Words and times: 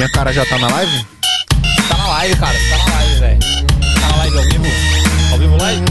Minha 0.00 0.08
cara 0.12 0.32
já 0.32 0.46
tá 0.46 0.58
na 0.58 0.66
live? 0.66 1.06
Tá 1.86 1.96
na 1.98 2.08
live, 2.08 2.36
cara. 2.36 2.56
Tá 2.70 2.78
na 2.78 2.94
live, 2.94 3.20
velho. 3.20 3.38
Tá 4.00 4.08
na 4.08 4.16
live 4.16 4.38
ao 4.38 4.44
vivo. 4.44 4.64
Ao 5.30 5.38
vivo 5.38 5.56
live? 5.58 5.84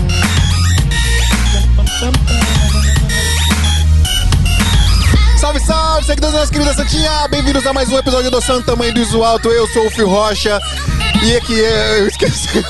Salve, 5.38 5.60
salve, 5.60 6.06
seguidores 6.08 6.34
da 6.34 6.40
nossa 6.40 6.52
querida 6.52 6.74
Santinha! 6.74 7.28
Bem-vindos 7.28 7.68
a 7.68 7.72
mais 7.72 7.88
um 7.90 8.00
episódio 8.00 8.32
do 8.32 8.42
Santo 8.42 8.66
Tamanho 8.66 8.92
do 8.96 9.00
Iso 9.00 9.24
Alto. 9.24 9.48
Eu 9.50 9.68
sou 9.68 9.86
o 9.86 9.92
Fio 9.92 10.10
Rocha. 10.10 10.60
E 11.22 11.36
aqui 11.36 11.64
é. 11.64 12.00
Eu 12.00 12.08
esqueci. 12.08 12.50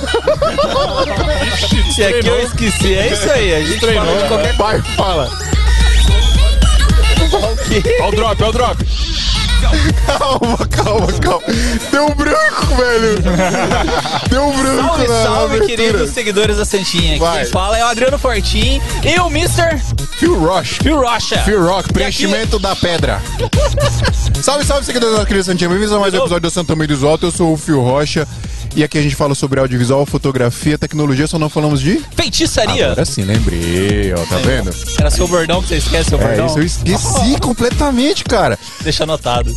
Se 1.96 2.04
aqui 2.04 2.28
eu 2.28 2.42
esqueci, 2.42 2.96
é 2.96 3.14
isso 3.14 3.32
aí. 3.32 3.54
A 3.54 3.62
gente 3.62 3.80
fala 3.80 4.21
de 4.21 4.28
qualquer 4.28 4.58
Vai, 4.58 4.82
fala. 4.98 5.30
Olha 8.02 8.08
o 8.09 8.12
drop, 8.12 8.44
olha 8.44 8.49
o 8.49 8.52
drop. 8.52 9.09
Calma, 9.59 10.58
calma, 10.68 11.08
calma. 11.22 11.44
Deu 11.91 12.05
um 12.05 12.16
branco, 12.16 12.76
velho. 12.76 13.20
Deu 14.30 14.44
um 14.44 14.58
branco 14.58 14.80
Salve, 14.90 15.08
salve, 15.08 15.66
queridos 15.66 16.09
seguidores 16.12 16.58
da 16.58 16.66
Santinha. 16.66 17.20
Vai. 17.20 17.44
Quem 17.44 17.52
fala 17.52 17.77
é 17.77 17.84
o 17.84 17.88
Adriano 17.88 18.18
Fortin 18.18 18.82
e 19.04 19.20
o 19.20 19.27
Mr. 19.27 19.77
Phil 20.18 20.40
Rush. 20.40 20.80
Phil 20.82 20.99
Rocha. 20.99 21.40
Phil 21.44 21.63
Rock, 21.63 21.91
preenchimento 21.94 22.58
da 22.59 22.76
pedra. 22.76 23.22
salve, 24.41 24.66
salve, 24.66 24.85
seguidores 24.85 25.18
da 25.18 25.26
querida 25.26 25.44
Santinha. 25.44 25.70
Bem-vindos 25.70 25.94
a 25.94 25.99
mais 25.99 26.13
um 26.13 26.18
episódio 26.18 26.41
do 26.41 26.52
Santo 26.52 26.68
Tamanho 26.68 26.88
do 26.88 26.94
Iso 26.94 27.07
Alto. 27.07 27.26
Eu 27.27 27.32
sou 27.32 27.54
o 27.54 27.57
Phil 27.57 27.82
Rocha. 27.82 28.27
E 28.76 28.84
aqui 28.84 28.98
a 28.98 29.02
gente 29.02 29.16
fala 29.16 29.36
sobre 29.36 29.59
audiovisual, 29.59 30.05
fotografia, 30.05 30.77
tecnologia, 30.77 31.27
só 31.27 31.38
não 31.40 31.50
falamos 31.50 31.82
de. 31.82 32.00
Feitiçaria. 32.16 32.88
Agora 32.88 33.04
sim, 33.05 33.23
lembrei, 33.23 34.14
ó, 34.14 34.26
tá 34.26 34.38
vendo? 34.38 34.72
Era 34.98 35.10
seu 35.10 35.27
bordão 35.27 35.62
que 35.62 35.70
você 35.70 35.77
esquece, 35.77 36.10
seu 36.10 36.20
É 36.20 36.27
bordão? 36.27 36.46
isso, 36.46 36.60
eu 36.60 36.64
esqueci 36.64 37.40
completamente, 37.41 38.24
cara. 38.24 38.58
Deixa 38.82 39.04
anotado. 39.04 39.52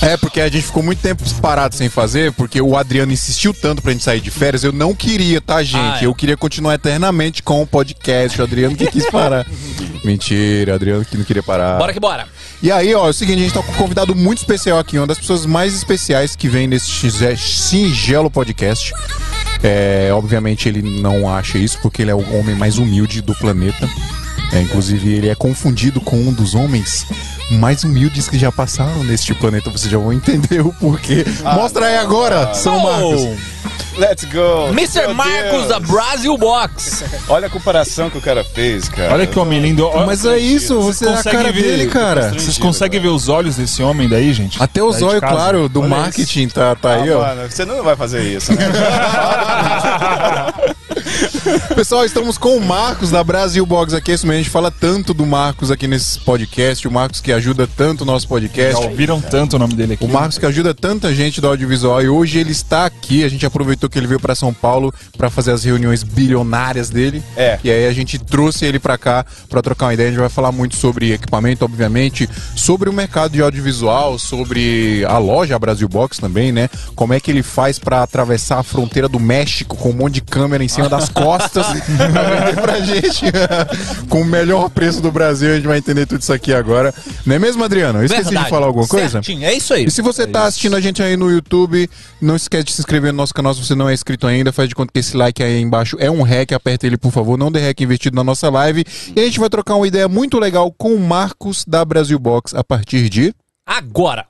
É, 0.00 0.16
porque 0.16 0.40
a 0.40 0.48
gente 0.48 0.64
ficou 0.64 0.82
muito 0.82 1.00
tempo 1.00 1.22
parado 1.40 1.74
sem 1.74 1.88
fazer, 1.88 2.32
porque 2.32 2.60
o 2.60 2.76
Adriano 2.76 3.12
insistiu 3.12 3.52
tanto 3.52 3.82
pra 3.82 3.92
gente 3.92 4.04
sair 4.04 4.20
de 4.20 4.30
férias. 4.30 4.64
Eu 4.64 4.72
não 4.72 4.94
queria, 4.94 5.40
tá, 5.40 5.62
gente? 5.62 5.76
Ah, 5.76 5.98
é. 6.02 6.06
Eu 6.06 6.14
queria 6.14 6.36
continuar 6.36 6.74
eternamente 6.74 7.42
com 7.42 7.62
o 7.62 7.66
podcast. 7.66 8.40
O 8.40 8.44
Adriano 8.44 8.74
que 8.76 8.86
quis 8.86 9.08
parar. 9.10 9.46
Mentira, 10.04 10.72
o 10.72 10.74
Adriano 10.74 11.04
que 11.04 11.16
não 11.16 11.24
queria 11.24 11.42
parar. 11.42 11.78
Bora 11.78 11.92
que 11.92 12.00
bora. 12.00 12.26
E 12.62 12.70
aí, 12.70 12.94
ó, 12.94 13.08
é 13.08 13.10
o 13.10 13.12
seguinte, 13.12 13.40
a 13.40 13.42
gente 13.42 13.54
tá 13.54 13.62
com 13.62 13.72
um 13.72 13.74
convidado 13.74 14.14
muito 14.14 14.38
especial 14.38 14.78
aqui, 14.78 14.96
uma 14.96 15.06
das 15.06 15.18
pessoas 15.18 15.44
mais 15.44 15.74
especiais 15.74 16.36
que 16.36 16.48
vem 16.48 16.68
nesse 16.68 16.88
singelo 17.36 18.30
podcast. 18.30 18.92
É, 19.64 20.10
obviamente 20.12 20.68
ele 20.68 20.80
não 20.80 21.28
acha 21.28 21.58
isso, 21.58 21.80
porque 21.82 22.02
ele 22.02 22.12
é 22.12 22.14
o 22.14 22.38
homem 22.38 22.54
mais 22.54 22.78
humilde 22.78 23.20
do 23.20 23.34
planeta. 23.34 23.90
É, 24.52 24.60
inclusive, 24.60 25.12
ele 25.12 25.28
é 25.28 25.34
confundido 25.34 26.00
com 26.00 26.16
um 26.16 26.32
dos 26.32 26.54
homens 26.54 27.04
mais 27.52 27.84
humildes 27.84 28.28
que 28.28 28.38
já 28.38 28.50
passaram 28.50 29.04
neste 29.04 29.34
planeta. 29.34 29.70
Vocês 29.70 29.90
já 29.90 29.98
vão 29.98 30.12
entender 30.12 30.60
o 30.60 30.72
porquê. 30.72 31.24
Mostra 31.54 31.86
aí 31.86 31.96
agora, 31.98 32.52
São 32.54 32.80
Marcos. 32.80 33.38
Let's 33.96 34.24
go! 34.24 34.68
Mr. 34.70 35.00
Meu 35.08 35.14
Marcos 35.14 35.50
Deus. 35.50 35.68
da 35.68 35.78
Brasil 35.78 36.36
Box. 36.38 37.04
Olha 37.28 37.46
a 37.46 37.50
comparação 37.50 38.08
que 38.08 38.16
o 38.16 38.22
cara 38.22 38.42
fez, 38.42 38.88
cara. 38.88 39.12
Olha 39.12 39.26
que 39.26 39.38
homem 39.38 39.60
lindo. 39.60 39.88
Mas 40.06 40.24
é 40.24 40.38
isso, 40.38 40.80
você 40.80 41.04
é 41.04 41.08
a 41.08 41.16
consegue 41.16 41.36
cara 41.36 41.52
ver- 41.52 41.62
dele, 41.62 41.86
cara. 41.88 42.32
Vocês 42.32 42.56
conseguem 42.56 42.98
ver 43.00 43.08
os 43.08 43.28
olhos 43.28 43.56
desse 43.56 43.82
homem 43.82 44.08
daí, 44.08 44.32
gente? 44.32 44.62
Até 44.62 44.82
os 44.82 44.96
de 44.96 45.04
olhos, 45.04 45.20
claro, 45.20 45.68
do 45.68 45.80
Olha 45.80 45.88
marketing 45.90 46.48
tá, 46.48 46.74
tá 46.74 46.90
Ah, 46.90 47.02
aí, 47.02 47.10
ó. 47.10 47.20
mano, 47.20 47.50
você 47.50 47.66
não 47.66 47.82
vai 47.84 47.94
fazer 47.94 48.22
isso, 48.22 48.52
né? 48.54 48.62
Pessoal, 51.74 52.04
estamos 52.04 52.38
com 52.38 52.56
o 52.56 52.60
Marcos 52.64 53.10
da 53.10 53.22
Brasil 53.24 53.64
Box 53.66 53.92
aqui. 53.94 54.12
Isso 54.12 54.26
mesmo, 54.26 54.40
a 54.40 54.42
gente 54.42 54.50
fala 54.50 54.70
tanto 54.70 55.12
do 55.12 55.26
Marcos 55.26 55.70
aqui 55.70 55.86
nesse 55.86 56.18
podcast. 56.20 56.86
O 56.86 56.90
Marcos 56.90 57.20
que 57.20 57.32
ajuda 57.32 57.41
tanto 57.76 58.02
o 58.02 58.04
nosso 58.04 58.26
Já 58.26 58.28
podcast. 58.28 58.84
ouviram 58.84 59.20
tanto 59.20 59.56
o 59.56 59.58
nome 59.58 59.74
dele 59.74 59.94
aqui. 59.94 60.04
O 60.04 60.08
Marcos 60.08 60.38
que 60.38 60.46
ajuda 60.46 60.72
tanta 60.74 61.14
gente 61.14 61.40
do 61.40 61.48
audiovisual 61.48 62.02
e 62.02 62.08
hoje 62.08 62.38
ele 62.38 62.52
está 62.52 62.86
aqui. 62.86 63.24
A 63.24 63.28
gente 63.28 63.44
aproveitou 63.44 63.88
que 63.88 63.98
ele 63.98 64.06
veio 64.06 64.20
para 64.20 64.34
São 64.34 64.52
Paulo 64.52 64.92
para 65.16 65.28
fazer 65.30 65.52
as 65.52 65.64
reuniões 65.64 66.02
bilionárias 66.02 66.90
dele. 66.90 67.22
É. 67.36 67.58
E 67.62 67.70
aí 67.70 67.86
a 67.86 67.92
gente 67.92 68.18
trouxe 68.18 68.64
ele 68.64 68.78
para 68.78 68.96
cá 68.96 69.24
para 69.48 69.62
trocar 69.62 69.86
uma 69.86 69.94
ideia. 69.94 70.08
A 70.08 70.12
gente 70.12 70.20
vai 70.20 70.28
falar 70.28 70.52
muito 70.52 70.76
sobre 70.76 71.12
equipamento, 71.12 71.64
obviamente, 71.64 72.28
sobre 72.54 72.88
o 72.88 72.92
mercado 72.92 73.32
de 73.32 73.42
audiovisual, 73.42 74.18
sobre 74.18 75.04
a 75.06 75.18
loja 75.18 75.58
Brasil 75.58 75.88
Box 75.88 76.18
também, 76.18 76.52
né? 76.52 76.68
Como 76.94 77.12
é 77.12 77.20
que 77.20 77.30
ele 77.30 77.42
faz 77.42 77.78
para 77.78 78.02
atravessar 78.02 78.58
a 78.58 78.62
fronteira 78.62 79.08
do 79.08 79.20
México 79.20 79.76
com 79.76 79.90
um 79.90 79.94
monte 79.94 80.14
de 80.14 80.20
câmera 80.22 80.64
em 80.64 80.68
cima 80.68 80.88
das 80.88 81.08
costas 81.10 81.66
pra 82.60 82.80
gente 82.80 83.26
com 84.08 84.22
o 84.22 84.24
melhor 84.24 84.68
preço 84.70 85.00
do 85.00 85.10
Brasil. 85.10 85.52
A 85.52 85.56
gente 85.56 85.66
vai 85.66 85.78
entender 85.78 86.06
tudo 86.06 86.20
isso 86.20 86.32
aqui 86.32 86.52
agora. 86.52 86.94
Não 87.24 87.36
é 87.36 87.38
mesmo, 87.38 87.62
Adriano? 87.62 88.00
Eu 88.00 88.04
esqueci 88.04 88.24
Verdade. 88.24 88.46
de 88.46 88.50
falar 88.50 88.66
alguma 88.66 88.86
coisa? 88.86 89.10
Certinho, 89.10 89.44
é 89.44 89.54
isso 89.54 89.72
aí. 89.72 89.84
E 89.84 89.90
se 89.90 90.02
você 90.02 90.26
tá 90.26 90.44
assistindo 90.44 90.74
a 90.74 90.80
gente 90.80 91.00
aí 91.02 91.16
no 91.16 91.30
YouTube, 91.30 91.88
não 92.20 92.34
esquece 92.34 92.64
de 92.64 92.72
se 92.72 92.80
inscrever 92.80 93.12
no 93.12 93.16
nosso 93.18 93.32
canal 93.32 93.54
se 93.54 93.64
você 93.64 93.74
não 93.74 93.88
é 93.88 93.94
inscrito 93.94 94.26
ainda. 94.26 94.52
Faz 94.52 94.68
de 94.68 94.74
conta 94.74 94.92
que 94.92 94.98
esse 94.98 95.16
like 95.16 95.42
aí 95.42 95.60
embaixo 95.60 95.96
é 96.00 96.10
um 96.10 96.22
hack, 96.22 96.52
aperta 96.52 96.86
ele 96.86 96.96
por 96.96 97.12
favor, 97.12 97.38
não 97.38 97.52
dê 97.52 97.60
hack 97.60 97.80
investido 97.80 98.16
na 98.16 98.24
nossa 98.24 98.50
live. 98.50 98.84
E 99.14 99.20
a 99.20 99.24
gente 99.24 99.38
vai 99.38 99.48
trocar 99.48 99.76
uma 99.76 99.86
ideia 99.86 100.08
muito 100.08 100.38
legal 100.38 100.72
com 100.72 100.94
o 100.94 101.00
Marcos 101.00 101.64
da 101.64 101.84
Brasil 101.84 102.18
Box 102.18 102.54
a 102.54 102.64
partir 102.64 103.08
de. 103.08 103.32
Agora. 103.64 104.26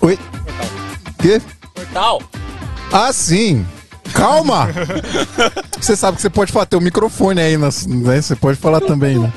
Oi? 0.00 0.18
Quê? 1.20 1.40
Portal. 1.74 2.20
Ah, 2.96 3.12
sim! 3.12 3.66
Calma! 4.12 4.68
você 5.80 5.96
sabe 5.96 6.14
que 6.16 6.22
você 6.22 6.30
pode 6.30 6.52
falar, 6.52 6.66
tem 6.66 6.78
o 6.78 6.82
microfone 6.82 7.40
aí, 7.40 7.56
nas- 7.56 7.86
né? 7.86 8.20
Você 8.22 8.36
pode 8.36 8.56
falar 8.56 8.80
também, 8.80 9.18
né? 9.18 9.32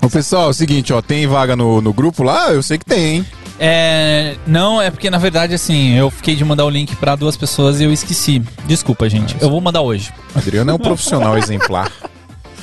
Ô, 0.00 0.08
pessoal, 0.08 0.46
é 0.46 0.50
o 0.50 0.54
seguinte, 0.54 0.92
ó, 0.92 1.02
tem 1.02 1.26
vaga 1.26 1.56
no, 1.56 1.80
no 1.80 1.92
grupo 1.92 2.22
lá? 2.22 2.50
Eu 2.52 2.62
sei 2.62 2.78
que 2.78 2.84
tem, 2.84 3.16
hein? 3.16 3.26
É, 3.58 4.36
não, 4.46 4.80
é 4.80 4.90
porque 4.90 5.08
na 5.10 5.16
verdade 5.18 5.54
assim, 5.54 5.94
eu 5.94 6.10
fiquei 6.10 6.36
de 6.36 6.44
mandar 6.44 6.64
o 6.66 6.70
link 6.70 6.94
pra 6.96 7.16
duas 7.16 7.36
pessoas 7.36 7.80
e 7.80 7.84
eu 7.84 7.92
esqueci. 7.92 8.40
Desculpa, 8.66 9.08
gente. 9.08 9.34
Eu 9.40 9.48
vou 9.50 9.60
mandar 9.60 9.80
hoje. 9.80 10.12
Adriano 10.34 10.70
é 10.70 10.74
um 10.74 10.78
profissional 10.78 11.36
exemplar. 11.38 11.90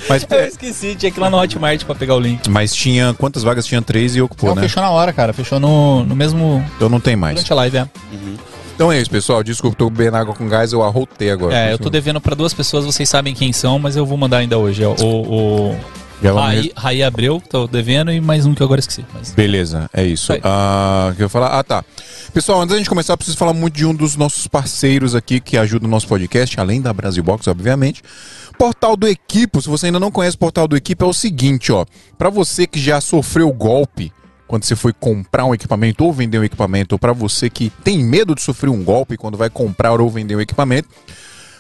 Mas, 0.08 0.26
Eu 0.30 0.46
esqueci, 0.46 0.96
tinha 0.96 1.12
que 1.12 1.18
ir 1.20 1.22
lá 1.22 1.30
no 1.30 1.38
Hotmart 1.38 1.84
pra 1.86 1.96
pegar 1.96 2.14
o 2.16 2.20
link. 2.20 2.48
mas 2.50 2.74
tinha. 2.76 3.14
Quantas 3.16 3.42
vagas 3.42 3.66
tinha? 3.66 3.82
Três 3.82 4.16
e 4.16 4.22
ocupou, 4.22 4.50
Não, 4.50 4.56
né? 4.58 4.62
fechou 4.64 4.84
na 4.84 4.90
hora, 4.92 5.12
cara. 5.12 5.34
Fechou 5.34 5.60
no, 5.60 6.04
no 6.06 6.16
mesmo. 6.16 6.64
Então 6.76 6.88
não 6.90 7.00
tem 7.00 7.16
mais. 7.16 7.36
Durante 7.36 7.52
a 7.54 7.56
live, 7.56 7.78
é. 7.78 7.88
Então 8.76 8.92
é 8.92 9.00
isso, 9.00 9.10
pessoal. 9.10 9.44
Desculpa, 9.44 9.78
tô 9.78 9.90
bebendo 9.90 10.18
água 10.18 10.34
com 10.34 10.48
gás, 10.48 10.74
eu 10.74 10.84
arrotei 10.84 11.30
agora. 11.30 11.56
É, 11.56 11.74
eu 11.74 11.78
tô 11.78 11.90
devendo 11.90 12.20
pra 12.20 12.36
duas 12.36 12.54
pessoas, 12.54 12.86
vocês 12.86 13.08
sabem 13.08 13.34
quem 13.34 13.54
são, 13.54 13.78
mas 13.78 13.96
eu 13.96 14.06
vou 14.06 14.18
mandar 14.18 14.38
ainda 14.38 14.58
hoje. 14.58 14.84
É 14.84 14.88
o, 14.88 14.96
o 15.02 15.78
Raí, 16.32 16.72
Raí 16.76 17.04
Abreu, 17.04 17.42
que 17.42 17.50
tô 17.50 17.68
devendo, 17.68 18.12
e 18.12 18.22
mais 18.22 18.46
um 18.46 18.56
que 18.56 18.62
eu 18.62 18.66
agora 18.66 18.80
esqueci. 18.80 19.06
Mas... 19.14 19.32
Beleza, 19.32 19.90
é 19.94 20.06
isso. 20.06 20.32
Ah, 20.44 21.10
o 21.12 21.16
que 21.16 21.22
eu 21.22 21.26
ia 21.26 21.30
falar? 21.30 21.60
Ah, 21.60 21.64
tá. 21.64 21.84
Pessoal, 22.34 22.62
antes 22.62 22.72
da 22.72 22.78
gente 22.78 22.90
começar, 22.90 23.14
eu 23.14 23.18
preciso 23.18 23.38
falar 23.38 23.54
muito 23.54 23.76
de 23.76 23.86
um 23.86 23.94
dos 23.94 24.16
nossos 24.16 24.48
parceiros 24.48 25.14
aqui 25.16 25.40
que 25.40 25.58
ajuda 25.58 25.86
o 25.86 25.90
nosso 25.90 26.08
podcast, 26.08 26.60
além 26.60 26.82
da 26.82 26.94
Brasil 26.94 27.24
Box, 27.24 27.48
obviamente. 27.48 28.02
Portal 28.58 28.96
do 28.96 29.08
Equipo. 29.08 29.62
Se 29.62 29.68
você 29.68 29.88
ainda 29.88 30.00
não 30.00 30.12
conhece 30.12 30.36
o 30.36 30.40
Portal 30.40 30.68
do 30.68 30.78
Equipo, 30.78 31.04
é 31.04 31.08
o 31.08 31.14
seguinte, 31.14 31.72
ó. 31.72 31.86
Pra 32.18 32.30
você 32.30 32.66
que 32.66 32.80
já 32.80 33.02
sofreu 33.02 33.52
golpe 33.52 34.12
quando 34.48 34.64
você 34.66 34.76
foi 34.76 34.94
comprar 34.94 35.46
um 35.46 35.54
equipamento 35.54 36.04
ou 36.04 36.14
vender 36.14 36.40
um 36.40 36.44
equipamento, 36.44 36.96
ou 36.96 37.00
pra 37.00 37.14
você 37.14 37.50
que 37.50 37.70
tem 37.84 38.04
medo 38.04 38.36
de 38.36 38.42
sofrer 38.42 38.70
um 38.70 38.84
golpe 38.84 39.18
quando 39.18 39.38
vai 39.38 39.50
comprar 39.50 40.00
ou 40.00 40.10
vender 40.10 40.36
um 40.36 40.42
equipamento, 40.42 40.90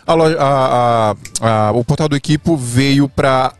a 0.05 0.13
loja- 0.13 0.37
a- 0.39 1.15
a- 1.41 1.71
o 1.71 1.83
Portal 1.83 2.09
do 2.09 2.15
Equipo 2.15 2.57
veio 2.57 3.07
pra 3.07 3.53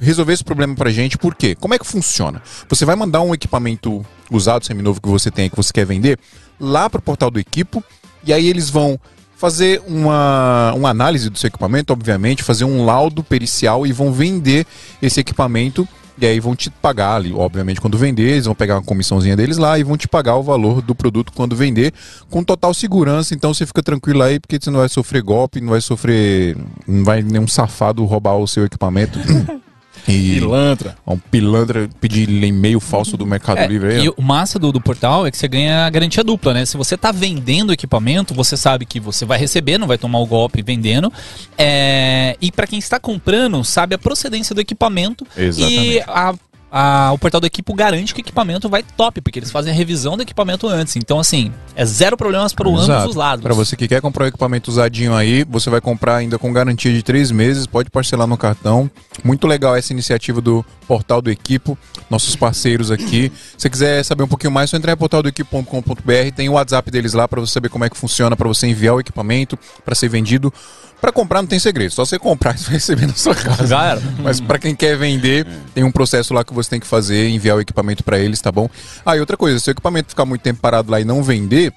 resolver 0.00 0.32
esse 0.32 0.42
problema 0.44 0.74
pra 0.74 0.90
gente, 0.90 1.18
por 1.18 1.34
quê? 1.34 1.54
Como 1.54 1.74
é 1.74 1.78
que 1.78 1.86
funciona? 1.86 2.42
Você 2.68 2.86
vai 2.86 2.96
mandar 2.96 3.20
um 3.20 3.34
equipamento 3.34 4.04
usado, 4.30 4.64
seminovo 4.64 5.00
que 5.00 5.08
você 5.08 5.30
tem 5.30 5.50
que 5.50 5.56
você 5.56 5.72
quer 5.72 5.84
vender, 5.84 6.18
lá 6.58 6.88
pro 6.88 7.02
portal 7.02 7.30
do 7.30 7.38
Equipo, 7.38 7.84
e 8.24 8.32
aí 8.32 8.48
eles 8.48 8.70
vão 8.70 8.98
fazer 9.36 9.82
uma, 9.86 10.72
uma 10.74 10.88
análise 10.90 11.28
do 11.30 11.38
seu 11.38 11.48
equipamento, 11.48 11.92
obviamente, 11.92 12.42
fazer 12.42 12.64
um 12.64 12.84
laudo 12.84 13.22
pericial 13.22 13.86
e 13.86 13.92
vão 13.92 14.12
vender 14.12 14.66
esse 15.00 15.20
equipamento. 15.20 15.86
E 16.20 16.26
aí 16.26 16.38
vão 16.38 16.54
te 16.54 16.68
pagar 16.68 17.16
ali, 17.16 17.32
obviamente, 17.32 17.80
quando 17.80 17.96
vender, 17.96 18.32
eles 18.32 18.44
vão 18.44 18.54
pegar 18.54 18.74
uma 18.74 18.82
comissãozinha 18.82 19.36
deles 19.36 19.56
lá 19.56 19.78
e 19.78 19.82
vão 19.82 19.96
te 19.96 20.06
pagar 20.06 20.36
o 20.36 20.42
valor 20.42 20.82
do 20.82 20.94
produto 20.94 21.32
quando 21.34 21.56
vender, 21.56 21.94
com 22.28 22.44
total 22.44 22.74
segurança. 22.74 23.34
Então 23.34 23.54
você 23.54 23.64
fica 23.64 23.82
tranquilo 23.82 24.22
aí, 24.22 24.38
porque 24.38 24.58
você 24.60 24.70
não 24.70 24.80
vai 24.80 24.88
sofrer 24.88 25.22
golpe, 25.22 25.60
não 25.60 25.70
vai 25.70 25.80
sofrer. 25.80 26.56
não 26.86 27.04
vai 27.04 27.22
nenhum 27.22 27.48
safado 27.48 28.04
roubar 28.04 28.36
o 28.36 28.46
seu 28.46 28.64
equipamento. 28.64 29.18
E 30.08 30.34
Pilantra. 30.34 30.96
um 31.06 31.18
pilantra 31.18 31.88
pedir 32.00 32.28
e-mail 32.28 32.80
falso 32.80 33.16
do 33.16 33.26
Mercado 33.26 33.58
É, 33.58 33.66
Livre 33.66 33.92
aí. 33.94 34.04
e 34.04 34.08
o 34.08 34.22
massa 34.22 34.58
do, 34.58 34.72
do 34.72 34.80
portal 34.80 35.26
é 35.26 35.30
que 35.30 35.36
você 35.36 35.48
ganha 35.48 35.86
a 35.86 35.90
garantia 35.90 36.22
dupla, 36.24 36.54
né? 36.54 36.64
Se 36.64 36.76
você 36.76 36.96
tá 36.96 37.12
vendendo 37.12 37.72
equipamento, 37.72 38.34
você 38.34 38.56
sabe 38.56 38.84
que 38.86 38.98
você 39.00 39.24
vai 39.24 39.38
receber, 39.38 39.78
não 39.78 39.86
vai 39.86 39.98
tomar 39.98 40.18
o 40.18 40.26
golpe 40.26 40.62
vendendo. 40.62 41.12
É, 41.58 42.36
e 42.40 42.50
para 42.50 42.66
quem 42.66 42.78
está 42.78 42.98
comprando, 42.98 43.62
sabe 43.64 43.94
a 43.94 43.98
procedência 43.98 44.54
do 44.54 44.60
equipamento 44.60 45.26
Exatamente. 45.36 45.92
e 45.96 46.00
a 46.00 46.34
a- 46.70 47.10
o 47.12 47.18
portal 47.18 47.40
do 47.40 47.46
equipo 47.46 47.74
garante 47.74 48.14
que 48.14 48.20
o 48.20 48.22
equipamento 48.22 48.68
vai 48.68 48.82
top, 48.82 49.20
porque 49.20 49.38
eles 49.38 49.50
fazem 49.50 49.72
a 49.72 49.76
revisão 49.76 50.16
do 50.16 50.22
equipamento 50.22 50.68
antes. 50.68 50.96
Então, 50.96 51.18
assim, 51.18 51.52
é 51.74 51.84
zero 51.84 52.16
problemas 52.16 52.52
para 52.52 52.68
ambos 52.68 53.10
os 53.10 53.14
lados. 53.16 53.42
Pra 53.42 53.54
você 53.54 53.76
que 53.76 53.88
quer 53.88 54.00
comprar 54.00 54.24
um 54.24 54.28
equipamento 54.28 54.70
usadinho 54.70 55.14
aí, 55.14 55.44
você 55.48 55.68
vai 55.70 55.80
comprar 55.80 56.16
ainda 56.16 56.38
com 56.38 56.52
garantia 56.52 56.92
de 56.92 57.02
três 57.02 57.30
meses, 57.30 57.66
pode 57.66 57.90
parcelar 57.90 58.26
no 58.26 58.36
cartão. 58.36 58.90
Muito 59.24 59.46
legal 59.46 59.74
essa 59.76 59.92
iniciativa 59.92 60.40
do 60.40 60.64
Portal 60.86 61.20
do 61.20 61.30
Equipo, 61.30 61.76
nossos 62.08 62.34
parceiros 62.36 62.90
aqui. 62.90 63.30
Se 63.56 63.62
você 63.62 63.70
quiser 63.70 64.04
saber 64.04 64.22
um 64.22 64.28
pouquinho 64.28 64.50
mais, 64.52 64.70
só 64.70 64.76
entrar 64.76 64.92
em 64.92 64.96
portaldoequipo.com.br, 64.96 66.34
tem 66.34 66.48
o 66.48 66.52
WhatsApp 66.52 66.90
deles 66.90 67.12
lá 67.12 67.26
pra 67.28 67.40
você 67.40 67.52
saber 67.52 67.68
como 67.68 67.84
é 67.84 67.90
que 67.90 67.96
funciona, 67.96 68.36
pra 68.36 68.48
você 68.48 68.66
enviar 68.66 68.94
o 68.94 69.00
equipamento, 69.00 69.58
pra 69.84 69.94
ser 69.94 70.08
vendido. 70.08 70.52
Pra 71.00 71.10
comprar 71.10 71.40
não 71.40 71.48
tem 71.48 71.58
segredo, 71.58 71.92
só 71.92 72.04
você 72.04 72.18
comprar 72.18 72.54
e 72.56 72.58
você 72.58 72.64
vai 72.64 72.74
receber 72.74 73.06
na 73.06 73.14
sua 73.14 73.34
casa. 73.34 73.66
Já 73.66 73.84
era. 73.84 74.02
Mas 74.18 74.40
pra 74.40 74.58
quem 74.58 74.74
quer 74.74 74.96
vender, 74.96 75.46
tem 75.74 75.82
um 75.82 75.90
processo 75.90 76.34
lá 76.34 76.44
que 76.44 76.52
você 76.52 76.70
tem 76.70 76.80
que 76.80 76.86
fazer, 76.86 77.28
enviar 77.28 77.56
o 77.56 77.60
equipamento 77.60 78.04
pra 78.04 78.18
eles, 78.18 78.40
tá 78.40 78.52
bom? 78.52 78.68
Ah, 79.04 79.16
e 79.16 79.20
outra 79.20 79.36
coisa, 79.36 79.58
se 79.58 79.70
o 79.70 79.72
equipamento 79.72 80.10
ficar 80.10 80.24
muito 80.24 80.42
tempo 80.42 80.60
parado 80.60 80.90
lá 80.90 81.00
e 81.00 81.04
não 81.04 81.22
vender, 81.22 81.72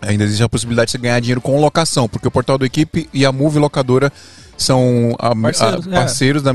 ainda 0.00 0.24
existe 0.24 0.42
a 0.42 0.48
possibilidade 0.48 0.86
de 0.86 0.92
você 0.92 0.98
ganhar 0.98 1.20
dinheiro 1.20 1.40
com 1.40 1.60
locação, 1.60 2.08
porque 2.08 2.28
o 2.28 2.30
portal 2.30 2.56
do 2.58 2.64
equipe 2.64 3.08
e 3.12 3.24
a 3.24 3.32
Move 3.32 3.58
Locadora 3.58 4.12
são 4.56 5.14
a- 5.18 5.28
a- 5.28 5.36
Parceiros, 5.36 5.86
parceiros, 5.86 6.42
é. 6.46 6.52
da, 6.52 6.54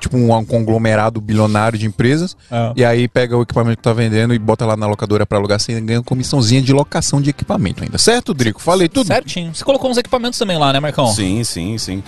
tipo 0.00 0.16
um, 0.16 0.34
um 0.34 0.44
conglomerado 0.44 1.20
bilionário 1.20 1.78
de 1.78 1.86
empresas. 1.86 2.36
É. 2.50 2.72
E 2.76 2.84
aí 2.84 3.08
pega 3.08 3.36
o 3.36 3.42
equipamento 3.42 3.76
que 3.78 3.82
tá 3.82 3.92
vendendo 3.92 4.34
e 4.34 4.38
bota 4.38 4.64
lá 4.66 4.76
na 4.76 4.86
locadora 4.86 5.24
pra 5.26 5.38
alugar, 5.38 5.60
você 5.60 5.80
ganha 5.80 5.98
uma 6.00 6.04
comissãozinha 6.04 6.60
de 6.62 6.72
locação 6.72 7.20
de 7.20 7.30
equipamento 7.30 7.82
ainda. 7.82 7.98
Certo, 7.98 8.32
Drico? 8.34 8.60
Falei 8.60 8.88
tudo. 8.88 9.06
Certinho. 9.06 9.54
Você 9.54 9.64
colocou 9.64 9.90
uns 9.90 9.96
equipamentos 9.98 10.38
também 10.38 10.58
lá, 10.58 10.72
né, 10.72 10.80
Marcão? 10.80 11.06
Sim, 11.08 11.42
sim, 11.44 11.78
sim. 11.78 12.02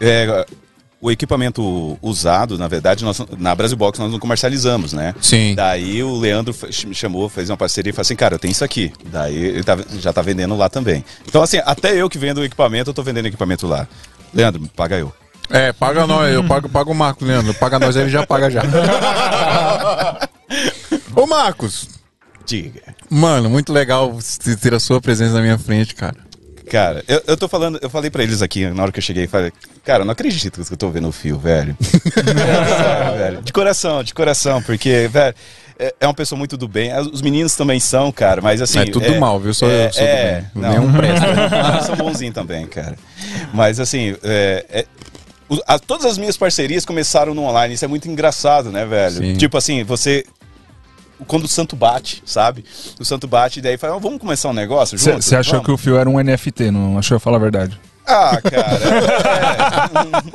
É, 0.00 0.46
o 1.00 1.10
equipamento 1.10 1.96
usado, 2.02 2.58
na 2.58 2.66
verdade, 2.66 3.04
nós, 3.04 3.20
na 3.38 3.54
Brasil 3.54 3.76
Box 3.76 3.98
nós 4.00 4.10
não 4.10 4.18
comercializamos, 4.18 4.92
né? 4.92 5.14
Sim. 5.20 5.54
Daí 5.54 6.02
o 6.02 6.16
Leandro 6.18 6.54
me 6.86 6.94
chamou, 6.94 7.28
fez 7.28 7.50
uma 7.50 7.56
parceria 7.56 7.90
e 7.90 7.92
falou 7.92 8.02
assim, 8.02 8.16
cara, 8.16 8.34
eu 8.34 8.38
tenho 8.38 8.50
isso 8.52 8.64
aqui. 8.64 8.92
Daí 9.12 9.36
ele 9.36 9.62
tá- 9.64 9.78
já 10.00 10.12
tá 10.12 10.22
vendendo 10.22 10.56
lá 10.56 10.68
também. 10.68 11.04
Então, 11.26 11.42
assim, 11.42 11.58
até 11.64 11.94
eu 11.94 12.08
que 12.10 12.18
vendo 12.18 12.38
o 12.38 12.44
equipamento, 12.44 12.90
eu 12.90 12.94
tô 12.94 13.02
vendendo 13.02 13.26
equipamento 13.26 13.66
lá. 13.66 13.86
Leandro, 14.32 14.68
paga 14.74 14.96
eu. 14.96 15.12
É, 15.50 15.72
paga 15.72 16.06
nós, 16.06 16.32
eu 16.32 16.44
pago, 16.44 16.68
pago 16.68 16.92
o 16.92 16.94
Marcos, 16.94 17.26
Leandro. 17.26 17.54
Paga 17.54 17.78
nós, 17.78 17.96
ele 17.96 18.10
já 18.10 18.26
paga 18.26 18.50
já. 18.50 18.62
Ô 21.14 21.26
Marcos, 21.26 21.88
Diga. 22.46 22.80
mano, 23.10 23.48
muito 23.50 23.72
legal 23.72 24.12
você 24.12 24.56
ter 24.56 24.74
a 24.74 24.80
sua 24.80 25.00
presença 25.00 25.34
na 25.34 25.40
minha 25.40 25.58
frente, 25.58 25.94
cara. 25.94 26.16
Cara, 26.70 27.02
eu, 27.08 27.22
eu 27.26 27.36
tô 27.36 27.48
falando, 27.48 27.78
eu 27.80 27.88
falei 27.88 28.10
pra 28.10 28.22
eles 28.22 28.42
aqui 28.42 28.66
na 28.68 28.82
hora 28.82 28.92
que 28.92 28.98
eu 28.98 29.02
cheguei, 29.02 29.26
falei, 29.26 29.50
cara, 29.84 30.02
eu 30.02 30.04
não 30.04 30.12
acredito 30.12 30.62
que 30.62 30.72
eu 30.72 30.76
tô 30.76 30.90
vendo 30.90 31.08
o 31.08 31.12
fio, 31.12 31.38
velho. 31.38 31.74
Sério, 31.80 33.16
velho. 33.18 33.42
De 33.42 33.52
coração, 33.52 34.02
de 34.04 34.12
coração, 34.12 34.62
porque, 34.62 35.08
velho, 35.10 35.34
é, 35.78 35.94
é 36.00 36.06
uma 36.06 36.14
pessoa 36.14 36.38
muito 36.38 36.56
do 36.56 36.66
bem. 36.68 36.90
As- 36.92 37.06
Os 37.06 37.22
meninos 37.22 37.54
também 37.54 37.78
são, 37.80 38.10
cara, 38.12 38.40
mas 38.40 38.60
assim. 38.60 38.78
é 38.80 38.84
tudo 38.86 39.14
mal, 39.18 39.38
viu? 39.38 39.54
Sou, 39.54 39.68
eu 39.68 39.92
sou 39.92 40.02
do 40.02 40.06
bem. 40.12 40.46
não. 40.54 40.70
Nenhum 40.70 40.92
presta. 40.96 41.82
São 41.84 41.96
bonzinhos 41.96 42.34
também, 42.34 42.66
cara. 42.66 42.96
Mas 43.52 43.78
assim, 43.80 44.16
é, 44.22 44.64
é, 44.68 44.86
o- 45.48 45.60
a- 45.66 45.78
todas 45.78 46.04
as 46.06 46.18
minhas 46.18 46.36
parcerias 46.36 46.84
começaram 46.84 47.34
no 47.34 47.42
online. 47.44 47.74
Isso 47.74 47.84
é 47.84 47.88
muito 47.88 48.08
engraçado, 48.08 48.70
né, 48.70 48.84
velho? 48.84 49.16
Sim. 49.16 49.34
Tipo 49.36 49.56
assim, 49.56 49.84
você. 49.84 50.24
Quando 51.26 51.44
o 51.44 51.48
santo 51.48 51.74
bate, 51.74 52.22
sabe? 52.24 52.64
O 53.00 53.04
santo 53.04 53.26
bate 53.26 53.58
e 53.58 53.62
daí 53.62 53.76
fala, 53.76 53.96
"Ah, 53.96 53.98
vamos 53.98 54.20
começar 54.20 54.50
um 54.50 54.52
negócio 54.52 54.96
junto? 54.96 55.20
Você 55.20 55.34
achou 55.34 55.54
Vamos." 55.54 55.66
que 55.66 55.72
o 55.72 55.76
fio 55.76 55.98
era 55.98 56.08
um 56.08 56.16
NFT, 56.22 56.70
não 56.70 56.96
achou 56.96 57.16
eu 57.16 57.20
falar 57.20 57.38
a 57.38 57.40
verdade? 57.40 57.78
Ah, 58.08 58.40
cara, 58.42 58.78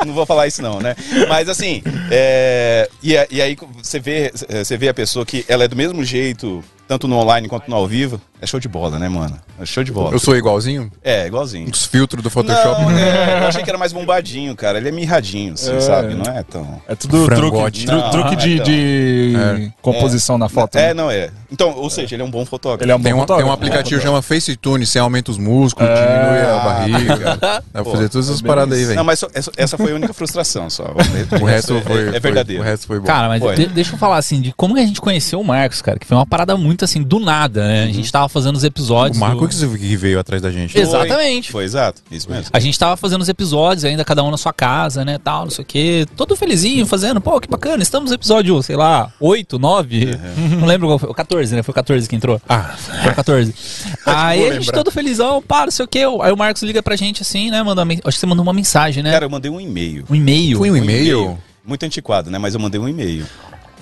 é, 0.02 0.06
não, 0.06 0.14
vou 0.14 0.26
falar 0.26 0.48
isso 0.48 0.62
não, 0.62 0.80
né? 0.80 0.96
Mas 1.28 1.50
assim, 1.50 1.82
é, 2.12 2.88
e, 3.02 3.18
a- 3.18 3.28
e 3.32 3.42
aí 3.42 3.58
você 3.82 4.00
vê, 4.00 4.32
você 4.64 4.78
vê 4.78 4.90
a 4.90 4.94
pessoa 4.94 5.26
que 5.26 5.44
ela 5.48 5.64
é 5.64 5.68
do 5.68 5.76
mesmo 5.76 6.04
jeito, 6.04 6.64
tanto 6.88 7.08
no 7.08 7.18
online 7.18 7.48
quanto 7.48 7.70
no 7.70 7.76
ao 7.76 7.88
vivo, 7.88 8.20
é 8.42 8.46
show 8.46 8.60
de 8.60 8.68
bola, 8.68 9.00
né, 9.00 9.08
mano? 9.08 9.38
É 9.60 9.66
show 9.66 9.84
de 9.84 9.92
bola. 9.92 10.12
Eu 10.12 10.20
sou 10.20 10.36
igualzinho? 10.36 10.92
É, 11.04 11.26
igualzinho. 11.28 11.70
Os 11.72 11.86
filtros 11.86 12.22
do 12.22 12.30
Photoshop. 12.30 12.82
Não, 12.82 12.90
né? 12.90 13.38
é, 13.38 13.44
eu 13.44 13.48
achei 13.48 13.64
que 13.64 13.70
era 13.70 13.78
mais 13.80 13.94
bombadinho, 13.94 14.54
cara. 14.56 14.78
Ele 14.78 14.90
é 14.90 14.92
mirradinho, 14.92 15.54
assim, 15.54 15.74
É. 15.76 15.80
sabe? 15.80 16.14
Não 16.14 16.26
é 16.26 16.44
tão... 16.44 16.82
É 16.88 16.94
tudo 16.96 17.26
Frangote. 17.26 17.86
truque, 17.86 17.88
tru- 17.88 17.96
Não, 17.96 18.12
truque 18.12 18.36
de, 18.36 18.54
então. 18.56 18.66
de 18.66 19.34
É. 19.68 19.72
composição 19.82 20.38
na 20.38 20.50
foto. 20.50 20.76
É, 20.78 20.88
né? 20.88 20.94
não 20.94 21.10
é. 21.10 21.30
Então, 21.52 21.72
ou 21.78 21.90
seja, 21.90 22.16
ele 22.16 22.22
é 22.24 22.26
um 22.26 22.32
bom 22.32 22.46
fotógrafo. 22.46 22.84
Ele 22.84 22.92
é 22.92 22.96
um 22.96 23.00
bom 23.00 23.04
Tem 23.04 23.14
um, 23.14 23.16
tem 23.18 23.22
fotógrafo. 23.22 23.50
um 23.50 23.54
aplicativo 23.54 24.02
que 24.02 24.06
chama 24.06 24.22
FaceTune, 24.22 24.86
você 24.86 25.00
aumenta 25.00 25.32
os 25.32 25.38
músculos, 25.38 25.90
É. 25.90 25.96
diminui 25.96 26.42
a 26.42 26.60
barriga. 26.60 27.38
Dá 27.72 27.84
pra 27.84 27.86
fazer 27.86 28.10
todas 28.10 28.28
essas 28.30 28.44
é 28.44 28.46
paradas 28.46 28.78
aí, 28.78 28.84
velho. 28.86 28.98
Não, 28.98 29.04
mas 29.06 29.20
só- 29.20 29.28
essa, 29.34 29.52
essa 29.56 29.78
foi 29.78 29.92
a 29.94 29.96
única 29.96 30.14
frustração 30.14 30.70
só. 30.70 30.94
O 31.42 31.46
resto 31.46 31.76
é, 31.78 31.82
foi, 31.82 32.08
é 32.08 32.12
foi- 32.12 32.20
verdadeiro. 32.20 32.62
O 32.62 32.66
resto 32.66 32.88
foi 32.88 33.00
bom. 33.00 33.06
Cara, 33.06 33.30
mas 33.30 33.42
Foi. 33.42 33.56
de- 33.56 33.68
deixa 33.68 33.94
eu 33.94 33.98
falar 33.98 34.18
assim, 34.18 34.42
de 34.42 34.52
como 34.54 34.74
que 34.76 34.82
a 34.82 34.86
gente 34.86 35.00
conheceu 35.00 35.40
o 35.40 35.44
Marcos, 35.46 35.82
cara, 35.82 35.98
que 35.98 36.06
foi 36.06 36.18
uma 36.18 36.26
parada 36.26 36.58
muito 36.58 36.73
assim, 36.82 37.02
do 37.04 37.20
nada, 37.20 37.68
né? 37.68 37.84
A 37.86 37.92
gente 37.92 38.12
tava 38.12 38.28
fazendo 38.30 38.56
os 38.56 38.64
o 38.64 38.66
episódios. 38.66 39.18
Marco 39.20 39.48
do- 39.48 39.78
que 39.78 39.96
veio 39.98 40.20
atrás 40.20 40.42
da 40.42 40.52
gente. 40.52 40.74
Foi. 40.74 40.82
Exatamente. 40.82 41.52
Foi, 41.52 41.64
exato. 41.64 42.02
Isso 42.12 42.30
mesmo. 42.30 42.48
A 42.52 42.60
gente 42.60 42.78
tava 42.78 42.98
fazendo 42.98 43.22
os 43.22 43.30
episódios 43.30 43.86
ainda, 43.86 44.04
cada 44.06 44.24
um 44.24 44.32
na 44.32 44.38
sua 44.38 44.54
casa, 44.54 45.04
né, 45.06 45.18
tal, 45.18 45.44
não 45.44 45.52
sei 45.52 45.64
o 45.64 45.66
quê. 45.66 46.06
Todo 46.16 46.36
felizinho, 46.36 46.86
fazendo, 46.86 47.20
pô, 47.22 47.40
que 47.40 47.48
bacana. 47.48 47.84
Estamos 47.84 48.10
no 48.12 48.16
episódio, 48.16 48.62
sei 48.64 48.76
lá, 48.76 49.12
8, 49.20 49.60
9, 49.60 50.18
não 50.60 50.68
lembro 50.68 50.88
qual 50.88 51.00
foi, 51.00 51.10
o 51.10 51.14
14, 51.14 51.56
né? 51.56 51.64
Foi 51.64 51.72
o 51.72 51.76
14 51.76 52.08
que 52.10 52.16
entrou. 52.16 52.42
Ah, 52.48 52.74
Foi 53.04 53.12
o 53.12 53.16
14. 53.16 53.54
Aí 54.06 54.50
a 54.50 54.54
gente 54.54 54.72
todo 54.72 54.92
felizão, 54.92 55.42
pá, 55.42 55.66
não 55.66 55.72
sei 55.72 55.86
o 55.86 55.88
quê. 55.88 56.00
Aí 56.22 56.32
o 56.32 56.38
Marcos 56.38 56.64
liga 56.64 56.82
pra 56.82 56.96
gente 56.96 57.22
assim, 57.22 57.52
né, 57.52 57.62
manda 57.64 57.84
acho 57.84 58.02
que 58.04 58.20
você 58.20 58.26
mandou 58.26 58.44
uma 58.44 58.54
mensagem, 58.54 59.04
né? 59.04 59.12
Cara, 59.12 59.26
eu 59.26 59.30
mandei 59.30 59.50
um 59.52 59.60
e-mail. 59.60 60.06
um 60.10 60.16
e-mail. 60.16 60.58
foi 60.58 60.72
um 60.72 60.78
e-mail? 60.78 61.38
Muito 61.66 61.86
antiquado, 61.86 62.30
né? 62.30 62.38
Mas 62.38 62.54
eu 62.54 62.60
mandei 62.60 62.80
um 62.80 62.88
e-mail. 62.88 63.26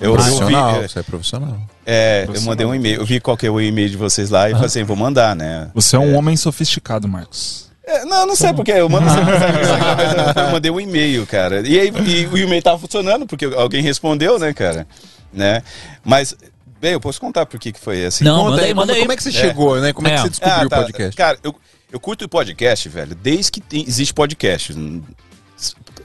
Eu, 0.02 0.10
eu 0.10 0.16
vi, 0.16 0.22
Profissional, 0.22 0.76
é, 0.82 0.88
você 0.88 0.98
é 0.98 1.02
profissional. 1.02 1.58
é, 1.86 2.26
eu 2.34 2.40
mandei 2.42 2.66
um 2.66 2.74
e-mail. 2.74 3.00
Eu 3.00 3.06
vi 3.06 3.20
qual 3.20 3.36
que 3.36 3.46
é 3.46 3.50
o 3.50 3.60
e-mail 3.60 3.88
de 3.90 3.96
vocês 3.96 4.30
lá 4.30 4.48
e 4.48 4.52
falei 4.52 4.66
assim, 4.66 4.82
vou 4.84 4.96
mandar, 4.96 5.34
né? 5.36 5.70
Você 5.74 5.96
é 5.96 5.98
um 5.98 6.16
homem 6.16 6.36
sofisticado, 6.36 7.06
Marcos. 7.08 7.70
É, 7.84 8.04
não, 8.04 8.26
não 8.26 8.36
sei 8.36 8.52
porque 8.52 8.70
eu 8.70 8.88
mando 8.88 9.06
mas 9.06 9.16
eu, 10.46 10.52
mandei 10.52 10.70
um 10.70 10.80
e-mail, 10.80 11.26
cara. 11.26 11.66
E 11.66 11.78
aí 11.78 11.88
e 12.06 12.26
o 12.26 12.38
e-mail 12.38 12.62
tava 12.62 12.78
funcionando, 12.78 13.26
porque 13.26 13.44
alguém 13.44 13.82
respondeu, 13.82 14.38
né, 14.38 14.52
cara? 14.52 14.86
Né? 15.32 15.62
Mas, 16.04 16.34
bem, 16.80 16.92
eu 16.92 17.00
posso 17.00 17.20
contar 17.20 17.44
por 17.44 17.58
que 17.58 17.72
que 17.72 17.80
foi 17.80 18.04
assim. 18.04 18.22
Não, 18.24 18.36
Conta 18.44 18.50
manda 18.50 18.62
aí, 18.62 18.74
manda 18.74 18.86
como, 18.92 18.96
aí. 18.96 19.00
como 19.02 19.12
é 19.12 19.16
que 19.16 19.22
você 19.22 19.32
chegou, 19.32 19.80
né? 19.80 19.92
Como 19.92 20.06
é, 20.06 20.10
que 20.12 20.16
É. 20.16 20.22
você 20.22 20.28
descobriu 20.30 20.56
Ah, 20.56 20.68
tá. 20.68 20.76
o 20.78 20.82
podcast? 20.82 21.16
Cara, 21.16 21.38
eu, 21.42 21.54
eu 21.90 21.98
curto 22.00 22.24
o 22.24 22.28
podcast, 22.28 22.88
velho, 22.88 23.14
desde 23.16 23.50
que 23.50 23.60
tem- 23.60 23.84
existe 23.86 24.14
podcast. 24.14 24.74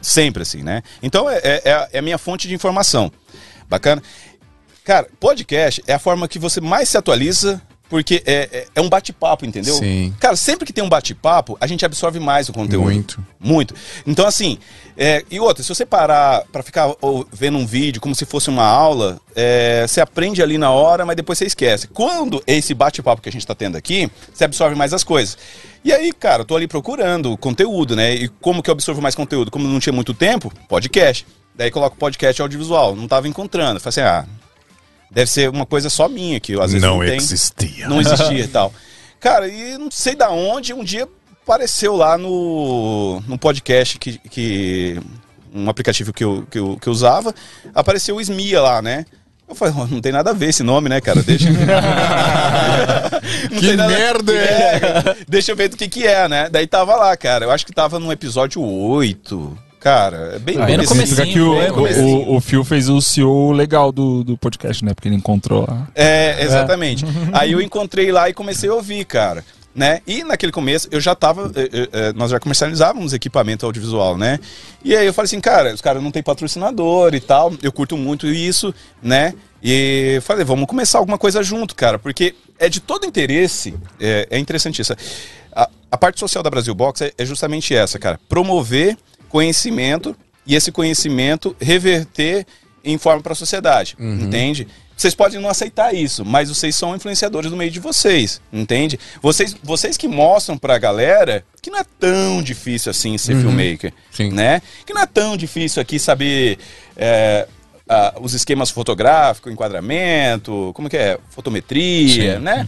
Sempre 0.01 0.43
assim, 0.43 0.61
né? 0.63 0.81
Então 1.01 1.29
é, 1.29 1.37
é- 1.43 1.61
é 1.65 1.87
é 1.93 1.99
a 1.99 2.01
minha 2.01 2.17
fonte 2.17 2.47
de 2.47 2.53
informação. 2.53 3.11
Bacana? 3.69 4.01
Cara, 4.83 5.07
podcast 5.19 5.83
é 5.87 5.93
a 5.93 5.99
forma 5.99 6.27
que 6.27 6.39
você 6.39 6.61
mais 6.61 6.87
se 6.89 6.97
atualiza, 6.97 7.61
porque 7.89 8.21
é, 8.25 8.49
é- 8.51 8.67
é 8.75 8.81
um 8.81 8.89
bate-papo, 8.89 9.45
entendeu? 9.45 9.75
Sim. 9.75 10.13
Cara, 10.19 10.35
sempre 10.35 10.65
que 10.65 10.71
tem 10.73 10.83
um 10.83 10.89
bate-papo, 10.89 11.57
a 11.59 11.67
gente 11.67 11.85
absorve 11.85 12.19
mais 12.19 12.47
o 12.49 12.53
conteúdo. 12.53 12.85
Muito. 12.85 13.23
Muito. 13.39 13.73
Então, 14.05 14.25
assim, 14.25 14.57
é, 14.97 15.23
e 15.29 15.39
outra, 15.39 15.61
se 15.63 15.69
você 15.69 15.85
parar 15.85 16.43
pra 16.51 16.63
ficar 16.63 16.93
ou, 17.01 17.25
vendo 17.31 17.57
um 17.57 17.65
vídeo 17.65 18.01
como 18.01 18.15
se 18.15 18.25
fosse 18.25 18.49
uma 18.49 18.63
aula, 18.65 19.19
é, 19.35 19.85
você 19.87 19.99
aprende 20.01 20.41
ali 20.41 20.57
na 20.57 20.71
hora, 20.71 21.05
mas 21.05 21.15
depois 21.17 21.37
você 21.37 21.45
esquece. 21.45 21.87
Quando 21.87 22.41
esse 22.47 22.73
bate-papo 22.73 23.21
que 23.21 23.29
a 23.29 23.31
gente 23.31 23.45
tá 23.47 23.53
tendo 23.55 23.77
aqui, 23.77 24.09
você 24.33 24.45
absorve 24.45 24.75
mais 24.75 24.93
as 24.93 25.03
coisas. 25.03 25.37
E 25.83 25.91
aí, 25.93 26.11
cara, 26.13 26.41
eu 26.41 26.45
tô 26.45 26.55
ali 26.55 26.67
procurando 26.67 27.37
conteúdo, 27.37 27.95
né? 27.95 28.13
E 28.15 28.27
como 28.27 28.61
que 28.63 28.69
eu 28.69 28.73
absorvo 28.73 29.01
mais 29.01 29.15
conteúdo? 29.15 29.51
Como 29.51 29.67
não 29.67 29.79
tinha 29.79 29.93
muito 29.93 30.13
tempo, 30.13 30.51
podcast. 30.67 31.25
Daí 31.57 31.71
coloco 31.71 31.97
podcast 31.97 32.41
audiovisual. 32.41 32.95
Não 32.95 33.07
tava 33.07 33.27
encontrando. 33.27 33.79
Falei 33.79 33.89
assim, 33.89 34.01
ah, 34.01 34.25
deve 35.11 35.29
ser 35.31 35.49
uma 35.49 35.65
coisa 35.65 35.89
só 35.89 36.07
minha 36.07 36.39
que 36.39 36.51
eu, 36.53 36.61
às 36.61 36.71
vezes 36.71 36.87
não, 36.87 36.99
tem 36.99 37.15
existia. 37.17 37.87
não 37.89 37.99
existia 37.99 38.43
e 38.43 38.47
tal. 38.49 38.71
Cara, 39.19 39.47
e 39.47 39.77
não 39.77 39.89
sei 39.89 40.15
da 40.15 40.29
onde, 40.29 40.73
um 40.73 40.83
dia 40.83 41.07
apareceu 41.43 41.95
lá 41.95 42.17
no, 42.17 43.21
no 43.27 43.37
podcast 43.37 43.97
que, 43.97 44.17
que. 44.29 44.99
Um 45.53 45.69
aplicativo 45.69 46.13
que 46.13 46.23
eu, 46.23 46.45
que, 46.51 46.59
eu, 46.59 46.77
que 46.79 46.87
eu 46.87 46.93
usava, 46.93 47.33
apareceu 47.73 48.17
o 48.17 48.21
Smia 48.21 48.61
lá, 48.61 48.81
né? 48.81 49.05
Eu 49.49 49.55
falei, 49.55 49.73
"Oh, 49.75 49.87
não 49.87 50.01
tem 50.01 50.11
nada 50.11 50.29
a 50.31 50.33
ver 50.33 50.49
esse 50.49 50.61
nome, 50.61 50.89
né, 50.89 50.99
cara? 51.01 51.23
Deixa. 51.23 51.47
Não 53.49 53.59
Que 53.59 53.67
tem 53.67 53.75
nada- 53.77 53.89
merda 53.97 54.33
É, 54.33 55.15
Deixa 55.27 55.51
eu 55.51 55.55
ver 55.55 55.69
do 55.69 55.77
que 55.77 55.87
que 55.87 56.05
é, 56.05 56.27
né? 56.27 56.49
Daí 56.49 56.67
tava 56.67 56.95
lá, 56.95 57.15
cara. 57.15 57.45
Eu 57.45 57.51
acho 57.51 57.65
que 57.65 57.73
tava 57.73 57.97
no 57.99 58.11
episódio 58.11 58.61
8. 58.61 59.57
Cara, 59.87 60.33
é 60.35 60.39
bem, 60.39 60.57
Ah, 60.61 60.65
bem 60.65 60.75
no 60.75 60.85
comecinho. 60.85 61.31
que 61.31 61.39
o, 61.39 61.55
bem 61.55 61.67
no 61.69 61.73
comecinho. 61.73 62.05
o, 62.27 62.35
o 62.35 62.41
Phil 62.41 62.61
fez 62.65 62.89
o 62.89 62.99
CEO 62.99 63.53
legal 63.53 63.89
do, 63.89 64.21
do 64.21 64.37
podcast, 64.37 64.83
né? 64.83 64.93
Porque 64.93 65.07
ele 65.07 65.15
encontrou 65.15 65.65
lá. 65.65 65.87
É, 65.95 66.43
exatamente. 66.43 67.05
Aí 67.31 67.53
eu 67.53 67.61
encontrei 67.63 68.11
lá 68.11 68.27
e 68.29 68.33
comecei 68.33 68.69
a 68.69 68.73
ouvir, 68.73 69.05
cara. 69.05 69.45
Né? 69.73 70.01
E 70.05 70.25
naquele 70.25 70.51
começo 70.51 70.89
eu 70.91 70.99
já 70.99 71.15
tava. 71.15 71.49
eh, 71.55 71.69
eh, 71.71 71.89
eh, 71.93 72.13
nós 72.17 72.31
já 72.31 72.37
comercializávamos 72.37 73.13
equipamento 73.13 73.65
audiovisual, 73.65 74.17
né? 74.17 74.41
E 74.83 74.93
aí 74.93 75.05
eu 75.07 75.13
falei 75.13 75.27
assim, 75.27 75.39
cara, 75.39 75.73
os 75.73 75.79
caras 75.79 76.03
não 76.03 76.11
tem 76.11 76.21
patrocinador 76.21 77.15
e 77.15 77.21
tal. 77.21 77.53
Eu 77.63 77.71
curto 77.71 77.95
muito 77.95 78.27
isso, 78.27 78.73
né? 79.01 79.35
E 79.63 80.19
falei, 80.23 80.43
vamos 80.43 80.65
começar 80.67 80.97
alguma 80.97 81.17
coisa 81.17 81.41
junto, 81.41 81.73
cara, 81.75 81.97
porque 81.97 82.35
é 82.59 82.67
de 82.67 82.81
todo 82.81 83.05
interesse, 83.05 83.73
é, 84.01 84.27
é 84.31 84.37
interessante 84.37 84.81
isso. 84.81 84.93
A, 85.55 85.69
a 85.91 85.97
parte 85.97 86.19
social 86.19 86.43
da 86.43 86.49
Brasil 86.49 86.75
Box 86.75 87.01
é, 87.03 87.13
é 87.17 87.23
justamente 87.25 87.73
essa, 87.73 87.97
cara. 87.97 88.19
Promover 88.27 88.97
conhecimento 89.29 90.15
e 90.45 90.55
esse 90.55 90.71
conhecimento 90.71 91.55
reverter 91.59 92.45
informam 92.83 93.21
para 93.21 93.33
a 93.33 93.35
sociedade, 93.35 93.95
entende? 93.99 94.67
Vocês 94.97 95.13
podem 95.13 95.39
não 95.39 95.47
aceitar 95.47 95.93
isso, 95.93 96.25
mas 96.25 96.49
vocês 96.49 96.75
são 96.75 96.95
influenciadores 96.95 97.51
no 97.51 97.57
meio 97.57 97.69
de 97.69 97.79
vocês, 97.79 98.41
entende? 98.51 98.99
Vocês, 99.21 99.55
vocês 99.61 99.95
que 99.95 100.07
mostram 100.07 100.57
pra 100.57 100.79
galera 100.79 101.45
que 101.61 101.69
não 101.69 101.77
é 101.77 101.85
tão 101.99 102.41
difícil 102.41 102.89
assim 102.89 103.15
ser 103.15 103.35
filmmaker, 103.35 103.93
Sim. 104.11 104.31
né? 104.31 104.59
Que 104.87 104.93
não 104.95 105.01
é 105.03 105.05
tão 105.05 105.37
difícil 105.37 105.79
aqui 105.79 105.99
saber 105.99 106.57
é, 106.95 107.47
ah, 107.87 108.15
os 108.19 108.33
esquemas 108.33 108.71
fotográficos, 108.71 109.53
enquadramento, 109.53 110.71
como 110.73 110.89
que 110.89 110.97
é? 110.97 111.19
Fotometria, 111.29 112.39
né? 112.39 112.67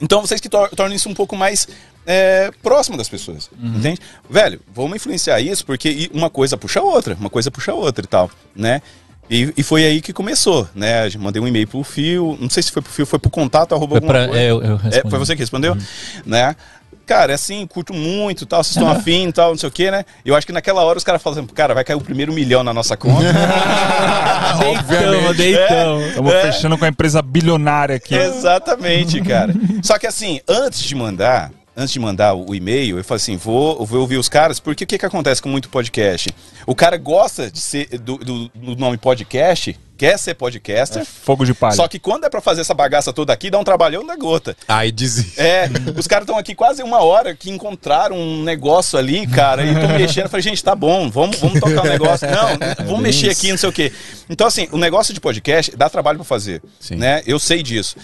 Então 0.00 0.22
vocês 0.22 0.40
que 0.40 0.48
tor 0.48 0.70
tornam 0.70 0.96
isso 0.96 1.10
um 1.10 1.14
pouco 1.14 1.36
mais 1.36 1.68
é, 2.06 2.50
próximo 2.62 2.96
das 2.96 3.08
pessoas, 3.08 3.50
entende? 3.62 3.98
Velho, 4.28 4.60
vamos 4.74 4.96
influenciar 4.96 5.40
isso 5.40 5.64
porque 5.64 6.10
uma 6.12 6.28
coisa 6.30 6.56
puxa 6.56 6.80
a 6.80 6.82
outra, 6.82 7.14
uma 7.18 7.30
coisa 7.30 7.50
puxa 7.50 7.72
a 7.72 7.74
outra 7.74 8.04
e 8.04 8.08
tal, 8.08 8.30
né? 8.54 8.82
E, 9.30 9.54
e 9.56 9.62
foi 9.62 9.84
aí 9.86 10.02
que 10.02 10.12
começou, 10.12 10.68
né? 10.74 11.08
Mandei 11.18 11.40
um 11.40 11.48
e-mail 11.48 11.66
pro 11.66 11.82
Fio, 11.82 12.36
não 12.38 12.50
sei 12.50 12.62
se 12.62 12.70
foi 12.70 12.82
pro 12.82 12.92
Fio, 12.92 13.06
foi 13.06 13.18
pro 13.18 13.30
contato, 13.30 13.74
arroba 13.74 13.98
Foi 13.98 14.06
pra- 14.06 14.26
coisa. 14.28 14.40
é, 14.42 14.50
eu- 14.50 14.62
eu 14.62 14.80
É, 14.92 15.00
foi 15.08 15.18
você 15.18 15.34
que 15.34 15.40
respondeu? 15.40 15.74
Né? 16.26 16.54
Cara, 17.06 17.32
é 17.32 17.34
assim, 17.34 17.66
curto 17.66 17.92
muito, 17.92 18.46
tal, 18.46 18.62
vocês 18.64 18.76
estão 18.76 18.90
afim, 18.90 19.30
tal, 19.30 19.50
não 19.50 19.58
sei 19.58 19.68
o 19.68 19.72
que, 19.72 19.90
né? 19.90 20.04
Eu 20.24 20.34
acho 20.34 20.46
que 20.46 20.52
naquela 20.54 20.82
hora 20.84 20.96
os 20.96 21.04
caras 21.04 21.22
falam 21.22 21.38
assim, 21.38 21.46
cara, 21.54 21.74
vai 21.74 21.84
cair 21.84 21.96
o 21.96 22.00
primeiro 22.00 22.32
milhão 22.32 22.62
na 22.62 22.72
nossa 22.72 22.96
conta. 22.96 23.24
Deitamos, 24.60 25.36
deitamos. 25.36 26.06
Estamos 26.08 26.32
É. 26.32 26.42
fechando 26.52 26.78
com 26.78 26.84
a 26.84 26.88
empresa 26.88 27.20
bilionária 27.22 27.96
aqui. 27.96 28.14
Exatamente, 28.14 29.20
cara. 29.22 29.54
Só 29.82 29.98
que 29.98 30.06
assim, 30.06 30.40
antes 30.48 30.80
de 30.82 30.94
mandar, 30.94 31.50
antes 31.76 31.92
de 31.92 31.98
mandar 32.00 32.34
o 32.34 32.54
e-mail, 32.54 32.98
eu 32.98 33.04
falei 33.04 33.16
assim, 33.20 33.36
vou, 33.36 33.84
vou 33.84 34.00
ouvir 34.00 34.16
os 34.16 34.28
caras, 34.28 34.60
porque 34.60 34.84
o 34.84 34.86
que, 34.86 34.98
que 34.98 35.06
acontece 35.06 35.42
com 35.42 35.48
muito 35.48 35.68
podcast? 35.68 36.30
O 36.66 36.74
cara 36.74 36.96
gosta 36.96 37.50
de 37.50 37.60
ser 37.60 37.86
do, 37.98 38.16
do- 38.18 38.48
do 38.48 38.76
nome 38.76 38.96
podcast, 38.96 39.76
quer 39.96 40.18
ser 40.18 40.34
podcaster, 40.34 41.04
Fogo 41.04 41.44
de 41.44 41.54
palha. 41.54 41.74
só 41.76 41.86
que 41.86 41.98
quando 42.00 42.24
é 42.24 42.30
pra 42.30 42.40
fazer 42.40 42.62
essa 42.62 42.74
bagaça 42.74 43.12
toda 43.12 43.32
aqui, 43.32 43.48
dá 43.50 43.58
um 43.58 43.64
trabalhão 43.64 44.04
da 44.04 44.16
gota. 44.16 44.56
Aí 44.66 44.90
desiste. 44.90 45.40
É, 45.40 45.68
os 45.96 46.06
caras 46.06 46.24
estão 46.24 46.36
aqui 46.38 46.54
quase 46.54 46.82
uma 46.82 46.98
hora 47.02 47.34
que 47.34 47.50
encontraram 47.50 48.16
um 48.16 48.42
negócio 48.42 48.98
ali, 48.98 49.26
cara, 49.26 49.62
e 49.64 49.72
estão 49.72 49.88
mexendo. 49.90 50.24
Eu 50.24 50.30
falei, 50.30 50.42
gente, 50.42 50.62
tá 50.64 50.74
bom, 50.74 51.08
vamos, 51.10 51.38
vamos 51.38 51.60
tocar 51.60 51.84
o 51.84 51.88
negócio. 51.88 52.26
Não, 52.28 52.48
vamos 52.86 53.00
mexer 53.02 53.30
aqui, 53.30 53.50
não 53.50 53.58
sei 53.58 53.68
o 53.68 53.72
quê. 53.72 53.92
Então, 54.28 54.46
assim, 54.46 54.68
o 54.72 54.78
negócio 54.78 55.12
de 55.14 55.20
podcast 55.20 55.76
dá 55.76 55.88
trabalho 55.88 56.18
pra 56.18 56.24
fazer, 56.24 56.60
Sim. 56.80 56.96
né? 56.96 57.22
Eu 57.26 57.38
sei 57.38 57.62
disso. 57.62 57.96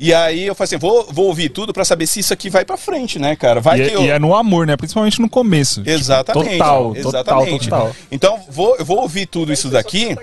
E 0.00 0.14
aí 0.14 0.46
eu 0.46 0.54
falei 0.54 0.66
assim, 0.68 0.76
vou, 0.76 1.08
vou 1.10 1.26
ouvir 1.26 1.48
tudo 1.48 1.72
pra 1.72 1.84
saber 1.84 2.06
se 2.06 2.20
isso 2.20 2.32
aqui 2.32 2.48
vai 2.48 2.64
pra 2.64 2.76
frente, 2.76 3.18
né, 3.18 3.34
cara? 3.34 3.60
Vai 3.60 3.80
E, 3.80 3.84
que 3.84 3.90
é- 3.90 3.96
eu... 3.96 4.02
e 4.02 4.08
é 4.10 4.18
no 4.18 4.32
amor, 4.32 4.64
né? 4.64 4.76
Principalmente 4.76 5.20
no 5.20 5.28
começo. 5.28 5.80
Tipo, 5.80 5.90
Exatamente. 5.90 6.52
total, 6.52 6.92
exatamente. 6.96 7.64
total, 7.68 7.86
total. 7.88 7.96
Então, 8.10 8.38
vou, 8.48 8.76
eu 8.76 8.84
vou 8.84 8.98
ouvir 9.00 9.26
tudo 9.26 9.52
isso 9.52 9.68
daqui. 9.68 10.16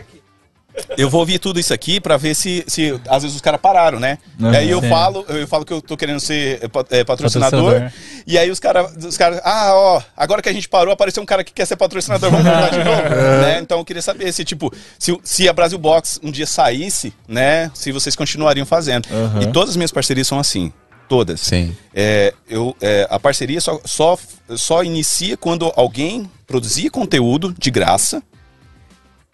Eu 0.97 1.09
vou 1.09 1.21
ouvir 1.21 1.39
tudo 1.39 1.59
isso 1.59 1.73
aqui 1.73 1.99
pra 1.99 2.17
ver 2.17 2.35
se, 2.35 2.63
se 2.67 2.99
às 3.09 3.23
vezes 3.23 3.35
os 3.35 3.41
caras 3.41 3.59
pararam, 3.61 3.99
né? 3.99 4.17
Uhum. 4.39 4.51
e 4.51 4.57
aí 4.57 4.69
eu 4.69 4.81
Sim. 4.81 4.89
falo, 4.89 5.25
eu 5.29 5.47
falo 5.47 5.63
que 5.65 5.71
eu 5.73 5.81
tô 5.81 5.95
querendo 5.95 6.19
ser 6.19 6.59
é, 6.63 6.67
pa- 6.67 6.85
é, 6.89 7.03
patrocinador, 7.03 7.63
Patrocinador. 7.73 7.91
E 8.27 8.37
aí 8.37 8.49
os 8.51 8.59
caras, 8.59 8.91
os 9.05 9.17
cara, 9.17 9.41
ah, 9.45 9.71
ó, 9.73 10.01
agora 10.17 10.41
que 10.41 10.49
a 10.49 10.53
gente 10.53 10.67
parou, 10.67 10.93
apareceu 10.93 11.21
um 11.23 11.25
cara 11.25 11.43
que 11.43 11.53
quer 11.53 11.65
ser 11.65 11.75
patrocinador, 11.75 12.29
vamos 12.29 12.45
voltar 12.45 12.69
de 12.71 12.83
novo, 12.83 13.01
né? 13.41 13.59
Então 13.61 13.77
eu 13.79 13.85
queria 13.85 14.01
saber 14.01 14.31
se 14.33 14.43
tipo, 14.43 14.71
se, 14.99 15.17
se 15.23 15.47
a 15.47 15.53
Brasil 15.53 15.77
Box 15.77 16.19
um 16.23 16.31
dia 16.31 16.45
saísse, 16.47 17.13
né? 17.27 17.71
Se 17.73 17.91
vocês 17.91 18.15
continuariam 18.15 18.65
fazendo. 18.65 19.07
Uhum. 19.09 19.41
E 19.43 19.47
todas 19.51 19.71
as 19.71 19.75
minhas 19.77 19.91
parcerias 19.91 20.27
são 20.27 20.39
assim. 20.39 20.71
Todas. 21.07 21.39
Sim. 21.41 21.77
É, 21.93 22.33
eu, 22.49 22.75
é, 22.81 23.05
a 23.11 23.19
parceria 23.19 23.61
só, 23.61 23.79
só, 23.85 24.17
só 24.55 24.83
inicia 24.83 25.37
quando 25.37 25.71
alguém 25.75 26.27
produzir 26.47 26.89
conteúdo 26.89 27.53
de 27.59 27.69
graça 27.69 28.23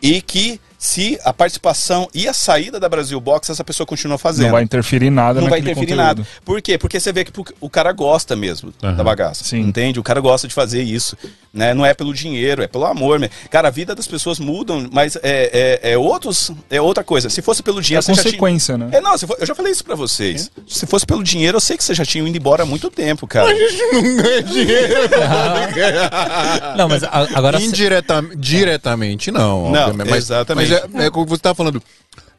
e 0.02 0.22
que 0.22 0.60
se 0.84 1.20
a 1.24 1.32
participação 1.32 2.10
e 2.12 2.28
a 2.28 2.34
saída 2.34 2.80
da 2.80 2.90
Brasil 2.90 3.22
Box, 3.22 3.52
essa 3.52 3.64
pessoa 3.64 3.86
continua 3.86 4.18
fazendo. 4.18 4.46
Não 4.46 4.52
vai 4.54 4.64
interferir 4.64 5.06
em 5.06 5.12
nada 5.12 5.40
Não 5.40 5.48
vai 5.48 5.60
interferir 5.60 5.94
em 5.94 5.96
conteúdo. 5.96 6.18
nada. 6.24 6.28
Por 6.44 6.60
quê? 6.60 6.76
Porque 6.76 7.00
você 7.00 7.14
vê 7.14 7.24
que 7.24 7.32
o 7.60 7.70
cara 7.70 7.92
gosta 7.92 8.36
mesmo 8.36 8.74
da 8.82 9.04
bagaça. 9.04 9.44
Sim. 9.44 9.60
Entende? 9.60 10.00
O 10.00 10.04
cara 10.04 10.20
gosta 10.20 10.48
de 10.48 10.54
fazer 10.56 10.82
isso. 10.82 11.16
Né? 11.54 11.74
Não 11.76 11.86
é 11.86 11.94
pelo 11.94 12.14
dinheiro, 12.16 12.64
é 12.64 12.68
pelo 12.68 12.86
amor. 12.86 13.20
mesmo. 13.20 13.36
Cara, 13.52 13.68
a 13.68 13.72
vida 13.72 13.94
das 13.94 14.08
pessoas 14.08 14.40
mudam, 14.40 14.90
mas 14.92 15.18
é, 15.18 15.80
é, 15.84 15.92
é 15.92 15.98
outros, 16.00 16.50
é 16.70 16.82
outra 16.82 17.04
coisa. 17.04 17.30
Se 17.30 17.42
fosse 17.44 17.62
pelo 17.62 17.80
É 17.80 17.82
dinheiro, 17.84 18.00
a 18.00 18.02
você 18.02 18.14
já 18.16 18.22
tinha- 18.24 18.32
consequência, 18.32 18.76
né? 18.78 18.90
é, 18.92 19.02
não, 19.02 19.16
for- 19.20 19.38
eu 19.40 19.46
já 19.46 19.54
falei 19.54 19.72
isso 19.72 19.84
pra 19.84 19.94
vocês. 19.94 20.50
Se 20.68 20.88
fosse 20.88 21.06
pelo 21.06 21.22
dinheiro, 21.24 21.58
eu 21.58 21.62
sei 21.62 21.78
que 21.78 21.84
vocês 21.84 21.96
já 21.98 22.06
tinham 22.06 22.28
ido 22.28 22.38
embora 22.38 22.64
há 22.64 22.66
muito 22.66 22.90
tempo, 22.90 23.28
cara. 23.28 23.54
Não 23.54 24.16
ganha 24.18 24.42
dinheiro. 24.42 24.96
Não, 26.78 26.88
mas 26.90 27.04
a- 27.04 27.28
agora. 27.36 27.62
Indireta, 27.62 28.24
diretamente, 28.36 29.30
não. 29.32 29.70
Não, 29.72 29.82
obviamente. 29.90 30.10
Mas, 30.10 30.24
exatamente. 30.26 30.70
Mas 30.70 30.71
é, 30.74 31.06
é 31.06 31.10
como 31.12 31.26
você 31.26 31.42
tá 31.42 31.54
falando. 31.56 31.82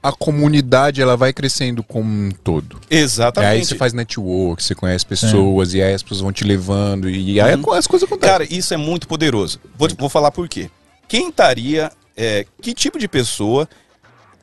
A 0.02 0.10
comunidade 0.10 1.00
ela 1.00 1.16
vai 1.16 1.32
crescendo 1.32 1.82
como 1.84 2.10
um 2.10 2.30
todo. 2.32 2.80
E 2.90 2.96
Exatamente. 2.96 3.50
aí 3.52 3.64
você 3.64 3.76
faz 3.76 3.92
network, 3.92 4.62
você 4.62 4.74
conhece 4.74 5.06
pessoas, 5.06 5.74
e 5.74 5.82
aí 5.82 5.94
as 5.94 6.02
pessoas 6.02 6.20
vão 6.20 6.32
te 6.32 6.42
levando, 6.42 7.08
e 7.08 7.40
aí 7.40 7.54
Uhum. 7.54 7.72
as 7.72 7.86
coisas 7.86 8.06
acontecem. 8.08 8.32
Cara, 8.32 8.44
isso 8.52 8.74
é 8.74 8.76
muito 8.76 9.06
poderoso. 9.06 9.60
Vou, 9.78 9.88
vou 9.96 10.08
falar 10.08 10.32
por 10.32 10.48
quê. 10.48 10.68
Quem 11.06 11.28
estaria. 11.28 11.90
é, 12.16 12.44
que 12.60 12.74
tipo 12.74 12.98
de 12.98 13.06
pessoa 13.08 13.66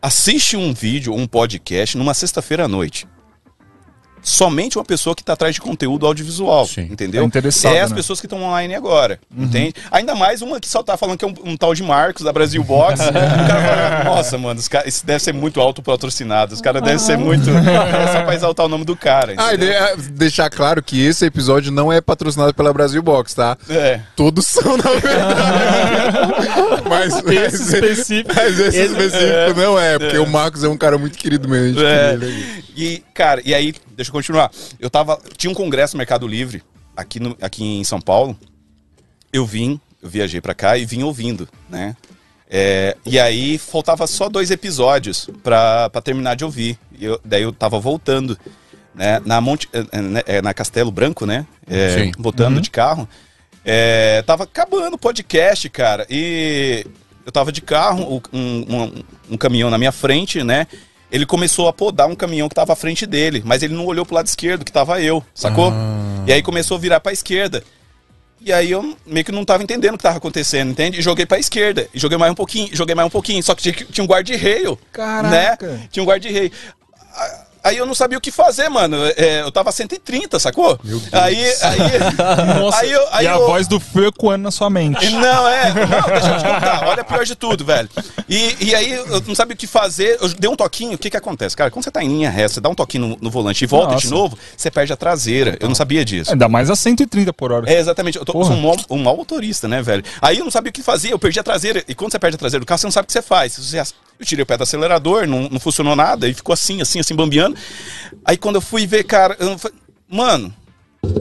assiste 0.01 0.55
um 0.57 0.73
vídeo 0.73 1.11
ou 1.13 1.19
um 1.19 1.27
podcast 1.27 1.97
numa 1.97 2.13
sexta-feira 2.13 2.65
à 2.65 2.67
noite? 2.67 3.05
Somente 4.21 4.77
uma 4.77 4.85
pessoa 4.85 5.15
que 5.15 5.21
está 5.21 5.33
atrás 5.33 5.55
de 5.55 5.61
conteúdo 5.61 6.05
audiovisual, 6.05 6.65
Sim. 6.65 6.87
entendeu? 6.91 7.23
É 7.23 7.25
interessado, 7.25 7.75
é 7.75 7.81
as 7.81 7.89
né? 7.89 7.95
pessoas 7.95 8.19
que 8.19 8.25
estão 8.25 8.41
online 8.43 8.75
agora, 8.75 9.19
entende? 9.35 9.75
Ainda 9.91 10.13
mais 10.15 10.41
uma 10.41 10.59
que 10.59 10.67
só 10.67 10.83
tá 10.83 10.97
falando 10.97 11.17
que 11.17 11.25
é 11.25 11.27
um, 11.27 11.33
um 11.45 11.57
tal 11.57 11.73
de 11.73 11.83
Marcos 11.83 12.23
da 12.23 12.33
Brasil 12.33 12.63
Box. 12.63 12.99
o 13.07 13.13
cara 13.13 14.03
fala, 14.03 14.15
nossa, 14.15 14.37
mano, 14.37 14.59
os 14.59 14.67
cara, 14.67 14.87
isso 14.87 15.05
deve 15.05 15.23
ser 15.23 15.33
muito 15.33 15.59
autopatrocinado. 15.61 16.53
Os 16.53 16.61
caras 16.61 16.81
devem 16.81 16.99
ser 16.99 17.17
muito. 17.17 17.49
É 17.89 18.13
só 18.13 18.23
pra 18.23 18.35
exaltar 18.35 18.65
o 18.65 18.69
nome 18.69 18.85
do 18.85 18.95
cara. 18.95 19.33
Ah, 19.37 19.53
e 19.53 19.57
de- 19.57 19.69
é, 19.69 19.95
deixar 20.11 20.49
claro 20.49 20.81
que 20.81 21.03
esse 21.05 21.25
episódio 21.25 21.71
não 21.71 21.91
é 21.91 22.01
patrocinado 22.01 22.53
pela 22.53 22.73
Brasil 22.73 23.01
Box, 23.01 23.33
tá? 23.33 23.57
É. 23.69 23.99
Todos 24.15 24.45
são, 24.45 24.77
na 24.77 24.89
verdade. 24.91 26.33
mas, 26.89 27.21
mas 27.21 27.53
Esse 27.53 27.73
específico. 27.75 28.33
Mas 28.35 28.59
esse 28.59 28.79
específico 28.79 29.59
não 29.59 29.79
é, 29.79 29.97
porque 29.97 30.17
o 30.17 30.27
Marcos 30.27 30.63
é 30.63 30.67
um 30.67 30.77
cara 30.77 30.97
muito 30.97 31.17
querido 31.17 31.47
mesmo. 31.47 31.81
É. 31.81 32.17
E, 32.75 33.03
cara, 33.13 33.41
e 33.43 33.53
aí, 33.53 33.73
deixa 33.95 34.08
eu 34.09 34.13
continuar. 34.13 34.51
Eu 34.79 34.89
tava. 34.89 35.19
Tinha 35.37 35.49
um 35.51 35.55
congresso 35.55 35.95
Mercado 35.97 36.27
Livre 36.27 36.61
aqui, 36.95 37.19
no, 37.19 37.37
aqui 37.41 37.63
em 37.63 37.83
São 37.83 37.99
Paulo. 38.01 38.37
Eu 39.31 39.45
vim, 39.45 39.79
eu 40.01 40.09
viajei 40.09 40.41
pra 40.41 40.53
cá 40.53 40.77
e 40.77 40.85
vim 40.85 41.03
ouvindo, 41.03 41.47
né? 41.69 41.95
É, 42.49 42.97
e 43.05 43.19
aí 43.19 43.57
faltava 43.59 44.07
só 44.07 44.27
dois 44.27 44.49
episódios 44.49 45.29
pra, 45.43 45.89
pra 45.89 46.01
terminar 46.01 46.35
de 46.35 46.43
ouvir. 46.43 46.79
E 46.97 47.05
eu- 47.05 47.21
daí 47.23 47.43
eu 47.43 47.53
tava 47.53 47.79
voltando, 47.79 48.35
né? 48.95 49.21
Na 49.23 49.39
Monte, 49.39 49.69
é, 49.71 49.85
é, 49.91 50.01
né, 50.01 50.21
é, 50.25 50.41
na 50.41 50.51
Castelo 50.53 50.91
Branco, 50.91 51.27
né? 51.27 51.45
É, 51.67 51.89
Sim. 52.05 52.11
voltando 52.17 52.59
de 52.59 52.71
carro. 52.71 53.07
É, 53.63 54.23
tava 54.23 54.45
acabando 54.45 54.95
o 54.95 54.97
podcast, 54.97 55.69
cara. 55.69 56.07
E 56.09 56.87
eu 57.23 57.31
tava 57.31 57.51
de 57.51 57.61
carro, 57.61 58.19
um, 58.33 58.39
um- 58.39 59.03
um 59.31 59.37
caminhão 59.37 59.69
na 59.69 59.77
minha 59.77 59.91
frente, 59.91 60.43
né? 60.43 60.65
Ele 61.11 61.25
começou 61.25 61.67
a 61.67 61.73
podar 61.73 62.07
um 62.07 62.15
caminhão 62.15 62.47
que 62.47 62.55
tava 62.55 62.73
à 62.73 62.75
frente 62.75 63.05
dele, 63.05 63.41
mas 63.45 63.63
ele 63.63 63.73
não 63.73 63.85
olhou 63.85 64.05
pro 64.05 64.15
lado 64.15 64.27
esquerdo, 64.27 64.63
que 64.63 64.71
tava 64.71 65.01
eu, 65.01 65.23
sacou? 65.33 65.73
E 66.27 66.33
aí 66.33 66.41
começou 66.43 66.77
a 66.77 66.79
virar 66.79 66.99
pra 66.99 67.11
esquerda. 67.11 67.63
E 68.41 68.53
aí 68.53 68.71
eu 68.71 68.95
meio 69.05 69.25
que 69.25 69.31
não 69.31 69.43
tava 69.43 69.63
entendendo 69.63 69.95
o 69.95 69.97
que 69.97 70.03
tava 70.03 70.17
acontecendo, 70.17 70.71
entende? 70.71 70.99
E 70.99 71.01
joguei 71.01 71.25
pra 71.25 71.39
esquerda. 71.39 71.87
E 71.93 71.99
joguei 71.99 72.17
mais 72.17 72.31
um 72.31 72.35
pouquinho, 72.35 72.69
joguei 72.71 72.95
mais 72.95 73.07
um 73.07 73.09
pouquinho. 73.09 73.43
Só 73.43 73.53
que 73.53 73.61
tinha, 73.63 73.73
tinha 73.73 74.03
um 74.03 74.07
guarda-reio. 74.07 74.79
Caraca. 74.93 75.67
Né? 75.67 75.87
Tinha 75.91 76.03
um 76.03 76.05
guarda-reio. 76.05 76.51
Aí 77.63 77.77
eu 77.77 77.85
não 77.85 77.93
sabia 77.93 78.17
o 78.17 78.21
que 78.21 78.31
fazer, 78.31 78.69
mano. 78.69 78.97
É, 79.17 79.41
eu 79.41 79.51
tava 79.51 79.71
130, 79.71 80.39
sacou? 80.39 80.79
Meu 80.83 80.99
Deus. 80.99 81.13
Aí, 81.13 81.35
aí, 81.61 81.79
Nossa, 82.59 82.79
aí 82.79 82.91
eu, 82.91 83.07
aí 83.11 83.25
e 83.25 83.27
a 83.27 83.33
eu- 83.33 83.45
voz 83.45 83.67
do 83.67 83.79
Fê 83.79 84.07
ecoando 84.07 84.43
na 84.43 84.51
sua 84.51 84.69
mente. 84.69 85.09
não, 85.09 85.47
é. 85.47 85.73
Não, 85.73 86.07
deixa 86.07 86.27
eu 86.29 86.37
te 86.37 86.43
contar. 86.43 86.87
Olha, 86.87 87.03
pior 87.03 87.25
de 87.25 87.35
tudo, 87.35 87.65
velho. 87.65 87.89
E, 88.27 88.55
e 88.67 88.75
aí, 88.75 88.91
eu 88.91 89.21
não 89.27 89.35
sabia 89.35 89.53
o 89.53 89.57
que 89.57 89.67
fazer. 89.67 90.17
Eu 90.21 90.29
dei 90.29 90.49
um 90.49 90.55
toquinho. 90.55 90.93
O 90.93 90.97
que 90.97 91.09
que 91.09 91.17
acontece, 91.17 91.55
cara? 91.55 91.69
Quando 91.71 91.83
você 91.83 91.91
tá 91.91 92.03
em 92.03 92.07
linha 92.07 92.29
reta, 92.29 92.49
você 92.55 92.61
dá 92.61 92.69
um 92.69 92.75
toquinho 92.75 93.07
no, 93.09 93.17
no 93.21 93.29
volante 93.29 93.63
e 93.63 93.67
volta 93.67 93.93
Nossa. 93.93 94.07
de 94.07 94.11
novo, 94.13 94.37
você 94.55 94.71
perde 94.71 94.93
a 94.93 94.97
traseira. 94.97 95.57
Eu 95.59 95.67
não 95.67 95.75
sabia 95.75 96.03
disso. 96.05 96.31
Ainda 96.31 96.47
mais 96.47 96.69
a 96.69 96.75
130 96.75 97.33
por 97.33 97.51
hora. 97.51 97.71
É, 97.71 97.79
exatamente. 97.79 98.17
Eu 98.17 98.25
tô, 98.25 98.33
Porra. 98.33 98.45
sou 98.47 98.55
um 98.55 98.61
mau, 98.61 98.75
um 98.89 98.97
mau 99.03 99.17
motorista, 99.17 99.67
né, 99.67 99.81
velho? 99.81 100.03
Aí 100.21 100.37
eu 100.39 100.43
não 100.45 100.51
sabia 100.51 100.69
o 100.69 100.73
que 100.73 100.81
fazer, 100.83 101.11
eu 101.11 101.19
perdi 101.19 101.39
a 101.39 101.43
traseira. 101.43 101.83
E 101.87 101.93
quando 101.95 102.11
você 102.11 102.19
perde 102.19 102.35
a 102.35 102.39
traseira 102.39 102.63
do 102.63 102.65
carro, 102.67 102.79
você 102.79 102.87
não 102.87 102.91
sabe 102.91 103.05
o 103.05 103.07
que 103.07 103.13
você 103.13 103.21
faz. 103.21 103.57
Você- 103.57 103.79
eu 104.19 104.25
tirei 104.25 104.43
o 104.43 104.45
pé 104.45 104.57
do 104.57 104.63
acelerador, 104.63 105.25
não, 105.25 105.47
não 105.49 105.61
funcionou 105.61 105.95
nada, 105.95 106.27
e 106.27 106.33
ficou 106.33 106.51
assim, 106.51 106.81
assim, 106.81 106.99
assim, 106.99 107.15
Aí 108.25 108.37
quando 108.37 108.55
eu 108.55 108.61
fui 108.61 108.85
ver, 108.87 109.03
cara, 109.03 109.35
eu 109.39 109.57
fa- 109.57 109.71
mano, 110.07 110.53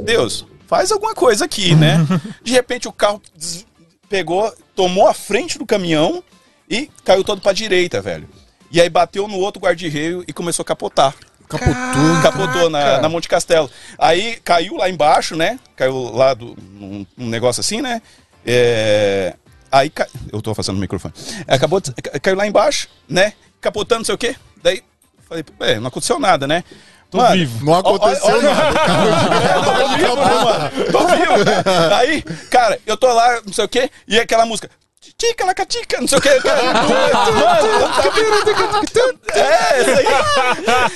Deus, 0.05 0.45
faz 0.67 0.91
alguma 0.93 1.15
coisa 1.15 1.45
aqui, 1.45 1.75
né? 1.75 1.99
De 2.43 2.53
repente 2.53 2.89
o 2.89 2.93
carro 2.93 3.21
pegou, 4.09 4.53
tomou 4.75 5.07
a 5.09 5.15
frente 5.15 5.59
do 5.59 5.67
caminhão 5.67 6.23
e 6.69 6.91
caiu 7.05 7.23
todo 7.25 7.41
pra 7.41 7.53
direita, 7.53 8.01
velho. 8.01 8.29
E 8.71 8.81
aí 8.81 8.89
bateu 8.89 9.27
no 9.27 9.37
outro 9.39 9.61
guarda-reio 9.63 10.23
e 10.27 10.33
começou 10.33 10.63
a 10.63 10.67
capotar. 10.67 11.15
Capotou. 11.49 12.23
Capotou 12.23 12.69
na, 12.69 13.01
na 13.01 13.09
Monte 13.09 13.27
Castelo. 13.27 13.71
Aí 13.99 14.37
caiu 14.45 14.77
lá 14.77 14.91
embaixo, 14.91 15.35
né? 15.35 15.59
Caiu 15.75 16.11
lá 16.15 16.35
do, 16.35 16.55
num, 16.73 17.07
num 17.17 17.29
negócio 17.29 17.61
assim, 17.61 17.81
né? 17.81 18.03
É, 18.45 19.35
aí 19.73 19.89
ca... 19.89 20.07
eu 20.31 20.43
tô 20.43 20.51
afastando 20.51 20.77
o 20.77 20.81
microfone. 20.81 21.15
Acabou, 21.47 21.81
de- 21.81 21.93
ca- 21.95 22.19
caiu 22.21 22.37
lá 22.37 22.47
embaixo, 22.47 22.89
né? 23.09 23.33
Capotando, 23.63 24.01
não 24.01 24.05
sei 24.05 24.15
o 24.15 24.19
quê. 24.19 24.37
Daí, 24.63 24.83
falei, 25.29 25.45
é, 25.61 25.79
não 25.79 25.89
aconteceu 25.89 26.19
nada, 26.19 26.47
né? 26.47 26.65
Tô 27.11 27.27
vivo. 27.29 27.65
Não 27.65 27.75
aconteceu 27.75 28.35
olha- 28.37 28.55
nada. 28.55 28.81
É, 29.49 29.55
tô 29.55 29.89
vivo, 29.97 30.17
né, 30.17 30.35
mano? 30.45 30.71
Tô 30.93 31.07
vivo. 31.07 31.95
Aí, 31.97 32.23
cara, 32.51 32.79
eu 32.87 32.97
tô 32.97 33.11
lá, 33.13 33.41
não 33.47 33.53
sei 33.53 33.65
o 33.65 33.69
quê, 33.69 33.91
e 34.07 34.19
aquela 34.19 34.45
música. 34.45 34.71
Tica, 35.17 35.45
lacatica, 35.47 36.01
não 36.01 36.09
sei 36.09 36.19
o 36.19 36.21
tava... 36.21 36.43
É, 39.35 39.81
isso 39.81 39.91
aí. 39.91 40.07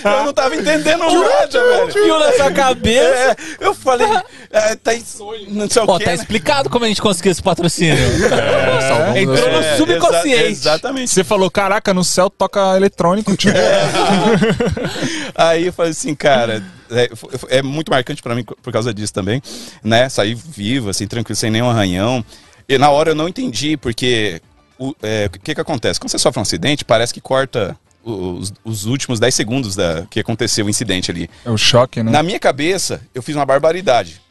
Eu 0.04 0.24
não 0.24 0.32
tava 0.32 0.54
entendendo 0.56 0.98
nada, 0.98 1.64
velho. 1.64 1.92
Viu 1.92 2.18
na 2.18 2.32
sua 2.32 2.50
cabeça? 2.50 3.06
É, 3.06 3.36
eu 3.60 3.74
falei, 3.74 4.06
é, 4.50 4.74
tá 4.76 4.94
em- 4.94 5.04
não 5.48 5.68
sei 5.68 5.82
o 5.82 5.86
Pô, 5.86 5.98
quê. 5.98 6.04
tá 6.04 6.10
né? 6.10 6.16
explicado 6.16 6.68
como 6.70 6.84
a 6.84 6.88
gente 6.88 7.00
conseguiu 7.00 7.32
esse 7.32 7.42
patrocínio. 7.42 7.96
salvamos 8.28 9.16
Entrou 9.16 9.50
no 9.52 9.62
É, 9.62 9.76
subconsciente. 9.76 10.42
exa- 10.44 10.70
exatamente. 10.72 11.10
Você 11.10 11.24
falou, 11.24 11.50
caraca, 11.50 11.92
no 11.94 12.04
céu 12.04 12.28
toca 12.30 12.76
eletrônico, 12.76 13.36
tio. 13.36 13.52
Aí 15.34 15.66
eu 15.66 15.72
falei 15.72 15.92
assim, 15.92 16.14
cara, 16.14 16.62
é, 16.90 17.08
é 17.48 17.62
muito 17.62 17.90
marcante 17.90 18.22
pra 18.22 18.34
mim 18.34 18.44
por 18.44 18.72
causa 18.72 18.92
disso 18.92 19.12
também, 19.12 19.42
né? 19.82 20.08
Sair 20.08 20.34
vivo, 20.34 20.90
assim, 20.90 21.06
tranquilo, 21.06 21.36
sem 21.36 21.50
nenhum 21.50 21.70
arranhão. 21.70 22.24
E 22.72 22.78
na 22.78 22.88
hora 22.88 23.10
eu 23.10 23.14
não 23.14 23.28
entendi, 23.28 23.76
porque 23.76 24.40
o 24.78 24.94
é, 25.02 25.28
que 25.28 25.54
que 25.54 25.60
acontece? 25.60 26.00
Quando 26.00 26.10
você 26.10 26.18
sofre 26.18 26.38
um 26.38 26.42
acidente, 26.42 26.86
parece 26.86 27.12
que 27.12 27.20
corta 27.20 27.76
os, 28.02 28.50
os 28.64 28.86
últimos 28.86 29.20
10 29.20 29.34
segundos 29.34 29.76
da 29.76 30.06
que 30.08 30.18
aconteceu 30.18 30.64
o 30.64 30.70
incidente 30.70 31.10
ali. 31.10 31.28
É 31.44 31.50
o 31.50 31.58
choque, 31.58 32.02
né? 32.02 32.10
Na 32.10 32.22
minha 32.22 32.40
cabeça, 32.40 33.02
eu 33.14 33.22
fiz 33.22 33.36
uma 33.36 33.44
barbaridade. 33.44 34.22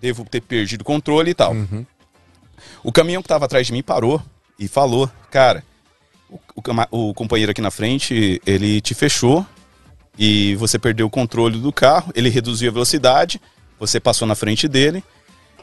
Devo 0.00 0.24
ter 0.24 0.40
perdido 0.40 0.80
o 0.80 0.84
controle 0.84 1.30
e 1.30 1.34
tal. 1.34 1.54
O 2.82 2.90
caminhão 2.90 3.22
que 3.22 3.26
estava 3.26 3.44
atrás 3.44 3.68
de 3.68 3.72
mim 3.72 3.84
parou 3.84 4.20
e 4.58 4.66
falou: 4.66 5.08
Cara, 5.30 5.62
o, 6.28 6.40
o 6.90 7.10
o 7.10 7.14
companheiro 7.14 7.52
aqui 7.52 7.60
na 7.60 7.70
frente, 7.70 8.42
ele 8.44 8.80
te 8.80 8.94
fechou 8.94 9.46
e 10.18 10.56
você 10.56 10.76
perdeu 10.76 11.06
o 11.06 11.10
controle 11.10 11.60
do 11.60 11.72
carro. 11.72 12.10
Ele 12.16 12.30
reduziu 12.30 12.68
a 12.68 12.72
velocidade, 12.72 13.40
você 13.78 14.00
passou 14.00 14.26
na 14.26 14.34
frente 14.34 14.66
dele. 14.66 15.04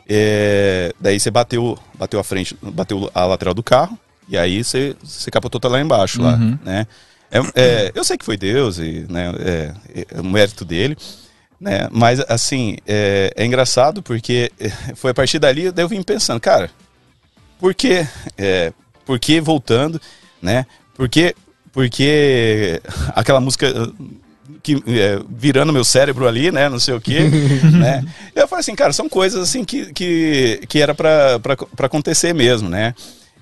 É, 0.07 0.93
daí 0.99 1.19
você 1.19 1.31
bateu, 1.31 1.77
bateu 1.93 2.19
a 2.19 2.23
frente, 2.23 2.57
bateu 2.61 3.09
a 3.13 3.25
lateral 3.25 3.53
do 3.53 3.63
carro. 3.63 3.97
E 4.27 4.37
aí 4.37 4.63
você, 4.63 4.95
você 5.03 5.29
capotou 5.29 5.59
tá 5.59 5.67
lá 5.67 5.81
embaixo, 5.81 6.21
lá, 6.21 6.37
né? 6.37 6.87
É, 7.29 7.39
é, 7.55 7.91
eu 7.95 8.03
sei 8.03 8.17
que 8.17 8.23
foi 8.23 8.37
Deus 8.37 8.77
e 8.77 9.05
né, 9.09 9.31
é, 9.39 9.73
é 10.15 10.21
o 10.21 10.23
mérito 10.23 10.63
dele, 10.63 10.95
né? 11.59 11.89
Mas 11.91 12.19
assim 12.29 12.77
é, 12.85 13.33
é 13.35 13.45
engraçado 13.45 14.03
porque 14.03 14.51
é, 14.59 14.69
foi 14.95 15.11
a 15.11 15.13
partir 15.13 15.39
dali 15.39 15.71
daí 15.71 15.83
eu 15.83 15.89
vim 15.89 16.03
pensando, 16.03 16.39
cara, 16.39 16.69
por 17.59 17.73
que, 17.73 18.07
é, 18.37 18.71
por 19.05 19.17
que 19.17 19.41
voltando, 19.41 19.99
né? 20.41 20.65
Porque, 20.93 21.35
porque 21.71 22.81
aquela 23.15 23.39
música 23.39 23.67
que 24.61 24.75
é, 24.87 25.19
virando 25.29 25.71
meu 25.73 25.83
cérebro 25.83 26.27
ali, 26.27 26.51
né? 26.51 26.69
Não 26.69 26.79
sei 26.79 26.93
o 26.93 27.01
quê, 27.01 27.19
né? 27.71 28.03
Eu 28.35 28.47
falei 28.47 28.61
assim, 28.61 28.75
cara, 28.75 28.91
são 28.93 29.07
coisas 29.09 29.41
assim 29.41 29.63
que, 29.63 29.93
que, 29.93 30.61
que 30.67 30.79
era 30.81 30.93
pra 30.93 31.39
acontecer 31.79 32.33
mesmo, 32.33 32.69
né? 32.69 32.93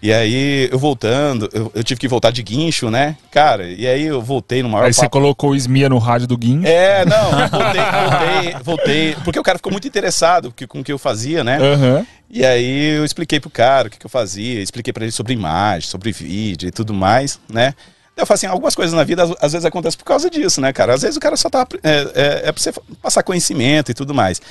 E 0.03 0.11
aí 0.11 0.67
eu 0.71 0.79
voltando, 0.79 1.47
eu, 1.53 1.71
eu 1.75 1.83
tive 1.83 1.99
que 1.99 2.07
voltar 2.07 2.31
de 2.31 2.41
guincho, 2.41 2.89
né? 2.89 3.15
Cara, 3.29 3.67
e 3.67 3.85
aí 3.85 4.03
eu 4.07 4.19
voltei 4.19 4.63
no 4.63 4.69
maior 4.69 4.85
Aí 4.85 4.93
você 4.93 5.01
papo- 5.01 5.11
colocou 5.11 5.51
o 5.51 5.55
Smia 5.55 5.87
no 5.89 5.99
rádio 5.99 6.25
do 6.27 6.35
Guin. 6.35 6.63
É, 6.65 7.05
não, 7.05 7.29
voltei, 7.47 7.81
voltei, 7.83 8.55
voltei. 8.63 9.15
Porque 9.23 9.39
o 9.39 9.43
cara 9.43 9.59
ficou 9.59 9.71
muito 9.71 9.87
interessado 9.87 10.51
com 10.67 10.79
o 10.79 10.83
que 10.83 10.91
eu 10.91 10.97
fazia, 10.97 11.43
né? 11.43 11.59
Aham. 11.61 12.03
E 12.31 12.43
aí 12.43 12.95
eu 12.95 13.05
expliquei 13.05 13.39
pro 13.39 13.49
cara 13.51 13.89
o 13.89 13.91
que, 13.91 13.99
que 13.99 14.05
eu 14.05 14.09
fazia, 14.09 14.59
expliquei 14.59 14.91
pra 14.91 15.03
ele 15.03 15.11
sobre 15.11 15.33
imagem, 15.33 15.87
sobre 15.87 16.11
vídeo 16.11 16.67
e 16.67 16.71
tudo 16.71 16.95
mais, 16.95 17.39
né? 17.47 17.75
Eu 18.17 18.25
falo 18.25 18.35
assim, 18.35 18.45
algumas 18.45 18.75
coisas 18.75 18.93
na 18.93 19.03
vida 19.03 19.23
às, 19.41 19.53
vezes 19.53 19.65
acontecem 19.65 19.97
por 19.97 20.03
causa 20.05 20.29
disso, 20.29 20.59
né, 20.61 20.71
cara? 20.73 20.93
Às 20.93 21.01
vezes 21.01 21.17
o 21.17 21.19
cara 21.19 21.35
só 21.37 21.49
tá. 21.49 21.65
É, 21.81 21.89
é, 22.13 22.41
é 22.49 22.51
pra 22.51 22.61
você 22.61 22.71
passar 23.01 23.23
conhecimento 23.23 23.89
e 23.91 23.93
tudo 23.93 24.13
mais. 24.13 24.41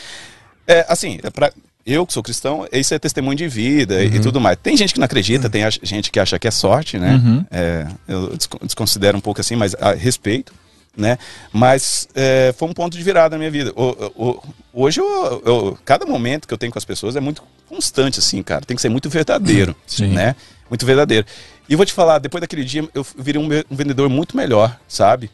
É, 0.66 0.84
assim, 0.88 1.18
é 1.22 1.30
pra, 1.30 1.52
eu 1.86 2.06
que 2.06 2.12
sou 2.12 2.22
cristão, 2.22 2.66
isso 2.72 2.94
é 2.94 2.98
testemunho 2.98 3.36
de 3.36 3.48
vida 3.48 4.02
e 4.02 4.18
tudo 4.20 4.40
mais. 4.40 4.56
Tem 4.62 4.76
gente 4.76 4.94
que 4.94 5.00
não 5.00 5.04
acredita, 5.04 5.48
tem 5.50 5.64
ach- 5.64 5.78
gente 5.82 6.10
que 6.10 6.18
acha 6.20 6.38
que 6.38 6.48
é 6.48 6.50
sorte, 6.50 6.98
né? 6.98 7.20
É, 7.50 7.86
eu 8.08 8.36
desco- 8.36 8.58
desconsidero 8.64 9.16
um 9.16 9.20
pouco 9.20 9.40
assim, 9.40 9.56
mas 9.56 9.74
a 9.74 9.92
respeito, 9.92 10.52
né? 10.96 11.18
Mas 11.52 12.08
é, 12.14 12.54
foi 12.56 12.68
um 12.68 12.72
ponto 12.72 12.96
de 12.96 13.02
virada 13.02 13.34
na 13.36 13.38
minha 13.38 13.50
vida. 13.50 13.72
O- 13.76 14.12
o- 14.16 14.42
hoje, 14.72 15.00
eu, 15.00 15.42
eu- 15.44 15.78
cada 15.84 16.06
momento 16.06 16.46
que 16.48 16.54
eu 16.54 16.58
tenho 16.58 16.72
com 16.72 16.78
as 16.78 16.84
pessoas 16.84 17.14
é 17.16 17.20
muito 17.20 17.42
constante, 17.68 18.18
assim, 18.18 18.42
cara. 18.42 18.64
Tem 18.64 18.74
que 18.74 18.80
ser 18.82 18.88
muito 18.88 19.08
verdadeiro, 19.10 19.74
Sim. 19.86 20.08
né? 20.08 20.34
Muito 20.70 20.86
verdadeiro. 20.86 21.26
E 21.68 21.76
vou 21.76 21.84
te 21.84 21.92
falar, 21.92 22.18
depois 22.18 22.40
daquele 22.40 22.64
dia, 22.64 22.88
eu 22.94 23.04
virei 23.18 23.42
um, 23.42 23.46
um 23.70 23.76
vendedor 23.76 24.08
muito 24.08 24.36
melhor, 24.36 24.78
sabe? 24.88 25.30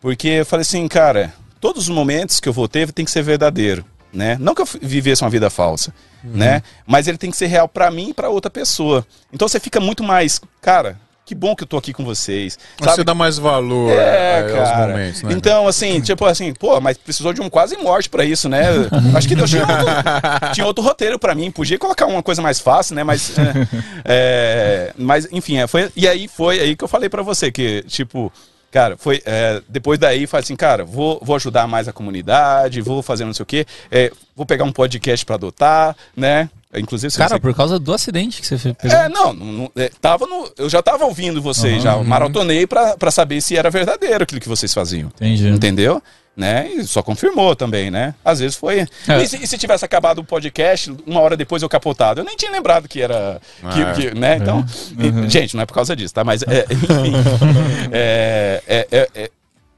Porque 0.00 0.28
eu 0.28 0.46
falei 0.46 0.62
assim, 0.62 0.86
cara, 0.88 1.32
todos 1.60 1.84
os 1.84 1.88
momentos 1.88 2.40
que 2.40 2.48
eu 2.48 2.52
vou 2.52 2.68
ter 2.68 2.90
tem 2.92 3.04
que 3.04 3.10
ser 3.10 3.22
verdadeiro, 3.22 3.84
né? 4.12 4.36
Não 4.40 4.54
que 4.54 4.62
eu 4.62 4.68
vivesse 4.82 5.22
uma 5.22 5.30
vida 5.30 5.48
falsa, 5.48 5.94
né? 6.24 6.62
Mas 6.86 7.06
ele 7.06 7.18
tem 7.18 7.30
que 7.30 7.36
ser 7.36 7.46
real 7.46 7.68
pra 7.68 7.90
mim 7.90 8.10
e 8.10 8.14
pra 8.14 8.28
outra 8.28 8.50
pessoa. 8.50 9.06
Então 9.32 9.46
você 9.46 9.60
fica 9.60 9.78
muito 9.78 10.02
mais, 10.02 10.40
cara, 10.60 10.98
que 11.30 11.34
bom 11.36 11.54
que 11.54 11.62
eu 11.62 11.66
tô 11.68 11.76
aqui 11.76 11.92
com 11.92 12.04
vocês. 12.04 12.58
Você 12.76 13.04
dá 13.04 13.14
mais 13.14 13.38
valor 13.38 13.92
É, 13.92 14.50
eh, 14.50 14.58
aos 14.58 14.88
momentos, 14.88 15.22
né? 15.22 15.32
Então, 15.32 15.68
assim, 15.68 16.00
tipo 16.00 16.24
assim, 16.24 16.52
pô, 16.52 16.80
mas 16.80 16.98
precisou 16.98 17.32
de 17.32 17.40
um 17.40 17.48
quase 17.48 17.76
morte 17.76 18.10
pra 18.10 18.24
isso, 18.24 18.48
né? 18.48 18.64
Acho 19.14 19.28
que 19.28 19.36
Deus 19.36 19.48
tinha 19.48 19.62
outro, 19.62 20.52
tinha 20.52 20.66
outro 20.66 20.82
roteiro 20.82 21.20
pra 21.20 21.32
mim. 21.32 21.48
Podia 21.52 21.78
colocar 21.78 22.06
uma 22.06 22.20
coisa 22.20 22.42
mais 22.42 22.58
fácil, 22.58 22.96
né? 22.96 23.04
Mas, 23.04 23.38
é, 23.38 23.52
é, 24.04 24.92
mas 24.98 25.28
enfim, 25.30 25.58
é, 25.58 25.68
foi, 25.68 25.88
e 25.94 26.08
aí 26.08 26.26
foi 26.26 26.58
aí 26.58 26.74
que 26.74 26.82
eu 26.82 26.88
falei 26.88 27.08
pra 27.08 27.22
você 27.22 27.52
que, 27.52 27.84
tipo, 27.86 28.32
cara, 28.72 28.96
foi 28.96 29.22
é, 29.24 29.62
depois 29.68 30.00
daí, 30.00 30.26
falei 30.26 30.42
assim, 30.42 30.56
cara, 30.56 30.84
vou, 30.84 31.20
vou 31.22 31.36
ajudar 31.36 31.68
mais 31.68 31.86
a 31.86 31.92
comunidade, 31.92 32.80
vou 32.80 33.04
fazer 33.04 33.24
não 33.24 33.32
sei 33.32 33.44
o 33.44 33.46
quê, 33.46 33.64
é, 33.88 34.10
vou 34.34 34.44
pegar 34.44 34.64
um 34.64 34.72
podcast 34.72 35.24
pra 35.24 35.36
adotar, 35.36 35.94
né? 36.16 36.50
Inclusive, 36.74 37.12
Cara, 37.14 37.30
você 37.30 37.40
por 37.40 37.52
causa 37.54 37.78
do 37.80 37.92
acidente 37.92 38.40
que 38.40 38.46
você 38.46 38.56
fez. 38.58 38.76
é, 38.92 39.08
não, 39.08 39.32
não, 39.32 39.46
não- 39.46 39.72
é, 39.76 39.90
tava 40.00 40.24
no, 40.26 40.48
eu 40.56 40.68
já 40.70 40.80
tava 40.80 41.04
ouvindo 41.04 41.42
vocês, 41.42 41.82
já 41.82 41.96
maratonei 41.96 42.64
pra, 42.66 42.96
pra 42.96 43.10
saber 43.10 43.40
se 43.40 43.56
era 43.56 43.68
verdadeiro 43.70 44.22
aquilo 44.22 44.40
que 44.40 44.48
vocês 44.48 44.72
faziam. 44.72 45.08
Entendi. 45.08 45.48
Entendeu? 45.48 46.00
Né? 46.36 46.70
E 46.70 46.84
só 46.84 47.02
confirmou 47.02 47.56
também, 47.56 47.90
né? 47.90 48.14
Às 48.24 48.38
vezes 48.38 48.56
foi. 48.56 48.86
É. 49.08 49.20
E, 49.22 49.26
se, 49.26 49.42
e 49.42 49.46
se 49.48 49.58
tivesse 49.58 49.84
acabado 49.84 50.20
o 50.20 50.24
podcast, 50.24 50.94
uma 51.04 51.20
hora 51.20 51.36
depois 51.36 51.60
eu 51.60 51.68
capotado? 51.68 52.20
Eu 52.20 52.24
nem 52.24 52.36
tinha 52.36 52.52
lembrado 52.52 52.88
que 52.88 53.02
era. 53.02 53.40
que- 53.74 53.82
É. 53.82 53.92
que, 54.10 54.14
né? 54.18 54.36
Então. 54.36 54.64
e- 54.96 55.28
gente, 55.28 55.56
não 55.56 55.64
é 55.64 55.66
por 55.66 55.74
causa 55.74 55.94
disso, 55.96 56.14
tá? 56.14 56.22
Mas, 56.22 56.42
é, 56.44 56.66
enfim. 56.70 57.12
é, 57.92 58.62
é, 58.66 59.30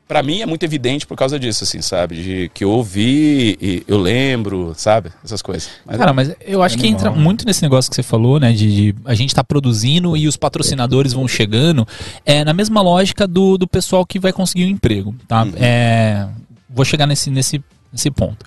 é, 0.02 0.04
é- 0.04 0.08
pra 0.08 0.22
mim 0.22 0.40
é 0.40 0.46
muito 0.46 0.62
evidente 0.62 1.06
por 1.06 1.16
causa 1.16 1.38
disso, 1.38 1.64
assim, 1.64 1.80
sabe? 1.80 2.22
De 2.22 2.50
que 2.52 2.64
eu 2.64 2.70
ouvi 2.70 3.56
e 3.60 3.82
eu 3.88 3.98
lembro, 3.98 4.74
sabe? 4.76 5.10
Essas 5.24 5.40
coisas. 5.40 5.70
Mas, 5.86 5.96
Cara, 5.96 6.12
mas 6.12 6.32
eu 6.40 6.62
acho 6.62 6.76
que 6.76 6.86
entra 6.86 7.10
muito 7.10 7.46
nesse 7.46 7.62
negócio 7.62 7.90
que 7.90 7.94
você 7.96 8.02
falou, 8.02 8.38
né? 8.38 8.52
De, 8.52 8.92
de 8.92 8.94
a 9.04 9.14
gente 9.14 9.34
tá 9.34 9.42
produzindo 9.42 10.16
e 10.16 10.28
os 10.28 10.36
patrocinadores 10.36 11.12
vão 11.12 11.26
chegando. 11.26 11.86
É 12.26 12.44
na 12.44 12.52
mesma 12.52 12.82
lógica 12.82 13.26
do, 13.26 13.56
do 13.56 13.66
pessoal 13.66 14.04
que 14.04 14.18
vai 14.18 14.32
conseguir 14.32 14.64
um 14.64 14.68
emprego, 14.68 15.14
tá? 15.26 15.46
É, 15.56 16.26
vou 16.68 16.84
chegar 16.84 17.06
nesse, 17.06 17.30
nesse, 17.30 17.62
nesse 17.92 18.10
ponto. 18.10 18.44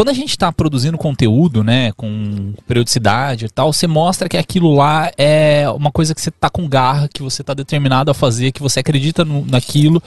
Quando 0.00 0.08
a 0.08 0.14
gente 0.14 0.30
está 0.30 0.50
produzindo 0.50 0.96
conteúdo, 0.96 1.62
né, 1.62 1.92
com 1.92 2.54
periodicidade 2.66 3.44
e 3.44 3.48
tal, 3.50 3.70
você 3.70 3.86
mostra 3.86 4.30
que 4.30 4.38
aquilo 4.38 4.74
lá 4.74 5.12
é 5.18 5.68
uma 5.68 5.92
coisa 5.92 6.14
que 6.14 6.22
você 6.22 6.30
tá 6.30 6.48
com 6.48 6.66
garra, 6.66 7.06
que 7.06 7.22
você 7.22 7.44
tá 7.44 7.52
determinado 7.52 8.10
a 8.10 8.14
fazer, 8.14 8.50
que 8.50 8.62
você 8.62 8.80
acredita 8.80 9.26
no- 9.26 9.44
naquilo. 9.44 10.02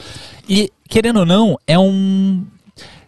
E, 0.49 0.71
querendo 0.89 1.19
ou 1.19 1.27
não, 1.27 1.59
é 1.67 1.77
um. 1.77 2.43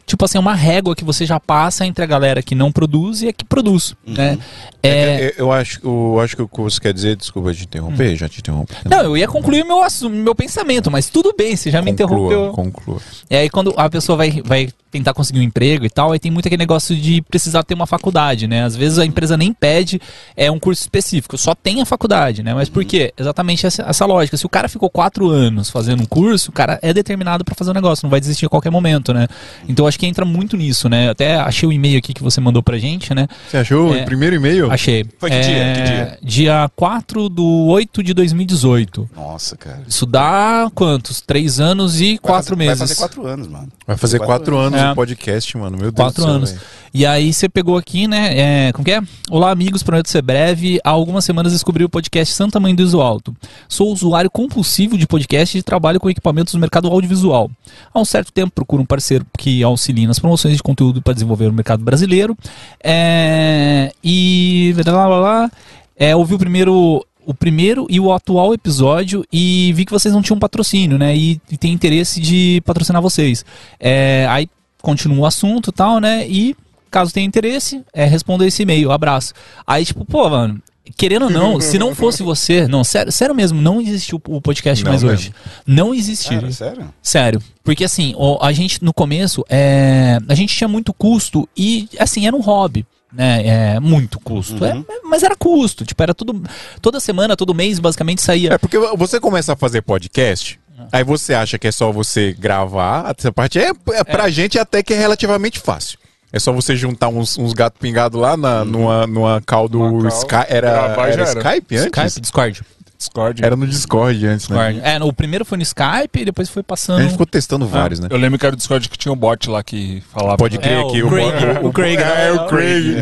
Tipo 0.05 0.25
assim, 0.25 0.37
uma 0.37 0.53
régua 0.53 0.95
que 0.95 1.03
você 1.03 1.25
já 1.25 1.39
passa 1.39 1.85
entre 1.85 2.03
a 2.03 2.07
galera 2.07 2.43
que 2.43 2.53
não 2.53 2.71
produz 2.71 3.23
e 3.23 3.27
a 3.27 3.33
que 3.33 3.43
produz, 3.43 3.95
né? 4.05 4.37
É, 4.83 4.89
É, 4.89 5.35
eu, 5.37 5.51
acho, 5.51 5.79
eu 5.83 6.19
acho 6.19 6.35
que 6.35 6.41
o 6.43 6.47
que 6.47 6.61
você 6.61 6.79
quer 6.79 6.93
dizer, 6.93 7.15
desculpa 7.15 7.53
te 7.53 7.63
interromper, 7.63 8.15
já 8.15 8.29
te 8.29 8.39
interrompi. 8.39 8.75
não, 8.85 8.99
eu 9.01 9.17
ia 9.17 9.27
concluir 9.27 9.63
meu, 9.65 9.79
meu 10.11 10.35
pensamento, 10.35 10.91
mas 10.91 11.09
tudo 11.09 11.33
bem, 11.35 11.55
você 11.55 11.71
já 11.71 11.81
me 11.81 11.89
interrompeu. 11.91 12.51
Conclua. 12.51 12.99
E 13.29 13.35
aí 13.35 13.49
quando 13.49 13.73
a 13.75 13.89
pessoa 13.89 14.15
vai, 14.15 14.41
vai 14.45 14.69
tentar 14.91 15.13
conseguir 15.13 15.39
um 15.39 15.43
emprego 15.43 15.85
e 15.85 15.89
tal, 15.89 16.11
aí 16.11 16.19
tem 16.19 16.31
muito 16.31 16.45
aquele 16.47 16.61
negócio 16.61 16.95
de 16.95 17.21
precisar 17.23 17.63
ter 17.63 17.73
uma 17.73 17.87
faculdade, 17.87 18.47
né? 18.47 18.63
Às 18.63 18.75
vezes 18.75 18.97
a 18.97 19.05
empresa 19.05 19.35
nem 19.35 19.51
pede 19.51 19.99
é 20.37 20.49
um 20.49 20.59
curso 20.59 20.81
específico, 20.81 21.37
só 21.37 21.53
tem 21.53 21.81
a 21.81 21.85
faculdade, 21.85 22.43
né? 22.43 22.53
Mas 22.53 22.69
por 22.69 22.85
quê? 22.85 23.13
Exatamente 23.17 23.65
essa, 23.65 23.83
essa 23.83 24.05
lógica. 24.05 24.37
Se 24.37 24.45
o 24.45 24.49
cara 24.49 24.69
ficou 24.69 24.89
quatro 24.89 25.29
anos 25.29 25.69
fazendo 25.69 26.03
um 26.03 26.05
curso, 26.05 26.49
o 26.49 26.53
cara 26.53 26.79
é 26.81 26.93
determinado 26.93 27.43
para 27.43 27.55
fazer 27.55 27.71
um 27.71 27.73
negócio, 27.73 28.05
não 28.05 28.09
vai 28.09 28.19
desistir 28.19 28.45
a 28.45 28.49
qualquer 28.49 28.69
momento, 28.69 29.13
né? 29.13 29.27
Então 29.67 29.83
eu 29.83 29.87
acho 29.87 29.94
acho 29.95 29.99
que 29.99 30.05
entra 30.05 30.25
muito 30.25 30.57
nisso, 30.57 30.89
né? 30.89 31.09
Até 31.09 31.37
achei 31.37 31.67
o 31.67 31.71
e-mail 31.71 31.97
aqui 31.97 32.13
que 32.13 32.21
você 32.21 32.41
mandou 32.41 32.61
pra 32.61 32.77
gente, 32.77 33.15
né? 33.15 33.27
Você 33.49 33.57
achou 33.57 33.95
É. 33.95 34.01
o 34.01 34.05
primeiro 34.05 34.35
e-mail? 34.35 34.69
Achei. 34.69 35.05
Foi 35.17 35.29
que 35.29 35.39
dia? 35.39 35.73
Que 35.75 35.81
dia? 35.83 36.17
Dia 36.21 36.71
4 36.75 37.29
do 37.29 37.45
8 37.67 38.03
de 38.03 38.13
2018. 38.13 39.09
Nossa, 39.15 39.55
cara. 39.55 39.81
Isso 39.87 40.05
dá 40.05 40.69
quantos? 40.75 41.21
Três 41.21 41.59
anos 41.61 42.01
e 42.01 42.11
Vai 42.11 42.17
quatro 42.17 42.49
fazer- 42.49 42.55
meses. 42.57 42.79
Vai 42.79 42.87
fazer 42.87 42.95
quatro 42.99 43.25
anos, 43.25 43.47
mano. 43.47 43.67
Vai 43.87 43.97
fazer 43.97 44.17
Quatro 44.17 44.33
quatro 44.35 44.57
anos 44.57 44.79
É. 44.79 44.91
o 44.91 44.95
podcast, 44.95 45.57
mano. 45.57 45.77
Meu 45.77 45.91
Deus 45.91 45.95
Quatro 45.95 46.21
do 46.21 46.25
céu, 46.25 46.35
anos. 46.35 46.49
velho. 46.51 46.61
E 46.93 47.05
aí 47.05 47.31
você 47.33 47.47
pegou 47.49 47.77
aqui, 47.77 48.07
né? 48.07 48.67
É, 48.67 48.71
como 48.73 48.83
que 48.85 48.91
é? 48.91 49.01
Olá, 49.29 49.51
amigos, 49.51 49.83
prometo 49.83 50.09
ser 50.09 50.21
breve. 50.21 50.79
Há 50.83 50.89
algumas 50.89 51.23
semanas 51.25 51.51
descobri 51.53 51.83
o 51.83 51.89
podcast 51.89 52.33
Santa 52.33 52.59
Mãe 52.59 52.73
do 52.73 52.81
Iso 52.81 53.01
Alto. 53.01 53.35
Sou 53.67 53.91
usuário 53.91 54.29
compulsivo 54.31 54.97
de 54.97 55.05
podcast 55.05 55.57
e 55.57 55.61
trabalho 55.61 55.99
com 55.99 56.09
equipamentos 56.09 56.53
no 56.53 56.59
mercado 56.59 56.87
audiovisual. 56.87 57.51
Há 57.93 57.99
um 57.99 58.05
certo 58.05 58.31
tempo 58.31 58.51
procuro 58.55 58.81
um 58.81 58.85
parceiro 58.85 59.25
que 59.37 59.61
auxilie 59.61 59.84
nas 60.07 60.19
promoções 60.19 60.55
de 60.55 60.63
conteúdo 60.63 61.01
para 61.01 61.13
desenvolver 61.13 61.47
o 61.47 61.53
mercado 61.53 61.83
brasileiro. 61.83 62.37
É, 62.83 63.91
e. 64.03 64.73
Lá, 64.85 65.07
lá, 65.07 65.19
lá, 65.19 65.51
é, 65.97 66.15
ouvi 66.15 66.35
o 66.35 66.39
primeiro. 66.39 67.05
O 67.27 67.33
primeiro 67.33 67.87
e 67.89 67.99
o 67.99 68.13
atual 68.13 68.53
episódio 68.53 69.25
e 69.33 69.73
vi 69.73 69.83
que 69.83 69.91
vocês 69.91 70.13
não 70.13 70.21
tinham 70.21 70.37
patrocínio, 70.37 70.95
né? 70.95 71.17
E, 71.17 71.41
e 71.49 71.57
tem 71.57 71.73
interesse 71.73 72.21
de 72.21 72.61
patrocinar 72.63 73.01
vocês. 73.01 73.43
É, 73.79 74.27
aí 74.29 74.47
continua 74.79 75.21
o 75.21 75.25
assunto 75.25 75.71
e 75.71 75.73
tal, 75.73 75.99
né? 75.99 76.27
E 76.27 76.55
caso 76.91 77.11
tenha 77.11 77.25
interesse, 77.25 77.83
é, 77.91 78.05
responda 78.05 78.45
esse 78.45 78.61
e-mail, 78.61 78.91
abraço. 78.91 79.33
Aí, 79.65 79.83
tipo, 79.83 80.05
pô, 80.05 80.29
mano, 80.29 80.61
querendo 80.97 81.23
ou 81.23 81.29
não, 81.29 81.59
se 81.59 81.77
não 81.77 81.93
fosse 81.95 82.21
você, 82.23 82.67
não, 82.67 82.83
sério, 82.83 83.11
sério 83.11 83.33
mesmo, 83.35 83.61
não 83.61 83.81
existiu 83.81 84.21
o 84.27 84.41
podcast 84.41 84.83
Não 84.83 84.91
mais 84.91 85.03
mesmo. 85.03 85.17
hoje. 85.17 85.33
Não 85.65 85.93
existiria. 85.93 86.41
Cara, 86.41 86.51
sério? 86.51 86.93
Sério. 87.01 87.41
Porque 87.63 87.83
assim, 87.83 88.13
a 88.41 88.51
gente 88.51 88.83
no 88.83 88.93
começo, 88.93 89.43
é, 89.49 90.17
a 90.27 90.35
gente 90.35 90.55
tinha 90.55 90.67
muito 90.67 90.93
custo 90.93 91.47
e 91.57 91.89
assim, 91.99 92.27
era 92.27 92.35
um 92.35 92.41
hobby. 92.41 92.85
Né, 93.13 93.75
é 93.75 93.79
muito 93.79 94.19
custo, 94.19 94.61
Uhum. 94.61 94.85
É, 94.89 94.99
mas 95.05 95.23
era 95.23 95.37
custo, 95.37 95.85
tipo, 95.85 96.03
era 96.03 96.13
tudo, 96.13 96.43
toda 96.81 96.99
semana, 96.99 97.37
todo 97.37 97.55
mês, 97.55 97.79
basicamente 97.79 98.21
saía. 98.21 98.51
É 98.53 98.57
porque 98.57 98.77
você 98.77 99.21
começa 99.21 99.53
a 99.53 99.55
fazer 99.55 99.81
podcast, 99.83 100.59
aí 100.91 101.01
você 101.01 101.33
acha 101.33 101.57
que 101.57 101.65
é 101.65 101.71
só 101.71 101.93
você 101.93 102.33
gravar. 102.37 103.15
Essa 103.17 103.31
parte 103.31 103.57
é, 103.57 103.71
é 103.93 104.03
pra 104.03 104.29
gente 104.29 104.59
até 104.59 104.83
que 104.83 104.93
é 104.93 104.97
relativamente 104.97 105.61
fácil. 105.61 105.97
É 106.33 106.39
só 106.39 106.51
você 106.51 106.75
juntar 106.75 107.07
uns, 107.07 107.37
uns 107.37 107.53
gatos 107.53 107.79
pingados 107.79 108.19
lá 108.19 108.35
na, 108.35 108.65
numa, 108.65 109.07
numa 109.07 109.41
call 109.45 109.69
do 109.69 109.79
Uma 109.81 110.09
call, 110.09 110.19
Sky. 110.19 110.35
Era, 110.49 110.71
gravar 110.71 111.07
era. 111.09 111.23
Skype 111.23 111.77
antes? 111.77 111.85
Skype, 111.95 112.21
Discord. 112.21 112.61
Discord. 112.97 113.45
Era 113.45 113.55
no 113.57 113.67
Discord 113.67 114.25
antes, 114.25 114.47
né? 114.49 114.55
Discord. 114.71 114.81
É, 114.95 114.99
no- 114.99 115.07
o 115.07 115.13
primeiro 115.13 115.45
foi 115.45 115.57
no 115.57 115.61
Skype 115.63 116.21
e 116.21 116.25
depois 116.25 116.49
foi 116.49 116.61
A 116.61 116.63
passando. 116.63 117.01
gente 117.01 117.11
ficou 117.11 117.25
testando 117.25 117.67
vários, 117.67 117.99
né? 117.99 118.07
Eu 118.09 118.17
lembro 118.17 118.39
que 118.39 118.45
era 118.45 118.53
o 118.53 118.57
Discord 118.57 118.89
que 118.89 118.97
tinha 118.97 119.11
um 119.13 119.15
bot 119.17 119.49
lá 119.49 119.61
que 119.63 120.01
falava. 120.11 120.37
Pode 120.37 120.57
crer 120.57 120.77
É, 120.77 120.79
o 120.79 120.91
que 120.91 121.03
o, 121.03 121.09
Craig, 121.09 121.33
o, 121.61 121.67
o 121.67 121.73
Craig, 121.73 121.97
É, 121.97 122.03
né? 122.05 122.31
o 122.31 122.47
Craig. 122.47 122.95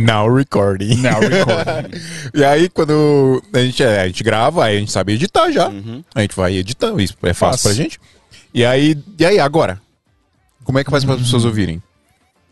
Now 0.00 0.34
recording. 0.34 0.96
Não, 0.96 1.20
record. 1.20 1.94
E 2.34 2.44
aí, 2.44 2.68
quando 2.68 3.42
a 3.54 3.58
gente, 3.58 3.82
é, 3.82 4.00
a 4.00 4.06
gente 4.06 4.24
grava, 4.24 4.64
aí 4.64 4.76
a 4.76 4.80
gente 4.80 4.90
sabe 4.92 5.12
editar 5.14 5.50
já. 5.50 5.68
Uhum. 5.68 6.02
A 6.14 6.22
gente 6.22 6.34
vai 6.34 6.56
editando, 6.56 7.00
isso 7.00 7.14
é 7.22 7.32
fácil 7.32 7.62
Fácil. 7.62 7.68
pra 7.68 7.72
gente. 7.84 8.00
E 8.52 8.64
aí, 8.64 8.98
e 9.18 9.24
aí, 9.24 9.38
agora? 9.38 9.78
Como 10.64 10.78
é 10.78 10.84
que 10.84 10.90
faz 10.90 11.04
para 11.04 11.14
as 11.14 11.20
pessoas 11.20 11.44
ouvirem? 11.44 11.80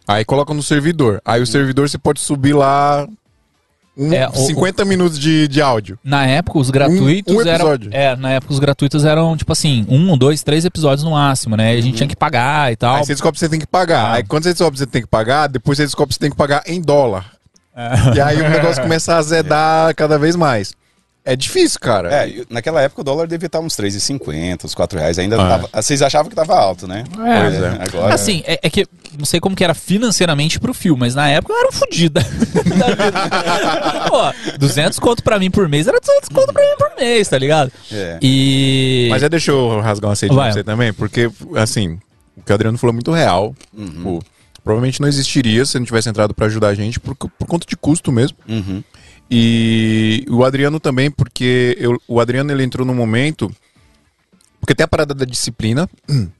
Aí 0.06 0.24
coloca 0.24 0.52
no 0.52 0.62
servidor. 0.62 1.20
Aí 1.24 1.40
o 1.40 1.46
servidor 1.46 1.88
você 1.88 1.96
pode 1.98 2.20
subir 2.20 2.52
lá 2.52 3.06
um, 3.96 4.12
É, 4.12 4.28
o- 4.28 4.32
50 4.34 4.84
minutos 4.84 5.18
de, 5.18 5.46
de 5.48 5.62
áudio. 5.62 5.98
Na 6.04 6.26
época, 6.26 6.58
os 6.58 6.68
gratuitos 6.70 7.32
Um- 7.34 7.38
um 7.38 7.48
eram. 7.48 7.78
É, 7.92 8.16
na 8.16 8.32
época, 8.32 8.52
os 8.52 8.58
gratuitos 8.58 9.04
eram, 9.04 9.36
tipo 9.36 9.52
assim, 9.52 9.86
um, 9.88 10.18
dois, 10.18 10.42
três 10.42 10.64
episódios 10.64 11.04
no 11.04 11.12
máximo, 11.12 11.56
né? 11.56 11.74
E 11.74 11.78
a 11.78 11.80
gente 11.80 11.96
tinha 11.96 12.08
que 12.08 12.16
pagar 12.16 12.72
e 12.72 12.76
tal. 12.76 12.96
Aí 12.96 13.04
você 13.04 13.12
descobre 13.14 13.34
que 13.34 13.40
você 13.40 13.48
tem 13.48 13.60
que 13.60 13.66
pagar. 13.66 14.06
Ah. 14.10 14.14
Aí 14.14 14.24
quando 14.24 14.42
você 14.42 14.50
descobre 14.50 14.72
que 14.72 14.78
você 14.80 14.86
tem 14.86 15.02
que 15.02 15.08
pagar, 15.08 15.46
depois 15.46 15.76
você 15.78 15.84
descobre 15.84 16.08
que 16.08 16.14
você 16.14 16.20
tem 16.20 16.30
que 16.30 16.36
pagar 16.36 16.62
em 16.66 16.80
dólar. 16.82 17.32
É. 17.76 18.16
E 18.16 18.20
aí 18.20 18.40
o 18.42 18.48
negócio 18.50 18.82
começa 18.82 19.14
a 19.14 19.18
azedar 19.18 19.94
cada 19.94 20.18
vez 20.18 20.36
mais. 20.36 20.74
É 21.26 21.34
difícil, 21.34 21.80
cara. 21.80 22.12
É, 22.12 22.42
naquela 22.50 22.82
época 22.82 23.00
o 23.00 23.04
dólar 23.04 23.26
devia 23.26 23.46
estar 23.46 23.58
uns 23.60 23.74
3,50, 23.74 24.66
uns 24.66 24.74
4 24.74 24.98
reais. 24.98 25.18
Ainda 25.18 25.40
Ah. 25.40 25.48
tava, 25.48 25.70
vocês 25.82 26.02
achavam 26.02 26.28
que 26.28 26.36
tava 26.36 26.54
alto, 26.54 26.86
né? 26.86 27.02
É. 27.26 27.40
Pois 27.40 27.54
é. 27.62 27.78
Agora, 27.80 28.14
Assim, 28.14 28.42
é, 28.46 28.60
é 28.62 28.68
que 28.68 28.86
não 29.18 29.24
sei 29.24 29.40
como 29.40 29.56
que 29.56 29.64
era 29.64 29.72
financeiramente 29.72 30.60
pro 30.60 30.74
filme, 30.74 31.00
mas 31.00 31.14
na 31.14 31.28
época 31.30 31.54
eu 31.54 31.58
era 31.60 31.68
um 31.68 31.72
fudido. 31.72 32.20
Pô, 34.08 34.56
200 34.58 34.98
conto 34.98 35.22
pra 35.22 35.38
mim 35.38 35.50
por 35.50 35.68
mês 35.68 35.86
era 35.86 35.98
200 36.00 36.28
conto 36.28 36.52
pra 36.52 36.62
mim 36.62 36.76
por 36.78 36.90
mês, 36.98 37.28
tá 37.28 37.38
ligado? 37.38 37.72
É. 37.90 38.18
E. 38.20 39.08
Mas 39.10 39.22
é 39.22 39.28
deixa 39.28 39.50
eu 39.50 39.80
rasgar 39.80 40.10
uma 40.10 40.16
sede 40.16 40.34
pra 40.34 40.52
você 40.52 40.62
também, 40.64 40.92
porque, 40.92 41.30
assim, 41.56 41.98
o 42.36 42.42
que 42.42 42.52
o 42.52 42.54
Adriano 42.54 42.76
falou 42.78 42.92
é 42.92 42.94
muito 42.94 43.12
real. 43.12 43.54
Pô, 44.02 44.22
provavelmente 44.62 45.00
não 45.00 45.08
existiria 45.08 45.64
se 45.64 45.78
não 45.78 45.86
tivesse 45.86 46.08
entrado 46.08 46.34
pra 46.34 46.46
ajudar 46.46 46.68
a 46.68 46.74
gente 46.74 47.00
por, 47.00 47.14
por 47.14 47.46
conta 47.46 47.66
de 47.66 47.76
custo 47.76 48.12
mesmo. 48.12 48.36
Uhum. 48.48 48.82
E 49.30 50.24
o 50.28 50.44
Adriano 50.44 50.78
também, 50.78 51.10
porque 51.10 51.76
eu- 51.80 52.00
o 52.06 52.20
Adriano 52.20 52.50
ele 52.52 52.62
entrou 52.62 52.86
num 52.86 52.94
momento. 52.94 53.50
Porque 54.60 54.74
tem 54.74 54.84
a 54.84 54.88
parada 54.88 55.14
da 55.14 55.24
disciplina. 55.24 55.88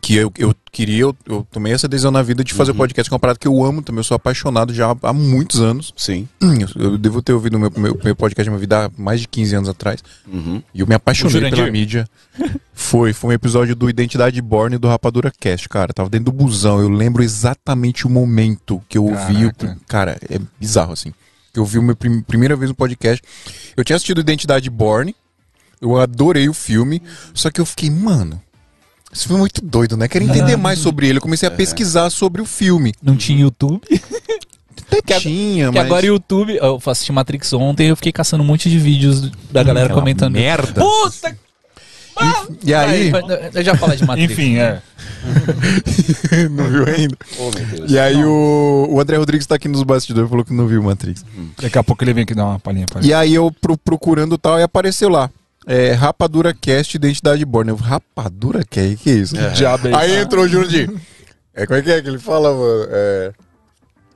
Que 0.00 0.16
eu, 0.16 0.32
eu 0.38 0.54
queria, 0.72 1.02
eu, 1.02 1.14
eu 1.26 1.46
tomei 1.50 1.70
essa 1.74 1.86
decisão 1.86 2.10
na 2.10 2.22
vida 2.22 2.42
de 2.42 2.54
fazer 2.54 2.70
o 2.70 2.74
podcast, 2.74 3.10
que 3.10 3.12
é 3.12 3.14
uma 3.14 3.20
parada 3.20 3.38
que 3.38 3.46
eu 3.46 3.62
amo 3.62 3.82
também. 3.82 3.98
Eu 3.98 4.04
sou 4.04 4.14
apaixonado 4.14 4.72
já 4.72 4.96
há 5.02 5.12
muitos 5.12 5.60
anos. 5.60 5.92
Sim. 5.94 6.26
Eu, 6.40 6.92
eu 6.92 6.96
devo 6.98 7.20
ter 7.20 7.34
ouvido 7.34 7.58
o 7.58 7.60
meu, 7.60 7.70
meu, 7.76 8.00
meu 8.02 8.16
podcast 8.16 8.48
na 8.48 8.52
minha 8.52 8.58
vida 8.60 8.86
há 8.86 8.90
mais 8.96 9.20
de 9.20 9.28
15 9.28 9.54
anos 9.54 9.68
atrás. 9.68 10.02
Uhum. 10.26 10.62
E 10.72 10.80
eu 10.80 10.86
me 10.86 10.94
apaixonei 10.94 11.50
pela 11.50 11.70
mídia. 11.70 12.08
Foi, 12.72 13.12
foi 13.12 13.30
um 13.30 13.32
episódio 13.34 13.76
do 13.76 13.90
Identidade 13.90 14.40
Born 14.40 14.76
e 14.76 14.78
do 14.78 14.88
Rapadura 14.88 15.30
Cast, 15.38 15.68
cara. 15.68 15.92
Tava 15.92 16.08
dentro 16.08 16.24
do 16.26 16.32
busão. 16.32 16.80
Eu 16.80 16.88
lembro 16.88 17.22
exatamente 17.22 18.06
o 18.06 18.10
momento 18.10 18.82
que 18.88 18.96
eu 18.96 19.04
ouvi. 19.04 19.52
cara, 19.86 20.18
é 20.30 20.40
bizarro, 20.58 20.94
assim. 20.94 21.12
Eu 21.54 21.62
ouvi 21.62 21.78
a 21.78 21.82
minha 21.82 21.94
prim- 21.94 22.22
primeira 22.22 22.56
vez 22.56 22.70
no 22.70 22.74
podcast. 22.74 23.22
Eu 23.76 23.84
tinha 23.84 23.96
assistido 23.96 24.20
Identidade 24.20 24.68
Born. 24.70 25.14
Eu 25.80 25.98
adorei 25.98 26.48
o 26.48 26.54
filme. 26.54 27.02
Só 27.34 27.50
que 27.50 27.60
eu 27.60 27.66
fiquei, 27.66 27.90
mano. 27.90 28.40
Esse 29.12 29.24
filme 29.24 29.36
é 29.36 29.40
muito 29.40 29.60
doido, 29.62 29.96
né? 29.96 30.08
Quero 30.08 30.24
entender 30.24 30.56
mais 30.56 30.78
sobre 30.78 31.06
ele. 31.08 31.18
Eu 31.18 31.22
comecei 31.22 31.46
a 31.46 31.52
pesquisar 31.52 32.08
sobre 32.08 32.40
o 32.40 32.46
filme. 32.46 32.94
Não 33.02 33.16
tinha 33.16 33.40
YouTube. 33.40 33.82
Até 34.88 35.02
Que 35.02 35.20
tinha, 35.20 35.70
Que 35.70 35.76
mas... 35.78 35.86
agora 35.86 36.04
o 36.04 36.08
YouTube. 36.08 36.56
Eu 36.56 36.80
assisti 36.86 37.12
Matrix 37.12 37.52
ontem 37.52 37.86
e 37.86 37.90
eu 37.90 37.96
fiquei 37.96 38.12
caçando 38.12 38.42
um 38.42 38.46
monte 38.46 38.70
de 38.70 38.78
vídeos 38.78 39.30
da 39.50 39.62
galera 39.62 39.86
Aquela 39.86 40.00
comentando. 40.00 40.32
merda. 40.34 40.80
Puta! 40.80 41.36
E 42.64 42.74
aí... 42.74 43.12
Eu 43.54 43.62
já 43.62 43.74
falei 43.76 43.96
de 43.96 44.04
Matrix. 44.04 44.32
Enfim, 44.32 44.58
é. 44.58 44.80
não 46.50 46.68
viu 46.68 46.84
ainda? 46.86 47.16
Oh. 47.38 47.50
E 47.88 47.98
aí 47.98 48.24
o, 48.24 48.86
o 48.90 49.00
André 49.00 49.16
Rodrigues 49.16 49.46
tá 49.46 49.54
aqui 49.54 49.68
nos 49.68 49.82
bastidores 49.82 50.28
falou 50.28 50.44
que 50.44 50.52
não 50.52 50.66
viu 50.66 50.82
Matrix. 50.82 51.24
Daqui 51.60 51.78
a 51.78 51.82
pouco 51.82 52.02
ele 52.04 52.12
vem 52.12 52.24
aqui 52.24 52.34
dar 52.34 52.44
uma 52.44 52.58
palhinha 52.58 52.86
pra 52.86 53.00
E 53.02 53.12
aí 53.12 53.34
eu 53.34 53.50
pro- 53.50 53.78
procurando 53.78 54.36
tal 54.36 54.58
e 54.58 54.62
apareceu 54.62 55.08
lá. 55.08 55.30
É, 55.66 55.92
Rapadura 55.92 56.52
Cast 56.52 56.96
Identidade 56.96 57.44
Born. 57.44 57.70
Eu, 57.70 57.76
Rapadura 57.76 58.64
Cast? 58.68 58.96
Que 58.96 59.10
isso? 59.10 59.34
Que 59.34 59.50
diabo 59.50 59.86
é 59.86 59.90
isso? 59.90 59.98
Aí 60.00 60.16
entrou 60.16 60.44
o 60.44 60.48
Jurandir. 60.48 60.90
É, 61.54 61.66
como 61.66 61.78
é 61.78 61.82
que 61.82 61.90
é 61.90 62.02
que 62.02 62.08
ele 62.08 62.18
fala, 62.18 62.52
mano? 62.52 62.88
É... 62.90 63.32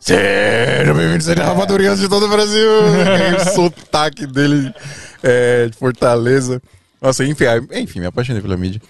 Seja 0.01 0.95
bem-vindo 0.95 1.43
a 1.43 1.47
Rapadurinhas 1.47 1.99
de 1.99 2.09
todo 2.09 2.27
o 2.27 2.29
Brasil. 2.29 2.69
Aquele 3.15 3.51
sotaque 3.53 4.27
dele 4.27 4.73
é, 5.23 5.67
de 5.67 5.77
Fortaleza. 5.77 6.63
Nossa, 7.07 7.25
enfim, 7.25 7.45
enfim, 7.73 8.01
me 8.01 8.07
apaixonei 8.07 8.43
pela 8.43 8.57
mídia. 8.57 8.83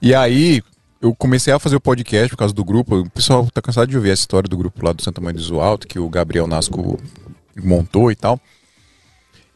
E 0.00 0.14
aí, 0.14 0.62
eu 1.02 1.12
comecei 1.12 1.52
a 1.52 1.58
fazer 1.58 1.74
o 1.74 1.80
podcast 1.80 2.28
por 2.30 2.36
causa 2.36 2.54
do 2.54 2.64
grupo. 2.64 3.00
O 3.00 3.10
pessoal 3.10 3.48
tá 3.52 3.60
cansado 3.60 3.88
de 3.88 3.96
ouvir 3.96 4.10
essa 4.10 4.22
história 4.22 4.48
do 4.48 4.56
grupo 4.56 4.84
lá 4.86 4.92
do 4.92 5.02
Santa 5.02 5.20
Mãe 5.20 5.34
do 5.34 5.40
Iso 5.40 5.58
Alto, 5.58 5.88
que 5.88 5.98
o 5.98 6.08
Gabriel 6.08 6.46
Nasco 6.46 7.00
montou 7.60 8.12
e 8.12 8.14
tal. 8.14 8.38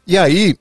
E 0.05 0.19
aí, 0.19 0.57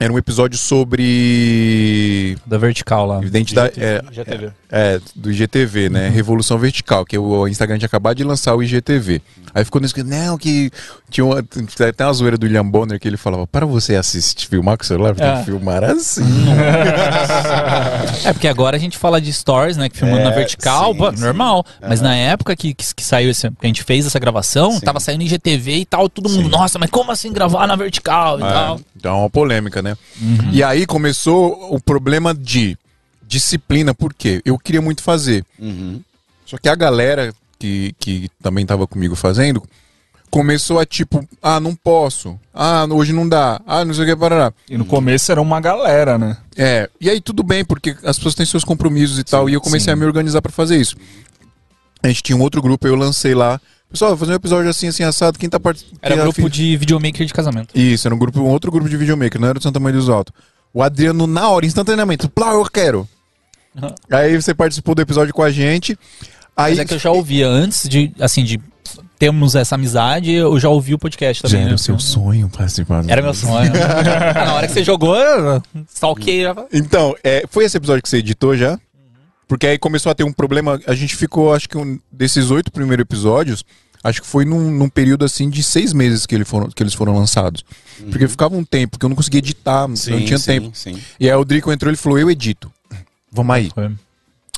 era 0.00 0.12
um 0.12 0.18
episódio 0.18 0.58
sobre 0.58 2.36
Da 2.44 2.58
vertical 2.58 3.06
lá. 3.06 3.24
identidade. 3.24 3.80
É, 3.80 4.02
GTV. 4.10 4.46
é, 4.46 4.52
do 5.14 5.30
IGTV, 5.32 5.88
né? 5.88 6.08
Revolução 6.08 6.58
Vertical, 6.58 7.04
que 7.04 7.16
o 7.16 7.48
Instagram 7.48 7.78
tinha 7.78 7.86
acabado 7.86 8.16
de 8.16 8.24
lançar 8.24 8.54
o 8.54 8.62
IGTV. 8.62 9.22
Aí 9.54 9.64
ficou 9.64 9.80
nesse 9.80 10.02
não, 10.02 10.36
que 10.36 10.70
tinha 11.10 11.24
uma, 11.24 11.38
até 11.88 12.04
uma 12.04 12.12
zoeira 12.12 12.36
do 12.36 12.44
William 12.44 12.66
Bonner 12.66 13.00
que 13.00 13.08
ele 13.08 13.16
falava, 13.16 13.46
para 13.46 13.64
você 13.64 13.96
assistir, 13.96 14.46
filmar 14.46 14.76
com 14.76 14.84
o 14.84 14.86
celular, 14.86 15.14
tem 15.14 15.26
É. 15.26 15.38
que 15.38 15.44
filmar 15.46 15.82
assim. 15.84 16.22
É, 18.24 18.32
porque 18.32 18.48
agora 18.48 18.76
a 18.76 18.80
gente 18.80 18.96
fala 18.98 19.20
de 19.20 19.32
stories, 19.32 19.76
né? 19.76 19.88
Que 19.88 19.96
filmando 19.96 20.20
É, 20.20 20.24
na 20.24 20.30
vertical, 20.30 20.92
sim, 20.92 20.98
pô, 20.98 21.12
sim. 21.16 21.22
normal. 21.22 21.64
Mas 21.80 22.00
na 22.00 22.14
época 22.14 22.54
que, 22.54 22.74
que, 22.74 22.94
que 22.94 23.04
saiu 23.04 23.30
esse, 23.30 23.48
que 23.50 23.56
a 23.62 23.66
gente 23.66 23.82
fez 23.82 24.06
essa 24.06 24.18
gravação, 24.18 24.72
Sim. 24.72 24.80
tava 24.80 25.00
saindo 25.00 25.22
em 25.22 25.28
GTV 25.28 25.76
e 25.78 25.84
tal, 25.86 26.08
todo 26.08 26.28
mundo, 26.28 26.48
nossa, 26.48 26.78
mas 26.78 26.90
como 26.90 27.10
assim 27.10 27.32
gravar 27.32 27.66
na 27.66 27.76
vertical 27.76 28.38
e 28.38 28.42
tal? 28.42 28.76
É, 28.76 28.80
então 28.96 29.14
é 29.16 29.20
uma 29.20 29.30
polêmica, 29.30 29.80
né? 29.82 29.96
E 30.52 30.62
aí 30.62 30.84
começou 30.86 31.74
o 31.74 31.80
problema 31.80 32.34
de 32.34 32.76
disciplina, 33.28 33.94
por 33.94 34.14
quê? 34.14 34.40
Eu 34.44 34.58
queria 34.58 34.80
muito 34.80 35.02
fazer. 35.02 35.44
Uhum. 35.58 36.00
Só 36.46 36.56
que 36.56 36.68
a 36.68 36.74
galera 36.74 37.32
que, 37.58 37.94
que 38.00 38.30
também 38.42 38.64
tava 38.64 38.86
comigo 38.86 39.14
fazendo 39.14 39.62
começou 40.30 40.78
a 40.78 40.86
tipo, 40.86 41.26
ah, 41.42 41.60
não 41.60 41.74
posso. 41.74 42.38
Ah, 42.54 42.86
hoje 42.90 43.12
não 43.12 43.28
dá. 43.28 43.60
Ah, 43.66 43.84
não 43.84 43.94
sei 43.94 44.04
o 44.04 44.06
que, 44.06 44.16
parará. 44.16 44.52
E 44.68 44.76
no 44.76 44.84
começo 44.84 45.30
era 45.30 45.40
uma 45.40 45.60
galera, 45.60 46.18
né? 46.18 46.36
É, 46.56 46.88
e 47.00 47.08
aí 47.08 47.20
tudo 47.20 47.42
bem, 47.42 47.64
porque 47.64 47.96
as 48.04 48.16
pessoas 48.16 48.34
têm 48.34 48.46
seus 48.46 48.64
compromissos 48.64 49.18
e 49.18 49.24
tal, 49.24 49.48
e 49.48 49.54
eu 49.54 49.60
comecei 49.60 49.86
sim. 49.86 49.90
a 49.90 49.96
me 49.96 50.04
organizar 50.04 50.42
pra 50.42 50.52
fazer 50.52 50.76
isso. 50.76 50.96
A 52.02 52.08
gente 52.08 52.22
tinha 52.22 52.36
um 52.36 52.42
outro 52.42 52.62
grupo, 52.62 52.86
eu 52.86 52.94
lancei 52.94 53.34
lá. 53.34 53.60
Pessoal, 53.90 54.10
vou 54.10 54.18
fazer 54.18 54.32
um 54.32 54.36
episódio 54.36 54.70
assim, 54.70 54.88
assim, 54.88 55.02
assado. 55.02 55.38
Quem 55.38 55.48
tá 55.48 55.58
participando? 55.58 55.98
Era 56.02 56.22
grupo 56.22 56.48
de 56.50 56.76
videomaker 56.76 57.26
de 57.26 57.32
casamento. 57.32 57.76
Isso, 57.76 58.06
era 58.06 58.14
um, 58.14 58.18
grupo, 58.18 58.40
um 58.40 58.48
outro 58.48 58.70
grupo 58.70 58.88
de 58.88 58.96
videomaker, 58.96 59.40
não 59.40 59.48
era 59.48 59.58
do 59.58 59.62
Santa 59.62 59.80
Maria 59.80 59.98
dos 59.98 60.08
Altos. 60.08 60.32
O 60.72 60.82
Adriano, 60.82 61.26
na 61.26 61.48
hora, 61.48 61.64
instantaneamente, 61.64 62.28
plá, 62.28 62.52
eu 62.52 62.64
quero. 62.66 63.08
Uhum. 63.82 63.94
Aí 64.16 64.40
você 64.40 64.54
participou 64.54 64.94
do 64.94 65.02
episódio 65.02 65.32
com 65.34 65.42
a 65.42 65.50
gente. 65.50 65.98
Aí, 66.56 66.72
Mas 66.72 66.78
é 66.80 66.84
que 66.84 66.94
eu 66.94 66.98
já 66.98 67.10
ouvia 67.10 67.46
antes 67.46 67.88
de, 67.88 68.12
assim, 68.18 68.42
de 68.42 68.60
termos 69.18 69.54
essa 69.54 69.74
amizade, 69.74 70.32
eu 70.32 70.58
já 70.58 70.68
ouvi 70.68 70.94
o 70.94 70.98
podcast 70.98 71.42
também. 71.42 71.56
Já 71.56 71.60
era 71.60 71.68
né? 71.70 71.74
o 71.74 71.78
seu 71.78 71.98
sonho 71.98 72.48
participar. 72.48 73.02
do- 73.02 73.10
Era 73.10 73.20
meu 73.22 73.34
sonho. 73.34 73.70
Na 74.34 74.54
hora 74.54 74.66
que 74.66 74.72
você 74.72 74.84
jogou, 74.84 75.16
já- 75.16 75.62
Então, 76.72 77.14
é, 77.22 77.44
foi 77.48 77.64
esse 77.64 77.76
episódio 77.76 78.02
que 78.02 78.08
você 78.08 78.18
editou 78.18 78.56
já? 78.56 78.78
Porque 79.46 79.66
aí 79.66 79.78
começou 79.78 80.12
a 80.12 80.14
ter 80.14 80.24
um 80.24 80.32
problema. 80.32 80.78
A 80.86 80.94
gente 80.94 81.16
ficou, 81.16 81.54
acho 81.54 81.68
que 81.68 81.78
um, 81.78 81.98
desses 82.12 82.50
oito 82.50 82.70
primeiros 82.70 83.02
episódios, 83.02 83.64
acho 84.04 84.20
que 84.20 84.26
foi 84.26 84.44
num, 84.44 84.70
num 84.70 84.88
período 84.88 85.24
assim 85.24 85.48
de 85.48 85.62
seis 85.62 85.92
meses 85.92 86.26
que, 86.26 86.34
ele 86.34 86.44
foram, 86.44 86.68
que 86.68 86.82
eles 86.82 86.92
foram 86.92 87.16
lançados. 87.16 87.64
Porque 88.10 88.28
ficava 88.28 88.54
um 88.56 88.64
tempo 88.64 88.98
que 88.98 89.04
eu 89.04 89.08
não 89.08 89.16
conseguia 89.16 89.38
editar, 89.38 89.88
não 89.88 89.94
tinha 89.94 90.38
sim, 90.38 90.46
tempo. 90.46 90.70
Sim. 90.74 90.98
E 91.18 91.28
aí 91.30 91.34
o 91.34 91.44
Drico 91.44 91.72
entrou 91.72 91.92
e 91.92 91.96
falou: 91.96 92.18
Eu 92.18 92.30
edito. 92.30 92.70
Vamos 93.38 93.54
aí. 93.54 93.70
Foi. 93.72 93.92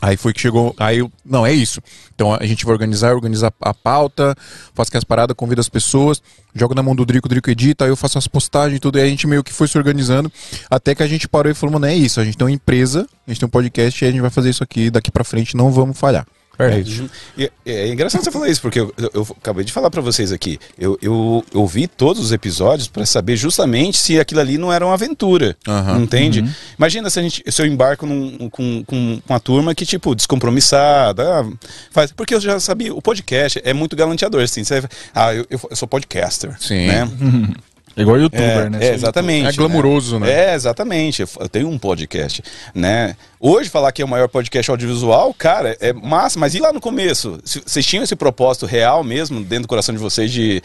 Aí 0.03 0.17
foi 0.17 0.33
que 0.33 0.41
chegou. 0.41 0.75
Aí 0.79 0.99
eu. 0.99 1.13
Não, 1.25 1.45
é 1.45 1.53
isso. 1.53 1.83
Então 2.15 2.35
a 2.35 2.47
gente 2.47 2.65
vai 2.65 2.73
organizar, 2.73 3.15
organizar 3.15 3.53
a 3.61 3.75
pauta, 3.75 4.35
faço 4.75 4.97
as 4.97 5.05
paradas, 5.05 5.37
convido 5.37 5.61
as 5.61 5.69
pessoas, 5.69 6.23
jogo 6.55 6.75
na 6.75 6.83
mão 6.83 6.97
do 6.97 7.05
Drico, 7.05 7.27
o 7.27 7.29
Drico 7.29 7.51
edita, 7.51 7.85
aí 7.85 7.91
eu 7.91 7.97
faço 7.97 8.17
as 8.17 8.27
postagens 8.27 8.79
e 8.79 8.81
tudo. 8.81 8.99
E 8.99 9.03
a 9.03 9.07
gente 9.07 9.27
meio 9.27 9.45
que 9.45 9.53
foi 9.53 9.69
se 9.69 9.77
organizando. 9.77 10.33
Até 10.71 10.95
que 10.95 11.03
a 11.03 11.07
gente 11.07 11.29
parou 11.29 11.53
e 11.53 11.55
falou, 11.55 11.75
mano, 11.75 11.85
é 11.85 11.95
isso. 11.95 12.19
A 12.19 12.25
gente 12.25 12.39
tem 12.39 12.47
uma 12.47 12.53
empresa, 12.53 13.07
a 13.27 13.31
gente 13.31 13.41
tem 13.41 13.47
um 13.47 13.51
podcast 13.51 14.03
e 14.03 14.09
a 14.09 14.11
gente 14.11 14.23
vai 14.23 14.31
fazer 14.31 14.49
isso 14.49 14.65
aqui 14.65 14.91
daqui 14.91 15.11
pra 15.11 15.23
frente, 15.23 15.55
não 15.55 15.71
vamos 15.71 15.99
falhar. 15.99 16.27
É 16.63 16.79
isso. 16.81 17.09
E- 17.37 17.51
É, 17.65 17.89
engraçado 17.89 18.25
você 18.25 18.31
falar 18.31 18.49
isso, 18.49 18.61
porque 18.61 18.81
eu, 18.81 18.93
eu- 18.99 19.11
eu 19.15 19.27
acabei 19.41 19.65
de 19.65 19.73
falar 19.73 19.91
pra 19.91 20.01
vocês 20.01 20.33
aqui. 20.33 20.59
Eu, 20.79 20.99
eu, 21.01 21.45
eu 21.55 21.67
vi 21.67 21.87
todos 21.87 22.23
os 22.23 22.33
episódios 22.33 22.89
pra 22.89 23.07
saber 23.07 23.37
justamente 23.37 23.97
se 23.99 24.19
aquilo 24.19 24.41
ali 24.41 24.59
não 24.59 24.73
era 24.73 24.85
uma 24.85 24.95
aventura. 24.95 25.57
Aham. 25.69 26.01
Entende? 26.01 26.45
Imagina 26.77 27.09
se, 27.11 27.19
a 27.19 27.23
gente, 27.23 27.45
se 27.47 27.63
eu 27.63 27.67
embarco 27.67 28.07
num- 28.07 28.49
com, 28.51 28.83
com 28.85 29.23
uma 29.29 29.39
turma 29.41 29.75
que, 29.75 29.87
tipo, 29.87 30.15
descompromissada. 30.15 31.41
ah, 31.41 31.47
faz, 31.91 32.11
porque 32.13 32.35
eu 32.35 32.41
já 32.41 32.59
sabia, 32.59 32.93
o 32.95 33.01
podcast 33.01 33.61
é 33.65 33.73
muito 33.73 33.95
galanteador, 33.95 34.43
assim. 34.43 34.65
Você, 34.65 34.83
ah, 35.15 35.35
eu, 35.35 35.47
eu 35.49 35.77
sou 35.77 35.87
podcaster. 35.87 36.57
Sim. 36.61 36.87
Né? 36.87 37.09
É 38.01 38.03
igual 38.03 38.19
youtuber, 38.19 38.43
É, 38.67 38.71
né? 38.71 38.79
é, 38.81 38.95
exatamente. 38.95 39.49
É 39.49 39.53
glamuroso, 39.53 40.19
né? 40.19 40.31
É, 40.51 40.55
exatamente. 40.55 41.23
Eu 41.23 41.49
tenho 41.49 41.69
um 41.69 41.79
podcast, 41.79 42.43
né? 42.75 43.15
Hoje, 43.39 43.69
falar 43.69 43.93
que 43.93 44.01
é 44.03 44.05
o 44.05 44.09
maior 44.09 44.29
podcast 44.29 44.71
audiovisual, 44.71 45.33
cara, 45.35 45.77
é 45.81 45.93
massa, 45.93 46.39
mas 46.39 46.55
e 46.55 46.59
lá 46.61 46.73
no 46.73 46.81
começo? 46.81 47.39
Vocês 47.45 47.85
tinham 47.87 48.03
esse 48.03 48.17
propósito 48.17 48.67
real 48.67 49.05
mesmo, 49.05 49.41
dentro 49.41 49.63
do 49.63 49.69
coração 49.69 49.95
de 49.95 50.01
vocês, 50.01 50.31
de, 50.31 50.63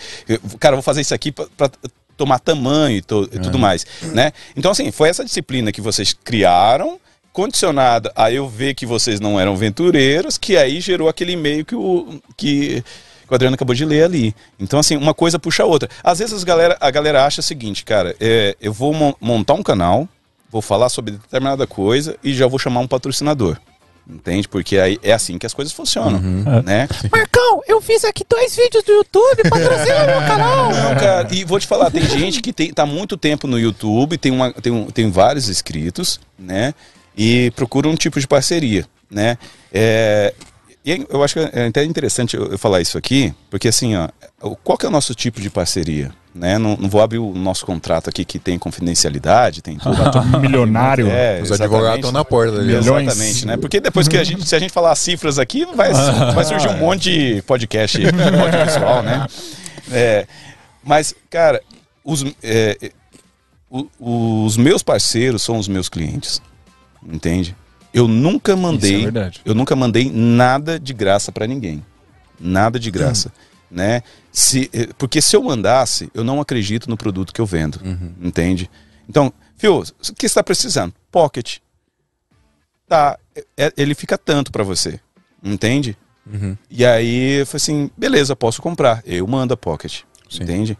cara, 0.59 0.75
vou 0.75 0.83
fazer 0.83 1.01
isso 1.01 1.13
aqui 1.13 1.31
pra, 1.31 1.45
pra 1.57 1.69
tomar 2.17 2.39
tamanho 2.39 2.97
e, 2.97 3.01
to- 3.01 3.29
e 3.31 3.39
tudo 3.39 3.59
mais, 3.59 3.85
né? 4.13 4.31
Então, 4.55 4.71
assim, 4.71 4.89
foi 4.91 5.09
essa 5.09 5.23
disciplina 5.25 5.71
que 5.71 5.81
vocês 5.81 6.13
criaram, 6.13 6.97
condicionada 7.33 8.11
a 8.15 8.31
eu 8.31 8.47
ver 8.47 8.73
que 8.75 8.85
vocês 8.85 9.19
não 9.19 9.37
eram 9.37 9.51
aventureiros, 9.53 10.37
que 10.37 10.55
aí 10.55 10.79
gerou 10.79 11.09
aquele 11.09 11.33
e-mail 11.33 11.65
que 11.65 11.75
o, 11.75 12.21
que, 12.37 12.81
que 13.27 13.31
o 13.31 13.35
Adriano 13.35 13.55
acabou 13.55 13.75
de 13.75 13.85
ler 13.85 14.03
ali. 14.03 14.35
Então, 14.59 14.79
assim, 14.79 14.95
uma 14.97 15.13
coisa 15.13 15.39
puxa 15.39 15.63
a 15.63 15.65
outra. 15.65 15.89
Às 16.03 16.19
vezes 16.19 16.33
as 16.33 16.43
galera, 16.43 16.77
a 16.79 16.91
galera 16.91 17.25
acha 17.25 17.41
o 17.41 17.43
seguinte, 17.43 17.83
cara, 17.83 18.15
é, 18.19 18.55
eu 18.61 18.71
vou 18.71 18.93
mon- 18.93 19.13
montar 19.19 19.53
um 19.53 19.63
canal, 19.63 20.07
vou 20.51 20.61
falar 20.61 20.89
sobre 20.89 21.13
determinada 21.13 21.65
coisa 21.67 22.17
e 22.23 22.33
já 22.33 22.47
vou 22.47 22.59
chamar 22.59 22.79
um 22.81 22.87
patrocinador. 22.87 23.57
Entende? 24.07 24.47
Porque 24.47 24.77
aí 24.77 24.99
é 25.01 25.11
assim 25.11 25.39
que 25.39 25.47
as 25.47 25.53
coisas 25.55 25.73
funcionam, 25.73 26.19
né? 26.63 26.87
Marcão, 27.11 27.63
eu 27.67 27.81
fiz 27.81 28.05
aqui 28.05 28.23
dois 28.29 28.55
vídeos 28.55 28.83
do 28.83 28.91
YouTube, 28.91 29.49
patrocina 29.49 30.05
meu 30.05 30.19
canal. 30.27 30.69
Não, 30.69 30.95
cara, 30.95 31.27
e 31.31 31.43
vou 31.43 31.59
te 31.59 31.65
falar, 31.65 31.89
tem 31.89 32.03
gente 32.07 32.39
que 32.39 32.53
tem, 32.53 32.71
tá 32.71 32.85
muito 32.85 33.17
tempo 33.17 33.47
no 33.47 33.57
YouTube, 33.57 34.15
tem, 34.19 34.31
uma, 34.31 34.53
tem, 34.53 34.71
um, 34.71 34.85
tem 34.91 35.09
vários 35.09 35.49
inscritos, 35.49 36.19
né? 36.37 36.75
E 37.17 37.49
procura 37.55 37.87
um 37.89 37.95
tipo 37.95 38.19
de 38.19 38.27
parceria, 38.27 38.85
né? 39.09 39.39
É, 39.73 40.35
e 40.85 41.05
eu 41.09 41.23
acho 41.23 41.33
que 41.33 41.39
é 41.57 41.67
até 41.67 41.83
interessante 41.83 42.35
eu, 42.37 42.57
falar 42.57 42.79
isso 42.81 42.97
aqui, 42.97 43.33
porque 43.49 43.67
assim, 43.67 43.95
ó, 43.95 44.07
qual 44.63 44.77
que 44.77 44.85
é 44.85 44.89
o 44.89 44.91
nosso 44.91 45.15
tipo 45.15 45.41
de 45.41 45.49
parceria? 45.49 46.11
Né? 46.33 46.57
Não, 46.57 46.75
não 46.75 46.89
vou 46.89 47.01
abrir 47.01 47.17
o 47.17 47.33
nosso 47.33 47.65
contrato 47.65 48.09
aqui 48.09 48.25
que 48.25 48.37
tem 48.37 48.59
confidencialidade, 48.59 49.61
tem 49.61 49.77
tudo. 49.77 49.95
um 50.35 50.39
milionário. 50.41 51.07
É, 51.09 51.41
Os 51.41 51.49
advogados 51.51 51.99
estão 51.99 52.11
na 52.11 52.25
porta 52.25 52.57
ali. 52.57 52.75
Milhões. 52.75 53.07
Exatamente, 53.07 53.45
né? 53.47 53.55
Porque 53.57 53.79
depois 53.79 54.07
que 54.07 54.17
a 54.17 54.23
gente, 54.23 54.45
se 54.45 54.53
a 54.53 54.59
gente 54.59 54.71
falar 54.73 54.91
as 54.91 54.99
cifras 54.99 55.39
aqui, 55.39 55.65
vai, 55.73 55.93
vai 56.35 56.43
surgir 56.43 56.67
um 56.67 56.77
monte 56.77 57.03
de 57.35 57.41
podcast 57.43 57.97
audiovisual, 58.05 59.01
né? 59.01 59.25
É, 59.91 60.27
mas, 60.83 61.15
cara, 61.29 61.61
os, 62.03 62.25
é, 62.43 62.91
o- 63.69 64.43
os 64.45 64.57
meus 64.57 64.83
parceiros 64.83 65.41
são 65.41 65.57
os 65.57 65.67
meus 65.69 65.87
clientes, 65.87 66.41
entende? 67.07 67.55
Eu 67.95 68.07
nunca 68.09 68.51
é 68.51 68.55
mandei, 68.55 69.03
verdade. 69.03 69.41
eu 69.45 69.55
nunca 69.55 69.75
mandei 69.75 70.11
nada 70.11 70.77
de 70.77 70.93
graça 70.93 71.31
pra 71.31 71.47
ninguém, 71.47 71.83
nada 72.37 72.77
de 72.77 72.91
graça, 72.91 73.31
né? 73.71 74.03
Se, 74.31 74.69
eh, 74.73 74.89
porque 74.97 75.21
se 75.21 75.33
eu 75.35 75.41
mandasse, 75.41 76.09
eu 76.13 76.21
não 76.23 76.41
acredito 76.41 76.89
no 76.89 76.97
produto 76.97 77.33
que 77.33 77.39
eu 77.39 77.45
vendo, 77.45 77.79
entende? 78.21 78.69
Então, 79.07 79.31
Fio, 79.57 79.79
o 79.79 79.83
que 80.13 80.19
você 80.19 80.25
está 80.25 80.43
precisando? 80.43 80.93
Pocket. 81.09 81.59
Tá, 82.87 83.17
é- 83.57 83.73
ele 83.77 83.95
fica 83.95 84.17
tanto 84.17 84.51
pra 84.51 84.63
você, 84.63 84.99
entende? 85.43 85.97
E 86.69 86.85
aí 86.85 87.45
falei 87.45 87.57
assim, 87.57 87.89
beleza, 87.95 88.35
posso 88.35 88.61
comprar. 88.61 89.01
Eu 89.05 89.25
mando 89.25 89.53
a 89.53 89.57
Pocket, 89.57 90.01
entende? 90.41 90.77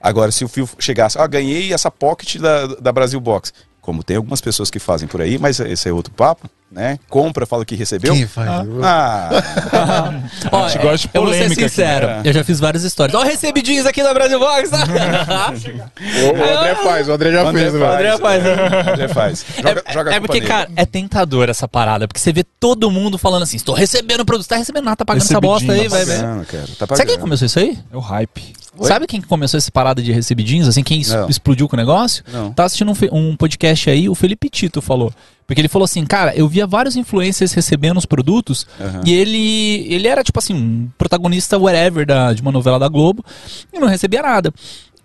Agora, 0.00 0.30
se 0.32 0.44
o 0.44 0.48
Fio 0.48 0.68
chegasse, 0.78 1.18
ah, 1.18 1.26
ganhei 1.26 1.72
essa 1.72 1.90
Pocket 1.90 2.36
da, 2.38 2.66
da 2.66 2.92
Brasil 2.92 3.20
Box. 3.20 3.52
Como 3.80 4.02
tem 4.02 4.16
algumas 4.16 4.40
pessoas 4.40 4.70
que 4.70 4.78
fazem 4.78 5.06
por 5.06 5.20
aí, 5.20 5.36
mas 5.38 5.60
esse 5.60 5.88
é 5.88 5.92
outro 5.92 6.12
papo, 6.14 6.48
né? 6.74 6.98
Compra, 7.08 7.46
fala 7.46 7.64
que 7.64 7.76
recebeu. 7.76 8.12
Quem 8.12 8.26
faz? 8.26 8.66
Ah, 8.82 9.30
Ó, 10.50 10.68
gente 10.68 10.82
gosta 10.82 11.08
de 11.08 11.10
eu 11.14 11.22
vou 11.22 11.32
ser 11.32 11.38
polêmica 11.38 11.60
aqui, 11.62 11.68
sincero, 11.70 12.06
né? 12.08 12.22
eu 12.24 12.32
já 12.32 12.42
fiz 12.44 12.58
várias 12.58 12.82
histórias. 12.82 13.14
Ó, 13.18 13.22
recebi 13.22 13.62
jeans 13.62 13.86
aqui 13.86 14.02
da 14.02 14.12
Brasil 14.12 14.38
Box. 14.38 14.70
O, 14.70 14.74
o 16.36 16.58
André 16.58 16.74
faz, 16.74 17.08
o 17.08 17.12
André 17.12 17.32
já 17.32 17.44
o 17.44 17.48
André 17.48 17.70
fez, 17.70 17.80
faz, 17.80 17.82
velho. 17.82 18.14
André 18.14 18.18
faz, 18.18 18.42
né? 18.42 18.50
o 18.52 18.90
André 18.92 19.08
faz. 19.08 19.46
Joga, 19.56 19.82
é, 19.86 19.92
joga 19.92 20.14
é 20.14 20.20
porque, 20.20 20.40
nele. 20.40 20.46
cara, 20.46 20.70
é 20.74 20.84
tentador 20.84 21.48
essa 21.48 21.68
parada. 21.68 22.08
Porque 22.08 22.20
você 22.20 22.32
vê 22.32 22.42
todo 22.42 22.90
mundo 22.90 23.16
falando 23.16 23.44
assim: 23.44 23.56
estou 23.56 23.74
recebendo 23.74 24.24
produto. 24.24 24.44
Você 24.44 24.48
tá 24.48 24.56
recebendo 24.56 24.84
nada, 24.84 24.96
tá 24.96 25.04
pagando 25.04 25.22
essa 25.22 25.40
bosta 25.40 25.72
aí, 25.72 25.88
vai, 25.88 26.00
tá 26.00 26.06
vai. 26.06 26.16
Pagando, 26.16 26.46
cara, 26.46 26.66
tá 26.78 26.96
Sabe 26.96 27.10
quem 27.10 27.20
começou 27.20 27.46
isso 27.46 27.58
aí? 27.58 27.78
É 27.92 27.96
o 27.96 28.00
hype. 28.00 28.54
Oi? 28.76 28.88
Sabe 28.88 29.06
quem 29.06 29.20
que 29.20 29.28
começou 29.28 29.56
essa 29.56 29.70
parada 29.70 30.02
de 30.02 30.10
recebidinhos? 30.10 30.66
Assim, 30.66 30.82
quem 30.82 31.00
es- 31.00 31.12
Não. 31.12 31.28
explodiu 31.28 31.68
com 31.68 31.76
o 31.76 31.78
negócio? 31.78 32.24
Não. 32.32 32.52
Tá 32.52 32.64
assistindo 32.64 32.90
um, 32.90 33.18
um 33.30 33.36
podcast 33.36 33.88
aí, 33.88 34.08
o 34.08 34.14
Felipe 34.16 34.48
Tito 34.48 34.82
falou. 34.82 35.12
Porque 35.46 35.60
ele 35.60 35.68
falou 35.68 35.84
assim, 35.84 36.04
cara, 36.06 36.34
eu 36.34 36.48
via 36.48 36.66
vários 36.66 36.96
influencers 36.96 37.52
recebendo 37.52 37.98
os 37.98 38.06
produtos 38.06 38.66
Aham. 38.80 39.02
e 39.04 39.12
ele 39.12 39.92
ele 39.92 40.08
era 40.08 40.24
tipo 40.24 40.38
assim, 40.38 40.54
um 40.54 40.90
protagonista 40.96 41.58
whatever 41.58 42.06
da, 42.06 42.32
de 42.32 42.40
uma 42.40 42.50
novela 42.52 42.78
da 42.78 42.88
Globo 42.88 43.24
e 43.72 43.78
não 43.78 43.88
recebia 43.88 44.22
nada. 44.22 44.52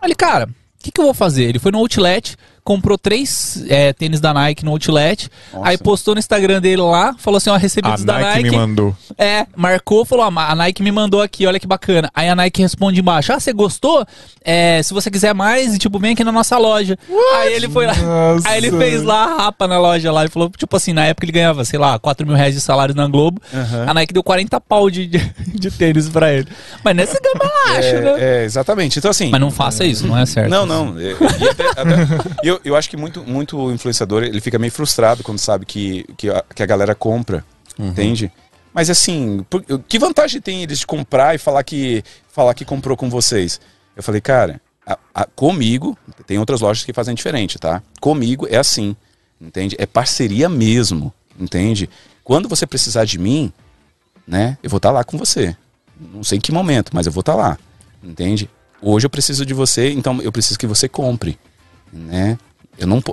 Aí 0.02 0.08
ele, 0.08 0.15
cara, 0.15 0.45
o 0.45 0.84
que, 0.84 0.91
que 0.91 0.99
eu 1.02 1.06
vou 1.06 1.13
fazer? 1.13 1.43
Ele 1.43 1.60
foi 1.60 1.71
no 1.71 1.80
Outlet, 1.80 2.38
comprou 2.69 2.99
três 2.99 3.63
é, 3.67 3.91
tênis 3.93 4.19
da 4.19 4.32
Nike 4.32 4.63
no 4.63 4.69
Outlet, 4.69 5.27
Nossa. 5.51 5.67
aí 5.69 5.75
postou 5.75 6.13
no 6.13 6.19
Instagram 6.19 6.62
dele 6.62 6.84
lá, 6.84 7.15
falou 7.17 7.39
assim, 7.39 7.49
ó, 7.49 7.55
A 7.55 7.58
recebidos 7.58 8.03
da 8.03 8.19
Nike 8.19 8.43
Nike. 8.43 8.49
me 8.51 8.58
mandou. 8.58 8.95
É, 9.17 9.47
marcou, 9.55 10.05
falou, 10.05 10.23
"Ah, 10.25 10.51
a 10.51 10.55
Nike 10.55 10.84
me 10.84 10.91
mandou 10.91 11.19
aqui, 11.19 11.47
olha 11.47 11.60
que 11.60 11.65
bacana. 11.65 12.12
Aí 12.13 12.29
a 12.29 12.36
Nike 12.36 12.62
responde 12.62 12.99
embaixo, 12.99 13.34
ah, 13.34 13.39
você 13.39 13.51
gostou? 13.51 14.05
É, 14.45 14.84
se 14.84 14.93
você 14.93 15.10
quiser 15.10 15.34
mais, 15.34 15.79
tipo, 15.79 15.97
vem 15.97 16.12
aqui 16.13 16.23
na 16.23 16.32
nossa 16.32 16.60
loja. 16.60 16.95
Aí 17.39 17.53
ele 17.53 17.67
foi 17.67 17.88
lá, 17.88 17.95
Nossa. 17.95 18.47
aí 18.47 18.58
ele 18.60 18.71
fez 18.77 19.01
lá 19.01 19.23
a 19.23 19.38
rapa 19.45 19.67
na 19.67 19.79
loja 19.79 20.12
lá 20.12 20.25
e 20.25 20.29
falou, 20.29 20.51
tipo 20.55 20.75
assim, 20.77 20.93
na 20.93 21.05
época 21.08 21.25
ele 21.25 21.32
ganhava, 21.32 21.65
sei 21.65 21.79
lá, 21.79 21.97
4 21.97 22.27
mil 22.27 22.36
reais 22.36 22.53
de 22.53 22.62
salário 22.62 22.93
na 22.93 23.08
Globo, 23.08 23.41
a 23.88 23.93
Nike 23.95 24.13
deu 24.13 24.21
40 24.21 24.62
pau 24.62 24.91
de, 24.91 25.08
de, 25.08 25.17
de 25.58 25.71
tênis 25.71 26.08
pra 26.08 26.32
ele. 26.32 26.47
Mas 26.84 26.95
nessa 26.95 27.17
gama 27.19 27.51
acho, 27.77 27.95
né? 27.95 28.15
É, 28.19 28.41
é, 28.41 28.45
exatamente. 28.45 28.99
Então, 28.99 29.10
assim. 29.10 29.29
Mas 29.32 29.41
não 29.41 29.49
faça 29.49 29.84
isso, 29.84 30.05
não 30.05 30.15
é 30.15 30.23
certo. 30.27 30.49
Não, 30.51 30.67
não. 30.67 30.95
É, 30.99 31.15
e 31.39 31.49
até- 31.49 31.69
até- 31.69 32.08
eu, 32.43 32.59
eu 32.63 32.76
acho 32.76 32.89
que 32.89 32.98
muito, 32.98 33.24
muito 33.24 33.72
influenciador 33.72 34.24
ele 34.24 34.41
fica 34.41 34.58
meio 34.60 34.72
frustrado 34.72 35.24
quando 35.24 35.39
sabe 35.39 35.65
que, 35.65 36.04
que, 36.17 36.30
a, 36.30 36.43
que 36.54 36.63
a 36.63 36.65
galera 36.65 36.93
compra, 36.95 37.43
entende? 37.78 38.32
Mas 38.74 38.89
assim, 38.89 39.45
por- 39.50 39.63
que 39.88 39.98
vantagem 40.00 40.39
tem 40.41 40.63
eles 40.63 40.80
de 40.80 40.88
comprar 40.88 41.34
e 41.36 41.38
falar 41.38 41.63
que, 41.63 42.04
falar 42.32 42.54
que 42.54 42.63
comprou 42.65 42.95
com 42.95 43.10
vocês? 43.10 43.60
Eu 43.95 44.04
falei, 44.04 44.22
cara, 44.22 44.62
a- 44.86 44.98
a- 45.13 45.26
comigo, 45.26 45.98
tem 46.28 46.38
outras 46.38 46.62
lojas 46.62 46.84
que 46.84 46.93
fazem 46.93 47.15
diferente, 47.15 47.58
tá? 47.58 47.82
Comigo 48.00 48.48
é 48.50 48.58
assim, 48.58 48.95
entende? 49.41 49.76
É 49.80 49.86
parceria 49.86 50.48
mesmo, 50.48 51.13
entende? 51.39 51.89
Quando 52.24 52.48
você 52.48 52.67
precisar 52.67 53.06
de 53.06 53.17
mim, 53.17 53.52
né? 54.28 54.58
Eu 54.62 54.69
vou 54.69 54.78
estar 54.78 54.91
lá 54.91 55.04
com 55.04 55.17
você. 55.17 55.56
Não 56.00 56.24
sei 56.24 56.38
em 56.38 56.41
que 56.41 56.52
momento, 56.52 56.91
mas 56.93 57.06
eu 57.08 57.12
vou 57.12 57.22
estar 57.22 57.36
lá. 57.36 57.58
Entende? 58.04 58.50
Hoje 58.82 59.06
eu 59.06 59.10
preciso 59.10 59.45
de 59.45 59.54
você, 59.54 59.91
então 59.91 60.22
eu 60.22 60.32
preciso 60.32 60.58
que 60.58 60.67
você 60.67 60.88
compre, 60.88 61.38
né? 61.91 62.38
Eu 62.80 62.88
não, 62.88 63.04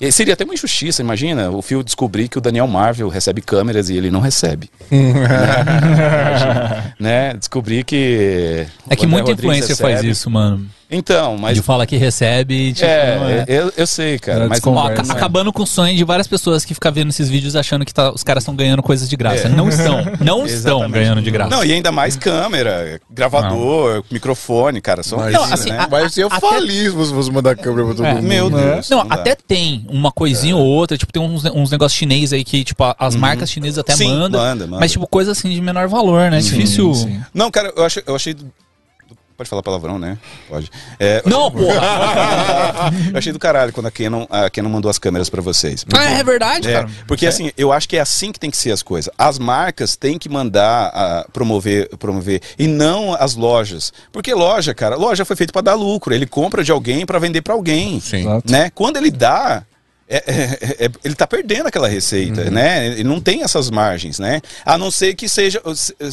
eu- 0.00 0.12
seria 0.12 0.34
até 0.34 0.44
uma 0.44 0.54
injustiça, 0.54 1.00
imagina 1.00 1.50
o 1.50 1.62
Phil 1.62 1.82
descobrir 1.82 2.28
que 2.28 2.38
o 2.38 2.40
Daniel 2.40 2.66
Marvel 2.66 3.08
recebe 3.08 3.40
câmeras 3.40 3.88
e 3.88 3.96
ele 3.96 4.10
não 4.10 4.20
recebe. 4.20 4.68
Imagina, 4.90 6.94
né? 6.98 7.34
Descobrir 7.34 7.84
que. 7.84 8.66
É 8.88 8.96
que 8.96 9.06
muita 9.06 9.30
Rodrigues 9.30 9.44
influência 9.44 9.76
faz 9.76 9.94
recebe. 9.96 10.10
isso, 10.12 10.30
mano. 10.30 10.66
Então, 10.92 11.36
mas. 11.38 11.56
De 11.56 11.62
fala 11.62 11.86
que 11.86 11.96
recebe 11.96 12.72
tipo, 12.74 12.86
não 12.86 12.92
é, 13.28 13.38
é. 13.40 13.44
Eu, 13.48 13.72
eu 13.76 13.86
sei, 13.86 14.18
cara. 14.18 14.44
É, 14.44 14.48
Mas 14.48 14.50
Ó, 14.50 14.54
desconversa. 14.54 14.86
aca- 14.88 14.96
Conversa. 15.02 15.12
acabando 15.14 15.52
com 15.52 15.62
o 15.62 15.66
sonho 15.66 15.96
de 15.96 16.04
várias 16.04 16.26
pessoas 16.26 16.64
que 16.64 16.74
ficam 16.74 16.92
vendo 16.92 17.08
esses 17.10 17.28
vídeos 17.30 17.56
achando 17.56 17.84
que 17.84 17.92
tá- 17.94 18.12
os 18.12 18.22
caras 18.22 18.42
estão 18.42 18.54
ganhando 18.54 18.82
coisas 18.82 19.08
de 19.08 19.16
graça. 19.16 19.46
É. 19.46 19.48
Não 19.48 19.68
estão. 19.68 20.04
Não 20.20 20.44
estão 20.46 20.90
ganhando 20.90 21.22
de 21.22 21.30
graça. 21.30 21.50
Não, 21.50 21.64
e 21.64 21.72
ainda 21.72 21.90
mais 21.90 22.16
câmera, 22.16 23.00
gravador, 23.10 24.04
microfone, 24.10 24.80
cara. 24.80 25.02
São 25.02 25.18
Mas, 25.18 25.32
Não, 25.32 25.44
assim, 25.44 25.70
né? 25.70 25.78
a- 25.78 25.86
vai 25.86 26.08
ser 26.10 26.26
até- 26.26 26.40
faliz 26.40 26.90
se 26.92 27.12
você 27.12 27.30
mandar 27.30 27.56
câmera 27.56 27.86
pra 27.86 27.94
todo 27.94 28.06
É. 28.06 28.14
mundo. 28.14 28.22
Meu 28.28 28.50
né? 28.50 28.74
Deus. 28.74 28.90
Não, 28.90 29.06
dá. 29.06 29.14
até 29.14 29.34
tem 29.34 29.86
uma 29.88 30.12
coisinha 30.12 30.56
ou 30.56 30.64
outra, 30.64 30.98
tipo, 30.98 31.12
tem 31.12 31.22
uns, 31.22 31.44
uns 31.46 31.70
negócios 31.70 31.98
chineses 31.98 32.32
aí 32.32 32.44
que, 32.44 32.62
tipo, 32.64 32.82
as 32.98 33.16
marcas 33.16 33.50
chinesas 33.50 33.78
até 33.78 33.92
Uhum. 33.92 33.98
Sim, 33.98 34.08
mandam. 34.18 34.40
manda, 34.40 34.66
manda. 34.66 34.80
Mas, 34.80 34.92
tipo, 34.92 35.06
coisa 35.06 35.32
assim 35.32 35.50
de 35.50 35.60
menor 35.60 35.88
valor, 35.88 36.30
né? 36.30 36.38
É 36.38 36.40
difícil. 36.40 36.92
sim. 36.94 37.20
Não, 37.32 37.50
cara, 37.50 37.72
eu 37.76 37.84
achei. 37.84 38.02
Eu 38.06 38.14
achei 38.16 38.36
Pode 39.42 39.50
falar 39.50 39.62
palavrão, 39.62 39.98
né? 39.98 40.16
Pode. 40.48 40.70
É, 41.00 41.20
Não, 41.26 41.50
porra! 41.50 42.92
eu 43.12 43.18
achei 43.18 43.32
do 43.32 43.38
caralho 43.40 43.72
quando 43.72 43.86
a 43.86 43.90
Canon, 43.90 44.24
a 44.30 44.48
Canon 44.48 44.68
mandou 44.68 44.88
as 44.88 44.98
câmeras 45.00 45.28
pra 45.28 45.42
vocês. 45.42 45.84
ah, 45.92 46.10
é 46.12 46.22
verdade, 46.22 46.68
É, 46.68 46.72
cara. 46.74 46.90
porque 47.08 47.26
assim, 47.26 47.50
eu 47.58 47.72
acho 47.72 47.88
que 47.88 47.96
é 47.96 48.00
assim 48.00 48.30
que 48.30 48.38
tem 48.38 48.50
que 48.50 48.56
ser 48.56 48.70
as 48.70 48.82
coisas. 48.82 49.12
As 49.18 49.38
marcas 49.38 49.96
têm 49.96 50.16
que 50.16 50.28
mandar 50.28 50.92
ah, 50.94 51.26
promover, 51.32 51.88
promover 51.96 52.40
e 52.56 52.68
não 52.68 53.14
as 53.14 53.34
lojas. 53.34 53.92
Porque 54.12 54.32
loja, 54.32 54.72
cara, 54.74 54.94
loja 54.94 55.24
foi 55.24 55.34
feita 55.34 55.52
para 55.52 55.62
dar 55.62 55.74
lucro. 55.74 56.14
Ele 56.14 56.26
compra 56.26 56.62
de 56.62 56.70
alguém 56.70 57.04
para 57.04 57.18
vender 57.18 57.42
para 57.42 57.54
alguém. 57.54 57.98
Sim. 57.98 58.26
Né? 58.48 58.70
Quando 58.74 58.96
ele 58.96 59.10
dá, 59.10 59.64
é- 60.16 60.24
é- 60.80 60.84
é- 60.86 60.90
ele 61.04 61.14
tá 61.14 61.26
perdendo 61.26 61.66
aquela 61.66 61.88
receita, 61.88 62.50
né? 62.50 62.86
Ele 62.86 63.04
não 63.04 63.20
tem 63.20 63.42
essas 63.42 63.70
margens, 63.70 64.18
né? 64.18 64.40
A 64.64 64.76
não 64.76 64.90
ser 64.90 65.14
que 65.14 65.28
seja 65.28 65.60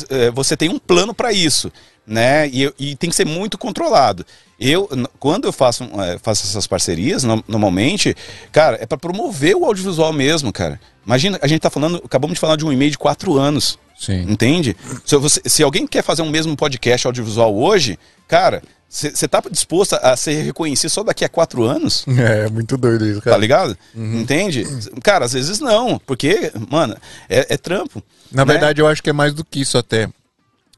eh, 0.10 0.32
você 0.32 0.56
tem 0.56 0.70
um 0.70 0.80
plano 0.80 1.14
para 1.14 1.32
isso, 1.34 1.72
né? 2.06 2.48
E, 2.50 2.72
e 2.80 2.96
tem 2.96 3.10
que 3.10 3.16
ser 3.16 3.26
muito 3.26 3.58
controlado. 3.58 4.26
Eu, 4.60 4.90
quando 5.20 5.46
eu 5.46 5.54
faço, 5.54 5.84
eh, 5.84 6.18
faço 6.22 6.44
essas 6.46 6.68
parcerias, 6.68 7.24
no- 7.24 7.44
normalmente, 7.48 8.16
cara, 8.52 8.78
é 8.82 8.86
para 8.86 8.98
promover 8.98 9.56
o 9.56 9.66
audiovisual 9.66 10.12
mesmo, 10.14 10.52
cara. 10.52 10.80
Imagina, 11.06 11.40
a 11.42 11.48
gente 11.48 11.62
tá 11.62 11.70
falando, 11.70 12.02
acabamos 12.06 12.36
de 12.36 12.40
falar 12.40 12.56
de 12.56 12.66
um 12.66 12.72
e-mail 12.74 12.92
de 12.92 12.98
quatro 12.98 13.38
anos. 13.38 13.78
Sim. 13.98 14.22
Entende? 14.30 14.76
Se, 15.06 15.16
você- 15.18 15.42
se 15.46 15.62
alguém 15.64 15.86
quer 15.86 16.04
fazer 16.04 16.22
um 16.22 16.30
mesmo 16.30 16.56
podcast 16.56 17.06
audiovisual 17.08 17.54
hoje, 17.56 17.98
cara, 18.30 18.62
você 18.90 19.28
tá 19.28 19.42
disposto 19.52 19.94
a 19.94 20.18
ser 20.18 20.42
reconhecido 20.42 20.90
só 20.90 21.04
daqui 21.04 21.24
a 21.24 21.30
quatro 21.30 21.64
anos? 21.64 22.04
É, 22.08 22.50
muito 22.50 22.76
doido 22.76 23.06
isso, 23.06 23.20
Tá 23.20 23.26
cara. 23.32 23.38
ligado? 23.38 23.78
Entende? 23.96 24.66
Cara, 25.04 25.26
às 25.26 25.34
vezes 25.34 25.60
não, 25.60 26.00
porque, 26.00 26.52
mano, 26.70 26.98
é, 27.30 27.54
é 27.54 27.58
trampo. 27.58 28.02
Na 28.32 28.44
né? 28.44 28.54
verdade, 28.54 28.82
eu 28.82 28.88
acho 28.88 29.02
que 29.04 29.10
é 29.10 29.14
mais 29.14 29.34
do 29.34 29.46
que 29.46 29.62
isso 29.62 29.78
até. 29.78 30.10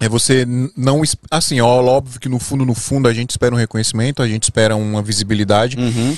É 0.02 0.10
você 0.10 0.48
não. 0.76 1.04
Assim, 1.30 1.62
ó, 1.62 1.68
óbvio 1.68 2.20
que 2.20 2.28
no 2.28 2.40
fundo, 2.40 2.66
no 2.66 2.74
fundo, 2.74 3.08
a 3.08 3.14
gente 3.14 3.30
espera 3.30 3.54
um 3.54 3.58
reconhecimento, 3.58 4.24
a 4.24 4.28
gente 4.28 4.44
espera 4.44 4.76
uma 4.76 5.00
visibilidade. 5.00 5.78
Uhum. 5.78 6.18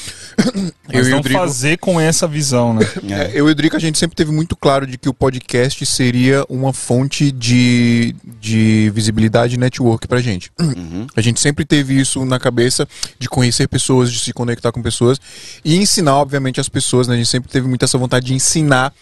Eu 0.90 1.00
Mas 1.00 1.08
e 1.08 1.12
o 1.12 1.16
não 1.16 1.22
Drigo. 1.22 1.40
fazer 1.40 1.78
com 1.78 2.00
essa 2.00 2.26
visão, 2.26 2.74
né? 2.74 2.82
É, 3.10 3.32
eu 3.34 3.50
e 3.50 3.52
o 3.52 3.56
Drico, 3.56 3.76
a 3.76 3.80
gente 3.80 4.00
sempre 4.00 4.16
teve 4.16 4.32
muito 4.32 4.56
claro 4.56 4.88
de 4.88 4.98
que 4.98 5.10
o 5.10 5.14
podcast 5.14 5.86
seria 5.86 6.46
uma 6.48 6.72
fonte 6.72 7.30
de, 7.30 8.16
de 8.40 8.90
visibilidade 8.96 9.56
e 9.56 9.58
network 9.58 10.08
pra 10.08 10.22
gente. 10.22 10.50
Uhum. 10.60 11.06
A 11.14 11.20
gente 11.20 11.42
sempre 11.42 11.66
teve 11.66 12.00
isso 12.00 12.24
na 12.24 12.40
cabeça 12.40 12.88
de 13.20 13.28
conhecer 13.28 13.68
pessoas, 13.68 14.12
de 14.12 14.20
se 14.20 14.32
conectar 14.32 14.72
com 14.72 14.82
pessoas 14.82 15.20
e 15.64 15.76
ensinar, 15.76 16.16
obviamente, 16.16 16.60
as 16.62 16.70
pessoas, 16.70 17.08
né? 17.08 17.16
A 17.16 17.18
gente 17.18 17.30
sempre 17.30 17.52
teve 17.52 17.68
muito 17.68 17.84
essa 17.84 17.98
vontade 17.98 18.28
de 18.28 18.34
ensinar 18.34 18.94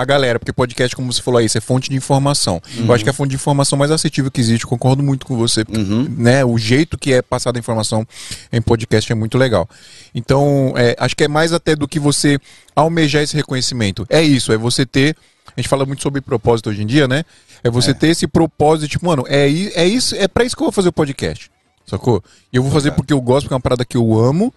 a 0.00 0.04
galera, 0.04 0.38
porque 0.38 0.52
podcast, 0.52 0.96
como 0.96 1.12
você 1.12 1.20
falou 1.20 1.38
aí, 1.38 1.46
é 1.46 1.60
fonte 1.60 1.90
de 1.90 1.96
informação. 1.96 2.60
Eu 2.88 2.94
acho 2.94 3.04
que 3.04 3.10
é 3.10 3.12
a 3.12 3.14
fonte 3.14 3.30
de 3.30 3.36
informação 3.36 3.78
mais 3.78 3.90
assertiva 3.90 4.30
que 4.30 4.40
existe, 4.40 4.66
concordo 4.66 5.02
muito 5.02 5.26
com 5.26 5.36
você, 5.36 5.64
porque, 5.64 5.78
né? 6.16 6.42
O 6.44 6.56
jeito 6.56 6.96
que 6.96 7.12
é 7.12 7.20
passada 7.20 7.58
a 7.58 7.60
informação 7.60 8.06
em 8.50 8.62
podcast 8.62 9.12
é 9.12 9.14
muito 9.14 9.36
legal. 9.36 9.68
Então, 10.14 10.72
é, 10.76 10.96
acho 10.98 11.14
que 11.14 11.24
é 11.24 11.28
mais 11.28 11.52
até 11.52 11.76
do 11.76 11.86
que 11.86 11.98
você 11.98 12.38
almejar 12.74 13.22
esse 13.22 13.36
reconhecimento. 13.36 14.06
É 14.08 14.22
isso, 14.22 14.52
é 14.52 14.56
você 14.56 14.86
ter. 14.86 15.14
A 15.54 15.60
gente 15.60 15.68
fala 15.68 15.84
muito 15.84 16.02
sobre 16.02 16.20
propósito 16.20 16.70
hoje 16.70 16.82
em 16.82 16.86
dia, 16.86 17.06
né? 17.06 17.24
É 17.62 17.68
você 17.68 17.92
ter 17.92 18.08
esse 18.08 18.26
propósito, 18.26 18.88
tipo, 18.88 19.04
mano, 19.04 19.24
é, 19.28 19.46
é 19.74 19.86
isso, 19.86 20.14
é 20.14 20.26
pra 20.26 20.44
isso 20.44 20.56
que 20.56 20.62
eu 20.62 20.66
vou 20.66 20.72
fazer 20.72 20.88
o 20.88 20.92
podcast. 20.92 21.50
Sacou? 21.86 22.22
E 22.52 22.56
eu 22.56 22.62
vou 22.62 22.70
fazer 22.70 22.92
porque 22.92 23.12
eu 23.12 23.20
gosto, 23.20 23.44
porque 23.44 23.54
é 23.54 23.56
uma 23.56 23.60
parada 23.60 23.84
que 23.84 23.96
eu 23.96 24.16
amo, 24.16 24.54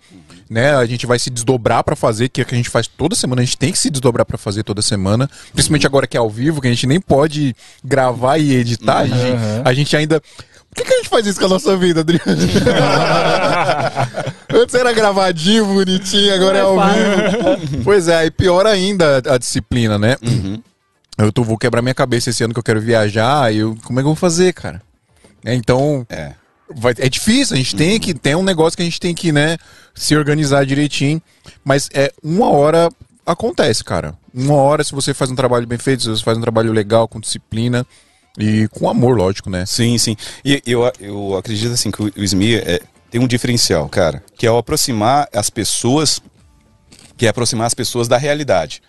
né? 0.49 0.75
A 0.75 0.85
gente 0.85 1.05
vai 1.05 1.17
se 1.19 1.29
desdobrar 1.29 1.83
pra 1.83 1.95
fazer, 1.95 2.29
que 2.29 2.41
é 2.41 2.43
o 2.43 2.47
que 2.47 2.53
a 2.53 2.57
gente 2.57 2.69
faz 2.69 2.87
toda 2.87 3.15
semana, 3.15 3.41
a 3.41 3.45
gente 3.45 3.57
tem 3.57 3.71
que 3.71 3.77
se 3.79 3.89
desdobrar 3.89 4.25
pra 4.25 4.37
fazer 4.37 4.63
toda 4.63 4.81
semana, 4.81 5.29
principalmente 5.53 5.87
agora 5.87 6.07
que 6.07 6.15
é 6.17 6.19
ao 6.19 6.29
vivo, 6.29 6.61
que 6.61 6.67
a 6.67 6.71
gente 6.71 6.87
nem 6.87 6.99
pode 7.01 7.55
gravar 7.83 8.37
e 8.37 8.53
editar, 8.55 8.99
a, 8.99 9.07
gente, 9.07 9.31
Uhum. 9.31 9.61
a 9.65 9.73
gente 9.73 9.95
ainda 9.97 10.21
por 10.69 10.77
que, 10.83 10.89
que 10.89 10.93
a 10.95 10.97
gente 10.97 11.09
faz 11.09 11.27
isso 11.27 11.39
com 11.39 11.45
a 11.45 11.49
nossa 11.49 11.77
vida, 11.77 11.99
Adriano? 11.99 12.23
Antes 14.51 14.73
era 14.75 14.91
gravadinho, 14.91 15.65
bonitinho, 15.65 16.33
agora 16.33 16.57
é 16.57 16.61
ao 16.61 16.75
vivo. 16.75 17.83
Pois 17.83 18.07
é, 18.07 18.25
e 18.25 18.31
pior 18.31 18.65
ainda 18.65 19.21
a 19.27 19.37
disciplina, 19.37 19.99
né? 19.99 20.15
Eu 21.17 21.31
tô, 21.31 21.43
vou 21.43 21.57
quebrar 21.59 21.81
minha 21.83 21.93
cabeça 21.93 22.31
esse 22.31 22.43
ano 22.43 22.53
que 22.53 22.59
eu 22.59 22.63
quero 22.63 22.81
viajar, 22.81 23.53
e 23.53 23.59
eu, 23.59 23.77
como 23.83 23.99
é 23.99 24.01
que 24.01 24.05
eu 24.07 24.13
vou 24.13 24.15
fazer, 24.15 24.51
cara? 24.53 24.81
É, 25.45 25.53
então, 25.53 26.05
É. 26.09 26.31
vai- 26.69 26.93
é 26.97 27.09
difícil, 27.09 27.55
a 27.55 27.57
gente 27.57 27.75
tem 27.75 27.99
que, 27.99 28.13
tem 28.13 28.35
um 28.35 28.43
negócio 28.43 28.75
que 28.77 28.81
a 28.83 28.85
gente 28.85 28.99
tem 28.99 29.13
que, 29.13 29.31
né, 29.31 29.57
se 29.93 30.15
organizar 30.15 30.65
direitinho, 30.65 31.21
mas 31.63 31.89
é 31.93 32.11
uma 32.23 32.49
hora 32.49 32.89
acontece, 33.25 33.83
cara. 33.83 34.17
Uma 34.33 34.55
hora 34.55 34.83
se 34.83 34.93
você 34.93 35.13
faz 35.13 35.29
um 35.31 35.35
trabalho 35.35 35.65
bem 35.67 35.77
feito, 35.77 36.03
se 36.03 36.09
você 36.09 36.23
faz 36.23 36.37
um 36.37 36.41
trabalho 36.41 36.71
legal, 36.73 37.07
com 37.07 37.19
disciplina 37.19 37.85
e 38.37 38.67
com 38.69 38.89
amor, 38.89 39.15
lógico, 39.17 39.49
né? 39.49 39.65
Sim, 39.65 39.97
sim. 39.97 40.15
E 40.43 40.61
eu, 40.65 40.91
eu 40.99 41.37
acredito 41.37 41.71
assim 41.73 41.91
que 41.91 42.01
o, 42.01 42.11
o 42.17 42.23
SMI 42.23 42.55
é, 42.55 42.81
tem 43.11 43.21
um 43.21 43.27
diferencial, 43.27 43.87
cara, 43.87 44.23
que 44.35 44.47
é 44.47 44.51
o 44.51 44.57
aproximar 44.57 45.29
as 45.31 45.49
pessoas, 45.49 46.19
que 47.15 47.25
é 47.27 47.29
aproximar 47.29 47.67
as 47.67 47.73
pessoas 47.73 48.07
da 48.07 48.17
realidade. 48.17 48.81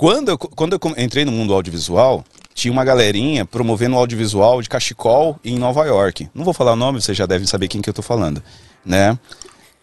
Quando 0.00 0.30
eu, 0.30 0.38
quando 0.38 0.72
eu 0.72 0.80
entrei 0.96 1.26
no 1.26 1.30
mundo 1.30 1.52
audiovisual, 1.52 2.24
tinha 2.54 2.72
uma 2.72 2.82
galerinha 2.86 3.44
promovendo 3.44 3.96
o 3.96 3.98
audiovisual 3.98 4.62
de 4.62 4.66
cachecol 4.70 5.38
em 5.44 5.58
Nova 5.58 5.84
York. 5.84 6.26
Não 6.34 6.42
vou 6.42 6.54
falar 6.54 6.72
o 6.72 6.76
nome, 6.76 7.02
vocês 7.02 7.14
já 7.18 7.26
devem 7.26 7.46
saber 7.46 7.68
quem 7.68 7.82
que 7.82 7.90
eu 7.90 7.92
tô 7.92 8.00
falando, 8.00 8.42
né? 8.82 9.18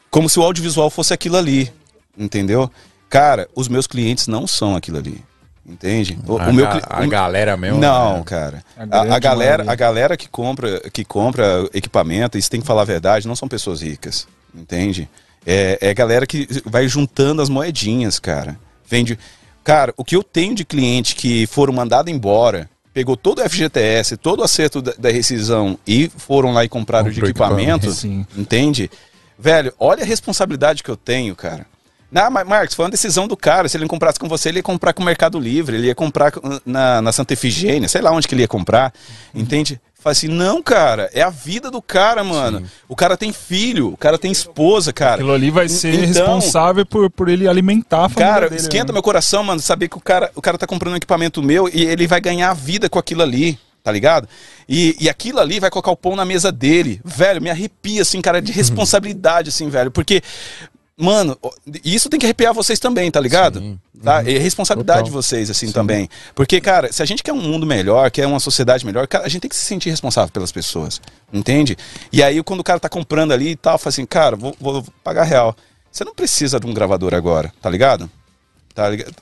Como 0.10 0.28
se 0.28 0.40
o 0.40 0.42
audiovisual 0.44 0.90
fosse 0.90 1.14
aquilo 1.14 1.38
ali, 1.38 1.72
entendeu? 2.18 2.68
Cara, 3.08 3.48
os 3.54 3.68
meus 3.68 3.86
clientes 3.86 4.26
não 4.26 4.48
são 4.48 4.76
aquilo 4.76 4.98
ali, 4.98 5.24
entende? 5.64 6.18
O, 6.28 6.40
a, 6.40 6.48
o 6.48 6.54
meu 6.54 6.66
ga- 6.66 6.82
a 6.90 7.04
o- 7.04 7.08
galera 7.08 7.56
mesmo. 7.56 7.78
não, 7.78 8.18
né? 8.18 8.24
cara. 8.26 8.64
A 8.76 9.16
A, 9.16 9.20
galera, 9.20 9.72
a 9.72 9.76
galera 9.76 10.18
que 10.18 10.28
compra, 10.28 10.80
que 10.92 11.06
compra 11.06 11.70
equipamento, 11.76 12.40
isso 12.40 12.50
tem 12.50 12.60
que 12.60 12.66
falar 12.66 12.82
a 12.82 12.86
verdade, 12.86 13.28
não 13.28 13.36
são 13.36 13.48
pessoas 13.48 13.84
ricas, 13.84 14.28
entende? 14.56 15.08
É, 15.46 15.78
é 15.80 15.94
galera 15.94 16.26
que 16.26 16.48
vai 16.66 16.88
juntando 16.88 17.40
as 17.40 17.50
moedinhas, 17.50 18.18
cara. 18.18 18.58
Vende. 18.90 19.20
Cara, 19.68 19.94
o 19.98 20.06
que 20.06 20.16
eu 20.16 20.24
tenho 20.24 20.56
de 20.56 20.64
cliente 20.64 21.14
que 21.14 21.46
foram 21.46 21.74
mandados 21.74 22.10
embora, 22.10 22.70
pegou 22.94 23.18
todo 23.18 23.40
o 23.42 23.50
FGTS, 23.50 24.16
todo 24.16 24.40
o 24.40 24.44
acerto 24.44 24.82
da, 24.82 24.94
da 24.98 25.12
rescisão 25.12 25.78
e 25.86 26.10
foram 26.16 26.54
lá 26.54 26.64
e 26.64 26.70
compraram 26.70 27.10
de 27.12 27.20
equipamento, 27.32 27.88
entende? 28.38 28.90
Velho, 29.38 29.74
olha 29.78 30.04
a 30.04 30.06
responsabilidade 30.06 30.82
que 30.82 30.90
eu 30.90 30.96
tenho, 30.96 31.36
cara. 31.36 31.66
Não, 32.10 32.32
mas 32.32 32.48
Marcos, 32.48 32.74
foi 32.78 32.86
uma 32.86 32.92
decisão 32.92 33.28
do 33.28 33.36
cara. 33.36 33.68
Se 33.68 33.76
ele 33.76 33.84
não 33.84 33.90
comprasse 33.90 34.18
com 34.18 34.30
você, 34.30 34.48
ele 34.48 34.60
ia 34.60 34.64
comprar 34.64 34.94
com 34.94 35.02
o 35.02 35.06
Mercado 35.06 35.38
Livre, 35.38 35.76
ele 35.76 35.88
ia 35.88 35.96
comprar 35.96 36.32
com- 36.32 36.62
na, 36.66 37.02
na 37.02 37.12
Santa 37.12 37.34
Efigênia, 37.34 37.90
sei 37.90 38.00
lá 38.00 38.10
onde 38.12 38.26
que 38.26 38.34
ele 38.34 38.44
ia 38.44 38.48
comprar. 38.48 38.94
Entende? 39.36 39.82
Fala 40.08 40.14
assim, 40.14 40.30
não, 40.30 40.64
cara, 40.64 41.10
é 41.14 41.22
a 41.22 41.30
vida 41.30 41.70
do 41.70 41.82
cara, 41.82 42.24
mano. 42.24 42.64
O 42.88 42.96
cara 42.96 43.18
tem 43.18 43.34
filho, 43.34 43.90
o 43.92 43.98
cara 43.98 44.18
tem 44.18 44.32
esposa, 44.32 44.94
cara. 44.94 45.16
Aquilo 45.16 45.34
ali 45.34 45.52
vai 45.52 45.68
ser 45.68 45.94
Então, 45.94 46.08
responsável 46.08 46.86
por, 46.86 47.10
por 47.10 47.28
ele 47.28 47.46
alimentar 47.46 48.06
a 48.06 48.10
família 48.10 48.34
Cara, 48.34 48.50
dele. 48.50 48.62
esquenta 48.62 48.88
né? 48.88 48.94
meu 48.94 49.04
coração, 49.04 49.44
mano, 49.44 49.60
saber 49.60 49.90
que 49.90 49.98
o 49.98 50.00
cara, 50.00 50.32
o 50.34 50.42
cara 50.42 50.58
tá 50.58 50.66
comprando 50.66 50.94
um 50.94 50.98
equipamento 50.98 51.44
meu 51.44 51.68
e 51.68 51.84
ele 51.84 52.08
vai 52.08 52.22
ganhar 52.22 52.52
a 52.52 52.54
vida 52.54 52.90
com 52.90 52.98
aquilo 52.98 53.22
ali, 53.22 53.60
tá 53.84 53.92
ligado? 53.92 54.30
E, 54.70 54.96
e 54.98 55.10
aquilo 55.10 55.42
ali 55.42 55.60
vai 55.60 55.70
colocar 55.70 55.92
o 55.92 55.98
pão 55.98 56.16
na 56.16 56.24
mesa 56.24 56.54
dele. 56.54 57.02
Velho, 57.04 57.42
me 57.42 57.50
arrepia, 57.50 58.02
assim, 58.04 58.22
cara, 58.22 58.42
de 58.42 58.54
responsabilidade, 58.54 59.50
assim, 59.50 59.68
velho. 59.68 59.92
Porque, 59.92 60.22
mano, 60.98 61.38
isso 61.84 62.10
tem 62.10 62.20
que 62.20 62.26
arrepiar 62.26 62.54
vocês 62.54 62.80
também, 62.80 63.10
tá 63.12 63.20
ligado? 63.20 63.60
Sim. 63.60 63.80
Tá? 64.04 64.22
É 64.22 64.38
responsabilidade 64.38 65.00
Total. 65.00 65.10
de 65.10 65.12
vocês, 65.12 65.50
assim, 65.50 65.72
também. 65.72 66.10
Porque, 66.34 66.60
cara, 66.60 66.92
se 66.92 67.02
a 67.02 67.06
gente 67.06 67.24
quer 67.24 67.34
um 67.34 67.42
mundo 67.42 67.66
melhor, 67.66 68.10
quer 68.12 68.26
uma 68.26 68.40
sociedade 68.40 68.86
melhor, 68.86 69.08
cara, 69.08 69.26
a 69.26 69.30
gente 69.30 69.42
tem 69.42 69.50
que 69.50 69.56
se 69.56 69.66
sentir 69.66 69.90
responsável 69.90 70.32
pelas 70.32 70.52
pessoas, 70.52 71.02
entende? 71.32 71.78
E 72.12 72.22
aí, 72.24 72.42
quando 72.44 72.60
o 72.60 72.64
cara 72.64 72.80
tá 72.80 72.90
comprando 72.90 73.32
ali 73.32 73.50
e 73.50 73.56
tal, 73.56 73.78
fala 73.78 73.90
assim, 73.90 74.06
cara, 74.06 74.36
vou, 74.36 74.56
vou 74.60 74.84
pagar 75.04 75.24
real. 75.24 75.56
Você 75.92 76.04
não 76.04 76.14
precisa 76.14 76.60
de 76.60 76.68
um 76.68 76.74
gravador 76.74 77.14
agora, 77.14 77.52
tá 77.62 77.70
ligado? 77.70 78.10
Tá 78.74 78.90
ligado? 78.90 79.16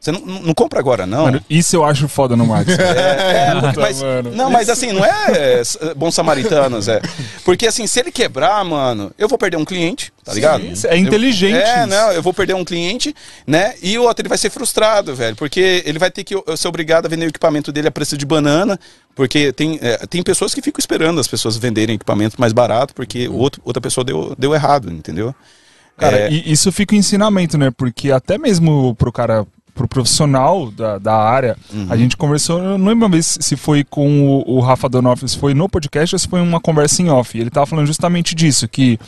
Você 0.00 0.10
não, 0.10 0.20
não 0.20 0.54
compra 0.54 0.80
agora, 0.80 1.06
não. 1.06 1.24
Mano, 1.24 1.42
isso 1.48 1.76
eu 1.76 1.84
acho 1.84 2.08
foda 2.08 2.34
no 2.34 2.46
Max. 2.46 2.70
É, 2.80 3.54
Puta, 3.54 3.80
mas, 3.80 4.02
mano. 4.02 4.30
não, 4.34 4.50
mas 4.50 4.68
assim, 4.68 4.92
não 4.92 5.04
é 5.04 5.10
é, 5.30 5.62
bons 5.94 6.14
samaritanos, 6.14 6.88
é. 6.88 7.00
Porque 7.44 7.66
assim, 7.66 7.86
se 7.86 8.00
ele 8.00 8.10
quebrar, 8.10 8.64
mano, 8.64 9.12
eu 9.18 9.28
vou 9.28 9.36
perder 9.36 9.56
um 9.56 9.64
cliente, 9.64 10.12
tá 10.24 10.32
ligado? 10.32 10.62
Sim, 10.74 10.88
é 10.88 10.96
inteligente 10.96 11.54
Eu, 11.54 11.60
é, 11.60 11.86
não, 11.86 12.12
eu 12.12 12.22
vou 12.22 12.32
perder 12.32 12.54
um 12.54 12.64
cliente, 12.64 13.14
né? 13.46 13.74
E 13.82 13.98
o 13.98 14.04
outro, 14.04 14.22
ele 14.22 14.28
vai 14.28 14.38
ser 14.38 14.50
frustrado, 14.50 15.14
velho. 15.14 15.36
Porque 15.36 15.82
ele 15.84 15.98
vai 15.98 16.10
ter 16.10 16.24
que 16.24 16.34
ser 16.56 16.68
obrigado 16.68 17.06
a 17.06 17.08
vender 17.08 17.26
o 17.26 17.28
equipamento 17.28 17.70
dele 17.70 17.88
a 17.88 17.90
preço 17.90 18.16
de 18.16 18.24
banana. 18.24 18.78
Porque 19.14 19.52
tem, 19.52 19.78
é, 19.82 19.98
tem 20.06 20.22
pessoas 20.22 20.54
que 20.54 20.62
ficam 20.62 20.78
esperando 20.78 21.20
as 21.20 21.28
pessoas 21.28 21.56
venderem 21.56 21.96
equipamento 21.96 22.40
mais 22.40 22.52
barato, 22.52 22.94
porque 22.94 23.28
o 23.28 23.36
outro, 23.36 23.60
outra 23.64 23.80
pessoa 23.80 24.04
deu, 24.04 24.34
deu 24.38 24.54
errado, 24.54 24.90
entendeu? 24.90 25.34
Cara, 25.96 26.18
É, 26.18 26.30
e 26.30 26.50
isso 26.50 26.72
fica 26.72 26.94
um 26.94 26.98
ensinamento, 26.98 27.58
né? 27.58 27.70
Porque 27.70 28.10
até 28.10 28.38
mesmo 28.38 28.94
pro 28.94 29.12
cara, 29.12 29.46
pro 29.74 29.86
profissional 29.88 30.70
da, 30.70 30.98
da 30.98 31.14
área, 31.16 31.56
Uhum. 31.72 31.86
a 31.88 31.96
gente 31.96 32.16
conversou, 32.16 32.58
eu 32.62 32.78
não 32.78 32.86
lembro 32.88 33.06
uma 33.06 33.08
vez 33.12 33.38
se 33.40 33.56
foi 33.56 33.84
com 33.84 34.26
o, 34.28 34.56
o 34.56 34.60
Rafa 34.60 34.88
Donoff, 34.88 35.26
se 35.28 35.38
foi 35.38 35.54
no 35.54 35.68
podcast 35.68 36.14
ou 36.14 36.18
se 36.18 36.28
foi 36.28 36.40
uma 36.40 36.60
conversa 36.60 37.02
em 37.02 37.08
off. 37.10 37.38
Ele 37.38 37.50
tava 37.50 37.66
falando 37.66 37.86
justamente 37.86 38.34
disso, 38.34 38.66
que, 38.68 38.98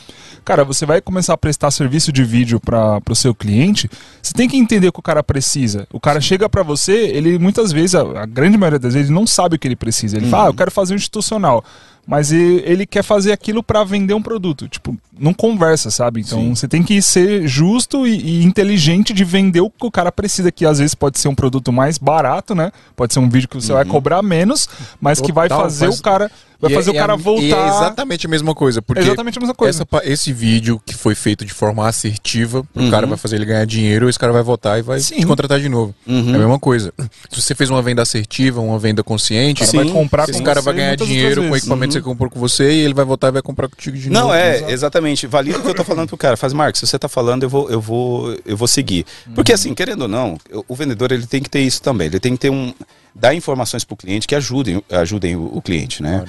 cara, 0.45 0.63
você 0.63 0.85
vai 0.85 1.01
começar 1.01 1.33
a 1.33 1.37
prestar 1.37 1.71
serviço 1.71 2.11
de 2.11 2.23
vídeo 2.23 2.59
para 2.59 3.01
pro 3.01 3.15
seu 3.15 3.33
cliente, 3.35 3.89
você 4.21 4.33
tem 4.33 4.47
que 4.47 4.57
entender 4.57 4.87
o 4.87 4.93
que 4.93 4.99
o 4.99 5.03
cara 5.03 5.21
precisa. 5.23 5.87
O 5.91 5.99
cara 5.99 6.21
chega 6.21 6.47
para 6.47 6.63
você, 6.63 6.93
ele 6.93 7.37
muitas 7.37 7.71
vezes, 7.71 7.95
a, 7.95 8.01
a 8.21 8.25
grande 8.25 8.57
maioria 8.57 8.79
das 8.79 8.93
vezes, 8.93 9.09
ele 9.09 9.15
não 9.19 9.27
sabe 9.27 9.55
o 9.55 9.59
que 9.59 9.67
ele 9.67 9.75
precisa. 9.75 10.15
Ele 10.17 10.25
Uhum. 10.25 10.31
fala, 10.31 10.45
ah, 10.45 10.49
eu 10.49 10.53
quero 10.53 10.71
fazer 10.71 10.93
um 10.93 10.97
institucional. 10.97 11.63
Mas 12.05 12.33
ele 12.33 12.85
quer 12.85 13.01
fazer 13.01 13.31
aquilo 13.31 13.63
para 13.63 13.83
vender 13.83 14.13
um 14.13 14.21
produto. 14.21 14.67
Tipo, 14.67 14.97
não 15.17 15.33
conversa, 15.33 15.89
sabe? 15.89 16.19
Então 16.19 16.39
Sim. 16.39 16.55
você 16.55 16.67
tem 16.67 16.83
que 16.83 17.01
ser 17.01 17.47
justo 17.47 18.05
e, 18.05 18.41
e 18.41 18.43
inteligente 18.43 19.13
de 19.13 19.23
vender 19.23 19.61
o 19.61 19.69
que 19.69 19.85
o 19.85 19.91
cara 19.91 20.11
precisa, 20.11 20.51
que 20.51 20.65
às 20.65 20.79
vezes 20.79 20.93
pode 20.93 21.17
ser 21.17 21.29
um 21.29 21.35
produto 21.35 21.71
mais 21.71 21.97
barato, 21.97 22.53
né? 22.53 22.71
Pode 22.95 23.13
ser 23.13 23.19
um 23.19 23.29
vídeo 23.29 23.47
que 23.47 23.55
você 23.55 23.71
vai 23.71 23.85
cobrar 23.85 24.21
menos, 24.21 24.67
mas 24.99 25.21
que 25.21 25.31
vai 25.31 25.47
Total, 25.47 25.63
fazer 25.63 25.85
mas- 25.87 25.99
o 25.99 26.03
cara. 26.03 26.29
Vai 26.63 26.71
E 26.71 26.73
é- 26.73 26.77
fazer 26.77 26.91
o 26.91 26.95
é 26.95 26.97
cara 26.97 27.13
a- 27.13 27.15
voltar. 27.17 27.43
E 27.43 27.51
é 27.53 27.67
exatamente 27.67 28.25
a 28.25 28.29
mesma 28.29 28.55
coisa. 28.55 28.81
Porque 28.81 29.01
É 29.01 29.05
exatamente 29.05 29.37
a 29.37 29.41
mesma 29.41 29.53
coisa. 29.53 29.83
essa 29.91 30.01
esse 30.09 30.31
vídeo 30.31 30.81
que 30.85 30.93
foi 30.95 31.13
feito 31.13 31.43
de 31.43 31.53
forma 31.53 31.85
assertiva, 31.85 32.65
o 32.73 32.79
Uhum. 32.79 32.89
cara 32.89 33.05
vai 33.05 33.17
fazer 33.17 33.35
ele 33.35 33.45
ganhar 33.45 33.65
dinheiro, 33.65 34.09
esse 34.09 34.17
cara 34.17 34.31
vai 34.31 34.41
voltar 34.43 34.79
e 34.79 34.81
vai 34.81 34.99
Sim. 35.01 35.15
te 35.19 35.25
contratar 35.25 35.59
de 35.59 35.67
novo. 35.67 35.93
Uhum. 36.07 36.31
É 36.31 36.35
a 36.35 36.39
mesma 36.39 36.57
coisa. 36.59 36.93
Se 37.29 37.41
você 37.41 37.53
fez 37.53 37.69
uma 37.69 37.81
venda 37.81 38.01
assertiva, 38.01 38.61
uma 38.61 38.79
venda 38.79 39.03
consciente, 39.03 39.61
O 39.63 39.65
cara 39.65 39.83
vai 39.83 39.93
comprar 39.93 40.23
esse 40.29 40.39
com 40.39 40.43
cara 40.45 40.61
você 40.61 40.65
vai 40.65 40.73
ganhar 40.75 40.95
dinheiro 40.95 41.43
com 41.43 41.49
o 41.51 41.57
equipamento 41.57 41.87
que 41.89 41.93
você 41.99 42.01
comprou 42.01 42.29
com 42.29 42.39
você 42.39 42.71
e 42.71 42.79
ele 42.79 42.93
vai 42.93 43.03
voltar 43.03 43.27
e 43.27 43.31
vai 43.31 43.41
comprar 43.41 43.67
contigo 43.67 43.97
de 43.97 44.09
Não, 44.09 44.21
novo. 44.27 44.33
é, 44.33 44.71
exatamente. 44.71 45.27
Valida 45.27 45.57
o 45.59 45.61
que 45.61 45.67
eu 45.67 45.75
tô 45.75 45.83
falando 45.83 46.07
pro 46.07 46.17
cara. 46.17 46.37
Faz, 46.37 46.53
Marcos, 46.53 46.79
se 46.79 46.87
você 46.87 46.97
tá 46.97 47.09
falando, 47.09 47.43
eu 47.43 47.49
vou, 47.49 47.69
eu 47.69 47.81
vou, 47.81 48.37
eu 48.45 48.55
vou 48.55 48.67
seguir. 48.67 49.05
Porque 49.35 49.51
assim, 49.51 49.73
querendo 49.73 50.03
ou 50.03 50.07
não, 50.07 50.37
o- 50.51 50.63
o 50.69 50.75
vendedor 50.75 51.11
ele 51.11 51.27
tem 51.27 51.41
que 51.41 51.49
ter 51.49 51.59
isso 51.61 51.81
também. 51.81 52.07
Ele 52.07 52.19
tem 52.19 52.33
que 52.33 52.39
ter 52.39 52.49
um. 52.49 52.73
Dar 53.13 53.33
informações 53.33 53.83
pro 53.83 53.95
cliente 53.95 54.27
que 54.27 54.35
ajudem, 54.35 54.83
ajudem 54.89 55.35
o, 55.35 55.57
o 55.57 55.61
cliente, 55.61 56.01
né? 56.01 56.25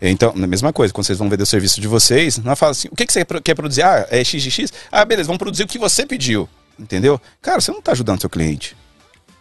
Então, 0.00 0.32
a 0.36 0.46
mesma 0.46 0.72
coisa, 0.72 0.94
quando 0.94 1.06
vocês 1.06 1.18
vão 1.18 1.28
vender 1.28 1.42
o 1.42 1.46
serviço 1.46 1.80
de 1.80 1.88
vocês, 1.88 2.38
não 2.38 2.54
fala 2.54 2.72
assim, 2.72 2.88
o 2.90 2.94
que, 2.94 3.04
que 3.04 3.12
você 3.12 3.24
quer 3.42 3.54
produzir? 3.54 3.82
Ah, 3.82 4.06
é 4.10 4.22
XXX? 4.22 4.72
Ah, 4.92 5.04
beleza, 5.04 5.26
vamos 5.26 5.38
produzir 5.38 5.64
o 5.64 5.66
que 5.66 5.78
você 5.78 6.06
pediu. 6.06 6.48
Entendeu? 6.78 7.20
Cara, 7.42 7.60
você 7.60 7.72
não 7.72 7.82
tá 7.82 7.92
ajudando 7.92 8.20
seu 8.20 8.30
cliente. 8.30 8.76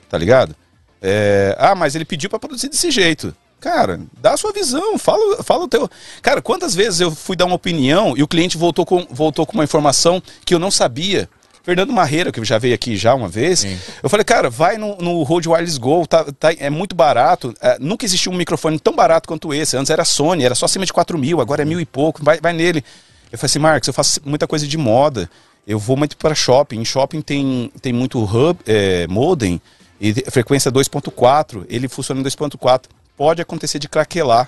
Tá 0.09 0.17
ligado? 0.17 0.55
É, 1.01 1.55
ah, 1.59 1.75
mas 1.75 1.93
ele 1.93 2.05
pediu 2.05 2.29
pra 2.29 2.39
produzir 2.39 2.69
desse 2.69 2.89
jeito. 2.89 3.35
Cara, 3.59 3.99
dá 4.19 4.33
a 4.33 4.37
sua 4.37 4.51
visão, 4.51 4.97
fala, 4.97 5.43
fala 5.43 5.63
o 5.63 5.67
teu. 5.67 5.89
Cara, 6.21 6.41
quantas 6.41 6.75
vezes 6.75 6.99
eu 6.99 7.11
fui 7.11 7.35
dar 7.35 7.45
uma 7.45 7.55
opinião 7.55 8.15
e 8.15 8.23
o 8.23 8.27
cliente 8.27 8.57
voltou 8.57 8.85
com, 8.85 9.05
voltou 9.09 9.45
com 9.45 9.53
uma 9.53 9.63
informação 9.63 10.21
que 10.45 10.53
eu 10.53 10.59
não 10.59 10.71
sabia? 10.71 11.29
Fernando 11.67 11.91
Marreira, 11.91 12.31
que 12.31 12.41
já 12.45 12.57
veio 12.57 12.73
aqui 12.73 12.95
já 12.95 13.13
uma 13.13 13.27
vez, 13.27 13.59
Sim. 13.59 13.77
eu 14.01 14.07
falei, 14.09 14.23
cara, 14.23 14.49
vai 14.49 14.77
no, 14.77 14.95
no 14.99 15.21
Rode 15.23 15.49
Wireless 15.49 15.77
Go, 15.77 16.07
tá, 16.07 16.23
tá- 16.39 16.53
é 16.57 16.69
muito 16.69 16.95
barato. 16.95 17.53
É, 17.59 17.77
nunca 17.77 18.05
existiu 18.05 18.31
um 18.31 18.35
microfone 18.35 18.79
tão 18.79 18.95
barato 18.95 19.27
quanto 19.27 19.53
esse. 19.53 19.75
Antes 19.75 19.89
era 19.89 20.05
Sony, 20.05 20.45
era 20.45 20.55
só 20.55 20.65
acima 20.65 20.85
de 20.85 20.93
4 20.93 21.17
mil, 21.17 21.41
agora 21.41 21.63
é 21.63 21.65
mil 21.65 21.77
e 21.81 21.85
pouco, 21.85 22.23
vai, 22.23 22.39
vai 22.39 22.53
nele. 22.53 22.81
Eu 23.29 23.37
falei 23.37 23.49
assim, 23.51 23.59
Marcos, 23.59 23.85
eu 23.85 23.93
faço 23.93 24.21
muita 24.23 24.47
coisa 24.47 24.65
de 24.65 24.77
moda. 24.77 25.29
Eu 25.67 25.77
vou 25.77 25.97
muito 25.97 26.15
para 26.15 26.33
shopping. 26.33 26.79
Em 26.79 26.85
shopping 26.85 27.19
tem, 27.19 27.69
tem 27.81 27.91
muito 27.91 28.23
hub, 28.23 28.57
é, 28.65 29.05
modem, 29.07 29.59
e 29.99 30.13
frequência 30.31 30.71
2.4. 30.71 31.65
Ele 31.67 31.89
funciona 31.89 32.21
em 32.21 32.23
2.4. 32.23 32.83
Pode 33.17 33.41
acontecer 33.41 33.77
de 33.77 33.89
craquelar. 33.89 34.47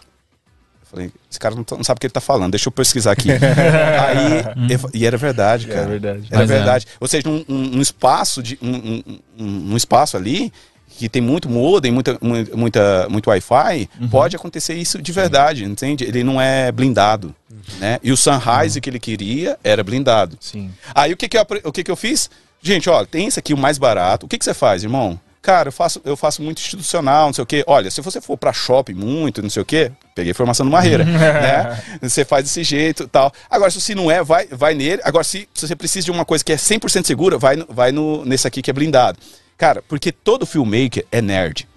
Falei, 0.90 1.12
esse 1.30 1.40
cara 1.40 1.54
não, 1.56 1.64
tá- 1.64 1.76
não 1.76 1.84
sabe 1.84 1.98
o 1.98 2.02
que 2.02 2.08
ele 2.08 2.12
tá 2.14 2.22
falando, 2.22 2.52
deixa 2.52 2.68
eu 2.68 2.72
pesquisar 2.72 3.12
aqui. 3.12 3.30
Aí, 3.32 4.72
eu 4.74 4.90
e 4.94 5.06
era 5.06 5.18
verdade, 5.18 5.68
cara. 5.68 5.86
verdade. 5.88 6.28
Era 6.30 6.42
Mas 6.42 6.50
é. 6.52 6.54
verdade. 6.56 6.86
Ou 7.00 7.08
seja, 7.08 7.28
num, 7.30 7.44
num- 7.48 7.70
num 7.76 7.82
espaço 7.82 8.42
de 8.42 8.58
um, 8.62 8.70
um- 8.76 9.04
um- 9.40 9.74
um 9.74 9.78
espaço 9.78 10.18
ali 10.18 10.52
que 10.98 11.08
tem 11.08 11.22
muito 11.22 11.48
modem, 11.50 11.92
muita, 11.92 12.18
mu- 12.22 12.58
muita, 12.58 13.08
muito 13.10 13.30
Wi-Fi, 13.30 13.90
pode 14.12 14.36
acontecer 14.36 14.74
isso 14.74 15.02
de 15.02 15.12
verdade, 15.12 15.64
entende? 15.64 16.04
Ele 16.04 16.24
não 16.24 16.42
é 16.42 16.72
blindado, 16.72 17.34
né? 17.80 18.00
E 18.04 18.12
o 18.12 18.18
Sunrise 18.18 18.82
que 18.82 18.90
ele 18.90 19.00
queria 19.00 19.58
era 19.64 19.82
blindado. 19.84 20.38
Sim. 20.42 20.72
Aí 20.94 21.14
o 21.14 21.18
que 21.18 21.30
que 21.30 21.38
eu, 21.38 21.46
o 21.64 21.72
que 21.72 21.84
que 21.84 21.92
eu 21.92 21.96
fiz? 21.96 22.30
Gente, 22.62 22.90
ó, 22.90 23.06
tem 23.06 23.28
esse 23.28 23.40
aqui 23.40 23.54
o 23.54 23.58
mais 23.58 23.78
barato. 23.78 24.26
O 24.26 24.30
que 24.30 24.38
que 24.38 24.44
você 24.44 24.54
faz, 24.54 24.84
irmão? 24.84 25.18
Cara, 25.42 25.70
eu 25.70 25.72
faço, 25.72 26.02
eu 26.04 26.18
faço 26.18 26.42
muito 26.42 26.58
institucional, 26.60 27.28
não 27.28 27.34
sei 27.34 27.44
o 27.44 27.48
quê. 27.48 27.64
Olha, 27.66 27.90
se 27.90 28.02
você 28.02 28.20
for 28.20 28.38
pra 28.38 28.52
shopping 28.52 28.94
muito, 28.94 29.42
não 29.42 29.50
sei 29.50 29.62
o 29.62 29.66
quê, 29.66 29.90
peguei 30.20 30.32
informação 30.32 30.66
do 30.66 30.72
Marreira, 30.72 31.04
né? 31.06 31.82
Você 32.02 32.26
faz 32.26 32.44
desse 32.44 32.64
jeito 32.64 33.04
e 33.04 33.08
tal. 33.08 33.32
Agora, 33.50 33.72
se 33.72 33.96
não 33.96 34.12
é, 34.12 34.22
vai, 34.24 34.48
vai 34.48 34.74
nele. 34.76 35.02
Agora, 35.06 35.24
se, 35.24 35.48
se 35.54 35.68
você 35.68 35.76
precisa 35.76 36.06
de 36.06 36.12
uma 36.12 36.26
coisa 36.26 36.44
que 36.44 36.52
é 36.52 36.56
100% 36.58 37.06
segura, 37.06 37.38
vai, 37.38 37.56
no- 37.56 37.66
vai 37.70 37.92
no, 37.92 38.26
nesse 38.26 38.48
aqui 38.48 38.62
que 38.62 38.70
é 38.70 38.74
blindado. 38.74 39.18
Cara, 39.58 39.82
porque 39.88 40.12
todo 40.12 40.46
filmmaker 40.46 41.06
é 41.12 41.22
nerd. 41.22 41.68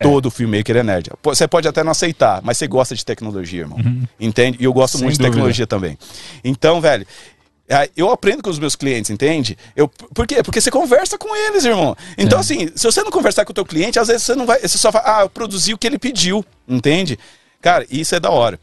Todo 0.00 0.30
filmmaker 0.30 0.76
é 0.78 0.82
nerd. 0.82 1.10
Você 1.22 1.46
pode 1.46 1.68
até 1.68 1.84
não 1.84 1.90
aceitar, 1.92 2.40
mas 2.42 2.56
você 2.56 2.66
gosta 2.66 2.94
de 2.94 3.04
tecnologia, 3.04 3.60
irmão. 3.60 3.78
Entende? 4.18 4.56
E 4.60 4.64
eu 4.64 4.72
gosto 4.72 4.96
Sem 4.96 5.04
muito 5.04 5.12
de 5.14 5.18
dúvida. 5.18 5.32
tecnologia 5.34 5.66
também. 5.66 5.98
Então, 6.42 6.80
velho, 6.80 7.06
eu 7.96 8.10
aprendo 8.10 8.42
com 8.42 8.50
os 8.50 8.58
meus 8.58 8.74
clientes, 8.74 9.10
entende? 9.10 9.56
Eu, 9.76 9.86
por 9.88 10.26
quê? 10.26 10.42
Porque 10.42 10.60
você 10.60 10.70
conversa 10.70 11.16
com 11.18 11.36
eles, 11.36 11.64
irmão. 11.64 11.94
Então, 12.18 12.38
É. 12.38 12.40
assim, 12.40 12.68
se 12.74 12.84
você 12.84 13.02
não 13.02 13.10
conversar 13.12 13.44
com 13.44 13.52
o 13.52 13.54
teu 13.54 13.64
cliente, 13.64 13.98
às 13.98 14.08
vezes 14.08 14.22
você 14.24 14.34
não 14.34 14.44
vai. 14.46 14.58
Você 14.60 14.76
só 14.78 14.90
vai, 14.90 15.02
ah, 15.04 15.20
eu 15.22 15.30
produzi 15.30 15.72
o 15.74 15.78
que 15.78 15.86
ele 15.86 15.98
pediu, 15.98 16.44
entende? 16.66 17.16
Cara, 17.60 17.86
isso 17.90 18.14
é 18.14 18.20
da 18.20 18.30
hora. 18.30 18.58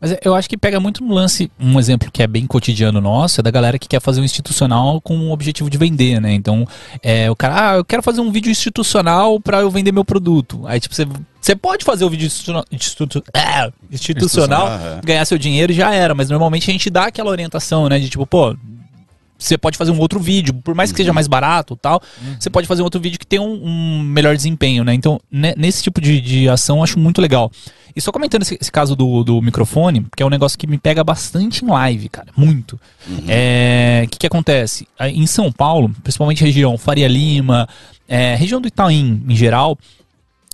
Mas 0.00 0.16
eu 0.24 0.34
acho 0.34 0.48
que 0.48 0.56
pega 0.56 0.80
muito 0.80 1.04
no 1.04 1.12
lance, 1.12 1.50
um 1.60 1.78
exemplo 1.78 2.10
que 2.10 2.22
é 2.22 2.26
bem 2.26 2.46
cotidiano 2.46 3.02
nosso, 3.02 3.38
é 3.38 3.42
da 3.42 3.50
galera 3.50 3.78
que 3.78 3.86
quer 3.86 4.00
fazer 4.00 4.22
um 4.22 4.24
institucional 4.24 4.98
com 4.98 5.14
o 5.14 5.30
objetivo 5.30 5.68
de 5.68 5.76
vender, 5.76 6.18
né? 6.22 6.32
Então, 6.32 6.66
é, 7.02 7.30
o 7.30 7.36
cara, 7.36 7.72
ah, 7.72 7.76
eu 7.76 7.84
quero 7.84 8.02
fazer 8.02 8.22
um 8.22 8.32
vídeo 8.32 8.50
institucional 8.50 9.38
para 9.38 9.60
eu 9.60 9.70
vender 9.70 9.92
meu 9.92 10.02
produto. 10.04 10.62
Aí, 10.66 10.80
tipo, 10.80 10.94
você, 10.94 11.06
você 11.38 11.54
pode 11.54 11.84
fazer 11.84 12.06
o 12.06 12.08
vídeo 12.10 12.24
institucional, 12.26 12.64
institu- 12.72 13.22
ah, 13.34 13.70
institucional, 13.90 14.68
Institucional, 14.68 14.98
é. 14.98 15.00
ganhar 15.04 15.24
seu 15.26 15.36
dinheiro 15.36 15.70
já 15.70 15.94
era, 15.94 16.14
mas 16.14 16.30
normalmente 16.30 16.70
a 16.70 16.72
gente 16.72 16.88
dá 16.88 17.04
aquela 17.04 17.30
orientação, 17.30 17.86
né? 17.86 17.98
De 17.98 18.08
tipo, 18.08 18.26
pô, 18.26 18.56
você 19.40 19.58
pode 19.58 19.76
fazer 19.78 19.90
um 19.90 19.98
outro 19.98 20.20
vídeo, 20.20 20.54
por 20.54 20.74
mais 20.74 20.92
que 20.92 20.98
seja 20.98 21.12
mais 21.12 21.26
barato 21.26 21.74
e 21.74 21.76
tal, 21.78 22.00
você 22.38 22.48
pode 22.50 22.66
fazer 22.68 22.82
um 22.82 22.84
outro 22.84 23.00
vídeo 23.00 23.18
que 23.18 23.26
tenha 23.26 23.42
um, 23.42 23.60
um 23.64 24.02
melhor 24.02 24.36
desempenho, 24.36 24.84
né? 24.84 24.94
Então, 24.94 25.20
ne- 25.30 25.54
nesse 25.56 25.82
tipo 25.82 26.00
de, 26.00 26.20
de 26.20 26.48
ação, 26.48 26.76
eu 26.78 26.84
acho 26.84 26.98
muito 26.98 27.20
legal. 27.20 27.50
E 27.96 28.00
só 28.00 28.12
comentando 28.12 28.42
esse, 28.42 28.56
esse 28.60 28.70
caso 28.70 28.94
do, 28.94 29.24
do 29.24 29.42
microfone, 29.42 30.06
que 30.16 30.22
é 30.22 30.26
um 30.26 30.30
negócio 30.30 30.56
que 30.58 30.66
me 30.66 30.78
pega 30.78 31.02
bastante 31.02 31.64
em 31.64 31.68
live, 31.68 32.08
cara, 32.08 32.28
muito. 32.36 32.78
É, 33.26 34.02
O 34.06 34.08
que, 34.10 34.18
que 34.18 34.26
acontece? 34.26 34.86
Em 35.00 35.26
São 35.26 35.50
Paulo, 35.50 35.90
principalmente 36.02 36.44
região 36.44 36.78
Faria 36.78 37.08
Lima, 37.08 37.68
é, 38.06 38.34
região 38.36 38.60
do 38.60 38.68
Itaim 38.68 39.22
em 39.28 39.34
geral, 39.34 39.76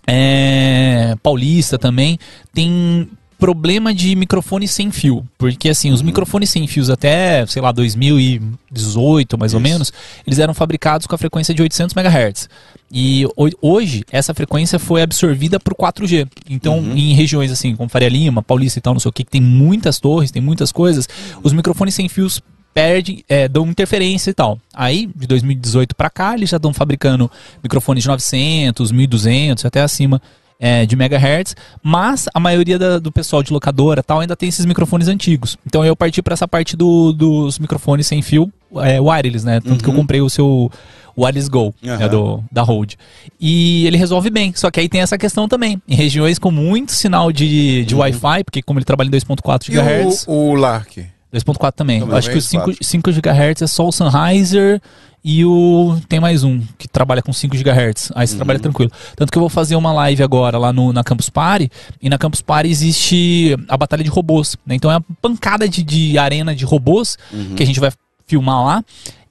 é, 0.06 1.14
Paulista 1.22 1.78
também, 1.78 2.18
tem 2.54 3.08
problema 3.38 3.92
de 3.94 4.14
microfone 4.16 4.66
sem 4.66 4.90
fio. 4.90 5.26
Porque 5.38 5.68
assim, 5.68 5.92
os 5.92 6.02
microfones 6.02 6.50
sem 6.50 6.66
fios 6.66 6.88
até, 6.90 7.44
sei 7.46 7.60
lá, 7.62 7.70
2018 7.72 9.38
mais 9.38 9.54
ou 9.54 9.60
Isso. 9.60 9.68
menos, 9.70 9.92
eles 10.26 10.38
eram 10.38 10.54
fabricados 10.54 11.06
com 11.06 11.14
a 11.14 11.18
frequência 11.18 11.54
de 11.54 11.62
800 11.62 11.94
MHz. 11.94 12.48
E 12.90 13.26
ho- 13.36 13.50
hoje, 13.60 14.04
essa 14.10 14.32
frequência 14.34 14.78
foi 14.78 15.02
absorvida 15.02 15.58
por 15.58 15.74
4G. 15.74 16.26
Então, 16.48 16.78
em 16.96 17.14
regiões 17.14 17.50
assim, 17.50 17.74
como 17.74 17.88
Faria 17.88 18.08
Lima, 18.08 18.42
Paulista 18.42 18.78
e 18.78 18.82
tal, 18.82 18.94
não 18.94 19.00
sei 19.00 19.08
o 19.08 19.12
que, 19.12 19.24
que 19.24 19.30
tem 19.30 19.40
muitas 19.42 19.98
torres, 19.98 20.30
tem 20.30 20.42
muitas 20.42 20.70
coisas, 20.72 21.08
os 21.42 21.52
microfones 21.52 21.94
sem 21.94 22.08
fios 22.08 22.40
perdem, 22.72 23.24
é, 23.28 23.48
dão 23.48 23.66
interferência 23.68 24.30
e 24.30 24.34
tal. 24.34 24.58
Aí, 24.74 25.08
de 25.16 25.26
2018 25.26 25.94
pra 25.96 26.10
cá, 26.10 26.34
eles 26.34 26.50
já 26.50 26.58
estão 26.58 26.74
fabricando 26.74 27.30
microfones 27.62 28.02
de 28.04 28.08
900, 28.08 28.92
1200, 28.92 29.64
até 29.64 29.80
acima 29.80 30.20
é, 30.58 30.86
de 30.86 30.96
megahertz, 30.96 31.54
mas 31.82 32.26
a 32.32 32.40
maioria 32.40 32.78
da- 32.78 32.98
do 32.98 33.12
pessoal 33.12 33.42
de 33.42 33.52
locadora 33.52 34.02
tal 34.02 34.20
ainda 34.20 34.34
tem 34.36 34.48
esses 34.48 34.64
microfones 34.64 35.06
antigos. 35.08 35.58
Então 35.66 35.84
eu 35.84 35.94
parti 35.94 36.22
para 36.22 36.32
essa 36.34 36.48
parte 36.48 36.76
do- 36.76 37.12
dos 37.12 37.58
microfones 37.58 38.06
sem 38.06 38.22
fio 38.22 38.50
é, 38.76 39.00
wireless, 39.00 39.44
né? 39.44 39.60
Tanto 39.60 39.82
que 39.84 39.88
eu 39.90 39.94
comprei 39.94 40.20
o 40.20 40.28
seu 40.28 40.70
Wireless 41.18 41.48
Go, 41.48 41.74
né, 41.82 41.94
Aham. 41.94 42.08
do, 42.08 42.44
da 42.52 42.62
Rode. 42.62 42.98
E 43.40 43.86
ele 43.86 43.96
resolve 43.96 44.28
bem, 44.28 44.52
só 44.54 44.70
que 44.70 44.80
aí 44.80 44.88
tem 44.88 45.00
essa 45.00 45.16
questão 45.16 45.48
também. 45.48 45.80
Em 45.88 45.94
regiões 45.94 46.38
com 46.38 46.50
muito 46.50 46.92
sinal 46.92 47.32
de, 47.32 47.84
de 47.86 47.94
Wi-Fi, 47.94 48.44
porque 48.44 48.62
como 48.62 48.78
ele 48.78 48.84
trabalha 48.84 49.08
em 49.08 49.10
2.4 49.10 49.68
E 49.70 49.72
GHz, 49.72 50.24
o, 50.28 50.32
o 50.50 50.54
Lark? 50.54 50.98
2.4 51.34 51.72
também. 51.72 52.00
Também 52.00 52.12
Eu 52.12 52.18
acho 52.18 52.30
que 52.30 52.36
o 52.38 52.42
5, 52.42 52.64
4. 52.64 52.84
5 52.84 53.10
GHz 53.12 53.62
é 53.62 53.66
só 53.66 53.88
o 53.88 53.92
Sennheiser 53.92 54.80
e 55.28 55.44
o 55.44 56.00
tem 56.08 56.20
mais 56.20 56.44
um 56.44 56.60
que 56.78 56.86
trabalha 56.86 57.20
com 57.20 57.32
5 57.32 57.56
GHz. 57.56 58.12
Aí 58.14 58.24
você 58.26 58.34
Uhum. 58.34 58.36
trabalha 58.38 58.60
tranquilo. 58.60 58.92
Tanto 59.16 59.32
que 59.32 59.36
eu 59.36 59.40
vou 59.40 59.48
fazer 59.48 59.74
uma 59.74 59.92
live 59.92 60.22
agora 60.22 60.56
lá 60.56 60.72
no, 60.72 60.92
na 60.92 61.02
Campus 61.02 61.28
Party, 61.28 61.68
e 62.00 62.08
na 62.08 62.16
Campus 62.16 62.40
Party 62.40 62.70
existe 62.70 63.56
a 63.68 63.76
batalha 63.76 64.04
de 64.04 64.08
robôs. 64.10 64.56
né? 64.64 64.76
Então 64.76 64.88
é 64.88 64.94
uma 64.94 65.04
pancada 65.20 65.68
de, 65.68 65.82
de 65.82 66.16
arena 66.16 66.54
de 66.54 66.64
robôs 66.64 67.18
Uhum. 67.32 67.56
que 67.56 67.62
a 67.64 67.66
gente 67.66 67.80
vai 67.80 67.90
filmar 68.24 68.64
lá. 68.64 68.84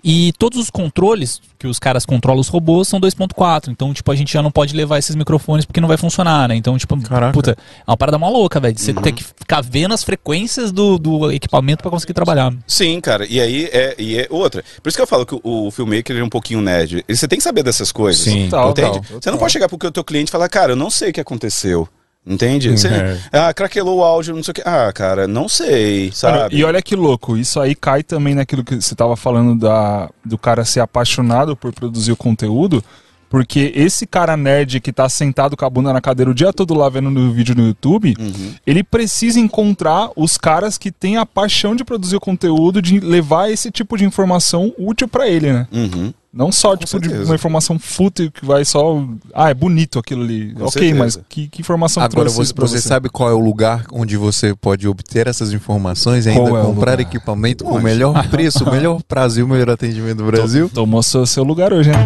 E 0.07 0.31
todos 0.37 0.59
os 0.59 0.69
controles 0.69 1.41
que 1.57 1.65
os 1.65 1.79
caras 1.79 2.05
controlam 2.05 2.39
os 2.39 2.47
robôs 2.47 2.87
são 2.87 2.99
2.4. 3.01 3.69
Então, 3.69 3.91
tipo, 3.91 4.11
a 4.11 4.15
gente 4.15 4.31
já 4.31 4.43
não 4.43 4.51
pode 4.51 4.75
levar 4.75 4.99
esses 4.99 5.15
microfones 5.15 5.65
porque 5.65 5.81
não 5.81 5.87
vai 5.87 5.97
funcionar, 5.97 6.47
né? 6.47 6.55
Então, 6.55 6.77
tipo, 6.77 6.95
Caraca. 7.01 7.33
puta, 7.33 7.51
é 7.87 7.89
uma 7.89 7.97
parada 7.97 8.19
mó 8.19 8.29
louca, 8.29 8.59
velho. 8.59 8.75
de 8.75 8.81
Você 8.81 8.91
Uhum. 8.91 9.01
ter 9.01 9.11
que 9.13 9.23
ficar 9.23 9.61
vendo 9.61 9.95
as 9.95 10.03
frequências 10.03 10.71
do, 10.71 10.99
do 10.99 11.31
equipamento 11.31 11.81
pra 11.81 11.89
conseguir 11.89 12.13
trabalhar. 12.13 12.53
Sim, 12.67 13.01
cara. 13.01 13.25
E 13.27 13.41
aí 13.41 13.65
é, 13.73 13.95
e 13.97 14.19
é 14.19 14.27
outra. 14.29 14.63
Por 14.83 14.89
isso 14.89 14.95
que 14.97 15.01
eu 15.01 15.07
falo 15.07 15.25
que 15.25 15.33
o, 15.33 15.41
o 15.43 15.71
filmmaker 15.71 16.15
ele 16.15 16.21
é 16.21 16.23
um 16.23 16.29
pouquinho 16.29 16.61
nerd. 16.61 17.03
Você 17.09 17.27
tem 17.27 17.39
que 17.39 17.43
saber 17.43 17.63
dessas 17.63 17.91
coisas. 17.91 18.21
Sim, 18.23 18.43
Total, 18.49 18.69
Entende? 18.69 19.01
total. 19.01 19.21
Você 19.21 19.31
não 19.31 19.39
pode 19.39 19.53
chegar 19.53 19.67
porque 19.67 19.87
o 19.87 19.91
teu 19.91 20.03
cliente 20.03 20.29
e 20.29 20.31
falar, 20.31 20.47
cara, 20.49 20.73
eu 20.73 20.75
não 20.75 20.91
sei 20.91 21.09
o 21.09 21.13
que 21.13 21.19
aconteceu. 21.19 21.89
Entende? 22.27 22.71
Você, 22.71 22.87
É. 22.87 23.19
Ah, 23.31 23.53
craquelou 23.53 23.99
o 23.99 24.03
áudio, 24.03 24.35
não 24.35 24.41
sei 24.43 24.51
o 24.51 24.55
que. 24.55 24.61
Ah, 24.65 24.91
cara, 24.91 25.27
não 25.27 25.47
sei, 25.47 26.11
sabe? 26.11 26.55
e 26.55 26.63
olha 26.63 26.81
que 26.81 26.95
louco, 26.95 27.37
isso 27.37 27.59
aí 27.59 27.75
cai 27.75 28.01
também 28.01 28.33
naquilo 28.33 28.63
que 28.63 28.75
você 28.81 28.95
tava 28.95 29.15
falando 29.15 29.59
da, 29.59 30.09
do 30.25 30.37
cara 30.37 30.65
ser 30.65 30.79
apaixonado 30.79 31.55
por 31.55 31.71
produzir 31.71 32.11
o 32.11 32.17
conteúdo, 32.17 32.83
porque 33.29 33.71
esse 33.75 34.07
cara 34.07 34.35
nerd 34.37 34.79
que 34.79 34.91
tá 34.93 35.07
sentado 35.09 35.55
com 35.57 35.65
a 35.65 35.69
bunda 35.69 35.91
na 35.93 36.01
cadeira 36.01 36.31
o 36.31 36.33
dia 36.33 36.53
todo 36.53 36.73
lá 36.73 36.87
vendo 36.89 37.09
no 37.11 37.31
vídeo 37.31 37.53
no 37.55 37.67
YouTube, 37.67 38.15
Uhum. 38.17 38.53
ele 38.65 38.83
precisa 38.83 39.39
encontrar 39.39 40.09
os 40.15 40.37
caras 40.37 40.77
que 40.79 40.91
têm 40.91 41.17
a 41.17 41.25
paixão 41.25 41.75
de 41.75 41.83
produzir 41.83 42.15
o 42.15 42.19
conteúdo, 42.19 42.81
de 42.81 42.99
levar 42.99 43.51
esse 43.51 43.69
tipo 43.69 43.97
de 43.97 44.05
informação 44.05 44.73
útil 44.79 45.07
pra 45.07 45.27
ele, 45.27 45.51
né? 45.53 45.67
Uhum. 45.71 46.13
Não 46.35 46.51
só 46.51 46.75
tipo 46.75 46.99
de 46.99 47.07
uma 47.07 47.35
informação 47.35 47.79
fútil 47.79 48.29
que 48.29 48.45
vai 48.45 48.65
só, 48.65 49.01
ah, 49.33 49.49
é 49.49 49.53
bonito 49.53 49.97
aquilo 49.97 50.21
ali. 50.21 50.53
Com 50.53 50.65
ok, 50.65 50.71
certeza. 50.71 50.99
mas 50.99 51.19
que, 51.29 51.47
que 51.47 51.61
informação 51.61 52.03
Agora 52.03 52.29
trouxe 52.29 52.53
você, 52.53 52.53
você 52.53 52.81
sabe 52.81 53.07
qual 53.07 53.29
é 53.29 53.33
o 53.33 53.39
lugar 53.39 53.85
onde 53.89 54.17
você 54.17 54.53
pode 54.53 54.85
obter 54.85 55.27
essas 55.27 55.53
informações 55.53 56.25
e 56.25 56.29
ainda 56.31 56.41
Qual 56.41 56.59
é 56.59 56.61
comprar 56.61 56.99
equipamento 56.99 57.63
com 57.63 57.75
o 57.77 57.81
melhor 57.81 58.21
preço, 58.27 58.65
o 58.65 58.69
melhor 58.69 59.01
prazo 59.03 59.39
e 59.39 59.43
o 59.43 59.47
melhor 59.47 59.69
atendimento 59.69 60.17
do 60.17 60.25
Brasil? 60.25 60.69
Tomou 60.73 61.01
seu, 61.01 61.25
seu 61.25 61.45
lugar 61.45 61.71
hoje, 61.71 61.89
né? 61.89 62.05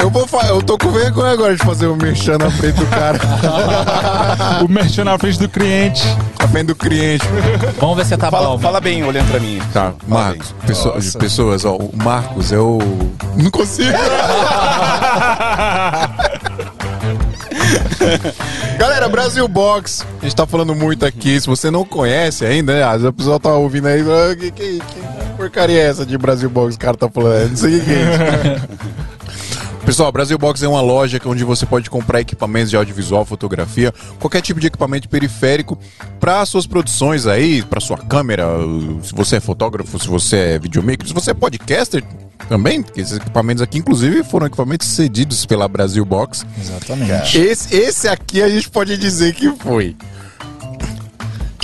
Eu 0.00 0.10
vou 0.10 0.26
eu 0.48 0.60
tô 0.60 0.76
com 0.76 0.90
vergonha 0.90 1.32
agora 1.32 1.54
de 1.54 1.64
fazer 1.64 1.86
o 1.86 1.94
merchan 1.94 2.38
na 2.38 2.50
frente 2.50 2.74
do 2.74 2.86
cara, 2.86 3.20
o 4.64 4.68
merchan 4.68 5.04
na 5.04 5.16
frente 5.16 5.38
do 5.38 5.48
cliente. 5.48 6.02
Frente 6.52 6.66
do 6.66 6.74
cliente. 6.76 7.24
Vamos 7.80 7.96
ver 7.96 8.04
se 8.06 8.16
tá 8.16 8.30
Fala, 8.30 8.48
bom. 8.48 8.58
fala 8.58 8.80
bem 8.80 9.02
olhando 9.04 9.28
pra 9.30 9.40
mim. 9.40 9.58
Tá, 9.72 9.92
Fala 10.08 10.24
Marcos, 10.24 10.54
pessoa- 10.66 10.98
pessoas, 11.18 11.64
ó, 11.64 11.76
o 11.76 11.90
Marcos 11.96 12.52
é 12.52 12.58
o. 12.58 12.78
Não 13.36 13.50
consigo! 13.50 13.90
Galera, 18.78 19.08
Brasil 19.08 19.46
Box, 19.48 20.04
a 20.20 20.24
gente 20.24 20.34
tá 20.36 20.46
falando 20.46 20.74
muito 20.74 21.04
aqui. 21.06 21.40
Se 21.40 21.46
você 21.46 21.70
não 21.70 21.84
conhece 21.84 22.44
ainda, 22.44 22.74
né? 22.74 22.82
Às 22.82 22.92
vezes 23.02 23.08
o 23.08 23.12
pessoal 23.12 23.40
tá 23.40 23.50
ouvindo 23.54 23.86
aí, 23.88 24.00
ah, 24.02 24.34
que, 24.36 24.50
que, 24.50 24.78
que 24.80 25.02
porcaria 25.36 25.80
é 25.80 25.86
essa 25.88 26.04
de 26.04 26.16
Brasil 26.18 26.50
Box? 26.50 26.74
O 26.74 26.78
cara 26.78 26.96
tá 26.96 27.08
falando, 27.08 27.50
não 27.50 27.56
sei 27.56 27.78
o 27.78 27.84
que 27.84 27.90
é 27.90 27.94
isso. 27.94 28.68
Pessoal, 29.84 30.08
a 30.08 30.12
Brasil 30.12 30.38
Box 30.38 30.62
é 30.62 30.68
uma 30.68 30.80
loja 30.80 31.20
onde 31.26 31.44
você 31.44 31.66
pode 31.66 31.90
comprar 31.90 32.20
equipamentos 32.20 32.70
de 32.70 32.76
audiovisual, 32.76 33.24
fotografia, 33.24 33.92
qualquer 34.20 34.40
tipo 34.40 34.60
de 34.60 34.68
equipamento 34.68 35.08
periférico 35.08 35.78
para 36.20 36.46
suas 36.46 36.66
produções 36.66 37.26
aí, 37.26 37.62
para 37.62 37.80
sua 37.80 37.98
câmera, 37.98 38.46
se 39.02 39.12
você 39.12 39.36
é 39.36 39.40
fotógrafo, 39.40 39.98
se 39.98 40.06
você 40.06 40.36
é 40.36 40.58
videomaker, 40.58 41.06
se 41.06 41.12
você 41.12 41.32
é 41.32 41.34
podcaster 41.34 42.02
também, 42.48 42.82
porque 42.82 43.00
esses 43.00 43.16
equipamentos 43.16 43.62
aqui, 43.62 43.78
inclusive, 43.78 44.22
foram 44.22 44.46
equipamentos 44.46 44.86
cedidos 44.88 45.44
pela 45.46 45.66
Brasil 45.66 46.04
Box. 46.04 46.46
Exatamente. 46.58 47.38
Esse, 47.38 47.74
esse 47.74 48.08
aqui 48.08 48.42
a 48.42 48.48
gente 48.48 48.70
pode 48.70 48.96
dizer 48.96 49.34
que 49.34 49.50
foi. 49.56 49.96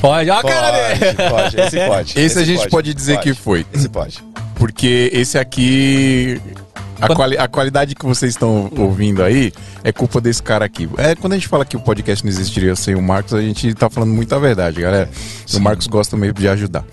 Pode, 0.00 0.30
ó 0.30 0.38
a 0.38 0.42
cara 0.42 0.70
dele. 0.70 1.14
Pode, 1.14 1.30
pode, 1.30 1.60
esse 1.60 1.86
pode. 1.86 2.18
Esse, 2.18 2.38
a 2.38 2.44
gente 2.44 2.68
pode, 2.68 2.94
dizer 2.94 3.18
que 3.18 3.34
foi. 3.34 3.66
Esse 3.72 3.88
pode. 3.88 4.22
Porque 4.54 5.10
esse 5.12 5.36
aqui. 5.36 6.40
A, 7.00 7.14
quali- 7.14 7.38
a 7.38 7.46
qualidade 7.48 7.94
que 7.94 8.04
vocês 8.04 8.32
estão 8.32 8.70
ouvindo 8.76 9.22
aí 9.22 9.52
é 9.84 9.92
culpa 9.92 10.20
desse 10.20 10.42
cara 10.42 10.64
aqui. 10.64 10.88
É, 10.98 11.14
quando 11.14 11.32
a 11.34 11.36
gente 11.36 11.46
fala 11.48 11.64
que 11.64 11.76
o 11.76 11.80
podcast 11.80 12.24
não 12.24 12.30
existiria 12.30 12.74
sem 12.74 12.94
o 12.94 13.02
Marcos, 13.02 13.34
a 13.34 13.40
gente 13.40 13.72
tá 13.74 13.88
falando 13.88 14.12
muita 14.12 14.38
verdade, 14.40 14.80
galera. 14.80 15.08
O 15.54 15.60
Marcos 15.60 15.86
gosta 15.86 16.16
mesmo 16.16 16.34
de 16.34 16.48
ajudar. 16.48 16.84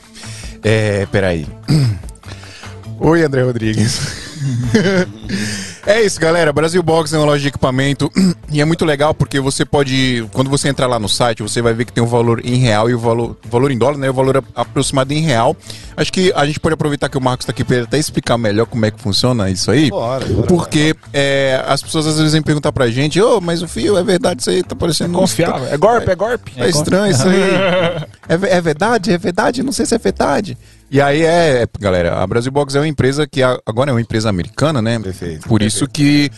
É, 0.63 1.05
peraí. 1.11 1.47
Oi, 2.99 3.23
André 3.23 3.43
Rodrigues. 3.43 4.24
é 5.85 6.01
isso, 6.01 6.19
galera. 6.19 6.51
Brasil 6.51 6.81
Box 6.83 7.13
é 7.13 7.17
uma 7.17 7.25
loja 7.25 7.41
de 7.41 7.47
equipamento 7.47 8.11
e 8.51 8.61
é 8.61 8.65
muito 8.65 8.85
legal 8.85 9.13
porque 9.13 9.39
você 9.39 9.65
pode, 9.65 10.27
quando 10.33 10.49
você 10.49 10.67
entrar 10.67 10.87
lá 10.87 10.99
no 10.99 11.09
site, 11.09 11.41
você 11.41 11.61
vai 11.61 11.73
ver 11.73 11.85
que 11.85 11.93
tem 11.93 12.03
o 12.03 12.07
valor 12.07 12.41
em 12.45 12.55
real 12.55 12.89
e 12.89 12.93
o 12.93 12.99
valor, 12.99 13.37
valor 13.49 13.71
em 13.71 13.77
dólar, 13.77 13.97
né? 13.97 14.09
O 14.09 14.13
valor 14.13 14.43
aproximado 14.55 15.13
em 15.13 15.21
real. 15.21 15.55
Acho 15.97 16.11
que 16.11 16.31
a 16.35 16.45
gente 16.45 16.59
pode 16.59 16.73
aproveitar 16.73 17.09
que 17.09 17.17
o 17.17 17.21
Marcos 17.21 17.45
tá 17.45 17.51
aqui 17.51 17.63
para 17.63 17.77
ele 17.77 17.85
até 17.85 17.97
explicar 17.97 18.37
melhor 18.37 18.65
como 18.65 18.85
é 18.85 18.91
que 18.91 18.99
funciona 18.99 19.49
isso 19.49 19.71
aí. 19.71 19.89
Bora, 19.89 20.25
bora. 20.25 20.47
Porque 20.47 20.95
é, 21.13 21.63
as 21.67 21.81
pessoas 21.81 22.05
às 22.07 22.17
vezes 22.17 22.33
vêm 22.33 22.41
perguntar 22.41 22.71
pra 22.71 22.89
gente, 22.89 23.21
ô, 23.21 23.39
mas 23.39 23.61
o 23.61 23.67
fio 23.67 23.97
é 23.97 24.03
verdade, 24.03 24.41
isso 24.41 24.49
aí 24.49 24.63
tá 24.63 24.75
parecendo. 24.75 25.17
Confiável. 25.17 25.67
É 25.67 25.77
golpe, 25.77 26.11
é 26.11 26.15
golpe. 26.15 26.51
Tá 26.51 26.67
estranho 26.67 27.11
isso 27.11 27.27
aí. 27.27 28.05
É, 28.27 28.57
é 28.57 28.61
verdade? 28.61 29.11
É 29.11 29.17
verdade? 29.17 29.63
Não 29.63 29.71
sei 29.71 29.85
se 29.85 29.95
é 29.95 29.97
verdade. 29.97 30.57
E 30.89 31.01
aí 31.01 31.23
é, 31.23 31.63
é, 31.63 31.67
galera, 31.79 32.21
a 32.21 32.27
Brasil 32.27 32.51
Box 32.51 32.75
é 32.75 32.79
uma 32.79 32.87
empresa 32.87 33.27
que 33.27 33.41
agora 33.41 33.89
é 33.89 33.93
uma 33.93 34.01
empresa 34.01 34.29
americana, 34.29 34.81
né? 34.81 34.99
Perfeito, 34.99 35.47
Por 35.47 35.61
isso 35.61 35.87
que 35.87 36.29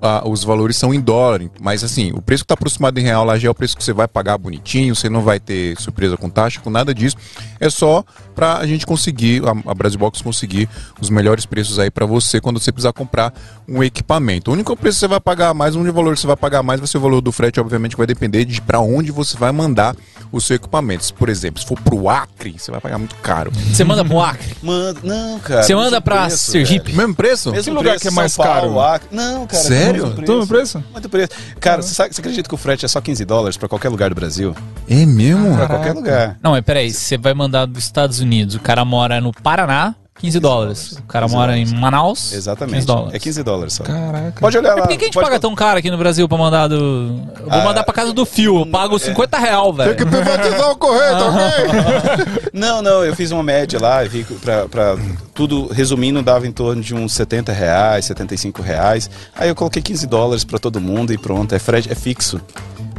ah, 0.00 0.22
os 0.26 0.44
valores 0.44 0.76
são 0.76 0.92
em 0.94 1.00
dólar. 1.00 1.42
Mas 1.60 1.82
assim, 1.84 2.12
o 2.12 2.22
preço 2.22 2.44
que 2.44 2.48
tá 2.48 2.54
aproximado 2.54 2.98
em 2.98 3.02
real 3.02 3.24
lá 3.24 3.38
já 3.38 3.48
é 3.48 3.50
o 3.50 3.54
preço 3.54 3.76
que 3.76 3.84
você 3.84 3.92
vai 3.92 4.08
pagar 4.08 4.38
bonitinho, 4.38 4.94
você 4.94 5.08
não 5.08 5.22
vai 5.22 5.38
ter 5.40 5.78
surpresa 5.80 6.16
com 6.16 6.28
taxa, 6.30 6.60
com 6.60 6.70
nada 6.70 6.94
disso. 6.94 7.16
É 7.60 7.68
só 7.68 8.04
pra 8.34 8.58
a 8.58 8.66
gente 8.66 8.86
conseguir, 8.86 9.42
a, 9.46 9.70
a 9.70 9.74
Brasil 9.74 9.98
Box 9.98 10.22
conseguir 10.22 10.68
os 11.00 11.10
melhores 11.10 11.44
preços 11.44 11.78
aí 11.78 11.90
pra 11.90 12.06
você 12.06 12.40
quando 12.40 12.60
você 12.60 12.70
precisar 12.70 12.92
comprar 12.92 13.32
um 13.66 13.82
equipamento. 13.82 14.50
O 14.50 14.54
único 14.54 14.76
preço 14.76 14.96
que 14.96 15.00
você 15.00 15.08
vai 15.08 15.20
pagar 15.20 15.52
mais, 15.54 15.74
o 15.74 15.80
único 15.80 15.94
valor 15.94 16.14
que 16.14 16.20
você 16.20 16.26
vai 16.26 16.36
pagar 16.36 16.62
mais 16.62 16.80
vai 16.80 16.86
ser 16.86 16.98
o 16.98 17.00
valor 17.00 17.20
do 17.20 17.32
frete, 17.32 17.60
obviamente, 17.60 17.92
que 17.92 17.98
vai 17.98 18.06
depender 18.06 18.44
de 18.44 18.60
pra 18.60 18.80
onde 18.80 19.10
você 19.10 19.36
vai 19.36 19.52
mandar 19.52 19.96
o 20.30 20.40
seu 20.40 20.56
equipamento. 20.56 21.04
Se, 21.04 21.12
Por 21.12 21.28
exemplo, 21.28 21.60
se 21.60 21.66
for 21.66 21.78
pro 21.80 22.08
Acre, 22.08 22.54
você 22.58 22.70
vai 22.70 22.80
pagar 22.80 22.98
muito 22.98 23.16
caro. 23.16 23.50
Você 23.72 23.84
manda 23.84 24.04
pro 24.04 24.20
Acre. 24.20 24.54
Manda, 24.62 25.00
não, 25.02 25.38
cara. 25.40 25.62
Você 25.62 25.74
manda 25.74 26.00
pra 26.00 26.26
preço, 26.26 26.50
Sergipe. 26.50 26.92
Mesmo 26.92 27.14
preço? 27.14 27.50
velho. 27.50 27.56
Mesmo 27.56 27.74
lugar 27.74 27.90
preço, 27.90 28.02
que 28.02 28.08
é 28.08 28.10
mais 28.10 28.32
São 28.32 28.44
Paulo, 28.44 28.74
caro? 28.74 28.80
Acre. 28.80 29.08
Não, 29.10 29.46
cara. 29.46 29.62
Sério? 29.62 29.87
Muito 29.92 30.22
Todo 30.24 30.46
preço? 30.46 30.84
Muito 30.92 31.08
preço. 31.08 31.30
Cara, 31.60 31.82
você, 31.82 31.94
sabe, 31.94 32.14
você 32.14 32.20
acredita 32.20 32.48
que 32.48 32.54
o 32.54 32.58
frete 32.58 32.84
é 32.84 32.88
só 32.88 33.00
15 33.00 33.24
dólares 33.24 33.56
pra 33.56 33.68
qualquer 33.68 33.88
lugar 33.88 34.10
do 34.10 34.14
Brasil? 34.14 34.54
É 34.88 35.06
mesmo? 35.06 35.54
Pra 35.56 35.66
qualquer 35.66 35.92
lugar. 35.92 36.38
Não, 36.42 36.52
mas 36.52 36.64
peraí, 36.64 36.90
você 36.90 37.16
vai 37.16 37.34
mandar 37.34 37.66
dos 37.66 37.84
Estados 37.84 38.20
Unidos, 38.20 38.54
o 38.54 38.60
cara 38.60 38.84
mora 38.84 39.20
no 39.20 39.32
Paraná, 39.32 39.94
15 40.18 40.40
dólares. 40.40 40.92
O 40.92 41.02
cara 41.04 41.26
15 41.26 41.36
mora 41.36 41.52
dólares. 41.52 41.72
em 41.72 41.76
Manaus, 41.76 42.32
Exatamente. 42.32 42.74
15 42.76 42.86
dólares. 42.86 43.14
É 43.14 43.18
15 43.18 43.42
dólares 43.42 43.72
só. 43.74 43.84
Caraca. 43.84 44.40
Pode 44.40 44.58
olhar 44.58 44.74
lá. 44.74 44.82
por 44.82 44.88
que, 44.88 44.94
a 44.94 44.98
gente 45.06 45.14
pode- 45.14 45.26
paga 45.26 45.38
tão 45.40 45.54
caro 45.54 45.78
aqui 45.78 45.90
no 45.90 45.98
Brasil 45.98 46.28
pra 46.28 46.36
mandar 46.38 46.66
do. 46.68 46.74
Eu 46.76 47.44
vou 47.50 47.60
Ah, 47.60 47.64
mandar 47.64 47.84
pra 47.84 47.94
casa 47.94 48.12
do 48.12 48.26
fio, 48.26 48.60
eu 48.60 48.66
pago 48.66 48.98
50 48.98 49.38
real, 49.38 49.72
velho. 49.72 49.94
Tem 49.96 50.04
que 50.06 50.10
privatizar 50.12 50.70
o 50.70 50.76
correio, 50.76 51.12
tá 51.18 51.28
ok? 51.28 52.48
Não, 52.52 52.82
não, 52.82 53.04
eu 53.04 53.14
fiz 53.14 53.30
uma 53.30 53.42
média 53.42 53.78
lá, 53.80 54.04
eu 54.04 54.10
vi 54.10 54.24
que 54.24 54.34
pra, 54.34 54.66
pra 54.68 54.96
tudo, 55.34 55.68
resumindo, 55.68 56.22
dava 56.22 56.46
em 56.46 56.50
torno 56.52 56.82
de 56.82 56.94
uns 56.94 57.12
70 57.12 57.52
reais, 57.52 58.06
75 58.06 58.62
reais. 58.62 59.08
Aí 59.36 59.48
eu 59.48 59.54
coloquei 59.54 59.80
15 59.80 60.06
dólares 60.06 60.42
pra 60.44 60.58
todo 60.58 60.80
mundo 60.80 61.12
e 61.12 61.18
pronto, 61.18 61.54
é, 61.54 61.58
frete, 61.58 61.90
é 61.92 61.94
fixo. 61.94 62.40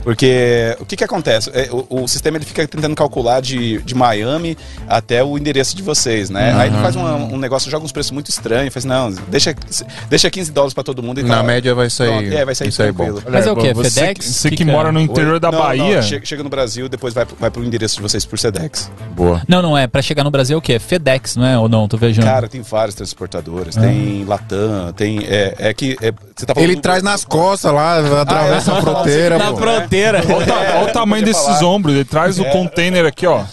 Porque 0.03 0.75
o 0.79 0.85
que 0.85 0.95
que 0.95 1.03
acontece? 1.03 1.49
É, 1.53 1.69
o, 1.71 2.03
o 2.03 2.07
sistema 2.07 2.37
ele 2.37 2.45
fica 2.45 2.67
tentando 2.67 2.95
calcular 2.95 3.41
de, 3.41 3.79
de 3.83 3.93
Miami 3.95 4.57
até 4.87 5.23
o 5.23 5.37
endereço 5.37 5.75
de 5.75 5.83
vocês, 5.83 6.29
né? 6.29 6.53
Aí 6.55 6.69
ele 6.69 6.77
faz 6.77 6.95
uma- 6.95 7.15
um 7.15 7.37
negócio, 7.37 7.69
joga 7.69 7.85
uns 7.85 7.91
preços 7.91 8.11
muito 8.11 8.29
estranhos, 8.29 8.73
faz, 8.73 8.85
não, 8.85 9.11
deixa, 9.27 9.53
deixa 10.09 10.29
15 10.29 10.51
dólares 10.51 10.73
pra 10.73 10.83
todo 10.83 11.03
mundo 11.03 11.19
e 11.19 11.23
Na 11.23 11.37
tá- 11.37 11.43
média 11.43 11.73
vai 11.75 11.89
sair. 11.89 12.07
Pronto, 12.09 12.33
é, 12.33 12.45
vai 12.45 12.55
sair, 12.55 12.69
isso 12.69 12.81
aí 12.81 12.91
bom. 12.91 13.03
tranquilo. 13.05 13.23
Mas 13.31 13.45
é 13.47 13.51
o 13.51 13.55
quê? 13.55 13.73
Você, 13.73 13.89
FedEx? 13.99 14.25
Você 14.25 14.49
que, 14.49 14.55
Que 14.57 14.65
que 14.65 14.71
mora 14.71 14.89
é? 14.89 14.91
no 14.91 14.99
interior 14.99 15.33
Oi? 15.33 15.39
da 15.39 15.51
Não, 15.51 15.59
não, 15.59 15.65
Bahia. 15.65 16.01
chega, 16.01 16.25
chega 16.25 16.43
no 16.43 16.49
Brasil, 16.49 16.87
depois 16.89 17.13
vai, 17.13 17.25
vai 17.39 17.51
pro 17.51 17.63
endereço 17.63 17.97
de 17.97 18.01
vocês 18.01 18.25
por 18.25 18.39
Sedex. 18.39 18.91
Boa. 19.15 19.41
Não, 19.47 19.61
não, 19.61 19.77
é 19.77 19.85
pra 19.87 20.01
chegar 20.01 20.23
no 20.23 20.31
Brasil 20.31 20.55
é 20.55 20.57
o 20.57 20.61
quê? 20.61 20.79
FedEx, 20.79 21.35
não 21.35 21.45
é? 21.45 21.57
Ou 21.57 21.67
não? 21.69 21.87
Tô 21.87 21.97
viajando. 21.97 22.25
Cara, 22.27 22.47
tem 22.47 22.61
várias 22.61 22.95
transportadoras. 22.95 23.75
Tem 23.75 24.23
Latam, 24.25 24.93
tem. 24.95 25.19
É, 25.25 25.55
é 25.59 25.73
que. 25.73 25.97
é, 26.01 26.11
você 26.35 26.45
tá 26.45 26.53
falando 26.53 26.69
Ele 26.69 26.75
do- 26.75 26.81
traz 26.81 27.03
nas 27.03 27.23
costas 27.25 27.71
lá, 27.73 27.99
atravessa 28.21 28.71
Ah, 28.71 28.75
é? 28.75 28.77
a 28.77 28.81
fronteira. 28.81 29.37
Na 29.37 29.51
pô. 29.51 29.57
Fronteira. 29.89 30.23
Olha 30.27 30.53
É, 30.53 30.77
olha 30.77 30.89
o 30.89 30.93
tamanho 30.93 31.25
desses 31.25 31.43
falar. 31.43 31.63
ombros. 31.65 31.95
Ele 31.95 32.05
traz 32.05 32.39
o 32.39 32.45
container 32.45 33.05
aqui, 33.05 33.25
ó. 33.25 33.43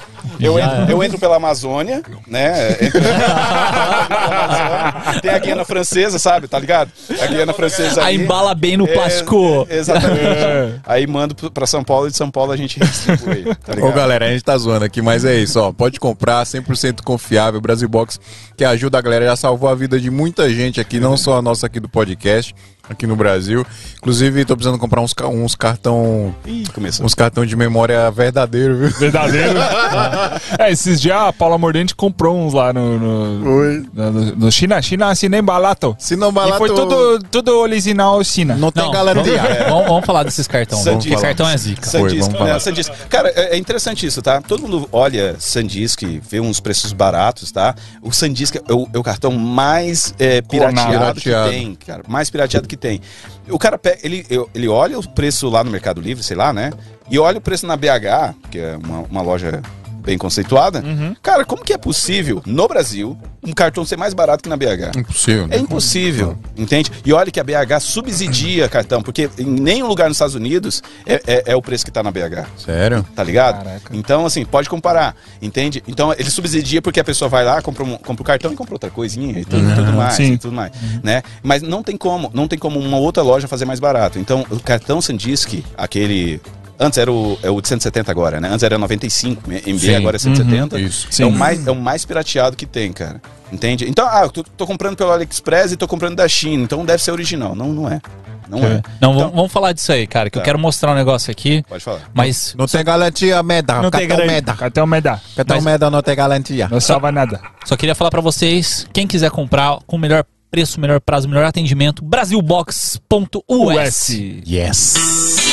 Eu 0.40 0.58
entro, 0.58 0.76
é. 0.76 0.86
eu 0.92 1.02
entro 1.04 1.18
pela 1.18 1.36
Amazônia, 1.36 2.02
né? 2.26 2.72
Entro. 2.80 3.00
Tem 5.22 5.30
a 5.30 5.38
Guiana 5.38 5.64
Francesa, 5.64 6.18
sabe? 6.18 6.48
Tá 6.48 6.58
ligado? 6.58 6.90
A 7.22 7.26
Guiana 7.26 7.52
Francesa 7.52 8.02
Aí 8.02 8.16
ali. 8.16 8.24
embala 8.24 8.52
bem 8.54 8.76
no 8.76 8.86
É, 8.86 8.92
plástico. 8.92 9.66
Exatamente. 9.70 10.20
É. 10.24 10.74
Aí 10.84 11.06
mando 11.06 11.34
pra 11.52 11.66
São 11.66 11.84
Paulo 11.84 12.08
e 12.08 12.10
de 12.10 12.16
São 12.16 12.30
Paulo 12.30 12.50
a 12.52 12.56
gente 12.56 12.78
distribui. 12.80 13.44
Tá 13.64 13.74
ligado? 13.74 13.88
Ô 13.88 13.92
galera, 13.92 14.26
a 14.26 14.30
gente 14.30 14.42
tá 14.44 14.56
zoando 14.58 14.84
aqui, 14.84 15.00
mas 15.00 15.24
é 15.24 15.34
isso, 15.36 15.60
ó. 15.60 15.72
Pode 15.72 15.98
comprar, 16.00 16.44
100% 16.44 17.02
confiável, 17.02 17.60
Brasil 17.60 17.88
Box, 17.88 18.18
que 18.56 18.64
ajuda 18.64 18.98
a 18.98 19.00
galera, 19.00 19.24
já 19.26 19.36
salvou 19.36 19.68
a 19.70 19.74
vida 19.74 19.98
de 20.00 20.10
muita 20.10 20.50
gente 20.50 20.80
aqui, 20.80 20.98
não 21.00 21.16
só 21.16 21.38
a 21.38 21.42
nossa 21.42 21.66
aqui 21.66 21.78
do 21.80 21.88
podcast, 21.88 22.54
aqui 22.88 23.06
no 23.06 23.16
Brasil. 23.16 23.64
Inclusive, 23.96 24.44
tô 24.44 24.54
precisando 24.56 24.78
comprar 24.78 25.00
uns, 25.00 25.14
uns 25.32 25.54
cartão. 25.54 26.34
Ih. 26.46 26.64
Uns 27.02 27.14
cartão 27.14 27.44
de 27.44 27.56
memória 27.56 28.10
verdadeiro, 28.10 28.76
viu? 28.76 28.90
Verdadeiro. 28.90 29.58
é, 30.58 30.70
esses 30.70 31.00
dias 31.00 31.16
a 31.16 31.32
Paula 31.32 31.58
Mordente 31.58 31.94
comprou 31.94 32.36
uns 32.36 32.52
lá 32.52 32.72
no. 32.72 32.98
no, 32.98 33.50
Oi. 33.56 33.86
no, 33.92 34.10
no 34.36 34.52
China. 34.52 34.80
China 34.82 35.08
assim 35.08 35.28
nem 35.28 35.42
barato. 35.42 35.96
Se 35.98 36.16
não 36.16 36.28
E 36.28 36.32
barato, 36.32 36.58
foi 36.58 36.68
tudo, 36.68 37.18
tudo 37.30 37.58
original 37.58 38.22
China. 38.22 38.54
não 38.56 38.70
tem 38.70 38.84
Não, 38.84 38.90
garantia. 38.92 39.36
Vamos, 39.42 39.58
vamos- 39.68 39.86
vamos 39.88 40.06
falar 40.06 40.22
desses 40.22 40.46
cartões. 40.46 40.84
Vamos 40.84 41.02
Sandisk. 41.04 41.14
falar. 41.20 41.26
Cartão 41.28 41.48
é 41.48 41.56
zica. 41.56 41.86
Sandisk, 41.86 42.20
vamos 42.22 42.38
falar. 42.38 42.52
né, 42.54 42.58
Sandisk. 42.60 42.92
Cara, 43.08 43.28
é, 43.34 43.54
é 43.54 43.58
interessante 43.58 44.06
isso, 44.06 44.20
tá? 44.22 44.40
Todo 44.40 44.62
mundo 44.62 44.88
olha 44.92 45.36
Sandisk, 45.38 46.02
vê 46.28 46.40
uns 46.40 46.60
preços 46.60 46.92
baratos, 46.92 47.50
tá? 47.50 47.74
O 48.02 48.12
Sandisk 48.12 48.56
é 48.56 48.72
o, 48.72 48.88
é 48.92 48.98
o 48.98 49.02
cartão 49.02 49.32
mais 49.32 50.14
é, 50.18 50.40
pirateado, 50.42 51.20
Pirateado. 51.20 51.50
que 51.50 51.56
tem, 51.56 51.74
cara. 51.74 52.02
Mais 52.08 52.30
pirateado 52.30 52.68
que 52.68 52.75
tem. 52.76 53.00
O 53.48 53.58
cara 53.58 53.80
ele, 54.02 54.26
ele 54.54 54.68
olha 54.68 54.98
o 54.98 55.08
preço 55.08 55.48
lá 55.48 55.62
no 55.64 55.70
Mercado 55.70 56.00
Livre, 56.00 56.22
sei 56.22 56.36
lá, 56.36 56.52
né? 56.52 56.72
E 57.10 57.18
olha 57.18 57.38
o 57.38 57.40
preço 57.40 57.66
na 57.66 57.76
BH, 57.76 58.34
que 58.50 58.58
é 58.58 58.76
uma, 58.76 59.00
uma 59.00 59.22
loja 59.22 59.62
bem 60.06 60.16
conceituada. 60.16 60.82
Cara, 61.20 61.44
como 61.44 61.64
que 61.64 61.72
é 61.72 61.76
possível, 61.78 62.40
no 62.46 62.68
Brasil, 62.68 63.18
um 63.44 63.52
cartão 63.52 63.84
ser 63.84 63.96
mais 63.96 64.14
barato 64.14 64.42
que 64.42 64.48
na 64.48 64.56
BH? 64.56 64.96
Impossível. 64.96 65.48
É 65.50 65.58
impossível, 65.58 66.38
entende? 66.56 66.92
E 67.04 67.12
olha 67.12 67.30
que 67.30 67.40
a 67.40 67.44
BH 67.44 67.80
subsidia 67.80 68.68
cartão, 68.68 69.02
porque 69.02 69.28
em 69.36 69.44
nenhum 69.44 69.88
lugar 69.88 70.06
nos 70.08 70.16
Estados 70.16 70.36
Unidos 70.36 70.82
é, 71.04 71.20
é- 71.26 71.42
é 71.46 71.56
o 71.56 71.60
preço 71.60 71.84
que 71.84 71.90
tá 71.90 72.02
na 72.04 72.10
BH. 72.12 72.46
Sério? 72.56 73.04
Tá 73.16 73.24
ligado? 73.24 73.64
Caraca. 73.64 73.90
Então, 73.96 74.24
assim, 74.24 74.44
pode 74.44 74.68
comparar, 74.68 75.16
entende? 75.42 75.82
Então, 75.88 76.14
ele 76.16 76.30
subsidia 76.30 76.80
porque 76.80 77.00
a 77.00 77.04
pessoa 77.04 77.28
vai 77.28 77.44
lá, 77.44 77.60
compra, 77.60 77.82
um, 77.82 77.96
compra 77.96 78.22
o 78.22 78.24
cartão 78.24 78.52
e 78.52 78.56
compra 78.56 78.74
outra 78.76 78.90
coisinha 78.90 79.40
e 79.40 79.44
tudo, 79.44 79.74
tudo 79.74 79.92
mais, 79.92 80.14
sim. 80.14 80.32
e 80.34 80.38
tudo 80.38 80.54
mais, 80.54 80.70
né? 81.02 81.22
Mas 81.42 81.62
não 81.62 81.82
tem 81.82 81.96
como, 81.96 82.30
não 82.32 82.46
tem 82.46 82.58
como 82.58 82.78
uma 82.78 82.96
outra 82.98 83.22
loja 83.24 83.48
fazer 83.48 83.64
mais 83.64 83.80
barato. 83.80 84.18
Então, 84.20 84.46
o 84.50 84.60
cartão 84.60 85.00
Sandisk, 85.02 85.64
aquele... 85.76 86.40
Antes 86.78 86.98
era 86.98 87.10
o, 87.10 87.38
é 87.42 87.50
o 87.50 87.60
de 87.60 87.68
170 87.68 88.10
agora, 88.10 88.40
né? 88.40 88.48
Antes 88.48 88.62
era 88.62 88.76
95, 88.78 89.42
MB 89.48 89.78
Sim. 89.78 89.94
agora 89.94 90.16
é 90.16 90.18
170. 90.18 90.78
Isso. 90.80 91.08
É 91.08 91.12
Sim. 91.12 91.24
o, 91.24 91.30
mais, 91.32 91.66
é 91.66 91.70
o 91.70 91.76
mais 91.76 92.04
pirateado 92.04 92.56
que 92.56 92.66
tem, 92.66 92.92
cara. 92.92 93.20
Entende? 93.50 93.88
Então, 93.88 94.06
ah, 94.10 94.22
eu 94.24 94.30
tô, 94.30 94.42
tô 94.42 94.66
comprando 94.66 94.96
pelo 94.96 95.10
AliExpress 95.12 95.72
e 95.72 95.76
tô 95.76 95.86
comprando 95.88 96.16
da 96.16 96.28
China, 96.28 96.64
então 96.64 96.84
deve 96.84 97.02
ser 97.02 97.12
original. 97.12 97.54
Não, 97.54 97.68
não 97.72 97.88
é. 97.88 98.00
Não 98.48 98.58
é. 98.58 98.82
Não, 99.00 99.12
Então, 99.14 99.30
vamos, 99.32 99.50
falar 99.50 99.72
disso 99.72 99.90
aí, 99.90 100.06
cara, 100.06 100.30
que 100.30 100.38
eu 100.38 100.40
Tá. 100.40 100.44
quero 100.44 100.58
mostrar 100.58 100.92
um 100.92 100.94
negócio 100.94 101.30
aqui. 101.32 101.64
Pode 101.68 101.82
falar. 101.82 102.00
Mas 102.14 102.54
Não 102.56 102.66
tem 102.66 102.84
garantia, 102.84 103.42
meda. 103.42 103.74
Não 103.80 103.90
tem 103.90 104.00
cartão 104.06 104.08
garantia. 104.18 104.34
meda. 104.34 104.54
Cartão 104.54 104.86
meda. 104.86 105.20
Cartão 105.34 105.56
Mas- 105.56 105.64
meda 105.64 105.90
não 105.90 106.02
tem 106.02 106.14
garantia. 106.14 106.68
Não 106.68 106.80
salva 106.80 107.10
nada. 107.10 107.40
só 107.64 107.76
queria 107.76 107.94
falar 107.94 108.10
pra 108.10 108.20
vocês, 108.20 108.86
quem 108.92 109.06
quiser 109.06 109.30
comprar 109.30 109.78
com 109.86 109.96
o 109.96 109.98
melhor 109.98 110.24
preço, 110.50 110.80
melhor 110.80 111.00
prazo, 111.00 111.28
melhor 111.28 111.44
atendimento, 111.44 112.04
brasilbox.us. 112.04 113.00
US. 113.48 114.08
Yes. 114.48 115.45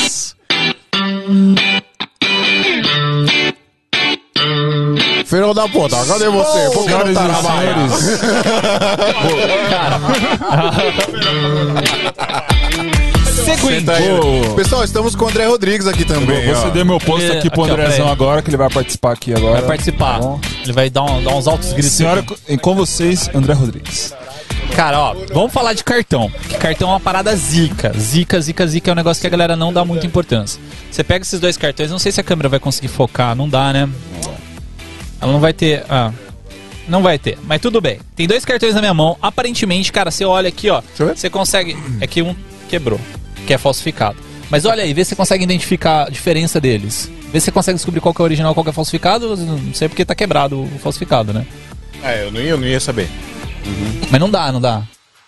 Filho 5.26 5.54
da 5.54 5.68
puta, 5.68 5.96
cadê 6.06 6.28
você? 6.28 6.70
Por 6.70 6.84
que 6.84 6.90
não 6.90 7.14
tá 7.14 7.22
na 7.28 7.42
barra? 7.42 7.88
Seguinte. 13.44 13.90
Ô. 14.50 14.54
Pessoal, 14.54 14.84
estamos 14.84 15.14
com 15.14 15.24
o 15.24 15.28
André 15.28 15.46
Rodrigues 15.46 15.86
aqui 15.86 16.04
também. 16.04 16.44
Vou 16.46 16.54
ó. 16.54 16.62
ceder 16.62 16.84
meu 16.84 16.98
posto 16.98 17.22
Ele- 17.24 17.38
aqui 17.38 17.50
pro 17.50 17.62
aqui, 17.62 17.70
ó, 17.70 17.74
Andrezão 17.74 17.96
peraí. 17.98 18.12
agora, 18.12 18.42
que 18.42 18.50
ele 18.50 18.56
vai 18.56 18.70
participar 18.70 19.12
aqui 19.12 19.34
agora. 19.34 19.52
vai 19.60 19.62
participar. 19.62 20.14
Tá 20.14 20.18
bom? 20.20 20.40
Ele 20.62 20.72
vai 20.72 20.90
dar, 20.90 21.02
um- 21.02 21.22
dar 21.22 21.34
uns 21.34 21.46
altos 21.46 21.72
gritos. 21.72 21.92
Senhora, 21.92 22.24
com 22.60 22.74
vocês, 22.74 23.28
André 23.34 23.52
Rodrigues. 23.54 24.14
Cara, 24.74 24.98
ó, 24.98 25.14
vamos 25.32 25.52
falar 25.52 25.72
de 25.72 25.84
cartão. 25.84 26.30
Que 26.48 26.56
cartão 26.56 26.88
é 26.88 26.92
uma 26.92 27.00
parada 27.00 27.34
zica. 27.36 27.92
Zica, 27.96 28.40
zica, 28.40 28.66
zica 28.66 28.90
é 28.90 28.92
um 28.92 28.96
negócio 28.96 29.20
que 29.20 29.26
a 29.26 29.30
galera 29.30 29.54
não 29.54 29.72
dá 29.72 29.84
muita 29.84 30.04
importância. 30.04 30.60
Você 30.90 31.04
pega 31.04 31.22
esses 31.22 31.38
dois 31.38 31.56
cartões, 31.56 31.92
não 31.92 31.98
sei 31.98 32.10
se 32.10 32.20
a 32.20 32.24
câmera 32.24 32.48
vai 32.48 32.58
conseguir 32.58 32.88
focar, 32.88 33.36
não 33.36 33.48
dá, 33.48 33.72
né? 33.72 33.88
Ela 35.20 35.32
não 35.32 35.38
vai 35.38 35.52
ter. 35.52 35.84
Ah, 35.88 36.12
não 36.88 37.02
vai 37.02 37.18
ter, 37.18 37.38
mas 37.44 37.60
tudo 37.60 37.80
bem. 37.80 38.00
Tem 38.16 38.26
dois 38.26 38.44
cartões 38.44 38.74
na 38.74 38.80
minha 38.80 38.92
mão. 38.92 39.16
Aparentemente, 39.22 39.92
cara, 39.92 40.10
você 40.10 40.24
olha 40.24 40.48
aqui, 40.48 40.68
ó. 40.68 40.82
eu 40.98 41.06
ver. 41.06 41.16
Você 41.16 41.30
consegue. 41.30 41.76
É 42.00 42.06
que 42.06 42.20
um 42.20 42.34
quebrou, 42.68 43.00
que 43.46 43.54
é 43.54 43.58
falsificado. 43.58 44.16
Mas 44.50 44.64
olha 44.64 44.82
aí, 44.82 44.92
vê 44.92 45.04
se 45.04 45.10
você 45.10 45.16
consegue 45.16 45.44
identificar 45.44 46.08
a 46.08 46.10
diferença 46.10 46.60
deles. 46.60 47.10
Vê 47.32 47.38
se 47.38 47.46
você 47.46 47.52
consegue 47.52 47.76
descobrir 47.76 48.00
qual 48.00 48.12
que 48.12 48.20
é 48.20 48.22
o 48.22 48.24
original 48.24 48.50
e 48.50 48.54
qual 48.54 48.64
que 48.64 48.70
é 48.70 48.72
falsificado. 48.72 49.36
Não 49.36 49.72
sei 49.72 49.88
porque 49.88 50.04
tá 50.04 50.16
quebrado 50.16 50.62
o 50.62 50.78
falsificado, 50.80 51.32
né? 51.32 51.46
É, 52.02 52.24
eu 52.24 52.32
não 52.32 52.40
ia, 52.40 52.50
eu 52.50 52.58
não 52.58 52.66
ia 52.66 52.80
saber. 52.80 53.08
Mas 54.10 54.20
não 54.20 54.30
dá, 54.30 54.52
não 54.52 54.60
dá. 54.60 54.82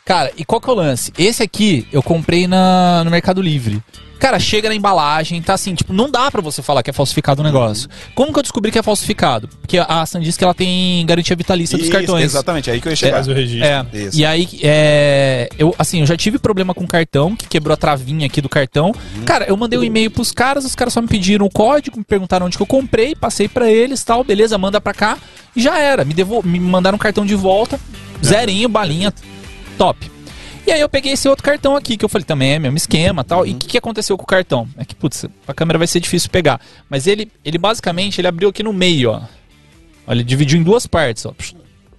Cara, 0.05 0.31
e 0.37 0.45
qual 0.45 0.61
que 0.61 0.71
é 0.71 0.73
o 0.73 0.77
lance? 0.77 1.13
Esse 1.19 1.43
aqui 1.43 1.87
eu 1.91 2.03
comprei 2.03 2.47
na, 2.47 3.03
no 3.05 3.11
Mercado 3.11 3.43
Livre. 3.43 3.83
Cara, 4.19 4.39
chega 4.39 4.69
na 4.69 4.75
embalagem, 4.75 5.43
tá 5.43 5.55
assim, 5.55 5.75
tipo, 5.75 5.93
não 5.93 6.11
dá 6.11 6.31
pra 6.31 6.41
você 6.41 6.63
falar 6.63 6.83
que 6.83 6.89
é 6.89 6.93
falsificado 6.93 7.43
o 7.43 7.45
negócio. 7.45 7.89
Como 8.15 8.33
que 8.33 8.39
eu 8.39 8.43
descobri 8.43 8.73
que 8.73 8.79
é 8.79 8.83
falsificado? 8.83 9.49
Porque 9.49 9.79
a 9.79 10.07
Sandisk, 10.07 10.41
ela 10.41 10.55
tem 10.55 11.05
garantia 11.05 11.37
vitalícia 11.37 11.77
dos 11.77 11.87
Isso, 11.87 11.97
cartões. 11.97 12.25
Exatamente, 12.25 12.71
aí 12.71 12.81
que 12.81 12.89
eu 12.89 12.93
ia 12.93 12.97
chegar. 12.97 13.23
É, 13.29 13.87
é. 13.93 13.99
Isso. 13.99 14.19
E 14.19 14.25
aí, 14.25 14.49
é, 14.63 15.49
eu, 15.59 15.75
assim, 15.79 16.01
eu 16.01 16.07
já 16.07 16.17
tive 16.17 16.39
problema 16.39 16.73
com 16.73 16.85
o 16.85 16.89
cartão, 16.89 17.37
que 17.37 17.47
quebrou 17.47 17.75
a 17.75 17.77
travinha 17.77 18.27
aqui 18.27 18.41
do 18.41 18.49
cartão. 18.49 18.95
Cara, 19.27 19.45
eu 19.47 19.57
mandei 19.57 19.79
um 19.79 19.85
e-mail 19.85 20.11
pros 20.11 20.33
caras, 20.33 20.65
os 20.65 20.75
caras 20.75 20.95
só 20.95 21.03
me 21.03 21.09
pediram 21.09 21.45
o 21.45 21.51
código, 21.51 21.99
me 21.99 22.05
perguntaram 22.05 22.47
onde 22.47 22.57
que 22.57 22.63
eu 22.63 22.67
comprei, 22.67 23.15
passei 23.15 23.49
pra 23.49 23.71
eles, 23.71 24.03
tal, 24.03 24.25
beleza, 24.25 24.57
manda 24.57 24.81
pra 24.81 24.95
cá 24.95 25.19
e 25.55 25.61
já 25.61 25.79
era. 25.79 26.05
Me, 26.05 26.15
devol 26.15 26.43
me 26.43 26.59
mandaram 26.59 26.97
um 26.97 26.99
cartão 26.99 27.27
de 27.27 27.35
volta, 27.35 27.79
zerinho, 28.25 28.69
balinha, 28.69 29.13
top. 29.79 30.11
E 30.67 30.73
aí 30.73 30.81
eu 30.81 30.89
peguei 30.89 31.13
esse 31.13 31.29
outro 31.29 31.45
cartão 31.45 31.77
aqui, 31.77 31.97
que 31.97 32.05
eu 32.05 32.09
falei, 32.09 32.25
também 32.25 32.55
é 32.55 32.59
mesmo 32.59 32.77
esquema 32.77 33.23
tal. 33.23 33.47
E 33.47 33.53
o 33.53 33.57
que, 33.57 33.69
que 33.69 33.79
aconteceu 33.79 34.17
com 34.17 34.25
o 34.25 34.27
cartão? 34.27 34.69
É 34.77 34.85
que, 34.85 34.97
putz, 34.97 35.25
a 35.47 35.55
câmera 35.55 35.79
vai 35.79 35.87
ser 35.87 36.01
difícil 36.01 36.29
pegar. 36.29 36.61
Mas 36.91 37.07
ele, 37.07 37.31
ele 37.45 37.57
basicamente, 37.57 38.21
ele 38.21 38.27
abriu 38.27 38.49
aqui 38.49 38.65
no 38.65 38.73
meio, 38.73 39.13
ó. 39.13 39.23
Olha, 40.09 40.17
ele 40.17 40.25
dividiu 40.25 40.59
em 40.59 40.65
duas 40.65 40.87
partes, 40.87 41.25
ó. 41.25 41.33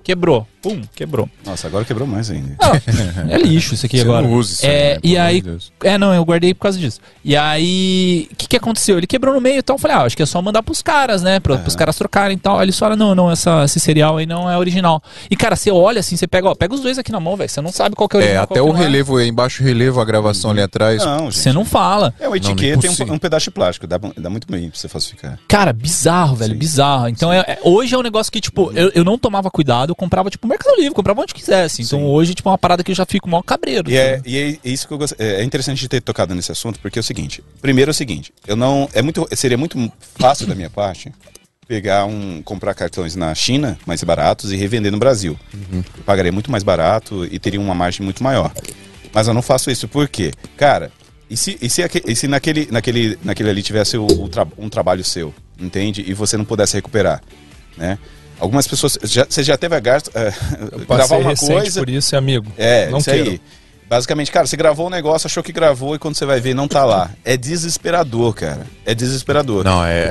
Quebrou. 0.04 0.46
Pum, 0.62 0.82
quebrou. 0.96 1.30
Nossa, 1.46 1.68
agora 1.68 1.86
quebrou 1.86 2.08
mais 2.08 2.30
ainda. 2.32 2.56
Ah, 2.60 2.72
é 3.30 3.38
lixo 3.38 3.74
isso 3.76 3.86
aqui 3.86 3.98
Você 3.98 4.04
agora. 4.04 4.28
não 4.28 4.34
usa 4.34 4.54
isso 4.54 4.66
aí, 4.66 4.72
é, 4.72 4.94
né, 4.96 5.00
e 5.04 5.18
aí, 5.18 5.32
amor 5.40 5.42
de 5.44 5.50
Deus. 5.50 5.72
é, 5.84 5.98
não, 5.98 6.14
eu 6.14 6.26
guardei 6.26 6.54
por 6.54 6.62
causa 6.62 6.78
disso. 6.80 7.00
E 7.24 7.36
aí, 7.36 8.28
o 8.32 8.36
que, 8.36 8.48
que 8.48 8.58
aconteceu? 8.58 8.98
Ele 8.98 9.08
quebrou 9.08 9.34
no 9.34 9.42
meio, 9.42 9.60
então 9.60 9.76
eu 9.76 9.80
falei, 9.80 9.96
ah, 9.98 10.02
acho 10.04 10.16
que 10.18 10.24
é 10.24 10.26
só 10.26 10.42
mandar 10.42 10.64
pros 10.64 10.82
caras, 10.82 11.22
né? 11.22 11.40
Pra, 11.40 11.58
Pros 11.58 11.76
caras 11.76 11.96
trocarem 11.96 12.36
e 12.38 12.40
tal. 12.40 12.58
Aí 12.58 12.66
eles 12.66 12.78
falaram, 12.78 12.98
não, 12.98 13.16
não, 13.16 13.32
essa, 13.32 13.64
esse 13.66 13.80
cereal 13.80 14.18
aí 14.18 14.26
não 14.26 14.50
é 14.50 14.58
original. 14.58 15.02
E 15.30 15.36
cara, 15.36 15.56
você 15.56 15.70
olha 15.72 16.00
assim, 16.00 16.16
você 16.18 16.28
pega, 16.28 16.50
ó, 16.50 16.56
pega 16.56 16.74
os 16.74 16.82
dois 16.82 16.98
aqui 16.98 17.12
na 17.12 17.20
mão, 17.20 17.36
velho. 17.36 17.50
Você 17.50 17.62
não 17.62 17.72
sabe 17.72 17.96
qual 17.96 18.08
que 18.10 18.18
é 18.18 18.20
É, 18.20 18.24
original. 18.24 18.44
até 18.46 18.60
qual 18.60 18.74
o 18.74 18.76
é. 18.76 18.80
relevo, 18.80 19.18
aí 19.18 19.28
embaixo 19.28 19.62
o 19.62 19.66
relevo, 19.66 20.00
a 20.02 20.06
gravação 20.06 20.52
ali 20.52 20.62
atrás. 20.62 21.04
Não, 21.06 21.26
gente. 21.32 21.36
Você 21.40 21.54
não 21.54 21.66
fala. 21.66 22.14
É 22.20 22.24
uma 22.28 22.30
Não, 22.30 22.36
etiqueta 22.36 22.86
e 22.86 22.88
impossível. 22.90 23.14
um, 23.14 23.16
um 23.16 23.20
pedaço 23.20 23.46
de 23.46 23.52
plástico. 23.52 23.86
Dá, 23.88 23.98
dá 24.18 24.30
muito 24.30 24.48
bem 24.52 24.70
pra 24.70 24.80
você 24.80 24.88
falsificar. 24.88 25.40
Cara, 25.48 25.72
bizarro, 25.74 26.36
velho, 26.36 26.54
Sim. 26.54 26.60
bizarro. 26.60 27.08
Então, 27.10 27.32
é- 27.32 27.40
é- 27.40 27.60
hoje 27.64 27.94
é 27.94 27.98
um 27.98 28.02
negócio 28.04 28.32
que, 28.32 28.42
tipo, 28.42 28.72
eu, 28.74 28.92
eu 28.96 29.04
não 29.04 29.18
tomava 29.18 29.50
cuidado, 29.52 29.92
eu 29.92 29.96
comprava, 29.96 30.30
tipo, 30.30 30.47
no 30.48 30.50
Mercado 30.50 30.76
Livre, 30.78 30.94
comprava 30.94 31.22
onde 31.22 31.34
quisesse. 31.34 31.82
Então, 31.82 32.00
Sim. 32.00 32.06
hoje, 32.06 32.34
tipo, 32.34 32.48
é 32.48 32.52
uma 32.52 32.58
parada 32.58 32.84
que 32.84 32.92
eu 32.92 32.96
já 32.96 33.06
fico 33.06 33.30
mó 33.30 33.42
cabreiro. 33.42 33.90
E 33.92 33.98
é, 33.98 34.22
e 34.26 34.38
é 34.38 34.70
isso 34.70 34.88
que 34.88 34.94
eu. 34.94 35.00
É 35.20 35.42
é 35.42 35.44
interessante 35.44 35.80
de 35.80 35.88
ter 35.90 36.02
tocado 36.02 36.34
nesse 36.34 36.52
assunto, 36.52 36.80
porque 36.80 36.98
é 36.98 37.02
o 37.02 37.04
seguinte. 37.04 37.44
Primeiro 37.62 37.90
é 37.90 37.94
o 37.94 37.94
seguinte, 37.94 38.34
eu 38.48 38.56
não. 38.56 38.90
É 38.94 39.02
muito, 39.02 39.28
seria 39.36 39.58
muito 39.58 39.92
fácil 40.18 40.48
da 40.48 40.56
minha 40.56 40.70
parte 40.70 41.12
pegar 41.68 42.06
um. 42.06 42.42
comprar 42.42 42.74
cartões 42.74 43.16
na 43.16 43.36
China 43.36 43.78
mais 43.86 44.02
baratos 44.04 44.52
e 44.52 44.56
revender 44.56 44.92
no 44.92 44.98
Brasil. 44.98 45.38
Eu 45.72 46.04
pagaria 46.06 46.32
muito 46.32 46.50
mais 46.50 46.64
barato 46.64 47.26
e 47.26 47.38
teria 47.38 47.60
uma 47.60 47.76
margem 47.76 48.04
muito 48.04 48.24
maior. 48.24 48.52
Mas 49.14 49.28
eu 49.28 49.34
não 49.34 49.42
faço 49.42 49.70
isso 49.70 49.88
por 49.88 50.08
quê? 50.08 50.32
Cara, 50.56 50.92
e 51.30 51.36
se, 51.36 51.58
e 51.62 51.70
se, 51.70 51.82
e 52.06 52.16
se 52.16 52.28
naquele, 52.28 52.68
naquele, 52.72 53.18
naquele 53.24 53.50
ali 53.50 53.62
tivesse 53.62 53.98
o, 53.98 54.06
o 54.06 54.30
tra- 54.30 54.48
um 54.58 54.70
trabalho 54.70 55.04
seu, 55.04 55.34
entende? 55.60 56.04
E 56.08 56.14
você 56.14 56.38
não 56.38 56.46
pudesse 56.46 56.76
recuperar, 56.76 57.22
né? 57.76 57.98
Algumas 58.40 58.68
pessoas. 58.68 58.98
Já, 59.04 59.26
você 59.30 59.44
já 59.44 59.58
teve 59.58 59.76
a 59.76 59.80
gasto. 59.80 60.12
eh, 60.14 60.34
Eu 60.72 60.80
gravar 60.86 61.18
uma 61.18 61.36
coisa. 61.36 61.80
por 61.80 61.90
isso, 61.90 62.16
amigo. 62.16 62.52
É, 62.58 62.90
não 62.90 63.00
isso 63.00 63.10
quero. 63.10 63.30
aí. 63.32 63.42
Basicamente, 63.90 64.30
cara, 64.34 64.46
você 64.46 64.58
gravou 64.58 64.88
um 64.88 64.90
negócio, 64.90 65.28
achou 65.28 65.42
que 65.42 65.54
gravou 65.54 65.96
e 65.96 66.00
quando 66.00 66.16
você 66.16 66.26
vai 66.26 66.42
ver 66.42 66.54
não 66.54 66.68
tá 66.68 66.84
lá. 66.84 67.10
É 67.24 67.38
desesperador, 67.38 68.34
cara. 68.34 68.68
É 68.86 68.94
desesperador. 68.94 69.64
Não, 69.64 69.82
é. 69.86 70.02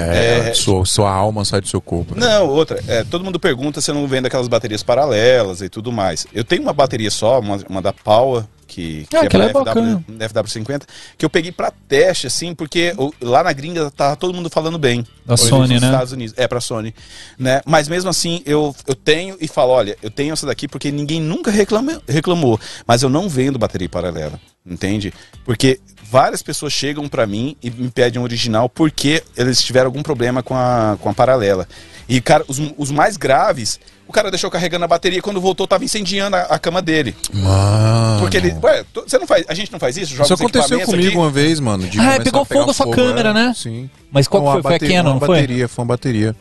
é, 0.46 0.48
É. 0.48 0.54
Sua, 0.54 0.86
sua 0.86 1.10
alma 1.12 1.44
sai 1.44 1.60
do 1.60 1.68
seu 1.68 1.80
corpo. 1.80 2.14
né? 2.18 2.26
Não, 2.26 2.48
outra. 2.48 2.82
é, 2.88 3.04
todo 3.04 3.22
mundo 3.22 3.38
pergunta 3.38 3.82
se 3.82 3.90
eu 3.90 3.94
não 3.94 4.06
vendo 4.06 4.24
aquelas 4.26 4.48
baterias 4.48 4.82
paralelas 4.82 5.60
e 5.60 5.68
tudo 5.68 5.92
mais. 5.92 6.26
Eu 6.32 6.42
tenho 6.42 6.62
uma 6.62 6.72
bateria 6.72 7.10
só, 7.10 7.38
uma, 7.38 7.58
uma 7.68 7.82
da 7.82 7.92
Power, 7.92 8.44
que, 8.66 9.06
Ah, 9.14 9.26
que 9.26 9.36
ela 9.36 9.46
é 9.46 9.48
pra 9.48 9.64
bacana. 9.64 10.04
FW50, 10.08 10.82
que 11.16 11.24
eu 11.24 11.30
peguei 11.30 11.52
pra 11.52 11.70
teste, 11.70 12.26
assim, 12.26 12.54
porque 12.54 12.94
lá 13.20 13.42
na 13.42 13.52
gringa 13.52 13.90
tava 13.90 14.16
todo 14.16 14.34
mundo 14.34 14.50
falando 14.50 14.78
bem. 14.78 15.06
Da 15.24 15.36
Sony, 15.36 15.80
né? 15.80 15.86
Estados 15.86 16.12
Unidos. 16.12 16.34
É, 16.36 16.46
pra 16.46 16.60
Sony. 16.60 16.94
Né? 17.38 17.60
Mas 17.64 17.88
mesmo 17.88 18.10
assim, 18.10 18.42
eu, 18.44 18.74
eu 18.86 18.94
tenho 18.94 19.36
e 19.40 19.48
falo, 19.48 19.72
olha, 19.72 19.96
eu 20.02 20.10
tenho 20.10 20.32
essa 20.32 20.46
daqui 20.46 20.68
porque 20.68 20.90
ninguém 20.90 21.20
nunca 21.20 21.50
reclama, 21.50 22.00
reclamou. 22.08 22.58
Mas 22.86 23.02
eu 23.02 23.08
não 23.08 23.28
vendo 23.28 23.58
bateria 23.58 23.88
paralela, 23.88 24.40
entende? 24.64 25.12
Porque 25.44 25.80
várias 26.10 26.42
pessoas 26.42 26.72
chegam 26.72 27.08
pra 27.08 27.26
mim 27.26 27.56
e 27.62 27.70
me 27.70 27.90
pedem 27.90 28.20
um 28.20 28.24
original 28.24 28.68
porque 28.68 29.22
eles 29.36 29.60
tiveram 29.60 29.86
algum 29.86 30.02
problema 30.02 30.42
com 30.42 30.54
a, 30.54 30.96
com 31.00 31.08
a 31.08 31.14
paralela. 31.14 31.68
E, 32.09 32.20
cara, 32.20 32.44
os, 32.46 32.61
os 32.76 32.90
mais 32.92 33.16
graves, 33.16 33.80
o 34.07 34.12
cara 34.12 34.30
deixou 34.30 34.48
carregando 34.50 34.84
a 34.84 34.88
bateria 34.88 35.20
quando 35.20 35.40
voltou 35.40 35.66
tava 35.66 35.84
incendiando 35.84 36.36
a, 36.36 36.42
a 36.42 36.59
cama 36.59 36.80
dele. 36.80 37.16
Mano. 37.32 38.20
Porque 38.20 38.36
ele. 38.36 38.54
Ué, 38.62 38.84
você 38.94 39.18
não 39.18 39.26
faz. 39.26 39.44
A 39.48 39.54
gente 39.54 39.72
não 39.72 39.78
faz 39.80 39.96
isso? 39.96 40.12
Joga 40.12 40.24
Isso 40.24 40.34
aconteceu 40.34 40.80
comigo 40.82 41.09
aqui? 41.09 41.16
uma 41.16 41.30
vez, 41.30 41.59
mano. 41.59 41.86
de 41.88 41.98
Ah, 41.98 42.20
pegou 42.22 42.44
fogo 42.44 42.70
a 42.70 42.74
sua 42.74 42.90
câmera, 42.90 43.30
é. 43.30 43.34
né? 43.34 43.52
Sim. 43.57 43.90
Mas 44.12 44.28
qual 44.28 44.40
que 44.42 44.48
Uma 44.48 44.52
foi? 44.54 44.62
Foi 44.62 44.70
a 44.70 44.74
bateria- 44.74 44.96
Canon, 44.98 45.11
uma 45.11 45.20
não 45.20 45.26
foi? 45.26 45.36
bateria, 45.36 45.68
foi 45.68 45.82
uma 45.82 45.88
bateria. 45.88 46.36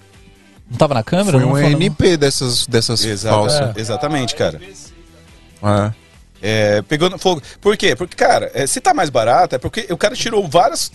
Não 0.69 0.77
tava 0.77 0.93
na 0.93 1.03
câmera? 1.03 1.39
Foi 1.39 1.47
um 1.47 1.51
não. 1.53 1.69
NP 1.69 2.17
dessas, 2.17 2.65
dessas 2.67 3.03
Exato, 3.03 3.35
falsas. 3.35 3.77
Exatamente, 3.77 4.35
cara. 4.35 4.59
É. 5.63 5.91
É, 6.41 6.81
pegou 6.83 7.09
no 7.09 7.17
fogo. 7.17 7.41
Por 7.59 7.75
quê? 7.75 7.95
Porque, 7.95 8.15
cara, 8.15 8.51
é, 8.53 8.67
se 8.67 8.79
tá 8.79 8.93
mais 8.93 9.09
barato, 9.09 9.55
é 9.55 9.57
porque 9.57 9.87
o 9.89 9.97
cara 9.97 10.15
tirou 10.15 10.47
várias 10.47 10.91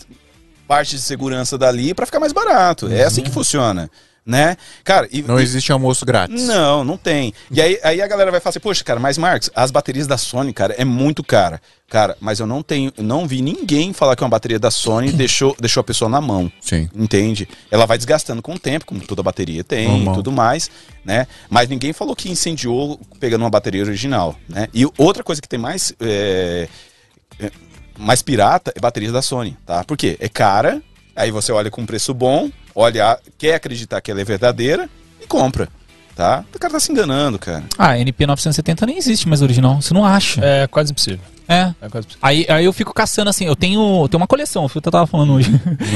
partes 0.67 0.99
de 0.99 1.05
segurança 1.05 1.57
dali 1.57 1.93
pra 1.93 2.05
ficar 2.05 2.19
mais 2.19 2.31
barato. 2.31 2.87
É 2.91 3.03
assim 3.03 3.21
que 3.21 3.29
funciona, 3.31 3.89
né? 4.31 4.55
Cara, 4.85 5.09
e, 5.11 5.21
Não 5.21 5.37
existe 5.37 5.73
almoço 5.73 6.05
grátis. 6.05 6.47
Não, 6.47 6.85
não 6.85 6.95
tem. 6.95 7.33
E 7.51 7.61
aí, 7.61 7.77
aí 7.83 8.01
a 8.01 8.07
galera 8.07 8.31
vai 8.31 8.39
falar 8.39 8.51
assim, 8.51 8.61
poxa, 8.61 8.81
cara, 8.81 8.97
mas 8.97 9.17
Marcos, 9.17 9.51
as 9.53 9.71
baterias 9.71 10.07
da 10.07 10.17
Sony, 10.17 10.53
cara, 10.53 10.73
é 10.77 10.85
muito 10.85 11.21
cara. 11.21 11.61
Cara, 11.89 12.15
mas 12.21 12.39
eu 12.39 12.47
não 12.47 12.63
tenho, 12.63 12.93
não 12.97 13.27
vi 13.27 13.41
ninguém 13.41 13.91
falar 13.91 14.15
que 14.15 14.23
uma 14.23 14.29
bateria 14.29 14.57
da 14.57 14.71
Sony 14.71 15.11
deixou, 15.13 15.53
deixou 15.59 15.81
a 15.81 15.83
pessoa 15.83 16.07
na 16.07 16.21
mão. 16.21 16.49
Sim. 16.61 16.89
Entende? 16.95 17.45
Ela 17.69 17.85
vai 17.85 17.97
desgastando 17.97 18.41
com 18.41 18.53
o 18.53 18.59
tempo, 18.59 18.85
como 18.85 19.01
toda 19.01 19.21
bateria 19.21 19.65
tem 19.65 20.03
e 20.03 20.13
tudo 20.13 20.31
mais, 20.31 20.71
né? 21.03 21.27
Mas 21.49 21.67
ninguém 21.67 21.91
falou 21.91 22.15
que 22.15 22.31
incendiou 22.31 22.97
pegando 23.19 23.43
uma 23.43 23.49
bateria 23.49 23.83
original, 23.83 24.37
né? 24.47 24.69
E 24.73 24.87
outra 24.97 25.23
coisa 25.25 25.41
que 25.41 25.49
tem 25.49 25.59
mais 25.59 25.93
é, 25.99 26.69
mais 27.97 28.21
pirata 28.21 28.71
é 28.73 28.79
baterias 28.79 29.11
da 29.11 29.21
Sony, 29.21 29.57
tá? 29.65 29.83
Por 29.83 29.97
quê? 29.97 30.15
É 30.21 30.29
cara, 30.29 30.81
aí 31.13 31.31
você 31.31 31.51
olha 31.51 31.69
com 31.69 31.81
um 31.81 31.85
preço 31.85 32.13
bom, 32.13 32.49
olha, 32.75 33.17
quer 33.37 33.55
acreditar 33.55 34.01
que 34.01 34.11
ela 34.11 34.21
é 34.21 34.23
verdadeira 34.23 34.89
e 35.21 35.27
compra, 35.27 35.67
tá? 36.15 36.43
O 36.55 36.59
cara 36.59 36.73
tá 36.73 36.79
se 36.79 36.91
enganando, 36.91 37.37
cara. 37.39 37.63
Ah, 37.77 37.97
NP 37.97 38.25
970 38.25 38.85
nem 38.85 38.97
existe 38.97 39.27
mais 39.27 39.41
original. 39.41 39.81
Você 39.81 39.93
não 39.93 40.05
acha? 40.05 40.41
É 40.43 40.67
quase 40.67 40.91
impossível. 40.91 41.19
É. 41.47 41.73
É 41.81 41.89
quase 41.89 42.05
impossível. 42.05 42.19
Aí, 42.21 42.45
aí 42.47 42.63
eu 42.63 42.71
fico 42.71 42.93
caçando 42.93 43.29
assim, 43.29 43.45
eu 43.45 43.55
tenho, 43.57 44.03
eu 44.03 44.07
tenho 44.07 44.21
uma 44.21 44.27
coleção, 44.27 44.63
o 44.65 44.69
que 44.69 44.77
eu 44.77 44.81
tava 44.81 45.05
falando 45.05 45.33
hoje. 45.33 45.51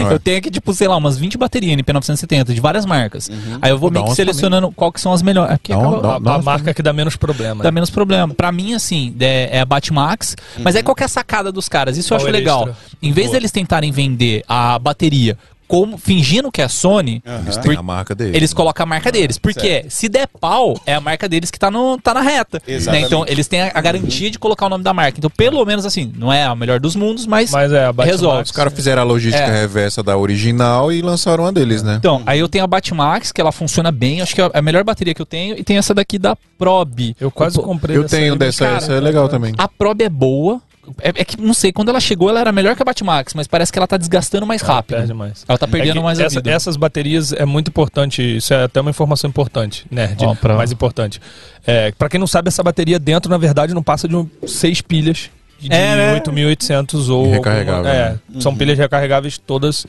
É? 0.10 0.12
Eu 0.16 0.20
tenho 0.20 0.38
aqui, 0.38 0.52
tipo, 0.52 0.74
sei 0.74 0.88
lá, 0.88 0.98
umas 0.98 1.18
20 1.18 1.38
baterias 1.38 1.78
NP970 1.78 2.54
de 2.54 2.60
várias 2.60 2.86
marcas. 2.86 3.30
Aí 3.62 3.72
eu 3.72 3.78
vou 3.78 3.90
Dá 3.90 4.00
meio 4.02 4.10
que 4.10 4.16
selecionando 4.16 4.70
qual 4.72 4.92
que 4.92 5.00
são 5.00 5.14
as 5.14 5.22
melhores. 5.22 5.54
Aqui 5.54 5.72
Dá 5.72 6.20
dá- 6.20 6.32
A, 6.32 6.36
a 6.36 6.42
marca 6.42 6.74
que 6.74 6.82
dá 6.82 6.92
menos 6.92 7.16
problema. 7.16 7.64
dá 7.64 7.70
né? 7.72 7.76
menos 7.76 7.90
problema. 7.90 8.34
Pra 8.34 8.52
mim, 8.52 8.74
assim, 8.74 9.16
é, 9.20 9.58
é 9.58 9.60
a 9.62 9.66
Batmax. 9.66 10.36
Mas 10.60 10.76
aí 10.76 10.84
qual 10.84 10.94
que 10.96 11.04
é 11.04 11.06
a 11.06 11.10
sacada 11.10 11.52
dos 11.52 11.70
caras? 11.70 11.96
Isso 11.98 12.14
eu 12.14 12.18
acho 12.18 12.28
legal. 12.28 12.68
Extra. 12.68 12.76
Em 13.02 13.12
vez 13.14 13.28
Boa. 13.28 13.36
deles 13.38 13.52
tentarem 13.52 13.92
vender 13.92 14.44
a 14.48 14.78
bateria 14.78 15.38
como 15.68 15.98
fingindo 15.98 16.52
que 16.52 16.62
é 16.62 16.68
Sony, 16.68 17.22
Eles 17.26 17.58
Aham. 17.58 17.62
têm 17.68 17.78
a 17.78 17.84
marca 17.84 18.16
deles. 18.16 18.36
eles 18.36 18.54
colocam 18.54 18.84
a 18.84 18.88
marca 18.88 19.12
deles. 19.12 19.38
Porque 19.38 19.86
se 19.90 20.08
der 20.10 20.28
pau, 20.28 20.80
é 20.86 20.94
a 20.94 21.02
marca 21.02 21.28
deles 21.28 21.50
que 21.52 21.60
tá, 21.60 21.70
no, 21.72 21.98
tá 21.98 22.14
na 22.14 22.22
reta. 22.22 22.62
né? 22.68 22.74
Exatamente. 22.76 23.06
Então 23.08 23.26
eles 23.28 23.48
têm 23.48 23.62
a, 23.62 23.72
a 23.74 23.82
garantia 23.82 24.30
de 24.30 24.38
colocar 24.40 24.66
o 24.66 24.70
nome 24.70 24.84
da 24.84 24.94
marca. 24.94 25.18
Então, 25.18 25.30
pelo 25.30 25.64
menos 25.66 25.86
assim, 25.86 26.12
não 26.18 26.32
é 26.32 26.44
a 26.46 26.56
melhor 26.56 26.80
dos 26.80 26.96
mundos, 26.96 27.26
mas, 27.26 27.52
Mas 27.52 27.72
é, 27.72 27.86
a 27.86 27.94
Batmax- 27.94 28.12
resolve. 28.22 28.44
Os 28.44 28.52
caras 28.52 28.74
fizeram 28.74 29.02
a 29.02 29.06
logística 29.06 29.44
É. 29.48 29.62
reversa 29.62 30.02
da 30.04 30.18
original 30.18 30.92
e 30.92 31.02
lançaram 31.02 31.44
uma 31.46 31.52
deles, 31.54 31.82
né? 31.84 31.96
Então, 32.00 32.22
aí 32.26 32.40
eu 32.40 32.48
tenho 32.50 32.64
a 32.64 32.68
Batmax, 32.68 33.32
que 33.32 33.42
ela 33.42 33.52
funciona 33.52 33.92
bem, 33.92 34.22
acho 34.22 34.34
que 34.36 34.42
é 34.42 34.50
a 34.54 34.62
melhor 34.62 34.84
bateria 34.84 35.14
que 35.14 35.22
eu 35.22 35.26
tenho, 35.26 35.58
e 35.58 35.64
tem 35.64 35.78
essa 35.78 35.94
daqui 35.94 36.18
da 36.20 36.36
Probe. 36.58 37.16
Eu 37.20 37.30
quase 37.32 37.56
Pô, 37.58 37.64
comprei 37.64 37.98
Eu 37.98 38.06
tenho 38.06 38.34
aí, 38.34 38.40
dessa, 38.40 38.66
cara, 38.66 38.78
essa 38.78 38.94
é 38.94 39.00
legal 39.00 39.28
também. 39.28 39.54
A 39.58 39.68
Probe 39.68 40.04
é 40.04 40.10
boa. 40.10 40.62
É, 41.02 41.10
é 41.10 41.26
que, 41.26 41.40
não 41.42 41.54
sei, 41.54 41.72
quando 41.72 41.90
ela 41.90 42.00
chegou, 42.00 42.30
ela 42.30 42.40
era 42.40 42.52
melhor 42.52 42.76
que 42.76 42.82
a 42.82 42.86
Batmax, 42.86 43.34
mas 43.34 43.48
parece 43.48 43.72
que 43.72 43.80
ela 43.80 43.88
tá 43.88 43.98
desgastando 43.98 44.46
mais 44.46 44.62
Ela 44.62 44.74
rápido. 44.76 44.98
perde 44.98 45.14
mais. 45.14 45.44
Ela 45.48 45.58
tá 45.58 45.68
perdendo 45.68 46.00
É 46.00 46.04
mais 46.04 46.20
a 46.20 46.24
essa- 46.26 46.36
vida. 46.40 46.52
Essas 46.52 46.78
baterias 46.78 47.34
é 47.34 47.46
muito 47.46 47.70
importante, 47.70 48.22
isso 48.38 48.54
é 48.54 48.64
até 48.64 48.80
uma 48.82 48.90
informação 48.90 49.30
importante, 49.30 49.86
nerd, 49.90 50.24
Ó, 50.26 50.36
pra- 50.36 50.56
mais 50.56 50.72
importante. 50.72 51.20
É, 51.66 51.92
para 51.92 52.10
quem 52.10 52.20
não 52.20 52.28
sabe, 52.28 52.48
essa 52.50 52.62
bateria 52.64 53.00
dentro, 53.00 53.30
na 53.30 53.38
verdade, 53.38 53.74
não 53.74 53.82
passa 53.84 54.08
de 54.08 54.16
um, 54.16 54.30
seis 54.48 54.82
pilhas 54.82 55.30
de 55.60 55.72
É, 55.74 55.96
né? 55.96 56.14
8.800 56.14 57.10
ou... 57.10 57.32
Recarregável, 57.32 57.76
alguma- 57.78 57.94
é, 57.96 58.10
né? 58.12 58.20
são 58.42 58.56
pilhas 58.56 58.78
recarregáveis 58.78 59.38
todas 59.38 59.86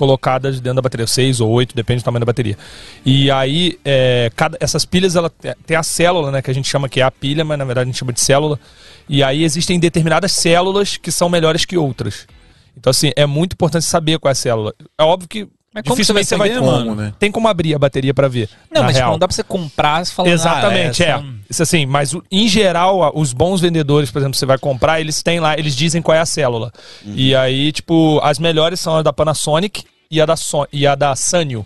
colocadas 0.00 0.60
dentro 0.60 0.76
da 0.76 0.80
bateria, 0.82 1.06
seis 1.06 1.40
ou 1.40 1.50
oito, 1.50 1.76
depende 1.76 2.00
do 2.00 2.04
tamanho 2.06 2.20
da 2.20 2.24
bateria. 2.26 2.56
E 3.04 3.30
aí, 3.30 3.78
é, 3.84 4.30
cada, 4.34 4.56
essas 4.58 4.86
pilhas, 4.86 5.14
ela 5.14 5.28
te- 5.28 5.54
tem 5.66 5.76
a 5.76 5.82
célula, 5.82 6.30
né, 6.30 6.40
que 6.40 6.50
a 6.50 6.54
gente 6.54 6.66
chama 6.66 6.88
que 6.88 7.00
é 7.00 7.02
a 7.02 7.10
pilha, 7.10 7.44
mas 7.44 7.58
na 7.58 7.66
verdade 7.66 7.84
a 7.84 7.92
gente 7.92 7.98
chama 7.98 8.14
de 8.14 8.20
célula. 8.22 8.58
E 9.06 9.22
aí 9.22 9.44
existem 9.44 9.78
determinadas 9.78 10.32
células 10.32 10.96
que 10.96 11.12
são 11.12 11.28
melhores 11.28 11.66
que 11.66 11.76
outras. 11.76 12.26
Então, 12.74 12.90
assim, 12.90 13.12
é 13.14 13.26
muito 13.26 13.52
importante 13.52 13.84
saber 13.84 14.18
qual 14.18 14.30
é 14.30 14.32
a 14.32 14.34
célula. 14.34 14.72
É 14.98 15.02
óbvio 15.02 15.28
que 15.28 15.46
Mas 15.72 15.84
como 15.84 15.94
dificilmente 15.94 16.26
você 16.26 16.34
você 16.34 16.36
vai 16.38 16.48
vai, 16.48 16.58
saber, 16.58 16.66
ter. 16.66 16.72
mano? 16.84 16.94
né? 16.96 17.12
Tem 17.18 17.30
como 17.30 17.46
abrir 17.46 17.74
a 17.74 17.78
bateria 17.78 18.12
pra 18.12 18.26
ver. 18.26 18.48
Não, 18.72 18.82
mas 18.82 18.96
tipo, 18.96 19.08
não 19.08 19.18
dá 19.18 19.28
pra 19.28 19.34
você 19.34 19.44
comprar 19.44 20.02
e 20.02 20.06
falar 20.06 20.28
Exatamente, 20.28 21.02
ah, 21.04 21.06
é. 21.06 21.10
essa- 21.10 21.24
Isso 21.48 21.62
assim, 21.62 21.86
mas 21.86 22.12
em 22.30 22.48
geral, 22.48 23.12
os 23.14 23.32
bons 23.32 23.60
vendedores, 23.60 24.10
por 24.10 24.18
exemplo, 24.18 24.36
você 24.36 24.46
vai 24.46 24.58
comprar, 24.58 25.00
eles 25.00 25.22
têm 25.22 25.38
lá, 25.38 25.56
eles 25.56 25.76
dizem 25.76 26.02
qual 26.02 26.16
é 26.16 26.20
a 26.20 26.26
célula. 26.26 26.72
E 27.04 27.34
aí, 27.36 27.70
tipo, 27.70 28.18
as 28.22 28.38
melhores 28.40 28.80
são 28.80 28.96
a 28.96 29.02
da 29.02 29.12
Panasonic 29.12 29.84
e 30.10 30.20
a 30.20 30.26
da, 30.26 30.34
Son 30.36 30.66
e 30.72 30.86
a 30.88 30.94
da 30.96 31.14
Sanyo. 31.14 31.64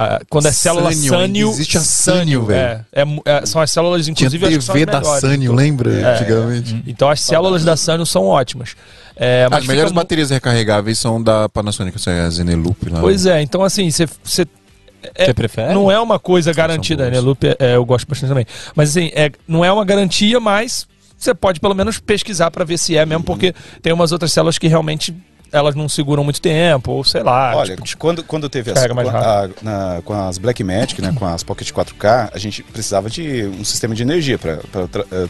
Ah, 0.00 0.20
quando 0.30 0.46
é 0.46 0.52
célula 0.52 0.90
ainda 0.90 1.38
existe 1.38 1.76
a 1.76 1.80
Sanyo, 1.80 2.44
velho. 2.44 2.84
é, 2.92 3.02
é 3.02 3.04
é, 3.24 3.46
são 3.46 3.60
as 3.60 3.68
células, 3.72 4.04
Tinha 4.04 4.12
inclusive, 4.12 4.46
acho 4.46 4.58
que 4.58 4.64
são 4.64 4.72
as 4.72 4.80
TV 4.80 4.86
da 4.86 5.00
melhores. 5.00 5.20
Sanyo, 5.20 5.52
lembra? 5.52 5.92
É. 5.92 6.14
Antigamente. 6.14 6.84
Então 6.86 7.10
as 7.10 7.20
células 7.20 7.64
da 7.64 7.76
Sanyo 7.76 8.06
são 8.06 8.24
ótimas. 8.26 8.76
É, 9.16 9.48
As 9.50 9.66
melhores 9.66 9.90
fica 9.90 10.00
baterias 10.00 10.30
recarregáveis 10.30 11.00
são 11.00 11.20
da 11.20 11.48
Panasonic, 11.48 11.96
essa 11.96 12.12
é 12.12 12.20
a 12.20 12.30
Zeneloop 12.30 12.88
lá. 12.88 13.00
Pois 13.00 13.26
é, 13.26 13.42
então 13.42 13.64
assim, 13.64 13.90
você 13.90 14.06
você 14.22 14.46
Você 15.16 15.34
prefere? 15.34 15.74
Não 15.74 15.90
é 15.90 15.98
uma 15.98 16.20
coisa 16.20 16.52
garantida, 16.52 17.10
né? 17.10 17.18
Loop 17.18 17.44
é, 17.44 17.56
é, 17.58 17.74
eu 17.74 17.84
gosto 17.84 18.06
bastante 18.06 18.28
também. 18.28 18.46
Mas 18.76 18.90
assim, 18.90 19.10
é, 19.16 19.32
não 19.48 19.64
é 19.64 19.72
uma 19.72 19.84
garantia, 19.84 20.38
mas 20.38 20.86
você 21.16 21.34
pode 21.34 21.58
pelo 21.58 21.74
menos 21.74 21.98
pesquisar 21.98 22.52
pra 22.52 22.64
ver 22.64 22.78
se 22.78 22.96
é 22.96 23.04
mesmo, 23.04 23.24
porque 23.24 23.52
tem 23.82 23.92
umas 23.92 24.12
outras 24.12 24.32
células 24.32 24.58
que 24.58 24.68
realmente 24.68 25.12
elas 25.52 25.74
não 25.74 25.88
seguram 25.88 26.22
muito 26.24 26.40
tempo, 26.40 26.92
ou 26.92 27.04
sei 27.04 27.22
lá. 27.22 27.54
Olha, 27.56 27.76
tipo, 27.76 27.98
quando, 27.98 28.22
quando 28.22 28.48
teve 28.48 28.70
as, 28.70 28.86
com, 28.86 29.00
a- 29.00 29.48
na- 29.62 30.02
com 30.04 30.12
as 30.12 30.38
Blackmagic, 30.38 31.00
né, 31.02 31.12
com 31.16 31.26
as 31.26 31.42
Pocket 31.42 31.70
4K, 31.70 32.30
a 32.32 32.38
gente 32.38 32.62
precisava 32.62 33.08
de 33.10 33.44
um 33.58 33.64
sistema 33.64 33.94
de 33.94 34.02
energia 34.02 34.38
para 34.38 34.58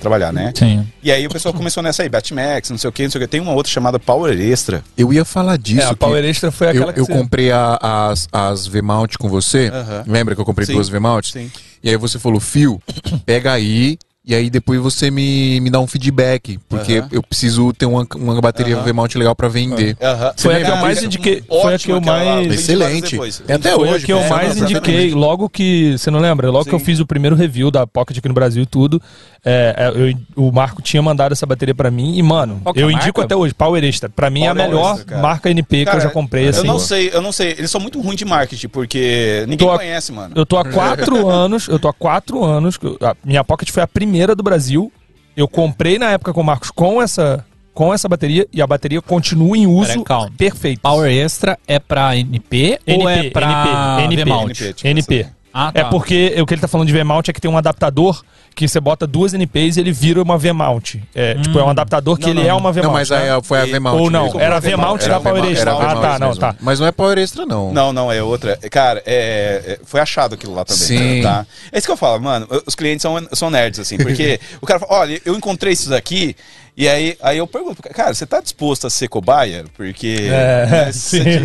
trabalhar, 0.01 0.33
né? 0.33 0.53
Sim. 0.57 0.87
E 1.03 1.11
aí 1.13 1.27
o 1.27 1.31
pessoal 1.31 1.53
começou 1.55 1.83
nessa 1.83 2.03
aí, 2.03 2.09
Batmax, 2.09 2.71
não 2.71 2.79
sei 2.79 2.89
o 2.89 2.93
que, 2.93 3.03
não 3.05 3.11
sei 3.11 3.19
o 3.21 3.25
que. 3.25 3.29
Tem 3.29 3.41
uma 3.41 3.53
outra 3.53 3.71
chamada 3.73 3.99
Power 3.99 4.39
Extra. 4.41 4.83
Eu 4.97 5.13
ia 5.13 5.25
falar 5.25 5.57
disso. 5.59 5.83
é, 5.83 5.85
a 5.87 5.89
que 5.91 5.97
Power 5.97 6.25
Extra 6.25 6.51
foi 6.51 6.67
eu, 6.69 6.71
aquela 6.71 6.93
que 6.93 7.01
eu 7.01 7.05
você- 7.07 7.13
comprei 7.13 7.51
a- 7.51 7.79
as, 7.81 8.29
as 8.33 8.67
V-Mount 8.67 9.17
com 9.19 9.29
você. 9.29 9.71
Aham. 9.73 10.05
Lembra 10.07 10.35
que 10.35 10.41
eu 10.41 10.45
comprei 10.45 10.67
Sim. 10.67 10.75
duas 10.75 10.89
V-Mounts? 10.89 11.33
Sim. 11.33 11.51
E 11.83 11.89
aí 11.91 11.97
você 11.97 12.19
falou, 12.19 12.41
fio, 12.41 12.81
pega 13.25 13.53
aí. 13.53 13.99
E 14.29 14.35
aí 14.35 14.51
depois 14.51 14.79
você 14.79 15.11
me, 15.11 15.59
me 15.59 15.71
dá 15.71 15.81
um 15.81 15.87
feedback. 15.87 16.61
Porque 16.69 17.03
eu 17.11 17.23
preciso 17.23 17.73
ter 17.73 17.87
uma, 17.87 18.07
uma 18.15 18.39
bateria 18.43 18.77
Aham. 18.77 18.85
V-Mount 18.85 19.15
legal 19.15 19.35
pra 19.35 19.49
vender. 19.49 19.97
Foi 20.37 20.55
a 20.55 20.59
que 20.59 20.65
eu 20.65 20.69
Cara, 20.69 20.81
mais 20.83 21.03
indiquei- 21.03 21.43
foi 21.49 21.75
a 21.75 21.79
que 21.79 21.91
eu 21.91 22.01
mais- 22.03 22.47
Excelente. 22.53 23.17
até 23.49 23.73
foi 23.75 23.89
hoje. 23.89 24.03
a 24.05 24.07
que 24.07 24.13
eu 24.13 24.29
mais 24.29 24.59
indiquei 24.59 25.13
logo 25.15 25.49
que. 25.49 25.97
Você 25.97 26.11
não 26.11 26.21
lembra? 26.21 26.51
Logo 26.51 26.67
que 26.67 26.75
eu 26.75 26.79
Sim. 26.79 26.85
fiz 26.85 27.01
o 27.01 27.07
primeiro 27.07 27.35
review 27.35 27.71
da 27.71 27.87
Pocket 27.87 28.19
aqui 28.19 28.29
no 28.29 28.35
Brasil 28.35 28.63
e 28.63 28.67
tudo. 28.67 29.01
é, 29.45 29.75
é, 29.79 29.89
eu- 30.11 30.19
o 30.49 30.53
Marco 30.53 30.83
tinha 30.83 31.01
mandado 31.01 31.33
essa 31.33 31.47
bateria 31.47 31.75
pra 31.75 31.91
mim 31.91 32.19
e, 32.19 32.23
mano, 32.23 32.61
Qual 32.63 32.75
é 32.77 32.83
eu 32.83 32.91
indico 32.91 33.21
marca? 33.21 33.23
até 33.23 33.37
hoje. 33.37 33.55
Power 33.55 33.83
Extra. 33.83 34.11
Pra 34.11 34.29
mim 34.29 34.43
é 34.43 34.49
a 34.49 34.55
Power 34.55 34.69
melhor 34.69 34.91
Extra, 34.91 35.05
cara. 35.07 35.23
marca 35.23 35.49
NP 35.51 35.77
que 35.77 35.83
eu 35.83 35.87
Cara, 35.87 36.01
já 36.01 36.11
comprei. 36.11 36.47
Eu 36.47 36.51
assim. 36.51 36.67
não 36.67 36.79
sei, 36.79 37.09
eu 37.15 37.23
não 37.23 37.33
sei. 37.33 37.53
Eles 37.53 37.71
são 37.71 37.81
muito 37.81 37.99
ruins 38.01 38.17
de 38.19 38.25
marketing, 38.27 38.69
porque 38.69 39.45
ninguém 39.49 39.67
Tô 39.67 39.73
a- 39.73 39.79
conhece, 39.79 40.13
mano. 40.13 40.35
Eu 40.37 40.45
tô 40.45 40.59
há 40.59 40.65
quatro 40.65 41.29
anos, 41.31 41.67
eu 41.69 41.79
tô 41.79 41.89
há 41.89 41.95
quatro 41.95 42.45
anos. 42.45 42.79
minha 43.25 43.43
Pocket 43.45 43.71
foi 43.71 43.83
a 43.83 43.87
primeira 43.87 44.18
do 44.35 44.43
Brasil. 44.43 44.93
Eu 45.37 45.47
comprei 45.47 45.99
na 45.99 46.11
época 46.11 46.33
com 46.33 46.41
o 46.41 46.45
Marcos 46.45 46.71
com 46.71 47.01
essa, 47.01 47.45
com 47.73 47.95
essa 47.95 48.09
bateria 48.09 48.47
e 48.53 48.61
a 48.61 48.67
bateria 48.67 49.01
continua 49.01 49.57
em 49.57 49.67
uso 49.67 50.05
perfeito. 50.37 50.81
Power 50.81 51.11
Extra 51.11 51.59
é 51.67 51.79
pra 51.79 52.17
NP, 52.17 52.81
ou 52.89 53.09
é 53.09 53.31
pra 53.31 53.99
NP, 54.01 54.25
V-Mount? 54.25 54.61
NP, 54.61 54.73
tipo, 54.73 54.89
NP. 54.89 55.27
Ah, 55.61 55.73
tá. 55.73 55.81
É 55.81 55.85
porque 55.85 56.35
o 56.41 56.47
que 56.47 56.55
ele 56.55 56.61
tá 56.61 56.69
falando 56.69 56.87
de 56.87 56.93
V-mount 56.93 57.29
é 57.29 57.33
que 57.33 57.41
tem 57.41 57.51
um 57.51 57.57
adaptador 57.59 58.23
que 58.55 58.67
você 58.69 58.81
bota 58.81 59.07
duas 59.07 59.35
NPs 59.35 59.77
e 59.77 59.81
ele 59.81 59.93
vira 59.93 60.21
uma 60.23 60.37
V-mount. 60.39 60.97
É, 61.15 61.35
tipo, 61.35 61.59
é 61.59 61.65
um 61.65 61.69
adaptador 61.71 62.17
que 62.17 62.23
Não, 62.23 62.31
ele 62.31 62.41
não, 62.43 62.49
é 62.49 62.53
uma 62.55 62.61
Não, 62.69 62.73
V-mount. 62.73 62.93
mas 62.93 63.11
né? 63.11 63.33
aí 63.35 63.43
foi 63.43 63.61
a 63.61 63.65
V-Mount. 63.67 64.01
Ou 64.01 64.11
não, 64.11 64.25
mesmo. 64.25 64.41
era 64.41 64.57
a 64.57 64.61
V-mount 64.61 65.03
Era 65.03 65.15
da 65.15 65.21
Power 65.21 65.45
Extra. 65.45 65.71
era 65.73 65.91
Ah, 65.91 65.97
tá, 65.97 66.19
não, 66.19 66.29
mesmo. 66.29 66.41
tá. 66.41 66.55
Mas 66.61 66.81
não 66.81 66.87
é 66.87 66.93
Power 66.93 67.19
Extra, 67.19 67.47
não. 67.47 67.73
Não, 67.73 67.93
não, 67.93 68.11
é 68.11 68.23
outra. 68.23 68.57
Cara, 68.71 69.03
é, 69.07 69.63
é- 69.67 69.79
foi 69.85 70.01
achado 70.01 70.35
aquilo 70.35 70.55
lá 70.55 70.65
também. 70.65 70.83
Sim. 70.83 71.23
Tá? 71.23 71.47
É 71.71 71.79
isso 71.79 71.87
que 71.87 71.93
eu 71.93 71.97
falo, 71.97 72.21
mano. 72.23 72.47
Os 72.67 72.75
clientes 72.75 73.03
são, 73.03 73.15
são 73.33 73.51
nerds, 73.51 73.79
assim, 73.81 73.97
porque 73.97 74.41
o 74.61 74.67
cara 74.67 74.81
fala, 74.81 74.93
olha, 75.03 75.21
eu 75.25 75.35
encontrei 75.37 75.73
isso 75.73 75.91
daqui 75.91 76.35
E 76.81 76.89
aí, 76.89 77.19
aí 77.21 77.39
eu 77.39 77.47
pergunto, 77.49 77.83
cara, 77.83 78.15
você 78.15 78.25
tá 78.25 78.41
disposto 78.41 78.87
a 78.87 78.91
ser 78.91 79.09
cobaia? 79.09 79.65
Porque. 79.77 80.29
É, 80.31 80.67
né, 80.67 80.93
sim. 80.95 81.25
você- 81.25 81.41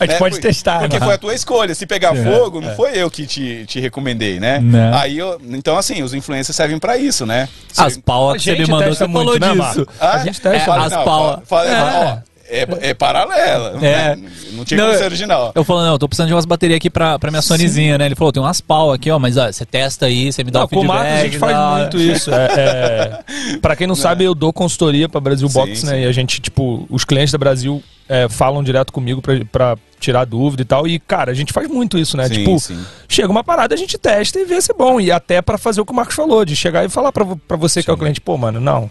A 0.00 0.06
gente 0.06 0.18
pode 0.18 0.34
por- 0.34 0.42
testar, 0.42 0.80
Porque 0.80 0.98
né? 0.98 1.04
foi 1.06 1.14
a 1.14 1.18
tua 1.18 1.32
escolha. 1.32 1.72
Se 1.76 1.86
pegar 1.86 2.16
É, 2.16 2.24
fogo, 2.24 2.60
não 2.60 2.74
foi 2.74 2.90
eu 2.98 3.08
que 3.08 3.24
te, 3.24 3.64
te 3.66 3.78
recomendei, 3.78 4.40
né? 4.40 4.58
Né. 4.58 4.90
Aí 4.92 5.16
eu. 5.16 5.40
Então, 5.44 5.78
assim, 5.78 6.02
os 6.02 6.12
influencers 6.12 6.56
servem 6.56 6.80
pra 6.80 6.98
isso, 6.98 7.24
né? 7.24 7.48
As 7.76 7.92
Você- 7.94 8.02
pau 8.02 8.30
A 8.30 8.36
que 8.36 8.42
você 8.42 8.56
me 8.56 8.66
mandou, 8.66 8.88
você 8.92 9.06
falou 9.06 9.24
muito, 9.24 9.40
né, 9.40 9.52
disso. 9.68 9.86
Ah, 10.00 10.14
A 10.14 10.18
gente 10.24 10.40
testa 10.40 10.66
fala- 10.66 10.86
as 10.86 10.92
não, 10.92 11.04
pau- 11.04 11.42
fala- 11.46 11.66
fala- 11.70 11.70
É. 11.70 12.04
ó, 12.04 12.33
é, 12.48 12.90
é 12.90 12.94
paralela. 12.94 13.78
É. 13.84 14.16
né? 14.16 14.30
Não 14.52 14.64
tinha 14.64 14.78
Não, 14.78 14.86
como 14.86 14.98
ser 14.98 15.04
original. 15.04 15.52
Eu 15.54 15.64
falando, 15.64 15.86
não, 15.86 15.92
eu 15.94 15.98
tô 15.98 16.08
precisando 16.08 16.28
de 16.28 16.34
umas 16.34 16.44
baterias 16.44 16.76
aqui 16.76 16.90
pra, 16.90 17.18
pra 17.18 17.30
minha 17.30 17.42
Sonyzinha, 17.42 17.98
né? 17.98 18.06
Ele 18.06 18.14
falou, 18.14 18.32
tem 18.32 18.42
umas 18.42 18.60
pau 18.60 18.92
aqui, 18.92 19.10
ó, 19.10 19.18
mas 19.18 19.36
ó, 19.36 19.50
você 19.50 19.64
testa 19.64 20.06
aí, 20.06 20.32
você 20.32 20.44
me 20.44 20.50
dá 20.50 20.60
Não, 20.60 20.66
o 20.66 20.68
com 20.68 20.76
o 20.76 20.80
feedback. 20.80 20.98
Marcos 20.98 21.20
a 21.20 21.24
gente 21.24 21.38
faz 21.38 21.78
muito 21.80 21.98
isso. 21.98 22.30
É, 22.34 23.20
é... 23.54 23.58
Pra 23.62 23.76
quem 23.76 23.86
não 23.86 23.94
sabe, 23.94 24.24
eu 24.24 24.34
dou 24.34 24.52
consultoria 24.52 25.08
pra 25.08 25.20
Brasil 25.20 25.48
Sim, 25.48 25.54
Box, 25.54 25.84
né? 25.84 25.94
sim. 25.94 26.02
E 26.02 26.06
a 26.06 26.12
gente, 26.12 26.40
tipo, 26.40 26.86
os 26.90 27.04
clientes 27.04 27.32
da 27.32 27.38
Brasil 27.38 27.82
é, 28.08 28.28
falam 28.28 28.62
direto 28.62 28.92
comigo 28.92 29.22
pra, 29.22 29.44
pra 29.50 29.76
tirar 29.98 30.24
dúvida 30.24 30.62
e 30.62 30.64
tal. 30.64 30.86
E, 30.86 30.98
cara, 30.98 31.30
a 31.30 31.34
gente 31.34 31.52
faz 31.52 31.68
muito 31.68 31.98
isso, 31.98 32.16
né? 32.16 32.28
Sim, 32.28 32.34
tipo, 32.34 32.58
sim. 32.58 32.78
chega 33.08 33.30
uma 33.30 33.42
parada, 33.42 33.74
a 33.74 33.78
gente 33.78 33.96
testa 33.96 34.38
e 34.38 34.44
vê 34.44 34.60
se 34.60 34.72
é 34.72 34.74
bom. 34.74 35.00
E 35.00 35.10
até 35.10 35.40
pra 35.40 35.56
fazer 35.56 35.80
o 35.80 35.86
que 35.86 35.92
o 35.92 35.94
Marcos 35.94 36.14
falou, 36.14 36.44
de 36.44 36.54
chegar 36.54 36.84
e 36.84 36.88
falar 36.88 37.12
pra, 37.12 37.24
pra 37.48 37.56
você 37.56 37.82
que 37.82 37.90
é 37.90 37.92
o 37.92 37.96
cliente, 37.96 38.20
pô, 38.20 38.36
mano, 38.36 38.60
não. 38.60 38.90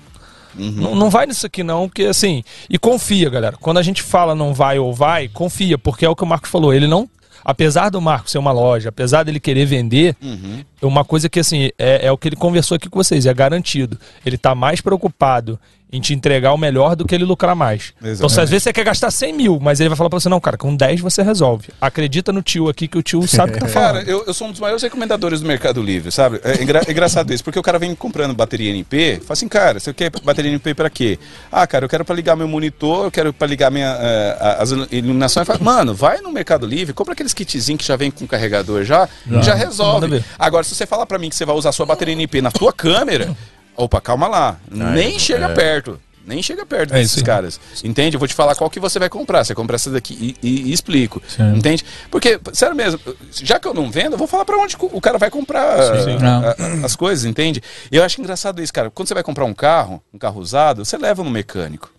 Uhum. 0.58 0.72
Não, 0.72 0.96
não 0.96 1.10
vai 1.10 1.26
nisso 1.26 1.46
aqui 1.46 1.64
não, 1.64 1.88
porque 1.88 2.04
assim. 2.04 2.44
E 2.70 2.78
confia, 2.78 3.30
galera. 3.30 3.58
Quando 3.60 3.78
a 3.78 3.82
gente 3.84 4.02
fala 4.02 4.36
não 4.36 4.54
vai 4.54 4.80
ou 4.80 4.94
vai, 4.94 5.28
confia, 5.28 5.78
porque 5.78 6.06
é 6.06 6.10
o 6.10 6.16
que 6.16 6.24
o 6.24 6.28
Marcos 6.28 6.50
falou. 6.50 6.74
Ele 6.74 6.88
não. 6.88 7.10
Apesar 7.46 7.90
do 7.90 8.00
Marcos 8.00 8.32
ser 8.32 8.38
uma 8.38 8.54
loja, 8.54 8.88
apesar 8.88 9.24
dele 9.24 9.40
querer 9.40 9.66
vender, 9.66 10.16
Uhum. 10.22 10.64
é 10.82 10.86
uma 10.86 11.04
coisa 11.04 11.28
que 11.28 11.40
assim, 11.42 11.72
é, 11.78 12.08
é 12.08 12.12
o 12.12 12.18
que 12.18 12.30
ele 12.30 12.38
conversou 12.38 12.76
aqui 12.76 12.90
com 12.90 12.98
vocês, 13.04 13.26
é 13.26 13.34
garantido. 13.34 14.00
Ele 14.26 14.38
tá 14.38 14.56
mais 14.56 14.80
preocupado 14.80 15.60
em 15.94 16.02
te 16.02 16.14
entregar 16.14 16.52
o 16.54 16.58
melhor 16.58 16.96
do 16.96 17.06
que 17.06 17.14
ele 17.16 17.24
lucrar 17.24 17.56
mais. 17.56 17.94
Então, 18.00 18.08
se 18.08 18.12
Exatamente. 18.14 18.40
às 18.42 18.50
vezes 18.50 18.64
você 18.64 18.74
quer 18.74 18.84
gastar 18.84 19.12
100 19.12 19.32
mil, 19.34 19.60
mas 19.62 19.80
ele 19.80 19.90
vai 19.90 19.96
falar 19.98 20.10
pra 20.10 20.20
você, 20.20 20.28
não, 20.28 20.40
cara, 20.42 20.58
com 20.58 20.76
10 20.76 21.00
você 21.02 21.22
resolve. 21.22 21.70
Acredita 21.80 22.34
no 22.34 22.42
tio 22.42 22.68
aqui 22.68 22.88
que 22.88 22.98
o 22.98 23.04
tio 23.04 23.26
sabe 23.28 23.52
o 23.52 23.54
que 23.54 23.60
tá 23.60 23.68
falando. 23.70 23.94
Cara, 23.98 24.10
eu, 24.10 24.24
eu 24.26 24.34
sou 24.34 24.48
um 24.48 24.52
dos 24.52 24.60
maiores 24.60 24.82
recomendadores 24.82 25.40
do 25.40 25.48
Mercado 25.48 25.82
Livre, 25.82 26.12
sabe? 26.12 26.42
É, 26.44 26.62
engra- 26.64 26.82
é 26.88 26.92
engraçado 26.92 27.32
isso, 27.32 27.44
porque 27.44 27.60
o 27.60 27.62
cara 27.62 27.78
vem 27.78 27.94
comprando 27.94 28.34
bateria 28.34 28.72
NP, 28.72 29.20
fala 29.22 29.34
assim, 29.34 29.48
cara, 29.48 29.80
você 29.80 29.94
quer 29.94 30.12
bateria 30.24 30.50
NP 30.52 30.74
pra 30.74 30.90
quê? 30.90 31.20
Ah, 31.52 31.68
cara, 31.68 31.86
eu 31.86 31.90
quero 31.90 32.04
pra 32.04 32.16
ligar 32.16 32.36
meu 32.36 32.48
monitor, 32.48 33.06
eu 33.06 33.12
quero 33.12 33.32
pra 33.32 33.48
ligar 33.48 33.70
minha, 33.70 33.92
a- 33.92 34.64
as 34.64 34.72
iluminações. 34.92 35.46
Fala, 35.46 35.60
Mano, 35.62 35.94
vai 35.94 36.22
no 36.22 36.32
Mercado 36.32 36.66
Livre, 36.66 36.92
compra 36.94 37.14
aqueles 37.14 37.34
kitzinhos 37.34 37.80
que 37.80 37.86
já 37.88 37.96
vem 37.96 38.10
com 38.10 38.26
carregador 38.26 38.84
já, 38.84 39.08
e 39.30 39.42
já 39.44 39.54
resolve. 39.54 40.24
Agora, 40.40 40.64
se 40.64 40.74
você 40.74 40.88
falar 40.88 41.06
pra 41.06 41.20
mim 41.20 41.30
que 41.30 41.36
você 41.36 41.46
vai 41.46 41.56
usar 41.56 41.72
sua 41.72 41.86
bateria 41.86 42.14
NP 42.14 42.42
na 42.42 42.50
tua 42.52 42.74
câmera, 42.74 43.36
opa, 43.76 44.00
calma 44.02 44.28
lá, 44.28 44.58
nem 44.70 45.18
chega 45.20 45.50
perto. 45.50 46.00
Nem 46.26 46.42
chega 46.42 46.66
perto 46.66 46.94
É 46.94 47.00
desses 47.02 47.18
aí. 47.18 47.24
caras. 47.26 47.60
Entende? 47.84 48.16
Eu 48.16 48.20
vou 48.20 48.30
te 48.30 48.34
falar 48.34 48.56
qual 48.56 48.70
que 48.70 48.80
você 48.80 48.98
vai 48.98 49.10
comprar. 49.10 49.44
Você 49.44 49.54
compra 49.54 49.76
essa 49.76 49.92
daqui 49.92 50.38
e, 50.42 50.48
e- 50.48 50.70
e 50.70 50.72
explico. 50.72 51.22
Sim. 51.28 51.58
Entende? 51.58 51.84
Porque, 52.10 52.40
sério 52.54 52.74
mesmo, 52.74 52.98
já 53.30 53.60
que 53.60 53.68
eu 53.68 53.74
não 53.74 53.92
vendo, 53.92 54.14
eu 54.14 54.18
vou 54.18 54.26
falar 54.26 54.46
pra 54.46 54.58
onde 54.58 54.78
o 54.80 55.02
cara 55.02 55.18
vai 55.18 55.30
comprar 55.30 55.76
Sim. 56.02 56.16
a- 56.26 56.52
a- 56.82 56.86
as 56.86 56.96
coisas, 56.96 57.26
entende? 57.26 57.62
E 57.92 57.98
eu 57.98 58.04
acho 58.06 58.22
engraçado 58.22 58.62
isso, 58.62 58.72
cara. 58.72 58.90
Quando 58.90 59.10
você 59.10 59.14
vai 59.14 59.22
comprar 59.22 59.44
um 59.44 59.54
carro, 59.54 60.02
um 60.14 60.18
carro 60.18 60.40
usado, 60.40 60.86
você 60.86 60.98
leva 60.98 61.22
no 61.26 61.30
mecânico 61.30 61.92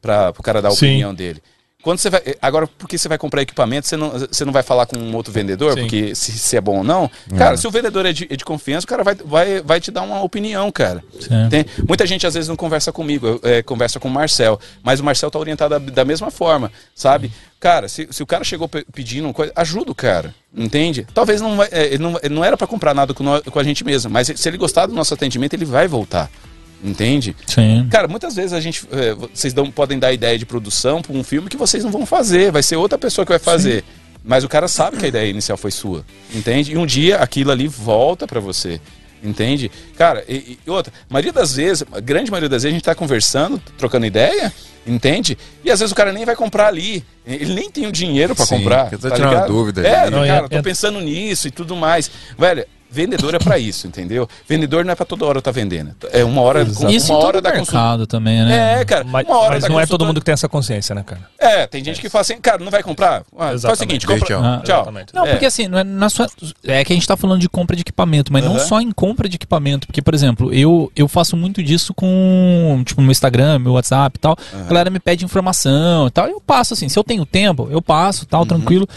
para 0.00 0.30
o 0.30 0.42
cara 0.42 0.62
dar 0.62 0.68
a 0.68 0.70
Sim. 0.70 0.86
opinião 0.86 1.14
dele. 1.14 1.42
Quando 1.88 2.00
você 2.00 2.10
vai, 2.10 2.20
agora, 2.42 2.66
porque 2.66 2.98
você 2.98 3.08
vai 3.08 3.16
comprar 3.16 3.40
equipamento, 3.40 3.88
você 3.88 3.96
não, 3.96 4.10
você 4.10 4.44
não 4.44 4.52
vai 4.52 4.62
falar 4.62 4.84
com 4.84 4.98
um 4.98 5.16
outro 5.16 5.32
vendedor, 5.32 5.72
Sim. 5.72 5.80
porque 5.80 6.14
se, 6.14 6.32
se 6.32 6.54
é 6.54 6.60
bom 6.60 6.76
ou 6.78 6.84
não. 6.84 7.10
Cara, 7.34 7.56
se 7.56 7.66
o 7.66 7.70
vendedor 7.70 8.04
é 8.04 8.12
de, 8.12 8.26
é 8.28 8.36
de 8.36 8.44
confiança, 8.44 8.84
o 8.84 8.88
cara 8.88 9.02
vai, 9.02 9.14
vai, 9.14 9.62
vai 9.62 9.80
te 9.80 9.90
dar 9.90 10.02
uma 10.02 10.22
opinião, 10.22 10.70
cara. 10.70 11.02
Sim. 11.18 11.48
Tem- 11.48 11.64
muita 11.88 12.06
gente 12.06 12.26
às 12.26 12.34
vezes 12.34 12.46
não 12.46 12.56
conversa 12.56 12.92
comigo, 12.92 13.40
é, 13.42 13.62
conversa 13.62 13.98
com 13.98 14.06
o 14.06 14.10
Marcel, 14.10 14.60
mas 14.82 15.00
o 15.00 15.04
Marcel 15.04 15.30
tá 15.30 15.38
orientado 15.38 15.80
da, 15.80 15.90
da 15.92 16.04
mesma 16.04 16.30
forma, 16.30 16.70
sabe? 16.94 17.32
Cara, 17.58 17.88
se, 17.88 18.06
se 18.10 18.22
o 18.22 18.26
cara 18.26 18.44
chegou 18.44 18.68
pe- 18.68 18.84
pedindo 18.92 19.24
uma 19.26 19.32
coisa, 19.32 19.50
ajuda 19.56 19.90
o 19.90 19.94
cara, 19.94 20.34
entende? 20.54 21.06
Talvez 21.14 21.40
não, 21.40 21.56
vai- 21.56 21.68
é, 21.72 21.86
ele 21.86 22.02
não, 22.02 22.18
ele 22.22 22.34
não 22.34 22.44
era 22.44 22.54
para 22.58 22.66
comprar 22.66 22.92
nada 22.92 23.14
com, 23.14 23.24
com 23.50 23.58
a 23.58 23.64
gente 23.64 23.82
mesmo, 23.82 24.10
mas 24.10 24.26
se 24.26 24.46
ele 24.46 24.58
gostar 24.58 24.84
do 24.84 24.92
nosso 24.92 25.14
atendimento, 25.14 25.54
ele 25.54 25.64
vai 25.64 25.88
voltar, 25.88 26.30
entende? 26.82 27.34
Sim. 27.46 27.86
Cara, 27.90 28.06
muitas 28.08 28.34
vezes 28.34 28.52
a 28.52 28.60
gente, 28.60 28.86
é, 28.92 29.14
vocês 29.14 29.52
dão- 29.52 29.70
podem 29.70 29.98
dar 29.98 30.12
ideia 30.12 30.38
de 30.38 30.46
produção 30.46 31.02
para 31.02 31.12
um 31.16 31.24
filme 31.24 31.48
que 31.48 31.56
vocês 31.56 31.84
não 31.84 31.90
vão 31.90 32.06
fazer, 32.06 32.52
vai 32.52 32.62
ser 32.62 32.76
outra 32.76 32.98
pessoa 32.98 33.24
que 33.24 33.32
vai 33.32 33.38
fazer. 33.38 33.84
Mas 34.24 34.44
o 34.44 34.48
cara 34.48 34.68
sabe 34.68 34.96
que 34.98 35.04
a 35.04 35.08
ideia 35.08 35.28
inicial 35.30 35.56
foi 35.56 35.70
sua, 35.70 36.04
entende? 36.34 36.72
E 36.72 36.76
um 36.76 36.84
dia 36.84 37.16
aquilo 37.18 37.50
ali 37.50 37.66
volta 37.66 38.26
para 38.26 38.40
você, 38.40 38.78
entende? 39.24 39.70
Cara, 39.96 40.22
e, 40.28 40.58
e 40.66 40.70
outra, 40.70 40.92
a 41.08 41.12
maioria 41.12 41.32
das 41.32 41.54
vezes, 41.54 41.84
a 41.92 42.00
grande 42.00 42.30
maioria 42.30 42.48
das 42.48 42.62
vezes 42.62 42.74
a 42.74 42.76
gente 42.76 42.84
tá 42.84 42.94
conversando, 42.94 43.60
trocando 43.78 44.04
ideia, 44.04 44.52
entende? 44.86 45.38
E 45.64 45.70
às 45.70 45.80
vezes 45.80 45.92
o 45.92 45.94
cara 45.94 46.12
nem 46.12 46.24
vai 46.26 46.36
comprar 46.36 46.66
ali, 46.68 47.02
ele 47.26 47.54
nem 47.54 47.70
tem 47.70 47.86
o 47.86 47.92
dinheiro 47.92 48.34
para 48.34 48.44
Sim, 48.44 48.58
comprar. 48.58 48.90
porque 48.90 48.98
tá 49.08 49.14
tirando 49.14 49.46
dúvida 49.46 49.86
É, 49.86 50.00
ali. 50.00 50.10
Não, 50.10 50.26
cara, 50.26 50.46
e- 50.46 50.48
tô 50.50 50.58
e- 50.58 50.62
pensando 50.62 51.00
nisso 51.00 51.48
e 51.48 51.50
tudo 51.50 51.74
mais. 51.74 52.10
Velho, 52.38 52.66
vendedor 52.90 53.34
é 53.34 53.38
para 53.38 53.58
isso, 53.58 53.86
entendeu? 53.86 54.28
Vendedor 54.48 54.84
não 54.84 54.92
é 54.92 54.94
para 54.94 55.06
toda 55.06 55.24
hora 55.24 55.40
tá 55.42 55.50
vendendo. 55.50 55.94
É 56.12 56.24
uma 56.24 56.40
hora, 56.42 56.64
uma 56.64 56.90
Isso 56.90 57.12
em 57.12 57.16
hora 57.16 57.40
da 57.40 57.52
mercado 57.52 58.06
também, 58.06 58.44
né? 58.44 58.80
É, 58.80 58.84
cara, 58.84 59.04
Mas, 59.04 59.26
uma 59.26 59.38
hora 59.38 59.54
mas 59.60 59.68
não 59.68 59.78
é 59.80 59.86
todo 59.86 60.04
mundo 60.06 60.20
que 60.20 60.24
tem 60.26 60.32
essa 60.32 60.48
consciência, 60.48 60.94
né, 60.94 61.02
cara? 61.04 61.20
É, 61.38 61.66
tem 61.66 61.82
gente 61.84 62.00
que 62.00 62.08
fala 62.08 62.22
assim, 62.22 62.40
cara, 62.40 62.62
não 62.62 62.70
vai 62.70 62.82
comprar? 62.82 63.22
Ah, 63.36 63.48
faz 63.58 63.64
o 63.64 63.76
seguinte, 63.76 64.06
compra. 64.06 64.26
Tchau. 64.26 64.40
Ah, 64.42 64.60
Tchau. 64.64 64.92
Não, 65.14 65.26
É. 65.26 65.30
porque 65.32 65.46
assim, 65.46 65.68
não 65.68 65.78
é, 65.78 65.84
não 65.84 66.06
é 66.06 66.10
só. 66.10 66.26
É 66.64 66.84
que 66.84 66.92
a 66.92 66.96
gente 66.96 67.06
tá 67.06 67.16
falando 67.16 67.40
de 67.40 67.48
compra 67.48 67.74
de 67.76 67.82
equipamento, 67.82 68.32
mas 68.32 68.44
não 68.44 68.58
só 68.58 68.80
em 68.80 68.90
compra 68.90 69.28
de 69.28 69.36
equipamento. 69.36 69.86
Porque, 69.86 70.02
por 70.02 70.14
exemplo, 70.14 70.52
eu, 70.52 70.90
eu 70.96 71.08
faço 71.08 71.36
muito 71.36 71.62
disso 71.62 71.92
com. 71.94 72.82
Tipo, 72.84 73.00
no 73.00 73.06
meu 73.06 73.12
Instagram, 73.12 73.58
meu 73.58 73.72
WhatsApp 73.72 74.16
e 74.16 74.20
tal. 74.20 74.36
A 74.54 74.68
galera 74.68 74.90
me 74.90 74.98
pede 74.98 75.24
informação 75.24 76.06
e 76.06 76.10
tal. 76.10 76.28
E 76.28 76.32
eu 76.32 76.40
passo 76.40 76.74
assim, 76.74 76.88
se 76.88 76.98
eu 76.98 77.04
tenho 77.04 77.24
tempo, 77.26 77.68
eu 77.70 77.80
passo 77.82 78.26
tal, 78.26 78.42
Uhum. 78.42 78.46
tranquilo. 78.46 78.88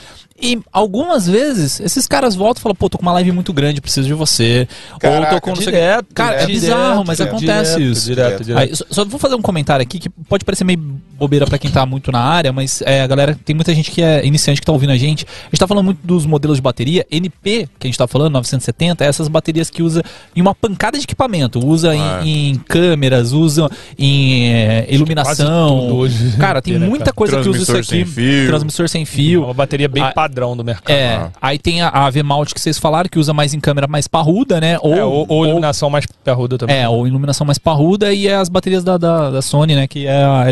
E 0.41 0.59
algumas 0.71 1.27
vezes, 1.27 1.79
esses 1.79 2.07
caras 2.07 2.33
voltam 2.35 2.61
e 2.61 2.63
falam, 2.63 2.75
pô, 2.75 2.89
tô 2.89 2.97
com 2.97 3.03
uma 3.03 3.13
live 3.13 3.31
muito 3.31 3.53
grande, 3.53 3.79
preciso 3.79 4.07
de 4.07 4.13
você. 4.13 4.67
Ou 4.93 4.99
Caraca, 4.99 5.35
tô 5.35 5.41
com. 5.41 5.53
direto, 5.53 6.07
Cara, 6.13 6.35
é 6.35 6.45
direto, 6.45 6.61
bizarro, 6.61 7.03
mas 7.05 7.17
direto, 7.17 7.35
acontece 7.35 7.75
direto, 7.75 7.91
isso. 7.91 8.05
Direto, 8.05 8.43
direto. 8.43 8.59
Aí, 8.59 8.75
só, 8.75 8.85
só 8.89 9.05
vou 9.05 9.19
fazer 9.19 9.35
um 9.35 9.41
comentário 9.41 9.83
aqui 9.83 9.99
que 9.99 10.09
pode 10.09 10.43
parecer 10.43 10.63
meio 10.63 10.99
bobeira 11.21 11.45
pra 11.45 11.57
quem 11.57 11.69
tá 11.71 11.85
muito 11.85 12.11
na 12.11 12.19
área, 12.19 12.51
mas 12.51 12.81
é, 12.85 13.01
a 13.01 13.07
galera, 13.07 13.37
tem 13.45 13.55
muita 13.55 13.73
gente 13.75 13.91
que 13.91 14.01
é 14.01 14.25
iniciante 14.25 14.59
que 14.59 14.65
tá 14.65 14.71
ouvindo 14.73 14.89
a 14.91 14.97
gente. 14.97 15.25
A 15.25 15.45
gente 15.45 15.59
tá 15.59 15.67
falando 15.67 15.85
muito 15.85 15.99
dos 16.03 16.25
modelos 16.25 16.57
de 16.57 16.61
bateria. 16.61 17.05
NP, 17.11 17.67
que 17.79 17.85
a 17.85 17.89
gente 17.89 17.97
tá 17.97 18.07
falando, 18.07 18.33
970, 18.33 19.03
é 19.05 19.07
essas 19.07 19.27
baterias 19.27 19.69
que 19.69 19.83
usa 19.83 20.03
em 20.35 20.41
uma 20.41 20.55
pancada 20.55 20.97
de 20.97 21.03
equipamento. 21.03 21.65
Usa 21.65 21.95
em- 21.95 22.01
Ah. 22.01 22.21
em, 22.25 22.55
câmeras, 22.67 23.31
usa 23.33 23.69
em 23.97 24.49
é, 24.51 24.87
iluminação. 24.89 25.79
tudo 25.81 25.95
hoje 25.97 26.37
Cara, 26.37 26.61
tem 26.61 26.77
né, 26.79 26.87
muita 26.87 27.05
cara? 27.05 27.15
coisa 27.15 27.41
que 27.41 27.49
usa 27.49 27.59
isso 27.61 27.71
Transmissor 27.71 27.97
aqui. 27.99 28.05
sem 28.13 28.23
fio. 28.23 28.47
Transmissor 28.47 28.89
sem 28.89 29.01
É 29.03 29.05
fio. 29.05 29.43
uma 29.45 29.53
bateria 29.53 29.87
bem 29.87 30.03
Ah, 30.03 30.11
padrão 30.11 30.55
do 30.57 30.63
mercado. 30.63 30.91
É, 30.95 31.29
aí 31.41 31.59
tem 31.59 31.81
a, 31.81 31.89
a 31.89 32.09
V-Mount 32.09 32.53
que 32.53 32.59
vocês 32.61 32.77
falaram, 32.77 33.07
que 33.09 33.19
usa 33.19 33.33
mais 33.33 33.53
em 33.53 33.59
câmera 33.59 33.87
mais 33.87 34.07
parruda, 34.07 34.59
né? 34.59 34.77
Ou, 34.81 34.95
É, 34.95 35.05
ou, 35.05 35.25
ou 35.29 35.45
iluminação 35.45 35.89
mais 35.89 36.05
perruda 36.23 36.57
também. 36.57 36.75
é, 36.75 36.89
ou 36.89 37.05
iluminação 37.07 37.45
mais 37.45 37.57
parruda 37.57 38.13
e 38.13 38.27
é 38.27 38.35
as 38.35 38.49
baterias 38.49 38.83
da, 38.83 38.97
da, 38.97 39.29
da 39.29 39.41
Sony, 39.41 39.75
né? 39.75 39.87
Que 39.87 40.07
é 40.07 40.23
a 40.23 40.43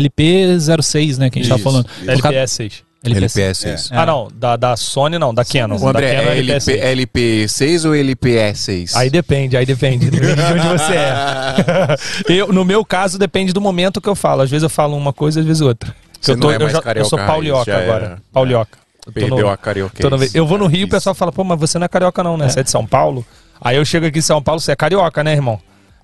LP06, 0.68 1.18
né? 1.18 1.30
Que 1.30 1.38
a 1.38 1.42
gente 1.42 1.48
tá 1.50 1.56
Isso, 1.56 1.64
falando. 1.64 1.86
isso. 2.00 2.10
LPS 2.10 2.52
6. 2.54 2.82
LPS, 3.02 3.64
É. 3.66 3.74
isso. 3.74 3.88
Ah, 3.94 4.04
não. 4.04 4.28
Da, 4.34 4.56
da 4.56 4.76
Sony 4.76 5.18
não, 5.18 5.32
da 5.32 5.42
Canon. 5.42 5.78
O 5.78 5.88
André, 5.88 6.12
da 6.12 6.18
Canon 6.20 6.32
é 6.32 6.38
LP, 6.38 7.46
LP6 7.48 7.84
ou 7.86 7.92
LPS6? 7.92 8.90
Aí 8.94 9.08
depende, 9.08 9.56
aí 9.56 9.64
depende. 9.64 10.10
Depende 10.10 10.34
de 10.34 10.42
onde 10.52 10.68
você 10.84 10.92
é. 10.96 11.96
eu, 12.28 12.52
no 12.52 12.62
meu 12.64 12.84
caso, 12.84 13.18
depende 13.18 13.52
do 13.54 13.60
momento 13.60 14.00
que 14.02 14.08
eu 14.08 14.14
falo. 14.14 14.42
Às 14.42 14.50
vezes 14.50 14.62
eu 14.64 14.68
falo 14.70 14.96
uma 14.98 15.14
coisa, 15.14 15.40
às 15.40 15.46
vezes 15.46 15.62
outra. 15.62 15.94
Você 16.20 16.32
eu, 16.32 16.36
não 16.36 16.50
é 16.50 16.58
mais 16.58 16.74
eu, 16.74 16.82
eu 16.96 17.04
sou 17.06 17.18
paulioca 17.18 17.72
já 17.72 17.78
agora. 17.78 18.18
é- 18.18 18.22
Paulioca. 18.30 18.78
Eu 19.06 19.12
tô 19.12 19.12
Perdeu 19.12 19.38
no- 19.46 19.48
a 19.48 19.56
carioca. 19.56 19.94
tô 19.98 20.10
no- 20.10 20.18
eu 20.34 20.46
vou 20.46 20.58
no 20.58 20.66
Rio 20.66 20.80
e 20.82 20.84
o 20.84 20.88
pessoal 20.88 21.14
fala, 21.14 21.32
pô, 21.32 21.42
mas 21.42 21.58
você 21.58 21.78
não 21.78 21.86
é 21.86 21.88
carioca 21.88 22.22
não, 22.22 22.36
né? 22.36 22.50
Você 22.50 22.60
é 22.60 22.62
de 22.62 22.70
São 22.70 22.86
Paulo? 22.86 23.24
Aí 23.58 23.76
eu 23.78 23.84
chego 23.84 24.04
aqui 24.06 24.18
em 24.18 24.22
São 24.22 24.42
Paulo, 24.42 24.60
você 24.60 24.72
é 24.72 24.76
carioca, 24.76 25.24
né, 25.24 25.32
irmão? 25.32 25.58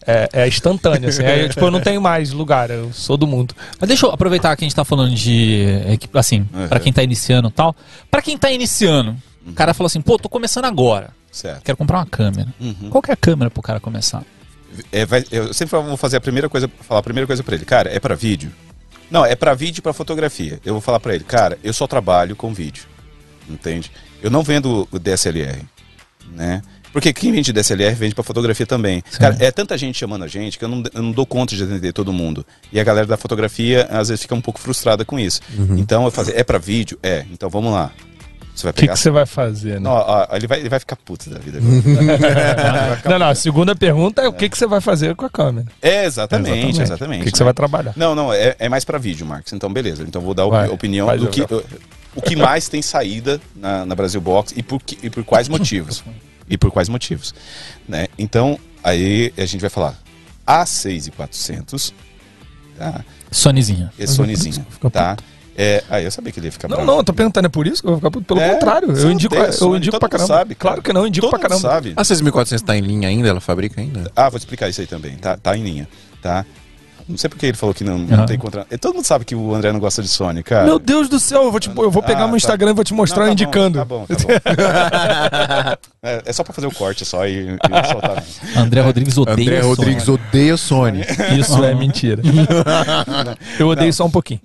É, 0.07 0.29
é 0.33 0.49
instantâneo, 0.49 1.09
assim. 1.09 1.25
Aí, 1.25 1.41
eu, 1.43 1.49
tipo, 1.49 1.65
eu 1.65 1.71
não 1.71 1.81
tenho 1.81 2.01
mais 2.01 2.31
lugar, 2.33 2.71
eu 2.71 2.93
sou 2.93 3.17
do 3.17 3.27
mundo. 3.27 3.55
Mas 3.81 3.89
deixa 3.89 4.07
eu 4.07 4.11
aproveitar 4.13 4.55
que 4.57 4.65
a 4.65 4.67
gente 4.67 4.75
tá 4.77 4.85
falando 4.85 5.15
de. 5.15 5.67
Assim, 6.15 6.47
Uhum. 6.55 6.69
pra 6.69 6.79
quem 6.79 6.93
tá 6.93 7.03
iniciando 7.03 7.49
e 7.49 7.53
tal. 7.53 7.75
Pra 8.11 8.23
quem 8.23 8.39
tá 8.39 8.51
iniciando, 8.51 9.17
o 9.47 9.53
cara 9.53 9.75
fala 9.75 9.87
assim, 9.87 10.01
pô, 10.01 10.17
tô 10.19 10.29
começando 10.29 10.65
agora. 10.67 11.11
Certo. 11.33 11.63
Quero 11.65 11.77
comprar 11.77 11.99
uma 11.99 12.07
câmera. 12.07 12.55
Uhum. 12.61 12.89
Qual 12.91 13.03
que 13.03 13.11
é 13.11 13.15
a 13.15 13.17
câmera 13.17 13.51
pro 13.51 13.61
cara 13.63 13.81
começar? 13.81 14.23
É, 14.93 15.05
vai- 15.05 15.25
eu 15.31 15.53
sempre 15.53 15.77
vou 15.81 15.97
fazer 15.97 16.17
a 16.19 16.21
primeira 16.21 16.49
coisa, 16.49 16.71
falar 16.83 17.01
a 17.01 17.03
primeira 17.03 17.27
coisa 17.27 17.43
pra 17.43 17.55
ele, 17.57 17.65
cara, 17.65 17.91
é 17.95 17.99
pra 17.99 18.15
vídeo? 18.15 18.53
Não, 19.11 19.25
é 19.25 19.35
pra 19.35 19.55
vídeo 19.55 19.79
e 19.81 19.83
pra 19.83 19.93
fotografia. 19.93 20.59
Eu 20.65 20.75
vou 20.75 20.81
falar 20.81 21.01
pra 21.01 21.15
ele, 21.15 21.25
cara, 21.25 21.59
eu 21.65 21.73
só 21.73 21.87
trabalho 21.87 22.35
com 22.37 22.53
vídeo. 22.55 22.85
Entende? 23.49 23.91
Eu 24.23 24.31
não 24.31 24.43
vendo 24.43 24.89
o 24.91 24.99
DSLR, 24.99 25.63
né? 26.33 26.63
Porque 26.97 27.13
quem 27.13 27.31
vende 27.31 27.53
DSLR 27.53 27.95
vende 27.95 28.15
pra 28.15 28.25
fotografia 28.25 28.65
também. 28.65 29.03
Cara, 29.19 29.37
é 29.39 29.51
tanta 29.51 29.77
gente 29.77 29.99
chamando 29.99 30.25
a 30.25 30.27
gente 30.29 30.59
que 30.59 30.65
eu 30.65 30.69
não, 30.69 30.83
eu 30.95 31.03
não 31.03 31.13
dou 31.13 31.27
conta 31.27 31.55
de 31.55 31.63
atender 31.63 31.93
todo 31.93 32.11
mundo. 32.11 32.43
E 32.73 32.81
a 32.81 32.85
galera 32.85 33.07
da 33.07 33.19
fotografia 33.19 33.87
às 33.91 34.09
vezes 34.09 34.23
fica 34.23 34.35
um 34.35 34.41
pouco 34.41 34.59
frustrada 34.59 35.05
com 35.05 35.19
isso. 35.21 35.43
Então 35.77 36.07
eu 36.07 36.11
fazer, 36.11 36.39
é 36.39 36.43
pra 36.43 36.57
vídeo? 36.57 36.99
É. 37.03 37.27
Então 37.31 37.51
vamos 37.51 37.71
lá. 37.71 37.91
Você 38.55 38.63
vai 38.65 38.71
O 38.71 38.75
que, 38.75 38.87
você 38.87 39.11
vai 39.11 39.27
fazer, 39.27 39.75
né? 39.75 39.81
Não, 39.81 39.91
ó, 39.91 40.27
ele, 40.33 40.47
vai, 40.47 40.61
ele 40.61 40.71
vai 40.71 40.81
ficar 40.81 40.97
puto 40.97 41.29
da 41.29 41.39
vida. 41.39 41.59
agora. 41.59 43.03
Não, 43.05 43.19
não, 43.19 43.27
a 43.29 43.35
segunda 43.35 43.77
pergunta 43.77 44.23
é 44.23 44.29
o 44.29 44.33
que, 44.33 44.49
que 44.49 44.57
você 44.57 44.67
vai 44.67 44.81
fazer 44.81 45.15
com 45.15 45.27
a 45.27 45.29
câmera. 45.31 45.67
é, 45.83 46.07
exatamente, 46.07 46.81
exatamente. 46.81 47.21
O 47.21 47.25
que, 47.25 47.31
que 47.31 47.35
né? 47.35 47.39
você 47.39 47.45
vai 47.45 47.53
trabalhar? 47.53 47.93
Não, 47.95 48.15
não, 48.15 48.33
é, 48.33 48.57
é 48.59 48.71
mais 48.71 48.87
pra 48.87 48.97
vídeo, 48.97 49.27
Marcos. 49.27 49.53
Então, 49.53 49.71
beleza. 49.71 50.03
Então, 50.03 50.23
vou 50.23 50.33
dar 50.33 50.47
Vai, 50.47 50.67
a 50.67 50.73
opinião 50.73 51.15
do 51.19 51.29
que, 51.29 51.45
ver. 51.45 51.63
o 52.15 52.23
que 52.23 52.35
mais 52.35 52.67
tem 52.71 52.81
saída 52.81 53.39
na, 53.55 53.85
na 53.85 53.95
Brasil 53.95 54.23
Box 54.23 54.55
e 54.57 54.63
por, 54.63 54.81
que- 54.83 54.97
e 55.03 55.11
por 55.11 55.23
quais 55.25 55.47
motivos. 55.51 56.03
E 56.49 56.57
por 56.59 56.71
quais 56.71 56.89
motivos. 56.89 57.35
Né? 57.89 58.07
Então, 58.19 58.59
aí 58.83 59.33
a 59.37 59.45
gente 59.47 59.61
vai 59.61 59.71
falar 59.71 59.97
A6400, 60.47 61.93
tá? 62.79 63.05
Sonyzinha. 63.31 63.93
Esse 63.99 64.15
Sonyzinho, 64.15 64.65
Fica 64.71 64.91
tá? 64.91 65.17
É, 65.59 65.83
aí 65.89 66.05
eu 66.05 66.11
sabia 66.11 66.31
que 66.31 66.39
ele 66.39 66.49
ia 66.49 66.53
ficar 66.53 66.69
Não, 66.69 66.77
bravo. 66.77 66.91
não, 66.93 66.99
eu 66.99 67.05
tô 67.05 67.15
perguntando, 67.15 67.47
é 67.47 67.49
por 67.49 67.67
isso 67.67 67.81
que 67.81 67.89
eu 67.89 67.93
vou 67.93 67.99
ficar 67.99 68.11
puto? 68.11 68.27
Pelo 68.27 68.41
É, 68.41 68.53
contrário, 68.53 68.93
eu 68.93 69.11
indico, 69.11 69.35
odeia 69.35 69.51
eu 69.59 69.77
indico 69.77 69.99
pra 69.99 70.09
caramba. 70.09 70.29
sabe, 70.29 70.55
cara. 70.55 70.71
claro 70.75 70.83
que 70.83 70.93
não, 70.93 71.01
eu 71.03 71.07
indico 71.07 71.27
Todo 71.27 71.31
pra 71.31 71.49
caramba. 71.49 71.61
sabe. 71.63 71.95
A 71.97 72.05
6400 72.05 72.63
tá 72.63 72.77
em 72.77 72.83
linha 72.83 73.09
ainda? 73.09 73.29
Ela 73.29 73.41
fabrica 73.41 73.81
ainda? 73.81 74.13
Ah, 74.15 74.29
vou 74.29 74.39
te 74.39 74.43
explicar 74.43 74.69
isso 74.69 74.83
aí 74.83 74.87
também. 74.87 75.17
Tá, 75.17 75.35
tá 75.39 75.57
em 75.57 75.63
linha, 75.63 75.89
tá? 76.21 76.45
Não 77.09 77.17
sei 77.17 77.31
porque 77.31 77.47
ele 77.47 77.57
falou 77.57 77.73
que 77.73 77.85
não, 77.85 77.99
não 77.99 78.19
Aham. 78.19 78.27
tem 78.27 78.37
contra. 78.37 78.65
Todo 78.81 78.95
mundo 78.95 79.05
sabe 79.05 79.25
que 79.25 79.35
o 79.35 79.55
André 79.55 79.71
não 79.73 79.79
gosta 79.79 80.03
de 80.03 80.09
Sony, 80.09 80.43
cara. 80.43 80.65
Meu 80.65 80.79
Deus 80.79 81.09
do 81.09 81.21
céu, 81.21 81.45
eu 81.45 81.51
vou, 81.53 81.61
te, 81.61 81.69
eu 81.69 81.91
vou 81.91 82.03
pegar 82.03 82.21
Ah, 82.25 82.27
meu 82.27 82.33
tá. 82.33 82.37
Instagram 82.39 82.71
e 82.71 82.75
vou 82.75 82.83
te 82.85 82.93
mostrar 82.95 83.21
Não, 83.21 83.27
tá 83.29 83.33
indicando. 83.33 83.85
Bom, 83.85 84.05
tá 84.07 84.15
bom, 84.15 84.27
tá 84.27 85.77
bom. 85.77 85.77
é, 86.03 86.23
é 86.27 86.33
só 86.33 86.43
pra 86.43 86.53
fazer 86.53 86.67
o 86.67 86.73
corte 86.75 87.05
só 87.05 87.25
e, 87.27 87.51
e 87.55 87.89
soltar. 87.91 88.25
André 88.57 88.81
Rodrigues 88.81 89.17
odeia 89.17 89.35
André 89.35 89.57
Sony. 89.63 89.69
Rodrigues 89.69 90.09
odeia 90.09 90.57
Sony. 90.57 91.01
Isso 91.39 91.65
é 91.65 91.75
mentira. 91.75 92.23
eu 93.59 93.69
odeio 93.69 93.93
só 93.93 94.05
um 94.05 94.11
pouquinho. 94.11 94.41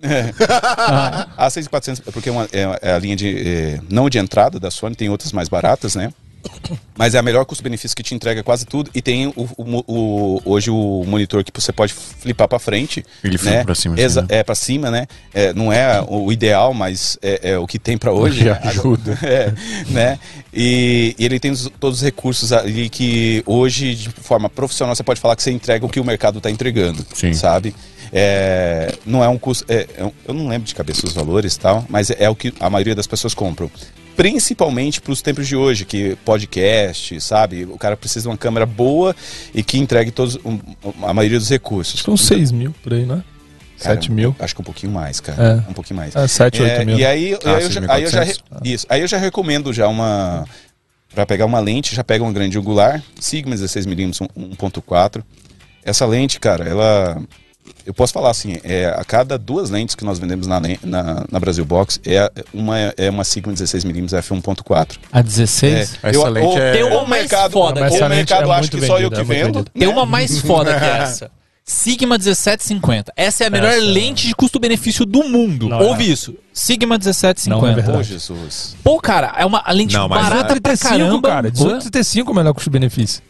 A 1.38 1.50
6400 1.50 2.04
é 2.08 2.12
porque 2.12 2.30
é, 2.30 2.32
uma- 2.32 2.48
é- 2.52 2.80
é 2.82 2.94
a 2.94 3.00
linha 3.00 3.16
de 3.16 3.48
é, 3.48 3.80
não 3.90 4.10
de 4.10 4.18
entrada 4.20 4.60
da 4.60 4.70
Sony, 4.70 4.96
tem 4.96 5.10
outras 5.10 5.32
mais 5.32 5.50
baratas, 5.50 5.96
né? 5.96 6.12
Mas 6.98 7.16
é 7.16 7.20
a 7.20 7.22
melhor 7.22 7.46
custo-benefício 7.46 7.96
que 7.96 8.04
te 8.04 8.14
entrega 8.16 8.44
quase 8.44 8.66
tudo 8.66 8.90
e 8.94 9.02
tem 9.02 9.28
o, 9.28 9.34
o 9.58 9.84
o- 9.88 10.42
hoje 10.46 10.70
o 10.70 11.04
monitor 11.08 11.44
que 11.44 11.52
você 11.54 11.72
pode 11.72 11.92
flipar 11.94 12.48
para 12.48 12.60
frente, 12.60 13.04
Ele 13.24 13.38
flipa 13.38 13.56
né? 13.58 13.64
pra 13.64 13.76
cima, 13.76 13.96
assim, 13.96 14.20
né? 14.22 14.26
É 14.30 14.44
para 14.44 14.56
cima, 14.56 14.92
né? 14.92 15.08
É, 15.34 15.54
não 15.54 15.72
é 15.74 16.04
o 16.08 16.32
ideal, 16.32 16.74
mas 16.74 17.18
é, 17.22 17.52
é 17.52 17.58
o 17.58 17.66
que 17.68 17.78
tem 17.80 17.98
para 17.98 18.12
hoje. 18.12 18.46
Já 18.46 18.54
né? 18.54 18.62
ajuda. 18.66 19.18
É, 19.24 19.54
né? 19.90 20.20
E, 20.54 21.16
e 21.18 21.26
ele 21.26 21.40
tem 21.40 21.52
os- 21.52 21.70
todos 21.80 22.00
os 22.00 22.04
recursos 22.04 22.52
ali 22.54 22.90
que 22.90 23.42
hoje, 23.46 23.96
de 23.96 24.10
forma 24.10 24.50
profissional, 24.50 24.96
você 24.96 25.04
pode 25.04 25.20
falar 25.20 25.36
que 25.36 25.44
você 25.44 25.52
entrega 25.52 25.86
o 25.86 25.90
que 25.90 26.00
o 26.00 26.04
mercado 26.06 26.38
está 26.38 26.50
entregando, 26.52 27.06
Sim. 27.14 27.34
sabe? 27.34 27.74
É, 28.14 28.94
não 29.06 29.24
é 29.24 29.28
um 29.30 29.38
custo. 29.38 29.66
é- 29.70 29.88
é 29.98 30.12
eu 30.28 30.34
não 30.34 30.48
lembro 30.48 30.68
de 30.68 30.76
cabeça 30.76 31.06
os 31.06 31.14
valores 31.14 31.56
tal, 31.58 31.86
mas 31.90 32.10
é 32.12 32.30
o 32.30 32.36
que 32.36 32.54
a 32.60 32.70
maioria 32.70 32.94
das 32.96 33.08
pessoas 33.08 33.34
compram. 33.34 33.72
Principalmente 34.16 35.02
para 35.02 35.12
os 35.14 35.22
tempos 35.22 35.48
de 35.48 35.56
hoje, 35.56 35.86
que 35.86 36.16
podcast, 36.26 37.20
sabe? 37.22 37.66
O 37.66 37.78
cara 37.78 37.96
precisa 37.98 38.24
de 38.24 38.28
uma 38.30 38.38
câmera 38.38 38.66
boa 38.66 39.16
e 39.54 39.64
que 39.64 39.78
entregue 39.78 40.12
todos, 40.12 40.38
um- 40.46 40.60
a 41.04 41.14
maioria 41.14 41.40
dos 41.40 41.50
recursos. 41.50 42.02
São 42.02 42.16
6 42.18 42.52
mil 42.52 42.74
por 42.84 42.94
aí, 42.94 43.06
né? 43.06 43.24
Cara, 43.80 43.96
7 43.96 44.12
mil. 44.12 44.36
Acho 44.40 44.54
que 44.54 44.62
um 44.62 44.64
pouquinho 44.66 44.92
mais, 44.92 45.20
cara. 45.20 45.66
Um 45.68 45.74
pouquinho 45.74 45.98
mais. 45.98 46.16
É, 46.16 46.28
7, 46.28 46.62
8 46.62 46.72
É, 46.82 46.86
mil. 46.86 47.00
E 47.00 47.06
aí, 47.06 47.34
Ah, 47.44 47.56
aí 47.56 47.64
eu 47.64 47.72
já, 47.72 47.82
aí 47.94 48.04
eu 48.04 48.10
já 48.12 48.26
6.400. 48.26 48.42
isso, 48.64 48.86
aí 48.90 49.02
eu 49.02 49.08
já 49.08 49.18
recomendo 49.18 49.74
já 49.74 49.88
uma 49.88 50.46
para 51.14 51.26
pegar 51.26 51.46
uma 51.46 51.60
lente, 51.60 51.96
já 51.96 52.04
pega 52.04 52.24
uma 52.24 52.32
grande 52.32 52.58
angular, 52.58 53.02
Sigma 53.20 53.56
16mm 53.56 54.28
1.4. 54.38 55.24
Essa 55.84 56.06
lente, 56.06 56.40
cara, 56.40 56.64
ela 56.70 57.22
eu 57.86 57.94
posso 57.94 58.14
falar 58.14 58.30
assim, 58.30 58.58
é, 58.64 58.86
a 58.88 59.04
cada 59.04 59.38
duas 59.38 59.70
lentes 59.70 59.96
que 59.96 60.04
nós 60.04 60.20
vendemos 60.20 60.46
na, 60.48 60.60
na, 60.84 61.26
na 61.32 61.40
Brasil 61.40 61.66
Box, 61.66 62.00
é 62.06 62.32
uma, 62.54 62.78
é 62.98 63.10
uma 63.10 63.24
Sigma 63.24 63.54
16mm 63.54 64.10
f1.4. 64.22 64.98
A 65.12 65.22
16? 65.22 65.98
Essa 66.04 66.16
Eu- 66.16 66.24
lente 66.30 66.46
ou- 66.48 66.58
é- 66.58 66.72
Tem 66.74 66.84
ou 66.84 66.90
uma 66.90 67.02
o 67.04 67.08
mais 67.10 67.22
mercado, 67.24 67.52
foda 67.54 67.80
o 67.80 67.84
mercado 68.10 68.50
é 68.50 68.52
acha 68.52 68.60
muito 68.60 68.78
que 68.78 68.86
só 68.86 69.00
eu 69.00 69.10
vendida, 69.10 69.16
que 69.16 69.22
é 69.22 69.24
vendo. 69.36 69.54
vendida. 69.60 69.72
Tem 69.78 69.88
uma 69.88 70.06
mais 70.06 70.40
foda 70.42 70.78
que 70.78 70.86
essa. 70.86 71.32
Sigma 71.64 72.18
1750. 72.18 73.14
Essa 73.16 73.44
é 73.44 73.48
a 73.48 73.50
melhor 73.50 73.72
Essa- 73.72 73.82
lente 73.86 74.28
de 74.28 74.36
custo-benefício 74.36 75.06
do 75.06 75.24
mundo. 75.24 75.70
Não, 75.70 75.80
Ouve 75.80 76.04
é. 76.04 76.08
isso. 76.08 76.36
Sigma 76.52 76.98
1750. 76.98 77.50
Não 77.62 77.68
é 77.68 77.72
Ô, 77.72 77.76
verdade. 77.76 78.08
Jesus. 78.10 78.76
Pô, 78.84 79.00
cara, 79.00 79.34
é 79.38 79.46
uma 79.46 79.64
lente 79.72 79.96
Não, 79.96 80.10
mas 80.10 80.22
barata 80.24 80.60
pra 80.60 80.72
1835, 80.74 81.22
caramba. 81.22 81.30
cara. 81.30 81.42
1835 81.52 82.30
é 82.30 82.34
o 82.34 82.36
melhor 82.36 82.54
custo-benefício. 82.54 83.22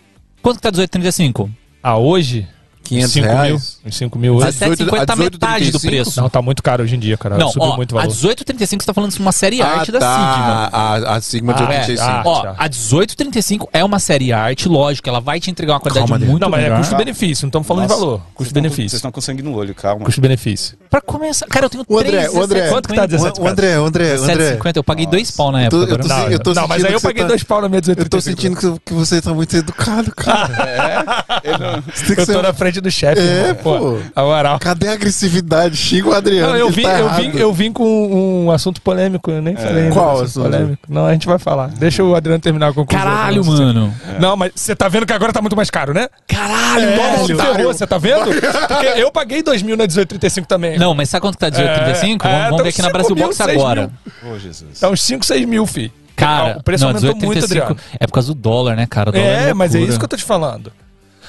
Quanto 0.41 0.55
que 0.57 0.61
tá 0.63 0.69
1835? 0.71 1.49
Ah, 1.83 1.97
hoje? 1.97 2.47
500 2.83 3.11
5 3.13 3.25
reais? 3.27 3.49
mil. 3.49 3.61
Uns 3.85 3.95
5 3.97 4.19
mil 4.19 4.33
hoje. 4.35 4.45
Mas- 4.45 4.55
1750 4.55 5.05
tá 5.05 5.13
18, 5.13 5.33
metade 5.33 5.71
do 5.71 5.79
35? 5.79 5.87
preço. 6.03 6.21
Não, 6.21 6.29
tá 6.29 6.41
muito 6.41 6.61
caro 6.63 6.83
hoje 6.83 6.95
em 6.95 6.99
dia, 6.99 7.17
cara. 7.17 7.37
Não, 7.37 7.49
Subiu 7.49 7.69
ó, 7.69 7.75
muito 7.75 7.93
o 7.95 7.97
a 7.97 8.01
valor. 8.01 8.13
1835 8.15 8.83
você 8.83 8.85
tá 8.87 8.93
falando 8.93 9.11
de 9.11 9.19
uma 9.19 9.31
série 9.31 9.61
Ah, 9.61 9.67
arte 9.79 9.91
da 9.91 9.99
tá. 9.99 10.15
Sigma. 10.15 10.69
A, 10.71 11.15
a 11.15 11.21
Sigma 11.21 11.53
de 11.53 11.63
Ah, 11.63 11.65
é. 11.73 11.79
85. 11.79 12.01
Ah, 12.09 12.23
Ó, 12.25 12.41
tá. 12.41 12.55
a 12.57 12.67
1835 12.69 13.69
é 13.71 13.83
uma 13.83 13.99
série 13.99 14.33
arte, 14.33 14.67
lógico, 14.67 15.07
ela 15.07 15.19
vai 15.21 15.39
te 15.39 15.49
entregar 15.49 15.73
uma 15.73 15.79
qualidade 15.79 16.07
Calma, 16.07 16.25
muito 16.25 16.41
Não, 16.41 16.49
mas 16.49 16.63
é 16.65 16.75
custo-benefício, 16.77 17.45
não 17.45 17.49
estamos 17.49 17.67
falando 17.67 17.83
Nossa, 17.83 17.95
de 17.95 17.99
valor. 18.01 18.17
Vocês 18.17 18.47
estão 18.47 18.61
Custo-benefício. 18.61 19.11
com 19.11 19.21
sangue 19.21 19.41
no 19.43 19.55
olho, 19.55 19.73
calma. 19.75 20.05
Custo-benefício. 20.05 20.77
Pra 20.89 20.99
começar, 21.01 21.45
cara, 21.47 21.65
eu 21.65 21.69
tenho 21.69 21.85
O 21.87 21.97
André, 21.97 22.09
três 22.11 22.33
o 22.33 22.41
André, 22.41 22.61
1750. 22.61 22.69
quanto 22.71 22.89
que 22.89 22.95
tá 22.95 23.05
17? 23.05 23.41
O 23.41 23.47
André, 23.47 23.79
o 23.79 23.85
André, 23.85 24.03
o 24.17 24.23
André. 24.23 24.35
750, 24.35 24.79
eu 24.79 24.83
paguei 24.83 25.05
dois 25.05 25.31
pau 25.31 25.51
na 25.51 25.63
Eu 25.63 25.69
tô- 25.69 25.83
época. 25.83 25.93
eu 25.93 25.97
tô 25.99 26.07
se- 26.07 26.33
eu 26.33 26.39
tô 26.39 26.53
não, 26.53 26.67
mas 26.67 26.81
sentindo 26.81 26.87
aí 26.87 26.93
eu 26.93 26.97
que 26.97 27.01
você 27.01 27.07
paguei 27.07 27.21
tá- 27.23 27.27
dois 27.29 27.43
pau 27.43 27.61
na 27.61 27.69
minha 27.69 27.77
Eu 27.79 27.81
tô 27.83 28.17
1835. 28.17 28.61
sentindo 28.61 28.81
que, 28.85 28.93
você 28.93 29.21
tá 29.21 29.33
muito 29.33 29.55
educado, 29.55 30.13
cara. 30.15 31.05
Não- 31.59 31.81
Você 31.93 32.05
tem 32.05 32.15
que 32.15 32.21
Eu 32.21 32.25
tô 32.25 32.33
ser- 32.33 32.41
na 32.41 32.53
frente 32.53 32.70
do 32.79 32.91
chefe, 32.91 33.19
É, 33.19 33.49
irmão. 33.49 33.55
pô. 33.55 33.97
A 34.15 34.21
moral. 34.23 34.59
Cadê 34.59 34.87
a 34.87 34.93
agressividade? 34.93 35.75
Xinga 35.75 36.09
o 36.09 36.13
Adriano. 36.13 36.49
Não, 36.51 36.57
eu 36.57 36.69
vim, 36.69 36.83
tá 36.83 36.99
eu, 36.99 37.09
vim, 37.09 37.37
eu 37.37 37.53
vim 37.53 37.71
com 37.73 38.45
um 38.45 38.51
assunto 38.51 38.81
polêmico, 38.81 39.29
eu 39.31 39.41
nem 39.41 39.55
falei. 39.55 39.83
ainda 39.83 39.93
Qual 39.95 40.21
assunto? 40.21 40.43
Polêmico. 40.43 40.83
Não, 40.87 41.05
a 41.05 41.11
gente 41.13 41.25
vai 41.27 41.39
falar. 41.39 41.67
Deixa 41.69 42.03
o 42.03 42.15
Adriano 42.15 42.39
terminar 42.39 42.67
a 42.69 42.73
conclusão. 42.73 43.03
Caralho, 43.03 43.43
mano. 43.43 43.93
Não, 44.19 44.37
mas 44.37 44.51
você 44.55 44.75
tá 44.75 44.87
vendo 44.87 45.05
que 45.05 45.13
agora 45.13 45.33
tá 45.33 45.41
muito 45.41 45.55
mais 45.55 45.69
caro, 45.69 45.93
né? 45.93 46.07
Caralho, 46.27 46.85
É, 46.89 47.25
ferrou, 47.27 47.73
você 47.73 47.87
tá 47.87 47.97
vendo? 47.97 48.25
Porque 48.67 48.85
eu 49.01 49.11
paguei 49.11 49.41
2 49.41 49.61
mil 49.63 49.75
na 49.75 49.83
1835 49.83 50.47
também. 50.47 50.77
Não, 50.77 50.93
mas 50.93 51.09
sabe 51.09 51.21
quanto 51.21 51.33
que 51.37 51.39
tá 51.39 51.47
1835? 51.49 52.27
É, 52.27 52.29
vamos 52.29 52.39
é, 52.39 52.43
vamos 52.45 52.57
tá 52.57 52.63
ver 52.63 52.69
aqui 52.69 52.81
na 52.81 52.89
Brasil 52.89 53.09
5 53.09 53.15
mil, 53.15 53.25
Box 53.27 53.37
6 53.37 53.49
agora. 53.49 53.89
Ô, 54.23 54.37
Jesus. 54.37 54.79
Tá 54.79 54.89
uns 54.89 55.01
5, 55.01 55.25
6 55.25 55.45
mil, 55.45 55.65
fi. 55.65 55.91
Cara, 56.15 56.57
o 56.59 56.63
preço 56.63 56.83
não, 56.83 56.89
aumentou 56.91 57.09
muito, 57.15 57.21
1835 57.29 57.71
Adriano. 57.71 57.97
é 57.99 58.05
por 58.05 58.13
causa 58.13 58.27
do 58.27 58.35
dólar, 58.35 58.75
né, 58.75 58.85
cara? 58.85 59.09
O 59.09 59.13
dólar 59.13 59.25
É, 59.25 59.53
mas 59.55 59.73
é 59.73 59.79
isso 59.79 59.97
que 59.97 60.05
eu 60.05 60.09
tô 60.09 60.15
te 60.15 60.23
falando. 60.23 60.71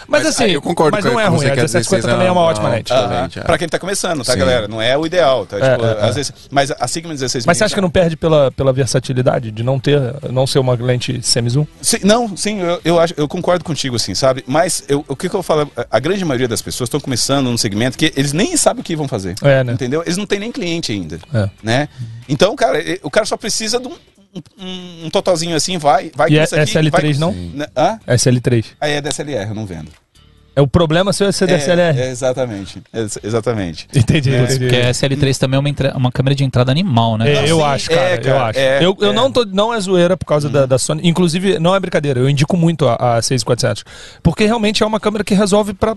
Mas, 0.09 0.25
Mas, 0.25 0.27
assim, 0.35 0.47
eu 0.53 0.61
concordo 0.63 0.97
mas 0.97 1.05
com- 1.05 1.13
não 1.13 1.21
é 1.21 1.27
ruim. 1.27 1.39
A 1.47 1.51
que 1.55 1.61
a 1.61 1.63
1750 1.63 2.03
16 2.03 2.05
também 2.05 2.27
é 2.29 2.31
uma 2.33 2.41
não- 2.41 2.49
ótima. 2.49 2.79
Excelente, 2.79 3.39
é. 3.39 3.43
Pra 3.43 3.59
quem 3.59 3.69
tá 3.69 3.79
começando, 3.79 4.25
tá, 4.25 4.33
Sim. 4.33 4.39
galera? 4.39 4.69
Não 4.69 4.81
é 4.83 4.97
o 4.97 5.07
ideal, 5.07 5.47
tá? 5.47 5.57
É, 5.59 5.73
Tipo, 5.73 5.87
é, 5.87 5.91
é. 5.93 6.05
às 6.09 6.15
vezes, 6.17 6.33
mas 6.51 6.71
a 6.71 6.87
Sigma 6.89 7.13
16 7.13 7.47
Mas 7.47 7.57
você 7.59 7.65
acha 7.65 7.75
que 7.75 7.81
não 7.81 7.91
perde 7.91 8.17
pela, 8.17 8.51
pela 8.53 8.73
versatilidade 8.73 9.51
de 9.51 9.63
não 9.63 9.79
ter, 9.79 10.01
não 10.31 10.47
ser 10.47 10.59
uma 10.59 10.75
lente 10.75 11.21
semi-zoom? 11.23 11.67
Sim, 11.81 11.99
não, 12.05 12.37
sim, 12.37 12.61
eu, 12.61 12.81
eu, 12.85 13.01
acho, 13.01 13.15
eu 13.17 13.27
concordo 13.29 13.65
contigo, 13.65 13.97
assim, 13.97 14.15
sabe? 14.15 14.45
Mas 14.47 14.85
eu- 14.89 15.05
o 15.09 15.17
que, 15.17 15.29
que 15.29 15.35
eu 15.37 15.43
falo? 15.43 15.71
A 15.91 15.99
grande 15.99 16.25
maioria 16.25 16.49
das 16.49 16.63
pessoas 16.63 16.89
estão 16.89 17.01
começando 17.01 17.47
num 17.47 17.57
segmento 17.59 17.97
que 17.97 18.13
eles 18.17 18.33
nem 18.33 18.57
sabem 18.57 18.81
o 18.81 18.85
que 18.85 18.95
vão 18.97 19.09
fazer. 19.09 19.35
É, 19.43 19.63
né? 19.65 19.73
Entendeu? 19.73 20.03
Eles 20.05 20.17
não 20.17 20.27
têm 20.27 20.39
nem 20.41 20.53
cliente 20.53 20.93
ainda. 20.93 21.19
É. 21.33 21.49
Né? 21.63 21.89
Então, 22.29 22.55
cara, 22.57 22.79
o 23.03 23.11
cara 23.11 23.27
só 23.27 23.37
precisa 23.37 23.79
de 23.81 23.89
um, 23.89 23.93
um, 24.59 25.07
um 25.07 25.11
totalzinho 25.11 25.55
assim, 25.57 25.79
vai. 25.79 26.11
vai 26.15 26.29
E 26.29 26.33
que 26.33 26.39
é 26.39 26.45
isso 26.45 26.55
aqui 26.57 26.73
SL3 26.73 26.91
vai- 26.91 27.13
não? 27.15 27.33
Né? 27.33 27.67
Hã? 27.77 27.99
SL3. 28.07 28.65
Aí 28.81 28.93
é 28.93 29.01
DSLR, 29.01 29.49
eu 29.49 29.55
não 29.55 29.67
vendo. 29.67 29.91
É 30.55 30.61
o 30.61 30.67
problema 30.69 31.15
seu 31.15 31.27
é 31.29 31.33
ser 31.33 31.47
DSLR. 31.47 31.99
É, 31.99 32.09
é, 32.09 32.11
exatamente. 32.11 32.83
É, 32.93 33.07
exatamente. 33.25 33.89
Entendi, 33.95 34.35
entendi. 34.35 34.59
Porque 34.59 34.77
a 34.77 34.91
SL3 34.91 35.39
também 35.39 35.57
é 35.57 35.61
uma, 35.61 35.69
entra- 35.71 35.97
uma 35.97 36.13
câmera 36.13 36.35
de 36.35 36.45
entrada 36.45 36.71
animal, 36.71 37.17
né? 37.17 37.33
É, 37.33 37.51
eu 37.51 37.57
Sim, 37.57 37.63
acho, 37.63 37.89
cara, 37.91 38.03
é, 38.03 38.15
eu 38.17 38.23
cara, 38.23 38.47
acho. 38.49 38.59
é, 38.59 38.85
eu 38.85 38.97
eu 39.01 39.11
é. 39.13 39.15
não 39.15 39.33
tô, 39.33 39.47
não 39.47 39.73
é 39.73 39.81
zoeira 39.81 40.15
por 40.15 40.27
causa 40.27 40.51
da, 40.51 40.67
da 40.67 40.79
Sony. 40.79 41.09
Inclusive, 41.09 41.59
não 41.59 41.75
é 41.75 41.81
brincadeira, 41.81 42.21
eu 42.21 42.29
indico 42.29 42.55
muito 42.55 42.87
a, 42.87 43.17
a 43.17 43.23
6400. 43.23 43.83
Porque 44.23 44.45
realmente 44.45 44.83
é 44.83 44.87
uma 44.87 45.01
câmera 45.01 45.25
que 45.25 45.33
resolve 45.35 45.73
pra 45.73 45.97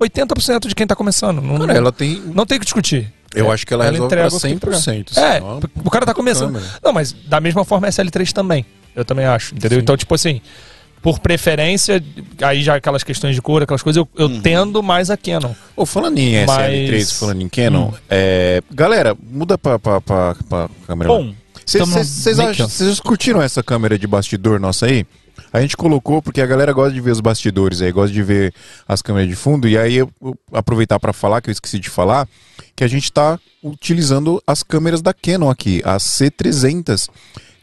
80% 0.00 0.66
de 0.66 0.74
quem 0.74 0.86
tá 0.86 0.96
começando. 0.96 1.40
Não, 1.40 1.58
Cara, 1.66 1.78
ela 1.78 1.92
tem. 1.92 2.20
não 2.34 2.44
tem 2.44 2.56
o 2.56 2.60
que 2.60 2.64
discutir. 2.66 3.12
Eu 3.34 3.50
acho 3.50 3.66
que 3.66 3.72
ela, 3.72 3.84
Ela 3.84 3.92
resolve 3.92 4.06
entrega 4.14 4.28
pra 4.28 4.36
o 4.36 4.40
que 4.40 4.48
tem 4.48 4.58
que 4.58 4.66
100%. 4.66 5.16
É, 5.18 5.36
assim, 5.38 5.44
o 5.84 5.90
cara 5.90 6.04
tá 6.06 6.12
começando. 6.14 6.52
câmera. 6.54 6.66
Não, 6.82 6.92
mas 6.92 7.12
da 7.26 7.40
mesma 7.40 7.64
forma 7.64 7.86
a 7.86 7.90
SL3 7.90 8.32
também. 8.32 8.64
Eu 8.94 9.04
também 9.04 9.24
acho, 9.24 9.54
entendeu? 9.54 9.78
Então, 9.78 9.96
tipo 9.96 10.12
assim, 10.14 10.40
por 11.00 11.20
preferência, 11.20 12.02
aí 12.42 12.62
já 12.62 12.74
aquelas 12.74 13.02
questões 13.04 13.34
de 13.36 13.40
cor, 13.40 13.62
aquelas 13.62 13.82
coisas, 13.82 13.98
eu, 14.02 14.08
eu 14.18 14.26
Uhum. 14.26 14.40
tendo 14.40 14.82
mais 14.82 15.10
a 15.10 15.16
Canon. 15.16 15.54
Ô, 15.76 15.86
falando 15.86 16.18
em 16.18 16.32
SL3, 16.44 16.46
Mas- 16.92 17.12
falando 17.12 17.40
em 17.42 17.48
Canon, 17.48 17.92
é, 18.08 18.62
galera, 18.70 19.16
muda 19.30 19.56
pra, 19.56 19.78
pra, 19.78 20.00
pra, 20.00 20.34
pra 20.48 20.68
câmera. 20.86 21.08
Bom, 21.08 21.32
vocês 21.64 23.00
curtiram 23.00 23.40
essa 23.40 23.62
câmera 23.62 23.96
de 23.98 24.06
bastidor 24.06 24.58
nossa 24.58 24.86
aí? 24.86 25.06
A 25.52 25.60
gente 25.60 25.76
colocou 25.76 26.22
porque 26.22 26.40
a 26.40 26.46
galera 26.46 26.72
gosta 26.72 26.92
de 26.92 27.00
ver 27.00 27.10
os 27.10 27.20
bastidores 27.20 27.82
aí, 27.82 27.90
gosta 27.90 28.12
de 28.12 28.22
ver 28.22 28.54
as 28.86 29.02
câmeras 29.02 29.28
de 29.28 29.34
fundo. 29.34 29.68
E 29.68 29.76
aí 29.76 29.96
eu, 29.96 30.10
aproveitar 30.52 30.98
para 31.00 31.12
falar, 31.12 31.40
que 31.40 31.50
eu 31.50 31.52
esqueci 31.52 31.78
de 31.78 31.90
falar, 31.90 32.28
que 32.76 32.84
a 32.84 32.88
gente 32.88 33.04
está 33.04 33.38
utilizando 33.62 34.42
as 34.46 34.62
câmeras 34.62 35.02
da 35.02 35.12
Canon 35.12 35.50
aqui, 35.50 35.82
as 35.84 36.02
C300, 36.04 37.08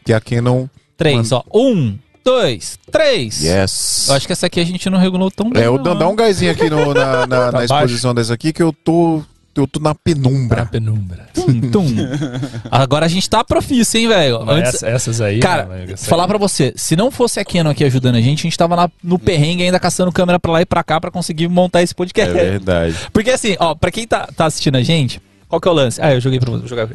que 0.04 0.12
é 0.12 0.16
a 0.16 0.20
Canon. 0.20 0.66
três, 0.96 1.32
ó. 1.32 1.42
Um, 1.54 1.98
dois, 2.24 2.78
três. 2.92 3.42
Yes. 3.42 4.06
Eu 4.08 4.14
acho 4.16 4.26
que 4.26 4.32
essa 4.32 4.46
aqui 4.46 4.60
a 4.60 4.64
gente 4.64 4.88
não 4.90 4.98
regulou 4.98 5.30
tão 5.30 5.48
bem. 5.48 5.62
É, 5.62 5.66
não. 5.66 5.96
Dá 5.96 6.08
um 6.08 6.14
gásinho 6.14 6.50
aqui 6.52 6.68
no- 6.68 6.92
na, 6.92 7.26
na, 7.26 7.50
Tá 7.50 7.52
na 7.52 7.64
exposição 7.64 8.14
dessa 8.14 8.34
aqui 8.34 8.52
que 8.52 8.62
eu 8.62 8.72
tô, 8.72 9.22
eu 9.58 9.66
tô 9.66 9.80
na 9.80 9.90
Na 9.90 9.94
penumbra. 9.94 10.66
penumbra. 10.66 11.26
Tum, 11.34 11.60
tum. 11.70 11.86
Agora 12.70 13.06
a 13.06 13.08
gente 13.08 13.28
tá 13.28 13.42
profício, 13.44 13.98
hein, 13.98 14.08
velho? 14.08 14.50
Antes- 14.50 14.74
essa- 14.74 14.88
essas 14.88 15.20
aí. 15.20 15.40
Cara, 15.40 15.64
né, 15.66 15.76
amigo, 15.76 15.92
essa 15.92 16.06
falar 16.08 16.24
aí- 16.24 16.28
pra 16.28 16.38
você, 16.38 16.72
se 16.76 16.94
não 16.96 17.10
fosse 17.10 17.38
a 17.40 17.44
Canon 17.44 17.70
aqui 17.70 17.84
ajudando 17.84 18.16
a 18.16 18.20
gente, 18.20 18.40
a 18.40 18.42
gente 18.42 18.56
tava 18.58 18.74
lá 18.74 18.90
no 19.02 19.18
perrengue 19.18 19.62
ainda 19.62 19.78
caçando 19.80 20.12
câmera 20.12 20.38
pra 20.38 20.52
lá 20.52 20.60
e 20.62 20.66
pra 20.66 20.82
cá 20.84 21.00
pra 21.00 21.10
conseguir 21.10 21.48
montar 21.48 21.82
esse 21.82 21.92
É 21.92 21.96
podcast. 21.96 22.32
verdade. 22.34 22.94
Porque 23.12 23.30
assim, 23.30 23.56
ó, 23.58 23.74
pra 23.74 23.90
quem 23.90 24.06
tá, 24.06 24.28
tá 24.36 24.46
assistindo 24.46 24.76
a 24.76 24.82
gente, 24.82 25.20
qual 25.48 25.60
que 25.60 25.68
é 25.68 25.70
o 25.70 25.74
lance? 25.74 26.00
Ah, 26.02 26.12
eu 26.14 26.20
joguei 26.20 26.38
pra 26.40 26.50
você, 26.50 26.58
vou 26.60 26.68
jogar. 26.68 26.88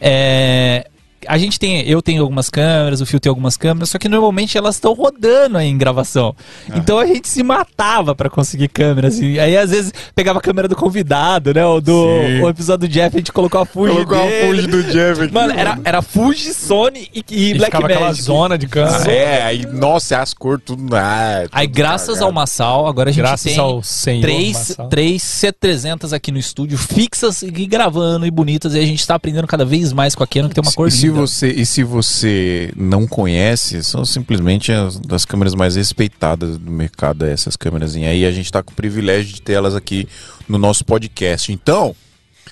É. 0.00 0.86
A 1.28 1.38
gente 1.38 1.58
tem, 1.58 1.80
eu 1.88 2.00
tenho 2.02 2.22
algumas 2.22 2.48
câmeras, 2.50 3.00
o 3.00 3.06
Fio 3.06 3.18
tem 3.20 3.30
algumas 3.30 3.56
câmeras, 3.56 3.90
só 3.90 3.98
que 3.98 4.08
normalmente 4.08 4.56
elas 4.58 4.76
estão 4.76 4.92
rodando 4.92 5.58
aí 5.58 5.68
em 5.68 5.76
gravação. 5.78 6.34
Então 6.74 6.98
a 6.98 7.06
gente 7.06 7.28
se 7.28 7.42
matava 7.42 8.14
pra 8.14 8.28
conseguir 8.30 8.68
câmeras. 8.68 9.18
E 9.18 9.38
aí 9.38 9.56
às 9.56 9.70
vezes 9.70 9.92
pegava 10.14 10.38
a 10.38 10.42
câmera 10.42 10.68
do 10.68 10.76
convidado, 10.76 11.52
né? 11.54 11.64
O 11.64 11.80
do 11.80 11.94
o 12.42 12.48
episódio 12.48 12.88
do 12.88 12.92
Jeff, 12.92 13.16
a 13.16 13.18
gente 13.18 13.32
colocou 13.32 13.60
a 13.60 13.66
Fuji. 13.66 13.92
Colocou 13.92 14.18
a 14.18 14.22
dele. 14.26 14.46
Fuji 14.62 14.66
do 14.68 14.82
Jeff 14.84 15.22
aqui. 15.22 15.32
Mano, 15.34 15.52
era, 15.56 15.78
era 15.84 16.02
Fuji, 16.02 16.52
Sony 16.54 17.08
e, 17.14 17.24
e 17.30 17.50
E 17.50 17.54
Black 17.54 17.66
ficava 17.66 17.86
aquela 17.86 18.06
Magic. 18.08 18.22
zona 18.22 18.58
de 18.58 18.66
câmera. 18.66 19.04
Ah, 19.06 19.12
é, 19.12 19.42
aí, 19.42 19.66
nossa, 19.66 20.18
as 20.20 20.32
cores 20.34 20.64
tudo. 20.64 20.94
Ah, 20.94 21.44
Aí, 21.52 21.66
graças 21.66 22.06
cagado. 22.08 22.24
ao 22.26 22.32
Massal, 22.32 22.86
agora 22.86 23.10
a 23.10 23.12
gente 23.12 23.22
Graças 23.22 23.52
tem 23.52 23.58
ao 23.58 23.82
senhor 23.82 24.22
três, 24.22 24.76
três 24.90 25.22
C300 25.22 26.12
aqui 26.12 26.30
no 26.32 26.38
estúdio, 26.38 26.76
fixas 26.78 27.42
e 27.42 27.50
gravando 27.66 28.26
e 28.26 28.30
bonitas. 28.30 28.74
E 28.74 28.78
a 28.78 28.84
gente 28.86 29.06
tá 29.06 29.14
aprendendo 29.14 29.46
cada 29.46 29.64
vez 29.64 29.92
mais 29.92 30.14
com 30.14 30.22
a 30.22 30.26
Canon, 30.26 30.48
que 30.48 30.54
tem 30.54 30.62
uma 30.62 30.72
cor 30.72 30.88
linda. 30.88 30.96
Você 31.14 31.48
e 31.48 31.64
se 31.64 31.82
você 31.82 32.72
não 32.76 33.06
conhece, 33.06 33.82
são 33.82 34.04
simplesmente 34.04 34.72
as 34.72 34.98
das 34.98 35.24
câmeras 35.24 35.54
mais 35.54 35.76
respeitadas 35.76 36.58
do 36.58 36.70
mercado 36.70 37.24
essas 37.24 37.56
câmeras. 37.56 37.94
E 37.94 38.04
aí 38.04 38.24
a 38.24 38.32
gente 38.32 38.50
tá 38.50 38.62
com 38.62 38.72
o 38.72 38.74
privilégio 38.74 39.34
de 39.34 39.42
ter 39.42 39.54
elas 39.54 39.74
aqui 39.74 40.08
no 40.48 40.58
nosso 40.58 40.84
podcast. 40.84 41.52
Então, 41.52 41.94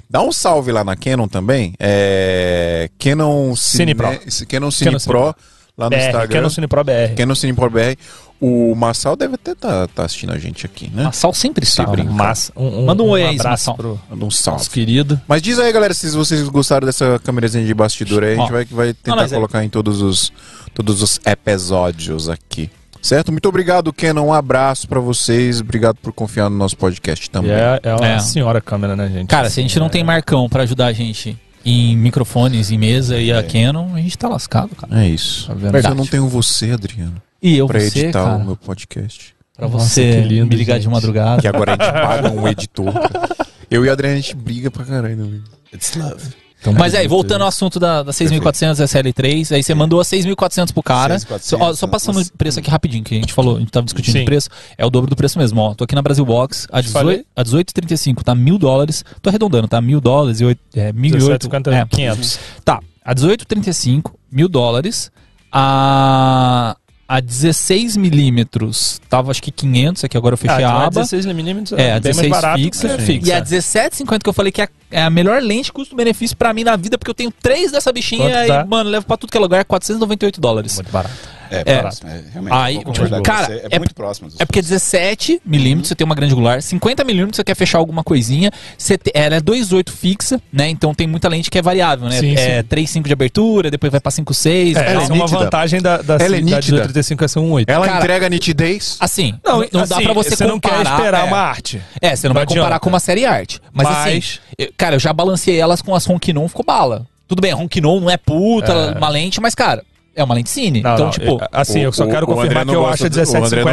dá 0.09 0.23
um 0.23 0.33
salve 0.33 0.73
lá 0.73 0.85
na 0.85 0.97
Canon 0.97 1.29
também. 1.29 1.75
É 1.79 2.89
Canon 2.99 3.55
Cine 3.57 3.95
Pro. 3.95 4.07
Canon 4.07 4.31
Cine 4.31 4.47
Canon 4.47 4.71
Cine 4.71 5.01
Pro 5.01 5.35
lá 5.77 5.87
no 5.87 5.91
BR, 5.91 5.97
Instagram. 5.97 6.29
Canon 6.29 6.51
Cine 6.51 6.67
Pro 6.69 6.85
BR. 6.85 7.15
Canon 7.17 7.35
Cine 7.35 7.53
Pro 7.55 7.71
BR. 7.71 7.97
O 8.41 8.75
Massal 8.75 9.15
deve 9.15 9.37
até 9.37 9.55
tá, 9.55 9.87
tá 9.87 10.05
assistindo 10.05 10.33
a 10.33 10.39
gente 10.39 10.67
aqui, 10.67 10.91
né? 10.93 11.05
Massal 11.05 11.33
sempre 11.33 11.65
está. 11.65 11.85
Sempre. 11.85 12.03
né? 12.03 12.11
Massa. 12.11 12.53
Um, 12.57 12.87
Manda 12.87 13.03
um 13.05 13.09
oi 13.11 13.23
aí, 13.23 13.35
abraço 13.37 13.71
Massal. 13.71 13.75
pro 13.77 14.01
Manda 14.11 14.25
um 14.25 14.31
salve. 14.33 14.59
nosso 14.59 14.71
querido. 14.71 15.21
Mas 15.29 15.41
diz 15.41 15.59
aí, 15.61 15.73
galera, 15.73 15.95
se 15.95 16.11
vocês 16.11 16.43
gostaram 16.49 16.85
dessa 16.85 17.21
câmerazinha 17.23 17.65
de 17.65 17.73
bastidor 17.73 18.25
aí, 18.25 18.33
a 18.33 18.37
gente 18.37 18.51
vai, 18.53 18.65
vai 18.65 18.95
tentar 18.95 19.17
mas 19.17 19.33
é- 19.33 19.37
colocar 19.37 19.65
em 19.65 19.69
todos 19.69 20.03
os, 20.03 20.33
todos 20.75 21.03
os 21.03 21.21
episódios 21.25 22.29
aqui. 22.29 22.69
Certo? 23.01 23.31
Muito 23.33 23.49
obrigado, 23.49 23.93
Kenan. 23.93 24.23
Um 24.23 24.33
abraço 24.33 24.87
pra 24.89 25.01
vocês. 25.01 25.61
Obrigado 25.61 25.97
por 25.97 26.13
confiar 26.13 26.49
no 26.49 26.57
nosso 26.57 26.77
podcast 26.77 27.29
também. 27.31 27.51
é, 27.53 27.81
é 27.83 27.95
uma 27.95 28.07
É. 28.07 28.19
senhora 28.21 28.61
câmera, 28.61 28.95
né, 28.97 29.09
gente? 29.09 29.29
Cara, 29.29 29.51
se 29.51 29.59
a 29.59 29.63
gente 29.63 29.79
não 29.79 29.87
É. 29.87 29.89
tem 29.91 30.05
Marcão 30.05 30.49
pra 30.49 30.63
ajudar 30.65 30.87
a 30.87 30.93
gente 30.93 31.37
em 31.65 31.97
microfones, 31.97 32.71
em 32.71 32.79
mesa 32.79 33.19
e 33.19 33.33
a 33.33 33.43
Canon, 33.43 33.95
a 33.95 33.99
gente 34.01 34.17
tá 34.19 34.29
lascado, 34.29 34.75
cara. 34.75 35.03
É 35.05 35.09
isso. 35.09 35.47
Tá 35.47 35.55
vendo? 35.55 35.73
Mas 35.73 35.85
eu 35.85 35.95
não 35.95 36.07
tenho 36.07 36.29
você, 36.29 36.71
Adriano, 36.73 37.21
E 37.43 37.57
eu, 37.57 37.67
pra 37.67 37.79
você, 37.81 37.87
editar 38.01 38.25
cara, 38.25 38.37
o 38.37 38.45
meu 38.45 38.57
podcast. 38.57 39.35
pra 39.57 39.69
Nossa, 39.69 39.87
você 39.89 40.21
lindo, 40.23 40.47
me 40.49 40.57
ligar 40.57 40.79
de 40.79 40.85
gente. 40.85 40.93
madrugada. 40.93 41.41
Que 41.41 41.49
agora 41.49 41.73
a 41.73 41.85
gente 41.85 41.93
paga 41.93 42.31
um 42.31 42.49
editor. 42.49 42.93
cara. 42.93 43.37
Eu 43.71 43.85
e 43.85 43.89
o 43.89 43.93
Adriano, 43.93 44.17
a 44.19 44.21
gente 44.21 44.35
briga 44.37 44.71
pra 44.71 44.85
caralho. 44.85 45.17
né? 45.17 45.41
It's 45.73 45.95
love. 45.97 46.23
Então, 46.63 46.73
Mas 46.75 46.95
aí, 46.95 47.09
voltando 47.09 47.43
ao 47.43 47.49
assunto 47.49 47.81
da, 47.81 48.05
da 48.05 48.13
6.400 48.13 48.77
SL3, 48.85 49.53
aí 49.57 49.63
você 49.65 49.75
mandou 49.75 50.01
a 50.01 50.05
6.400 50.05 50.73
pro 50.73 50.81
cara. 50.81 51.17
6.400, 51.17 51.41
Só, 51.41 51.57
ó, 51.59 51.75
só 51.75 51.87
passando 51.89 52.21
o 52.21 52.33
preço 52.39 52.61
aqui 52.61 52.71
rapidinho, 52.71 53.03
que 53.03 53.17
a 53.17 53.19
gente 53.19 53.33
falou, 53.33 53.57
a 53.57 53.59
gente 53.59 53.73
tava 53.73 53.85
discutindo 53.85 54.13
Sim. 54.13 54.23
o 54.23 54.25
preço, 54.25 54.49
é 54.79 54.87
o 54.87 54.91
dobro 54.91 55.11
do 55.11 55.17
preço 55.17 55.39
mesmo, 55.41 55.61
ó. 55.61 55.75
Tô 55.75 55.83
aqui 55.83 55.97
na 55.97 56.03
Brasil 56.03 56.25
Box, 56.25 56.69
a, 56.71 56.81
18, 56.81 56.93
falei. 56.93 57.25
a 57.35 57.45
18,35 57.45 58.23
tá 58.23 58.33
mil 58.35 58.59
dólares, 58.59 59.05
tô 59.21 59.29
arredondando, 59.29 59.67
tá? 59.67 59.81
Mil 59.81 60.01
dólares 60.01 60.41
e 60.41 60.45
oito, 60.45 60.61
é, 60.77 60.93
mil 60.93 61.19
e 61.19 61.23
oito, 61.23 61.49
17,50, 61.49 61.73
é. 61.73 61.85
500. 61.85 62.39
Tá, 62.65 62.81
a 63.05 63.13
18,35, 63.13 64.13
mil 64.31 64.49
dólares, 64.49 65.11
a... 65.51 66.77
A 67.09 67.21
16 67.21 67.97
milímetros 67.97 69.01
tava 69.09 69.31
acho 69.31 69.43
que 69.43 69.51
500, 69.51 70.05
aqui 70.05 70.17
agora 70.17 70.33
eu 70.35 70.39
fechei 70.39 70.65
a 70.65 70.71
Ah, 70.71 70.87
aba. 70.87 71.01
16 71.01 71.27
milímetros 71.27 71.79
É, 71.79 71.91
a 71.91 71.95
bem 71.95 72.13
16 72.13 72.31
mais 72.31 72.43
barato. 72.43 72.63
fixa. 72.63 72.87
É 72.89 72.99
fixa. 72.99 73.29
E 73.29 73.33
a 73.33 73.37
1750 73.41 74.23
que 74.23 74.29
eu 74.29 74.33
falei 74.33 74.51
que 74.53 74.63
é 74.63 74.65
a, 74.65 74.69
é 74.91 75.03
a 75.03 75.11
melhor 75.11 75.43
lente 75.43 75.71
custo-benefício 75.73 76.37
pra 76.37 76.55
mim 76.55 76.65
na 76.65 76.75
vida, 76.77 76.97
porque 76.97 77.11
eu 77.11 77.15
tenho 77.15 77.31
três 77.43 77.71
dessa 77.73 77.93
bichinha 77.93 78.31
Quanto 78.31 78.45
e, 78.45 78.49
tá? 78.49 78.65
mano, 78.65 78.89
levo 78.89 79.05
pra 79.07 79.17
tudo 79.17 79.31
que 79.31 79.37
é 79.37 79.41
lugar, 79.41 79.65
498 79.65 80.41
dólares. 80.41 80.75
Muito 80.77 80.91
barato. 80.93 81.15
É, 81.53 81.63
É. 81.67 81.79
próximo. 81.81 82.09
É, 82.11 82.21
realmente. 82.33 82.55
Aí, 82.55 82.79
tipo, 82.79 83.23
cara, 83.23 83.47
você. 83.47 83.53
É, 83.55 83.67
é- 83.73 83.79
muito 83.79 83.95
próximo. 83.95 84.29
É 84.39 84.45
porque 84.45 84.63
17 84.63 85.41
milímetros 85.45 85.89
você 85.89 85.95
tem 85.95 86.05
uma 86.05 86.15
grande 86.15 86.33
angular, 86.33 86.63
50 86.63 87.05
milímetros 87.05 87.37
você 87.37 87.45
quer 87.45 87.55
fechar 87.55 87.79
alguma 87.79 88.03
coisinha, 88.03 88.51
você 88.77 88.97
te- 88.97 89.11
ela 89.15 89.37
é 89.37 89.41
2.8 89.41 89.91
fixa, 89.93 90.41
né? 90.53 90.69
Então 90.69 90.95
tem 90.95 91.07
muita 91.07 91.29
lente 91.29 91.51
que 91.51 91.59
é 91.59 91.63
variável, 91.63 92.09
né? 92.09 92.19
Sim, 92.19 92.35
é 92.37 92.63
sim. 92.63 92.69
3.5 92.69 93.07
de 93.07 93.13
abertura, 93.13 93.71
depois 93.71 93.91
vai 93.91 94.01
pra 94.01 94.11
5.6. 94.11 94.77
É, 94.77 94.81
é 94.81 94.85
essa 94.97 95.13
é 95.13 95.15
uma 95.15 95.25
nítida. 95.25 95.39
vantagem 95.39 95.81
da, 95.83 95.97
da, 95.99 96.15
Ela 96.15 96.25
é 96.25 96.29
da 96.29 96.37
nítida. 96.37 96.57
1835 96.57 97.25
é 97.25 97.29
ser 97.29 97.39
um 97.39 97.51
8. 97.53 97.69
Ela 97.69 97.87
Cara, 97.87 97.99
entrega 97.99 98.29
nitidez. 98.29 98.97
Assim, 99.01 99.35
Não, 99.45 99.59
não, 99.61 99.69
não 99.73 99.87
dá 99.87 99.97
assim, 99.97 100.05
pra 100.05 100.13
você, 100.13 100.31
você 100.37 100.45
não 100.47 100.59
quer 100.61 100.71
comparar, 100.71 100.97
esperar 100.99 101.21
é. 101.21 101.29
uma 101.29 101.39
arte. 101.39 101.83
É, 102.01 102.17
você 102.17 102.29
não, 102.29 102.35
Não 102.35 102.41
vai 102.41 102.47
comparar 102.47 102.67
adianta. 102.67 102.81
com 102.81 102.89
uma 102.89 103.01
série 103.01 103.25
arte. 103.25 103.61
Mas, 103.73 103.87
Mas- 103.89 103.97
assim, 103.99 104.41
eu- 104.59 104.73
cara, 104.77 104.97
eu 104.97 105.01
já 105.01 105.13
balanceei 105.13 105.59
elas 105.61 105.83
com 105.83 105.95
as 105.95 106.05
Ronquinon, 106.07 106.49
ficou 106.49 106.65
bala. 106.65 107.07
Tudo 107.29 107.41
bem, 107.41 107.53
a 107.53 107.55
Ronquinon 107.55 108.01
não 108.01 108.11
é 108.11 108.17
puta, 108.17 108.73
É. 108.73 108.99
uma 108.99 109.09
lente, 109.09 109.41
mas, 109.41 109.55
cara, 109.55 109.83
é 110.15 110.23
uma 110.25 110.35
lente 110.35 110.51
cine. 110.51 110.83
Não, 110.83 110.95
então, 110.95 111.05
não, 111.07 111.13
tipo, 111.13 111.43
é- 111.43 111.49
assim, 111.53 111.81
eu 111.81 111.93
só 111.93 112.05
O- 112.05 112.09
quero 112.09 112.25
o 112.25 112.35
confirmar 112.35 112.65
não 112.65 112.73
que 112.75 112.77
eu 112.79 112.87
acho 112.87 113.07
a 113.07 113.09
do- 113.09 113.15
o 113.41 113.45
André 113.45 113.65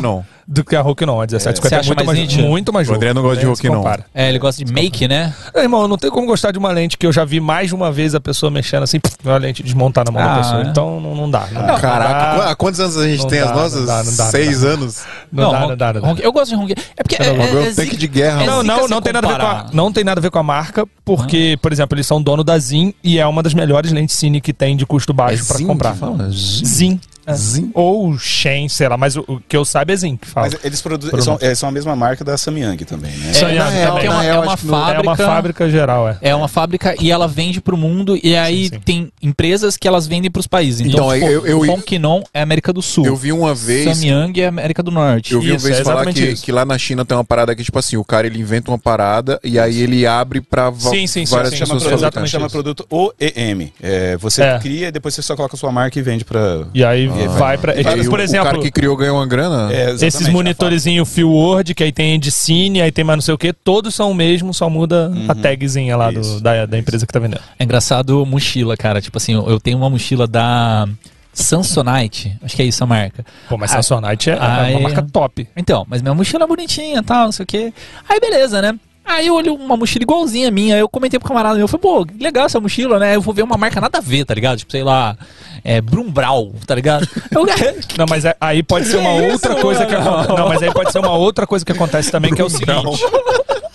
não 0.00 0.26
1750 0.48 0.54
gosta 0.54 0.54
de 0.54 0.54
melhor 0.54 0.54
Rokinon. 0.54 0.54
do 0.54 0.64
que 0.64 0.76
a 0.76 0.80
Rokinon. 0.80 1.12
A 1.14 1.26
1750 1.26 1.68
Você 1.68 1.74
é 1.74 1.78
acha 1.78 1.88
muito 1.88 2.04
mais 2.06 2.18
mais, 2.18 2.36
muito 2.50 2.72
mais 2.72 2.86
O 2.86 2.88
jogo. 2.88 2.96
André 2.98 3.14
não 3.14 3.22
gosta 3.22 3.40
de 3.40 3.46
Rokinon. 3.46 3.76
compara. 3.76 4.06
é, 4.14 4.28
ele 4.28 4.38
gosta 4.38 4.64
de 4.64 4.72
make, 4.72 5.08
né? 5.08 5.34
É, 5.54 5.62
irmão, 5.62 5.88
não 5.88 5.98
tem 5.98 6.10
como 6.10 6.26
gostar 6.26 6.52
de 6.52 6.58
uma 6.58 6.70
lente 6.70 6.96
que 6.96 7.06
eu 7.06 7.12
já 7.12 7.24
vi 7.24 7.40
mais 7.40 7.68
de 7.68 7.74
uma 7.74 7.90
vez 7.90 8.14
a 8.14 8.20
pessoa 8.20 8.50
mexendo 8.50 8.82
assim, 8.84 8.98
uma 9.24 9.36
lente 9.38 9.62
desmontar 9.62 10.04
na 10.04 10.10
mão 10.12 10.22
Ah, 10.22 10.28
da 10.28 10.36
pessoa. 10.42 10.62
é. 10.62 10.66
Então 10.68 11.00
não, 11.00 11.14
não 11.14 11.30
dá. 11.30 11.46
Não, 11.52 11.66
dá, 11.66 11.80
Caraca, 11.80 12.32
não 12.32 12.38
dá, 12.44 12.50
há 12.50 12.54
quantos 12.56 12.80
anos 12.80 12.96
a 12.96 13.08
gente 13.08 13.20
Não 13.22 13.28
tem 13.28 13.40
dá, 13.40 13.46
as 13.46 13.52
não 13.52 13.62
nossas? 13.62 13.86
dá, 13.86 14.04
não 14.04 14.16
dá, 14.16 14.24
não 14.24 14.30
Seis 14.30 14.60
dá. 14.60 14.68
anos. 14.68 15.02
não, 15.32 15.50
dá, 15.52 15.60
não 15.60 15.76
dá, 15.76 15.92
não 15.94 16.14
dá. 16.14 16.22
Eu 16.22 16.32
gosto 16.32 16.50
de 16.50 16.56
Ronquinon. 16.56 16.82
É 16.96 17.02
porque 17.02 17.16
é, 17.22 17.32
Não, 17.32 17.42
é, 17.42 17.46
é 17.46 17.66
é 17.66 17.70
um 17.70 17.74
tanque 17.74 17.96
de 17.96 18.06
guerra. 18.08 18.42
é 18.42 18.46
Não, 18.46 18.62
não, 18.62 18.88
não 18.88 19.00
tem 19.02 19.12
nada 19.12 19.26
a 19.26 19.30
ver 19.32 19.38
com 19.40 19.46
a, 19.46 19.66
não 19.72 19.92
tem 19.92 20.04
nada 20.04 20.20
a 20.20 20.22
ver 20.22 20.30
com 20.30 20.38
a 20.38 20.42
marca, 20.42 20.86
porque, 21.04 21.58
por 21.60 21.72
exemplo, 21.72 21.96
eles 21.96 22.06
são 22.06 22.22
dono 22.22 22.42
da 22.44 22.58
Zin 22.58 22.94
e 23.02 23.18
é 23.18 23.26
uma 23.26 23.42
das 23.42 23.52
melhores 23.54 23.90
lentes 23.92 24.16
cine 24.16 24.40
que 24.40 24.52
tem 24.52 24.76
de 24.76 24.86
custo 24.86 25.12
baixo 25.12 25.44
pra 25.46 25.56
Zin 25.58 25.66
comprar. 25.66 25.92
que 25.92 25.98
fala? 25.98 26.28
Zin? 26.30 27.00
Zin. 27.34 27.56
É. 27.56 27.56
Zin? 27.66 27.70
Ou 27.74 28.18
Shen, 28.18 28.68
sei 28.68 28.88
lá, 28.88 28.96
mas 28.96 29.16
o, 29.16 29.24
o 29.26 29.40
que 29.40 29.56
eu 29.56 29.64
saiba 29.64 29.92
é 29.92 29.96
Zin 29.96 30.16
que 30.16 30.26
fala. 30.28 30.48
Mas 30.52 30.64
eles 30.64 30.80
produzem. 30.80 31.20
São, 31.20 31.38
é, 31.40 31.54
são 31.54 31.68
a 31.68 31.72
mesma 31.72 31.96
marca 31.96 32.24
da 32.24 32.36
Samyang 32.36 32.84
também, 32.84 33.10
né? 33.12 33.30
É, 33.30 33.32
Samyang 33.32 33.58
também. 33.64 33.82
é 33.82 33.90
uma, 33.90 34.14
Na 34.16 34.22
é 34.24 34.26
real, 34.26 34.42
uma 34.42 34.56
fábrica. 34.56 34.98
é 34.98 35.00
uma 35.02 35.16
fábrica 35.16 35.70
geral, 35.70 36.08
é. 36.08 36.18
É 36.20 36.34
uma 36.34 36.48
fábrica 36.48 36.94
e 37.00 37.10
ela 37.10 37.26
vende 37.26 37.60
pro 37.60 37.76
mundo 37.76 38.18
e 38.22 38.36
aí 38.36 38.64
Sim, 38.68 38.74
sim. 38.74 38.80
tem 38.84 39.12
empresas 39.22 39.76
que 39.76 39.86
elas 39.88 40.06
vendem 40.06 40.30
pros 40.30 40.46
países. 40.46 40.80
Então, 40.80 41.14
Então, 41.14 41.28
eu- 41.30 41.46
eu- 41.46 41.66
Ronquinon 41.66 42.22
é 42.32 42.42
América 42.42 42.72
do 42.72 42.82
Sul. 42.82 43.04
Eu 43.06 43.16
vi 43.16 43.32
uma 43.32 43.54
vez. 43.54 43.96
Samyang 43.96 44.40
é 44.40 44.46
América 44.46 44.82
do 44.82 44.90
Norte. 44.90 45.32
Eu 45.34 45.40
vi 45.40 45.50
uma 45.50 45.56
Isso, 45.56 45.66
vez 45.66 45.80
é 45.80 45.84
falar 45.84 46.06
que, 46.12 46.20
isso. 46.24 46.44
que 46.44 46.52
lá 46.52 46.64
na 46.64 46.78
China 46.78 47.04
tem 47.04 47.16
uma 47.16 47.24
parada 47.24 47.54
que, 47.54 47.62
tipo 47.64 47.78
assim, 47.78 47.96
o 47.96 48.04
cara 48.04 48.26
ele 48.26 48.38
inventa 48.40 48.70
uma 48.70 48.78
parada 48.78 49.40
e 49.42 49.58
aí 49.58 49.80
ele 49.80 50.06
abre 50.06 50.40
pra 50.40 50.72
Sim, 50.72 51.06
sim, 51.06 51.24
sim, 51.26 51.34
várias 51.34 51.50
sim. 51.50 51.56
Chama, 51.56 51.74
pessoas 51.74 51.82
produto, 51.84 52.00
exatamente 52.00 52.30
chama 52.30 52.48
produto 52.50 52.86
OEM. 52.90 53.72
É, 53.82 54.16
você 54.16 54.42
É. 54.42 54.58
cria 54.58 54.88
e 54.88 54.92
depois 54.92 55.14
você 55.14 55.22
só 55.22 55.34
coloca 55.36 55.56
a 55.56 55.58
sua 55.58 55.72
marca 55.72 55.98
e 55.98 56.02
vende 56.02 56.24
pra. 56.24 56.66
E 56.74 56.84
aí 56.84 57.08
Ah. 57.24 57.28
vai 57.38 57.56
pra. 57.58 57.74
Tipo, 57.74 57.88
aí 57.88 58.04
por 58.08 58.18
o- 58.18 58.22
exemplo, 58.22 58.46
o 58.48 58.50
cara 58.50 58.62
que 58.62 58.70
criou 58.70 58.96
ganhou 58.96 59.16
uma 59.16 59.26
grana. 59.26 59.72
É, 59.72 59.90
esses 59.92 60.28
a 60.28 60.30
monitorzinhos 60.30 61.08
Feel 61.08 61.30
Word, 61.30 61.74
que 61.74 61.82
aí 61.84 61.92
tem 61.92 62.18
de 62.20 62.30
cine, 62.30 62.80
aí 62.82 62.92
tem 62.92 63.04
mais 63.04 63.16
não 63.16 63.22
sei 63.22 63.34
o 63.34 63.38
que, 63.38 63.52
todos 63.52 63.94
são 63.94 64.10
o 64.10 64.14
mesmo, 64.14 64.52
só 64.52 64.68
muda 64.68 65.12
a 65.28 65.34
tagzinha 65.34 65.96
lá 65.96 66.10
do- 66.10 66.40
da, 66.40 66.66
da 66.66 66.78
empresa 66.78 67.06
que 67.06 67.12
tá 67.12 67.18
vendendo. 67.18 67.40
É 67.58 67.64
engraçado 67.64 68.24
mochila, 68.26 68.76
cara. 68.76 69.00
Tipo 69.00 69.16
assim, 69.18 69.32
eu 69.34 69.58
tenho 69.60 69.78
uma 69.78 69.88
mochila 69.90 70.26
da 70.26 70.86
Samsonite. 71.32 72.36
Acho 72.42 72.56
que 72.56 72.62
é 72.62 72.64
isso 72.64 72.82
a 72.82 72.86
marca. 72.86 73.24
Pô, 73.48 73.56
mas 73.56 73.70
Samsonite 73.70 74.30
é 74.30 74.38
aí- 74.40 74.74
uma 74.74 74.80
marca 74.80 75.02
top. 75.12 75.46
Então, 75.56 75.86
mas 75.88 76.02
minha 76.02 76.14
mochila 76.14 76.44
é 76.44 76.46
bonitinha 76.46 76.98
e 76.98 77.02
tal, 77.02 77.26
não 77.26 77.32
sei 77.32 77.44
o 77.44 77.46
quê. 77.46 77.72
Aí 78.08 78.18
beleza, 78.20 78.60
né? 78.60 78.74
Aí 79.06 79.28
eu 79.28 79.34
olhei 79.34 79.52
uma 79.52 79.76
mochila 79.76 80.02
igualzinha 80.02 80.48
a 80.48 80.50
minha, 80.50 80.74
aí 80.74 80.80
eu 80.80 80.88
comentei 80.88 81.18
pro 81.18 81.28
camarada 81.28 81.54
meu, 81.54 81.62
eu 81.64 81.68
falei, 81.68 81.80
pô, 81.82 82.04
que 82.04 82.22
legal 82.22 82.46
essa 82.46 82.58
mochila, 82.60 82.98
né? 82.98 83.14
Eu 83.14 83.20
vou 83.22 83.32
ver 83.32 83.42
uma 83.42 83.56
marca 83.56 83.80
nada 83.80 83.98
a 83.98 84.00
ver, 84.00 84.24
tá 84.24 84.34
ligado? 84.34 84.58
Tipo, 84.58 84.72
sei 84.72 84.82
lá, 84.82 85.16
é 85.62 85.80
Brumbral, 85.80 86.52
tá 86.66 86.74
ligado? 86.74 87.08
Eu, 87.30 87.46
Não, 87.96 88.06
mas 88.08 88.24
é- 88.24 88.36
aí 88.40 88.62
pode 88.64 88.86
ser 88.86 88.96
uma 88.96 89.14
Que 89.14 89.30
outra 89.32 89.52
isso, 89.52 89.62
coisa 89.62 89.86
que 89.86 89.92
mano? 89.96 90.10
acontece. 90.10 90.38
Não, 90.40 90.48
mas 90.48 90.62
aí 90.62 90.72
pode 90.72 90.90
ser 90.92 90.98
uma 90.98 91.12
outra 91.12 91.46
coisa 91.46 91.64
que 91.64 91.72
acontece 91.72 92.10
também, 92.10 92.34
que 92.34 92.40
é 92.42 92.44
o 92.44 92.50
seguinte. 92.50 93.00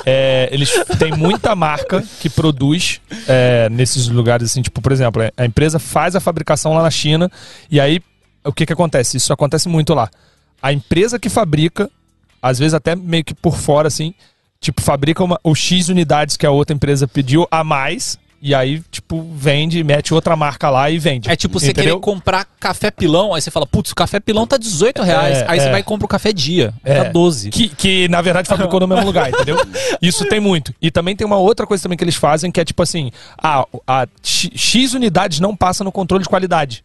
É, 0.05 0.49
eles 0.51 0.69
têm 0.97 1.11
muita 1.11 1.55
marca 1.55 2.03
que 2.19 2.29
produz 2.29 2.99
é, 3.27 3.69
nesses 3.69 4.07
lugares 4.07 4.49
assim, 4.49 4.61
tipo, 4.61 4.82
por 4.82 4.91
exemplo, 4.91 5.21
a 5.38 5.45
empresa 5.45 5.77
faz 5.77 6.15
a 6.15 6.19
fabricação 6.19 6.73
lá 6.73 6.82
na 6.82 6.89
China 6.89 7.32
e 7.69 7.79
aí 7.79 8.01
o 8.43 8.51
que 8.51 8.65
que 8.65 8.73
acontece? 8.73 9.17
Isso 9.17 9.32
acontece 9.32 9.69
muito 9.69 9.93
lá. 9.93 10.09
A 10.61 10.73
empresa 10.73 11.19
que 11.19 11.29
fabrica, 11.29 11.88
às 12.41 12.57
vezes 12.57 12.73
até 12.73 12.95
meio 12.95 13.23
que 13.23 13.36
por 13.36 13.55
fora 13.55 13.88
assim, 13.88 14.13
tipo, 14.62 14.82
fabrica 14.82 15.24
uma, 15.24 15.39
o 15.43 15.55
X 15.55 15.89
unidades 15.89 16.38
que 16.38 16.45
a 16.45 16.51
outra 16.51 16.74
empresa 16.76 17.07
pediu 17.07 17.47
a 17.49 17.64
mais 17.64 18.18
E 18.43 18.55
aí, 18.55 18.82
tipo, 18.89 19.22
vende, 19.36 19.84
mete 19.84 20.14
outra 20.16 20.36
marca 20.36 20.68
lá 20.70 20.89
e 20.89 20.97
vende. 20.97 21.30
É 21.30 21.36
tipo 21.36 21.59
você 21.59 21.72
Entendeu? 21.72 21.95
querer 21.95 22.01
comprar 22.01 22.45
café 22.59 22.89
pilão, 22.89 23.36
aí 23.36 23.41
você 23.41 23.51
fala, 23.51 23.68
putz, 23.68 23.91
o 23.91 23.95
café 23.95 24.20
pilão 24.20 24.47
tá 24.47 24.57
18 24.57 25.03
reais. 25.03 25.39
É, 25.39 25.45
aí 25.47 25.59
você 25.59 25.68
é. 25.68 25.72
vai 25.72 25.82
e 25.82 25.83
compra 25.83 26.05
o 26.05 26.08
café 26.08 26.33
dia, 26.33 26.74
É. 26.83 27.04
tá 27.04 27.09
12. 27.09 27.50
Que, 27.51 27.70
que 27.70 28.08
na 28.08 28.20
verdade 28.21 28.47
fabricou 28.47 28.79
no 28.79 28.88
mesmo 28.88 29.05
lugar, 29.05 29.29
entendeu? 29.29 29.58
Isso 30.01 30.25
tem 30.25 30.39
muito. 30.39 30.74
E 30.82 30.89
também 30.89 31.16
tem 31.16 31.25
uma 31.25 31.38
outra 31.38 31.67
coisa 31.67 31.83
também 31.83 31.97
que 31.97 32.04
eles 32.04 32.16
fazem, 32.16 32.51
que 32.51 32.59
é 32.59 32.66
tipo 32.66 32.82
assim, 32.82 33.12
a, 33.38 33.66
a 33.86 34.08
X, 34.24 34.50
X 34.55 34.93
unidades 34.93 35.39
não 35.39 35.55
passa 35.55 35.83
no 35.83 35.92
controle 35.92 36.24
de 36.24 36.29
qualidade. 36.29 36.83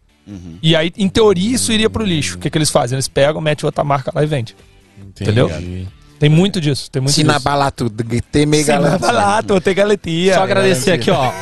E 0.61 0.75
aí, 0.75 0.93
em 0.97 1.09
teoria, 1.09 1.55
isso 1.55 1.73
iria 1.73 1.89
pro 1.89 2.05
lixo. 2.05 2.37
O 2.37 2.41
que, 2.41 2.51
que 2.51 2.59
eles 2.59 2.69
fazem? 2.69 2.97
Eles 2.97 3.07
pegam, 3.07 3.41
metem 3.41 3.65
outra 3.65 3.85
marca 3.85 4.11
lá 4.15 4.25
e 4.25 4.27
vendem. 4.27 4.55
Entendeu? 4.99 5.49
Tem 6.19 6.29
muito 6.29 6.61
disso, 6.61 6.91
tem 6.91 7.01
muito 7.01 7.11
disso. 7.15 7.21
Sinabalato, 7.21 7.91
tem 8.33 8.47
mega 8.47 8.99
Vai 8.99 9.13
lá, 9.13 9.43
tô 9.43 9.61
tem 9.61 9.75
galetia. 9.75 10.35
Só 10.35 10.43
agradecer 10.43 10.93
aqui, 10.93 11.11
ó. 11.11 11.33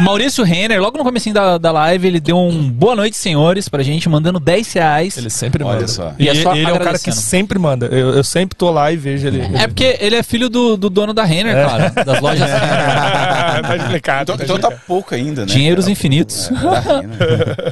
Maurício 0.00 0.42
Renner, 0.42 0.80
logo 0.80 0.96
no 0.96 1.04
comecinho 1.04 1.34
da, 1.34 1.58
da 1.58 1.70
live, 1.70 2.06
ele 2.08 2.20
deu 2.20 2.38
um 2.38 2.70
boa 2.70 2.96
noite, 2.96 3.18
senhores, 3.18 3.68
pra 3.68 3.82
gente, 3.82 4.08
mandando 4.08 4.40
10 4.40 4.72
reais. 4.72 5.18
Ele 5.18 5.28
sempre 5.28 5.62
Olha 5.62 5.74
manda. 5.74 5.88
só. 5.88 6.14
E, 6.18 6.24
E 6.24 6.28
é 6.30 6.34
só 6.36 6.56
ele 6.56 6.70
é 6.70 6.72
um 6.72 6.78
cara 6.78 6.98
que 6.98 7.12
sempre 7.12 7.58
manda. 7.58 7.84
Eu, 7.86 8.14
eu 8.14 8.24
sempre 8.24 8.56
tô 8.56 8.70
lá 8.70 8.90
e 8.90 8.96
vejo 8.96 9.26
ele. 9.26 9.42
É 9.54 9.66
porque 9.66 9.98
ele 10.00 10.16
é 10.16 10.22
filho 10.22 10.48
do, 10.48 10.74
do 10.78 10.88
dono 10.88 11.12
da 11.12 11.22
Renner, 11.24 11.54
cara, 11.54 11.90
das 11.90 12.18
lojas 12.22 12.48
Renner. 12.50 13.62
tá 13.62 13.76
explicado. 13.76 14.22
Então, 14.22 14.38
tá 14.38 14.44
então 14.44 14.58
tá 14.58 14.70
pouco 14.86 15.14
ainda, 15.14 15.42
né? 15.42 15.46
Dinheiros 15.52 15.86
infinitos. 15.86 16.48
Tá 16.48 17.00
rindo. 17.02 17.14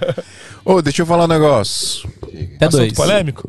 Ô, 0.66 0.82
deixa 0.82 1.00
eu 1.00 1.06
falar 1.06 1.24
um 1.24 1.28
negócio. 1.28 2.10
Até 2.56 2.66
Assunto 2.66 2.80
dois. 2.80 2.92
polêmico? 2.92 3.48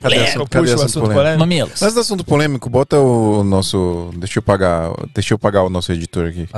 Cadê, 0.00 0.16
Eu 0.18 0.24
assunto, 0.24 0.48
cadê 0.50 0.64
puxo 0.64 0.72
o 0.72 0.74
assunto 0.76 0.84
assunto 0.86 1.02
polêmico? 1.02 1.14
polêmico. 1.18 1.38
Mamilos. 1.40 1.82
Antes 1.82 1.94
do 1.94 2.00
assunto 2.00 2.24
polêmico, 2.24 2.70
bota 2.70 2.96
o 2.98 3.42
nosso. 3.42 4.10
Deixa 4.16 4.38
eu 4.38 4.42
pagar. 4.42 4.90
Deixa 5.14 5.34
eu 5.34 5.38
pagar 5.38 5.62
o 5.64 5.68
nosso 5.70 5.90
editor 5.92 6.28
aqui. 6.28 6.48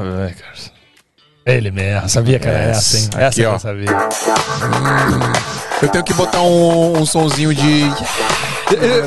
Ele 1.46 1.70
mesmo, 1.70 2.06
sabia 2.08 2.38
que 2.38 2.46
era 2.46 2.58
essa, 2.58 2.98
hein? 2.98 3.08
Essa 3.16 3.26
Aqui, 3.28 3.36
que 3.36 3.42
eu 3.42 3.50
ó. 3.52 3.58
sabia. 3.58 3.86
Eu 5.82 5.88
tenho 5.88 6.04
que 6.04 6.12
botar 6.12 6.42
um, 6.42 6.98
um 7.00 7.06
sonzinho 7.06 7.54
de. 7.54 7.80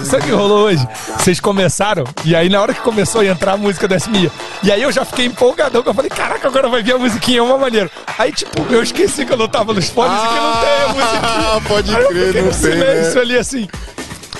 Sabe 0.03 0.23
o 0.23 0.25
que 0.25 0.31
rolou 0.31 0.65
hoje? 0.65 0.85
Vocês 1.19 1.39
começaram, 1.39 2.03
e 2.25 2.35
aí 2.35 2.49
na 2.49 2.59
hora 2.59 2.73
que 2.73 2.81
começou 2.81 3.21
a 3.21 3.25
entrar 3.25 3.53
a 3.53 3.57
música 3.57 3.87
da 3.87 3.95
Esmia, 3.95 4.29
e 4.61 4.69
aí 4.71 4.81
eu 4.81 4.91
já 4.91 5.05
fiquei 5.05 5.25
empolgadão, 5.25 5.81
que 5.81 5.87
eu 5.87 5.93
falei, 5.93 6.09
caraca, 6.09 6.47
agora 6.49 6.67
vai 6.67 6.83
vir 6.83 6.95
a 6.95 6.97
musiquinha, 6.97 7.39
é 7.39 7.41
uma 7.41 7.57
maneira. 7.57 7.89
Aí, 8.17 8.33
tipo, 8.33 8.61
eu 8.73 8.83
esqueci 8.83 9.25
que 9.25 9.31
eu 9.31 9.37
não 9.37 9.47
tava 9.47 9.73
nos 9.73 9.87
fones 9.87 10.11
e 10.21 10.27
que 10.27 10.33
não 10.33 10.53
tem 10.59 10.83
a 10.83 10.87
musiquinha. 10.87 11.21
Ah, 11.23 11.61
pode 11.65 11.95
Aí 11.95 12.01
eu 12.01 12.07
crer, 12.09 12.25
fiquei 12.25 12.41
não 12.41 12.47
no 12.49 12.53
tem, 12.53 12.59
silêncio 12.71 13.15
né? 13.15 13.21
ali, 13.21 13.37
assim. 13.37 13.67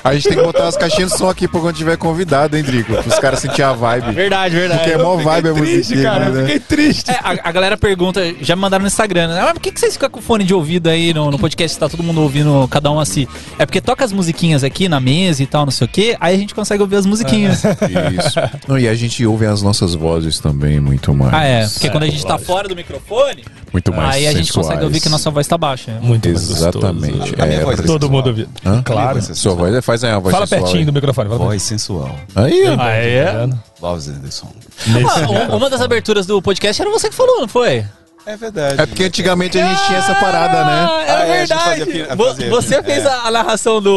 A 0.04 0.14
gente 0.14 0.28
tem 0.28 0.38
que 0.38 0.44
botar 0.44 0.68
as 0.68 0.76
caixinhas 0.76 1.12
de 1.12 1.18
som 1.18 1.30
aqui 1.30 1.48
pra 1.48 1.60
quando 1.62 1.76
tiver 1.76 1.96
convidado, 1.98 2.58
hein, 2.58 2.64
Drico? 2.64 2.94
Os 2.94 3.20
caras 3.20 3.40
sentirem 3.40 3.66
a 3.66 3.74
vibe. 3.74 4.12
Verdade, 4.12 4.56
verdade. 4.56 4.82
Porque 4.82 4.94
é 4.94 4.98
mó 4.98 5.16
vibe 5.16 5.50
a 5.50 5.54
Triste, 5.54 5.78
musiquinha, 5.78 6.04
cara, 6.04 6.26
eu 6.26 6.34
né? 6.34 6.42
fiquei 6.42 6.60
triste. 6.60 7.12
É, 7.12 7.20
a, 7.24 7.38
a 7.44 7.52
galera 7.52 7.78
pergunta, 7.78 8.22
já 8.42 8.56
me 8.56 8.62
mandaram 8.62 8.82
no 8.82 8.88
Instagram, 8.88 9.30
né? 9.30 9.42
Mas 9.42 9.54
por 9.54 9.62
que, 9.62 9.72
que 9.72 9.80
vocês 9.80 9.94
ficam 9.94 10.10
com 10.10 10.22
fone 10.22 10.44
de 10.44 10.54
ouvido 10.54 10.90
aí 10.90 11.14
no, 11.14 11.32
no 11.32 11.40
podcast? 11.40 11.78
Tá 11.78 11.88
todo 11.88 12.04
mundo 12.04 12.22
ouvindo, 12.22 12.68
cada 12.70 12.92
um 12.92 13.00
assim. 13.00 13.28
É 13.58 13.66
porque 13.66 13.80
toca 13.80 14.04
as 14.04 14.12
musiquinhas 14.12 14.64
aqui 14.64 14.90
na 14.90 15.00
mesa 15.00 15.42
e 15.42 15.46
tal, 15.46 15.66
não 15.66 15.72
sei 15.72 15.86
o 15.86 15.90
quê, 15.90 16.18
aí 16.20 16.36
a 16.36 16.38
gente 16.38 16.54
consegue 16.54 16.82
ouvir 16.82 16.98
as 16.98 17.06
musiquinhas. 17.06 17.64
Isso. 17.64 18.40
Não, 18.68 18.78
e 18.78 18.88
a 18.88 18.96
gente 18.96 19.26
ouve 19.26 19.46
as 19.46 19.62
nossas 19.62 19.96
vozes 19.96 20.40
também 20.40 20.80
muito 20.80 21.14
mais. 21.14 21.34
Ah, 21.34 21.44
é. 21.46 21.68
Porque 21.68 21.90
quando 21.90 22.04
a 22.04 22.08
gente 22.08 22.26
tá 22.26 22.38
fora 22.38 22.68
do 22.68 22.76
microfone, 22.76 23.44
Muito 23.72 23.94
mais 23.94 24.16
aí 24.16 24.28
a 24.28 24.34
gente 24.34 24.52
consegue 24.52 24.84
ouvir 24.84 25.00
que 25.00 25.10
nossa 25.10 25.32
voz 25.32 25.48
tá 25.48 25.58
baixa. 25.58 25.98
Muito 26.02 26.28
Exatamente. 26.28 27.34
A 27.40 27.46
minha 27.46 27.60
É, 27.60 27.74
é 27.74 27.76
Todo 27.78 28.10
mundo 28.10 28.28
ouviu. 28.28 28.48
Hã? 28.66 28.82
Claro. 28.84 29.18
É 29.18 29.22
Sua 29.22 29.56
voz 29.56 29.74
é, 29.74 29.82
faz 29.94 30.04
aí 30.04 30.12
uma 30.12 30.20
voz 30.20 30.34
Fala 30.34 30.48
sensual 30.48 30.62
pertinho 30.64 30.80
aí. 30.82 30.86
do 30.86 30.94
microfone. 30.94 31.30
Fala 31.30 31.40
Voz 31.46 31.62
sensual. 31.62 32.16
Aí, 32.36 32.64
ó. 32.70 32.82
Ah, 32.82 32.92
é? 32.94 33.50
Voz 33.80 34.08
Anderson. 34.08 34.48
Ah, 34.88 35.52
um- 35.54 35.58
uma 35.58 35.70
das 35.70 35.82
aberturas 35.82 36.26
do 36.26 36.42
podcast 36.42 36.82
era 36.82 36.90
você 36.92 37.10
que 37.10 37.16
falou, 37.16 37.42
não 37.42 37.48
foi? 37.48 37.86
É 38.26 38.38
verdade. 38.38 38.82
É 38.82 38.86
porque 38.86 39.04
antigamente 39.04 39.60
a 39.60 39.68
gente 39.68 39.86
tinha 39.86 39.98
essa 40.00 40.16
parada, 40.16 40.64
né? 40.64 40.88
Ah, 40.90 41.04
era 41.06 41.14
Ah, 41.14 41.28
é, 41.28 41.42
a 41.42 41.46
gente 41.46 41.48
verdade. 41.50 41.80
fazia 41.86 42.16
fazia- 42.16 42.50
você 42.50 42.82
fez 42.84 43.06
a, 43.06 43.28
a 43.28 43.32
narração 43.32 43.82
do 43.82 43.90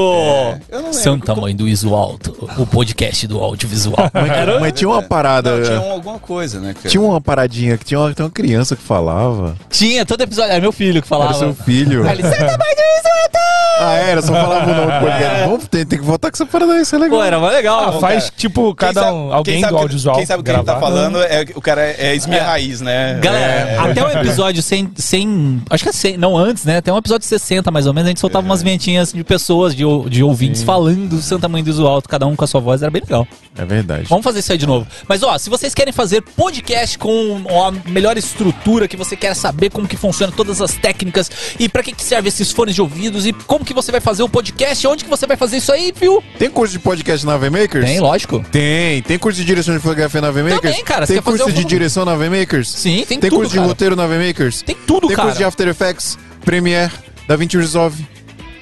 eu 0.69 0.79
não 0.79 0.87
lembro. 0.87 0.95
Santa 0.95 1.33
Mãe 1.37 1.55
do 1.55 1.69
Iso 1.69 1.95
Alto, 1.95 2.37
o 2.59 2.67
podcast 2.67 3.25
do 3.29 3.39
audiovisual. 3.39 3.97
Mas, 4.13 4.61
mas 4.61 4.73
tinha 4.73 4.89
uma 4.89 5.01
parada. 5.01 5.57
Não, 5.57 5.63
tinha 5.65 5.81
um- 5.81 5.93
alguma 5.93 6.19
coisa, 6.19 6.59
né? 6.59 6.75
cara? 6.75 6.89
Tinha 6.89 7.01
uma 7.01 7.21
paradinha 7.21 7.79
que 7.79 7.85
tinha 7.85 8.01
uma, 8.01 8.13
tinha 8.13 8.25
uma 8.25 8.31
criança 8.33 8.75
que 8.75 8.83
falava. 8.83 9.55
Tinha, 9.71 10.05
todo 10.05 10.21
episódio, 10.23 10.51
era 10.51 10.61
meu 10.61 10.73
filho 10.73 11.01
que 11.01 11.07
falava. 11.07 11.31
Era 11.31 11.39
seu 11.39 11.55
filho. 11.55 12.05
Aí 12.05 12.15
ele, 12.19 12.23
Santa 12.25 12.37
Mãe 12.59 12.75
do 12.75 12.83
Iso 12.99 13.09
Alto! 13.23 13.46
Ah, 13.79 13.95
era, 13.95 14.23
só 14.23 14.33
falava 14.33 14.71
o 14.71 14.75
nome 14.75 14.93
do 14.93 15.01
podcast. 15.01 15.69
Tem, 15.69 15.87
tem 15.87 15.99
que 15.99 16.05
voltar 16.05 16.31
com 16.31 16.37
essa 16.37 16.47
parada 16.47 16.73
aí, 16.73 16.83
isso 16.83 16.95
é 16.95 16.99
legal. 16.99 17.19
Pô, 17.19 17.25
era 17.25 17.39
mais 17.39 17.53
legal. 17.55 17.89
Ah, 17.89 17.93
faz 18.01 18.25
cara. 18.25 18.35
tipo 18.37 18.75
cada 18.75 19.01
sabe- 19.03 19.13
um, 19.17 19.33
alguém 19.33 19.61
do 19.61 19.69
que- 19.69 19.75
audiovisual. 19.75 20.17
Quem 20.17 20.27
sabe 20.27 20.41
o 20.41 20.45
que 20.45 20.51
ele 20.51 20.63
tá 20.63 20.81
falando 20.81 21.23
é 21.23 21.45
o 21.55 21.61
cara 21.61 21.83
é, 21.83 22.17
é 22.17 22.39
Raiz, 22.39 22.81
né? 22.81 23.19
Galera, 23.23 23.53
É. 23.71 23.79
até 23.79 24.03
o 24.05 24.11
episódio 24.11 24.63
sem, 24.63 24.91
sem. 24.97 25.63
Acho 25.71 25.83
que 25.85 25.91
é 25.91 25.93
100, 25.93 26.17
não 26.17 26.37
antes, 26.37 26.65
né? 26.65 26.79
Até 26.79 26.93
um 26.93 26.97
episódio 26.99 27.27
60 27.27 27.71
mais 27.71 27.87
ou 27.87 27.93
menos, 27.95 28.07
a 28.07 28.11
gente 28.11 28.21
soltava 28.21 28.45
umas 28.47 28.63
vinhetinhas 28.63 29.13
de 29.13 29.23
pessoas, 29.25 29.75
de, 29.75 29.85
de 30.09 30.23
ouvintes 30.23 30.63
falando 30.63 31.21
Santa 31.21 31.49
Mãe 31.49 31.63
do 31.63 31.71
Iso 31.71 31.87
Alto, 31.87 32.09
cada 32.09 32.27
um 32.27 32.35
com 32.35 32.45
a 32.45 32.49
sua 32.49 32.61
voz, 32.61 32.83
era 32.83 32.91
bem 32.91 33.03
legal. 33.03 33.27
É 33.59 33.65
verdade. 33.65 34.05
Vamos 34.09 34.25
fazer 34.25 34.41
isso 34.41 34.53
aí 34.53 34.59
de 34.59 34.67
novo. 34.67 34.87
Mas 35.09 35.23
ó, 35.23 35.37
se 35.39 35.49
vocês 35.51 35.75
querem 35.75 35.93
fazer 35.93 36.23
podcast 36.23 36.99
com 36.99 37.43
a 37.49 37.91
melhor 37.91 38.17
estrutura, 38.17 38.87
que 38.89 38.97
você 38.97 39.17
quer 39.17 39.35
saber 39.35 39.71
como 39.71 39.89
que 39.89 39.97
funciona 39.97 40.33
todas 40.35 40.61
as 40.61 40.75
técnicas 40.75 41.31
e 41.59 41.69
pra 41.69 41.83
que 41.83 41.93
que 41.93 42.03
serve 42.05 42.29
esses 42.29 42.53
fones 42.53 42.75
de 42.75 42.83
ouvidos 42.83 43.27
e 43.27 43.33
como 43.33 43.65
que 43.67 43.75
você 43.75 43.93
vai 43.93 44.01
fazer 44.01 44.23
o 44.23 44.29
podcast, 44.29 44.87
onde 44.87 45.05
que 45.05 45.11
você 45.11 45.27
vai 45.27 45.37
fazer 45.37 45.59
isso 45.59 45.71
aí, 45.73 45.93
viu? 45.95 46.23
Tem 46.39 46.49
curso 46.49 46.73
de 46.73 46.79
podcast 46.79 47.27
na 47.27 47.37
VMakers? 47.37 47.85
Tem, 47.85 48.01
lógico. 48.01 48.45
Tem. 48.51 49.03
Tem 49.03 49.19
curso 49.19 49.39
de 49.39 49.45
direção 49.45 49.75
de 49.75 49.81
fotografia 49.81 50.21
na 50.21 50.31
VMakers? 50.31 50.61
Também, 50.61 50.85
cara, 50.85 51.07
você 51.07 51.15
Tem 51.15 51.23
curso 51.23 51.53
de 51.53 51.65
direção 51.65 52.05
na 52.05 52.15
VMakers? 52.15 52.71
Sim, 52.71 53.05
tem, 53.07 53.19
Tem 53.19 53.29
tudo, 53.29 53.41
curso 53.41 53.51
de 53.51 53.57
cara. 53.57 53.69
roteiro 53.69 53.97
na 53.97 54.07
VMakers? 54.07 54.63
Tem 54.63 54.77
tudo, 54.87 55.09
Tem 55.09 55.17
cara. 55.17 55.29
curso 55.29 55.39
de 55.39 55.45
After 55.45 55.69
Effects, 55.69 56.19
Premiere, 56.45 56.93
DaVinci 57.29 57.57
Resolve, 57.59 58.07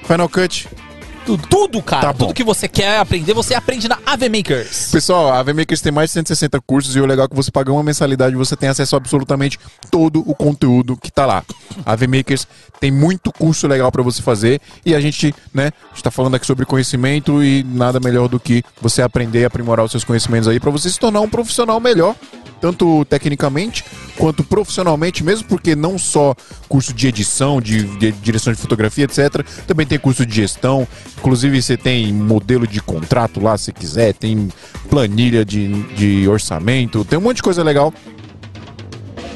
Final 0.05 0.27
Cut. 0.27 0.67
Tudo, 1.25 1.47
tudo, 1.47 1.81
cara. 1.81 2.07
Tá 2.07 2.13
tudo 2.13 2.33
que 2.35 2.43
você 2.43 2.67
quer 2.67 2.99
aprender, 2.99 3.33
você 3.33 3.55
aprende 3.55 3.87
na 3.87 3.97
AV 4.05 4.29
Makers. 4.29 4.91
Pessoal, 4.91 5.33
a 5.33 5.41
VMakers 5.41 5.81
tem 5.81 5.91
mais 5.91 6.11
de 6.11 6.13
160 6.13 6.61
cursos 6.61 6.95
e 6.95 6.99
o 6.99 7.05
legal 7.05 7.25
é 7.25 7.27
que 7.27 7.35
você 7.35 7.49
paga 7.49 7.71
uma 7.71 7.81
mensalidade 7.81 8.35
e 8.35 8.37
você 8.37 8.55
tem 8.55 8.69
acesso 8.69 8.95
a 8.95 8.97
absolutamente 8.97 9.57
todo 9.89 10.19
o 10.19 10.35
conteúdo 10.35 10.95
que 10.95 11.11
tá 11.11 11.25
lá. 11.25 11.43
A 11.83 11.95
VMakers 11.95 12.47
tem 12.79 12.91
muito 12.91 13.31
curso 13.31 13.67
legal 13.67 13.91
pra 13.91 14.03
você 14.03 14.21
fazer 14.21 14.61
e 14.85 14.93
a 14.93 14.99
gente, 14.99 15.33
né, 15.51 15.71
está 15.95 16.11
falando 16.11 16.35
aqui 16.35 16.45
sobre 16.45 16.63
conhecimento 16.63 17.43
e 17.43 17.63
nada 17.63 17.99
melhor 17.99 18.27
do 18.27 18.39
que 18.39 18.63
você 18.79 19.01
aprender 19.01 19.41
e 19.41 19.45
aprimorar 19.45 19.83
os 19.83 19.91
seus 19.91 20.03
conhecimentos 20.03 20.47
aí 20.47 20.59
pra 20.59 20.69
você 20.69 20.89
se 20.91 20.99
tornar 20.99 21.21
um 21.21 21.29
profissional 21.29 21.79
melhor, 21.79 22.15
tanto 22.61 23.03
tecnicamente 23.05 23.83
quanto 24.17 24.43
profissionalmente, 24.43 25.23
mesmo 25.23 25.47
porque 25.47 25.75
não 25.75 25.97
só 25.97 26.35
curso 26.67 26.93
de 26.93 27.07
edição, 27.07 27.61
de, 27.61 27.83
de 27.97 28.11
direção 28.11 28.53
de 28.53 28.59
fotografia, 28.59 29.05
etc. 29.05 29.45
Também 29.67 29.85
tem 29.85 29.99
curso 29.99 30.25
de 30.25 30.35
gestão. 30.35 30.87
Inclusive, 31.17 31.61
você 31.61 31.77
tem 31.77 32.11
modelo 32.13 32.65
de 32.67 32.81
contrato 32.81 33.39
lá, 33.39 33.57
se 33.57 33.71
quiser, 33.71 34.13
tem 34.13 34.49
planilha 34.89 35.43
de, 35.43 35.83
de 35.95 36.27
orçamento, 36.27 37.03
tem 37.05 37.19
um 37.19 37.21
monte 37.21 37.37
de 37.37 37.43
coisa 37.43 37.63
legal. 37.63 37.93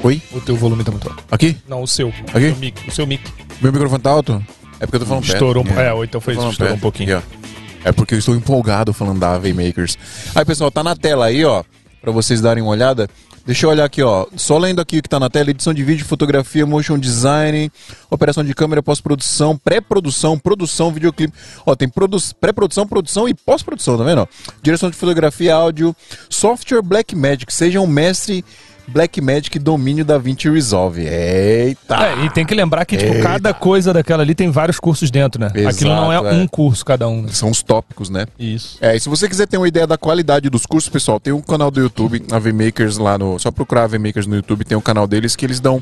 Oi? 0.04 0.22
O 0.32 0.40
teu 0.40 0.56
volume 0.56 0.84
tá 0.84 0.92
muito 0.92 1.10
alto. 1.10 1.24
Aqui? 1.30 1.58
Não, 1.68 1.82
o 1.84 1.88
seu. 1.88 2.14
Aqui? 2.34 2.48
O, 2.48 2.56
mic, 2.56 2.88
o 2.88 2.92
seu 2.92 3.06
mic. 3.06 3.22
Meu 3.62 3.72
microfone 3.72 4.02
tá 4.02 4.10
alto? 4.10 4.44
É 4.80 4.86
porque 4.86 4.96
eu 4.96 5.00
tô 5.02 5.06
falando 5.06 5.24
perto. 5.24 5.36
Estourou 5.36 5.64
um 5.64 5.66
pouco. 5.66 5.82
É. 5.82 5.88
É, 5.88 5.94
ou 5.94 6.04
então 6.04 6.22
foi 6.22 6.34
estourou 6.34 6.54
um 6.54 6.56
perto. 6.56 6.80
pouquinho. 6.80 7.18
Aqui. 7.18 7.40
É 7.84 7.92
porque 7.92 8.14
eu 8.14 8.20
estou 8.20 8.36
empolgado 8.36 8.94
falando 8.94 9.20
da 9.20 9.34
AV 9.34 9.54
Makers. 9.54 9.98
Aí, 10.36 10.46
pessoal, 10.46 10.72
tá 10.72 10.84
na 10.84 10.96
tela 10.96 11.26
aí, 11.26 11.44
ó, 11.46 11.64
pra 12.02 12.12
vocês 12.12 12.42
darem 12.42 12.64
uma 12.64 12.72
olhada. 12.72 13.10
Deixa 13.46 13.66
eu 13.66 13.70
olhar 13.70 13.86
aqui, 13.86 14.02
ó. 14.04 14.26
Só 14.36 14.58
lendo 14.58 14.80
aqui 14.80 15.00
o 15.00 15.02
que 15.02 15.10
tá 15.10 15.20
na 15.20 15.30
tela: 15.30 15.50
edição 15.50 15.74
de 15.74 15.84
vídeo, 15.84 16.06
fotografia, 16.06 16.66
motion 16.66 16.98
design, 16.98 17.72
operação 18.10 18.44
de 18.44 18.54
câmera, 18.54 18.84
pós-produção, 18.84 19.58
pré-produção, 19.58 20.38
produção, 20.38 20.92
videoclipe. 20.92 21.34
Ó, 21.66 21.76
tem 21.76 21.90
produ 21.90 22.18
pré-produção, 22.40 22.88
produção 22.88 23.28
e 23.28 23.34
pós-produção, 23.34 23.98
tá 23.98 24.04
vendo? 24.04 24.22
ó? 24.22 24.28
Direção 24.62 24.90
de 24.90 24.96
fotografia, 24.96 25.56
áudio, 25.56 25.96
software 26.30 26.82
Blackmagic. 26.82 27.54
Seja 27.54 27.82
um 27.82 27.88
mestre 27.88 28.44
Blackmagic 28.90 29.58
domínio 29.60 30.04
da 30.04 30.18
20 30.18 30.50
Resolve. 30.50 31.02
Eita! 31.02 31.96
É, 31.96 32.26
e 32.26 32.30
tem 32.30 32.46
que 32.46 32.54
lembrar 32.54 32.86
que, 32.86 32.98
tipo, 32.98 33.14
Eita. 33.14 33.24
cada 33.24 33.54
coisa 33.54 33.94
daquela 33.94 34.24
ali 34.24 34.36
tem 34.36 34.50
vários 34.50 34.80
cursos 34.80 35.10
dentro, 35.12 35.40
né? 35.40 35.52
Exato, 35.54 35.76
Aquilo 35.76 35.96
não 35.96 36.12
é, 36.12 36.16
é. 36.16 36.34
um 36.34 36.48
curso 36.48 36.84
cada 36.86 37.08
um. 37.08 37.22
Né? 37.24 37.30
São 37.32 37.50
os 37.50 37.62
tópicos, 37.62 38.10
né? 38.10 38.26
Isso. 38.38 38.78
É, 38.82 38.96
e 38.96 39.00
se 39.00 39.08
você 39.08 39.28
quiser 39.30 39.48
ter 39.48 39.58
uma 39.58 39.68
ideia 39.68 39.88
da 39.88 39.98
qualidade 39.98 40.50
dos 40.50 40.66
cursos, 40.66 40.90
pessoal, 40.90 41.20
tem 41.20 41.34
um 41.34 41.42
canal 41.42 41.72
do 41.72 41.80
YouTube, 41.80 42.24
a 42.32 42.40
VMakers 42.40 42.98
lá 42.98 43.18
no. 43.18 43.38
Só 43.40 43.52
procurar 43.52 43.84
a 43.84 43.88
VMakers 43.88 44.28
no 44.28 44.36
YouTube, 44.36 44.66
tem 44.66 44.78
um 44.78 44.82
canal 44.82 45.08
deles 45.08 45.36
que 45.36 45.46
eles 45.46 45.60
dão 45.60 45.82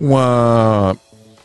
uma. 0.00 0.96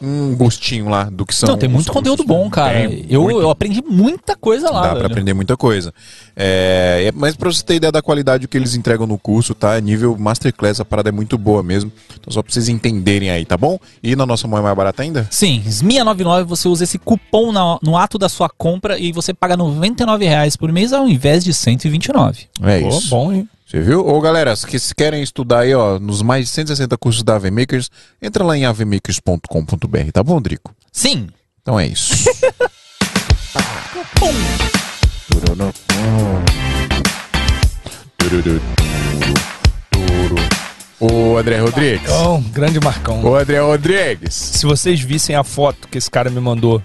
Um 0.02 0.36
gostinho 0.36 0.90
lá 0.90 1.06
do 1.06 1.26
que 1.26 1.34
são. 1.34 1.50
Não, 1.50 1.58
tem 1.58 1.68
muito 1.70 1.92
conteúdo 1.92 2.24
bom, 2.24 2.50
cara. 2.50 2.88
Tem 2.88 3.06
eu, 3.10 3.24
muito. 3.24 3.42
eu 3.42 3.50
aprendi 3.50 3.82
muita 3.88 4.36
coisa 4.36 4.70
lá. 4.70 4.82
Dá 4.82 4.88
velho. 4.90 5.00
pra 5.00 5.08
aprender 5.08 5.34
muita 5.34 5.58
coisa. 5.58 5.94
É, 6.36 7.06
é- 7.08 7.12
mas 7.14 7.36
pra 7.36 7.52
você 7.52 7.64
ter 7.64 7.76
ideia 7.76 7.92
da 7.92 8.02
qualidade 8.02 8.46
do 8.46 8.48
que 8.48 8.58
eles 8.58 8.76
entregam 8.76 9.08
no 9.08 9.18
curso, 9.18 9.56
tá? 9.56 9.76
É 9.78 9.82
nível 9.82 10.16
Masterclass, 10.18 10.80
a 10.80 10.86
parada 10.86 11.10
é 11.10 11.12
muito 11.12 11.38
boa 11.38 11.64
mesmo. 11.64 11.92
Então 12.20 12.32
só 12.32 12.42
pra 12.44 12.52
vocês 12.54 12.70
entenderem 12.70 13.30
aí, 13.30 13.46
tá 13.46 13.58
bom? 13.58 13.80
E 14.04 14.16
na 14.16 14.26
nossa 14.26 14.48
mão 14.48 14.60
é 14.60 14.62
mais 14.62 14.76
barata 14.76 15.02
ainda? 15.04 15.28
Sim, 15.32 15.64
SMIA99, 15.68 16.44
você 16.46 16.68
usa 16.68 16.84
esse 16.84 16.98
cupom 17.00 17.52
na- 17.52 17.80
no 17.82 17.98
ato 17.98 18.18
da 18.18 18.30
sua 18.30 18.50
compra 18.50 19.00
e 19.00 19.12
você 19.12 19.34
paga 19.34 19.58
99 19.58 20.26
reais 20.26 20.56
por 20.56 20.72
mês 20.72 20.94
ao 20.94 21.08
invés 21.08 21.44
de 21.44 21.54
129. 21.54 22.44
É 22.62 22.82
Pô, 22.82 22.90
isso. 22.90 23.10
bom, 23.10 23.32
hein? 23.34 23.48
Você 23.68 23.82
viu? 23.82 24.08
Ô, 24.08 24.22
galera, 24.22 24.54
que 24.56 24.80
se 24.80 24.96
querem 24.96 25.22
estudar 25.22 25.60
aí, 25.60 25.76
ó, 25.76 26.00
nos 26.00 26.22
mais 26.22 26.46
de 26.46 26.52
160 26.52 26.98
cursos 26.98 27.22
da 27.22 27.36
AV 27.36 27.52
Makers, 27.52 27.92
entra 28.22 28.42
lá 28.42 28.58
em 28.58 28.64
avmakers.com.br, 28.64 30.12
tá 30.14 30.24
bom, 30.24 30.42
Drico? 30.42 30.74
Sim. 30.90 31.28
Então 31.62 31.78
é 31.78 31.86
isso. 31.86 32.14
Ô, 40.98 41.38
André 41.38 41.60
Rodrigues. 41.60 42.10
Marcão, 42.10 42.42
grande 42.54 42.80
Marcão. 42.80 43.22
Ô, 43.26 43.36
André 43.36 43.60
Rodrigues. 43.60 44.34
Se 44.34 44.66
vocês 44.66 45.02
vissem 45.02 45.36
a 45.36 45.44
foto 45.44 45.90
que 45.90 45.98
esse 45.98 46.10
cara 46.10 46.30
me 46.30 46.40
mandou 46.40 46.82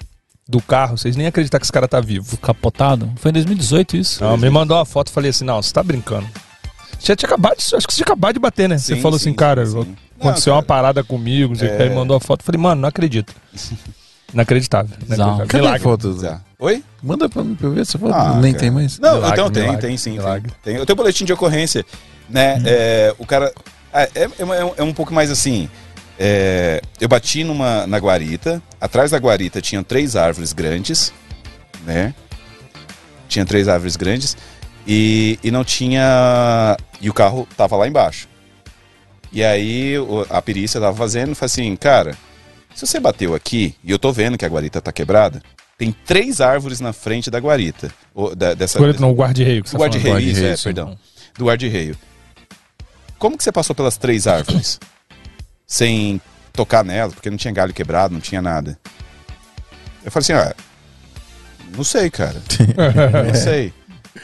do 0.48 0.60
carro, 0.60 0.98
vocês 0.98 1.14
nem 1.14 1.28
acreditar 1.28 1.60
que 1.60 1.64
esse 1.64 1.72
cara 1.72 1.86
tá 1.86 2.00
vivo. 2.00 2.36
Capotado? 2.38 3.08
Foi 3.18 3.30
em 3.30 3.34
2018 3.34 3.96
isso? 3.96 4.24
Não, 4.24 4.36
me 4.36 4.50
mandou 4.50 4.76
uma 4.76 4.84
foto 4.84 5.10
e 5.10 5.12
falei 5.12 5.30
assim: 5.30 5.44
não, 5.44 5.62
você 5.62 5.72
tá 5.72 5.80
brincando. 5.80 6.26
Você 7.02 7.16
tinha 7.16 7.26
acabado 7.26 7.56
de, 7.56 7.62
acho 7.76 7.86
que 7.86 7.92
você 7.92 7.96
tinha 7.96 8.04
acabado 8.04 8.34
de 8.34 8.40
bater, 8.40 8.68
né? 8.68 8.78
você 8.78 8.94
Sim, 8.94 9.00
falou 9.02 9.18
sim, 9.18 9.30
assim, 9.30 9.36
cara, 9.36 9.66
sim, 9.66 9.82
sim. 9.82 9.96
aconteceu 10.20 10.52
Não, 10.52 10.58
uma 10.58 10.62
parada 10.62 11.02
comigo, 11.02 11.56
que, 11.56 11.64
aí 11.64 11.90
mandou 11.90 12.16
a 12.16 12.20
foto. 12.20 12.44
Falei, 12.44 12.60
mano, 12.60 12.80
não 12.82 12.88
acredito. 12.88 13.34
Inacreditável. 14.32 14.96
Inacreditável. 15.06 15.46
Cadê 15.46 15.66
a 15.66 15.78
foto? 15.80 16.12
Zé. 16.14 16.40
Oi? 16.58 16.82
Manda 17.02 17.28
pra 17.28 17.42
mim 17.44 17.54
pra 17.54 17.66
eu 17.66 17.72
ver 17.72 17.84
se 17.84 17.98
foto. 17.98 18.14
Ah, 18.14 18.34
Nem 18.40 18.52
cara. 18.52 18.60
tem 18.62 18.70
mais. 18.70 18.98
Não, 18.98 19.14
Milagre, 19.16 19.32
então 19.32 19.50
tem, 19.50 19.62
milagre, 19.64 19.86
tem 19.88 19.96
sim. 19.98 20.12
Milagre. 20.12 20.52
tem. 20.62 20.76
Eu 20.76 20.86
tenho 20.86 20.96
boletim 20.96 21.24
de 21.26 21.32
ocorrência, 21.32 21.84
né? 22.30 22.62
É, 22.64 23.14
o 23.18 23.26
cara. 23.26 23.52
É, 23.92 24.08
é, 24.14 24.28
é 24.38 24.64
um- 24.64 24.72
é 24.78 24.82
um 24.82 24.92
pouco 24.94 25.12
mais 25.12 25.30
assim. 25.30 25.68
é, 26.18 26.80
eu 27.00 27.08
bati 27.08 27.44
numa, 27.44 27.86
na 27.86 27.98
guarita. 27.98 28.62
Atrás 28.80 29.10
da 29.10 29.18
guarita 29.18 29.60
tinham 29.60 29.82
três 29.82 30.14
árvores 30.16 30.52
grandes, 30.54 31.12
né? 31.84 32.14
Tinha 33.28 33.44
três 33.44 33.68
árvores 33.68 33.96
grandes 33.96 34.36
e, 34.86 35.38
e 35.42 35.50
não 35.50 35.64
tinha. 35.64 36.76
E 37.00 37.08
o 37.10 37.14
carro 37.14 37.46
tava 37.56 37.76
lá 37.76 37.86
embaixo. 37.86 38.28
E 39.32 39.42
aí 39.42 39.94
a 40.28 40.42
perícia 40.42 40.80
tava 40.80 40.96
fazendo, 40.96 41.34
falou 41.34 41.46
assim, 41.46 41.74
cara, 41.76 42.16
se 42.74 42.86
você 42.86 43.00
bateu 43.00 43.34
aqui 43.34 43.74
e 43.82 43.90
eu 43.90 43.98
tô 43.98 44.12
vendo 44.12 44.36
que 44.36 44.44
a 44.44 44.48
guarita 44.48 44.80
tá 44.80 44.92
quebrada, 44.92 45.42
tem 45.78 45.90
três 46.04 46.40
árvores 46.40 46.80
na 46.80 46.92
frente 46.92 47.30
da 47.30 47.38
guarita. 47.38 47.90
ou 48.14 48.36
da- 48.36 48.52
dessa, 48.54 48.78
Guarda- 48.78 49.00
não, 49.00 49.10
o 49.10 49.14
guarda-reio. 49.14 49.64
tá 49.64 49.78
guarda-reio, 49.78 50.14
falando. 50.14 50.28
isso, 50.28 50.44
é, 50.44 50.56
sim. 50.56 50.62
perdão. 50.64 50.98
Do 51.38 51.46
guarda-reio. 51.46 51.96
Como 53.18 53.38
que 53.38 53.42
você 53.44 53.50
passou 53.52 53.74
pelas 53.74 53.96
três 53.96 54.26
árvores? 54.26 54.78
Sem 55.66 56.20
tocar 56.52 56.84
nelas, 56.84 57.14
porque 57.14 57.30
não 57.30 57.38
tinha 57.38 57.54
galho 57.54 57.72
quebrado, 57.72 58.12
não 58.12 58.20
tinha 58.20 58.42
nada. 58.42 58.78
Eu 60.04 60.10
falei 60.12 60.24
assim, 60.24 60.32
ah, 60.34 60.54
não 61.74 61.84
sei, 61.84 62.10
cara. 62.10 62.36
não 63.26 63.34
sei. 63.34 63.72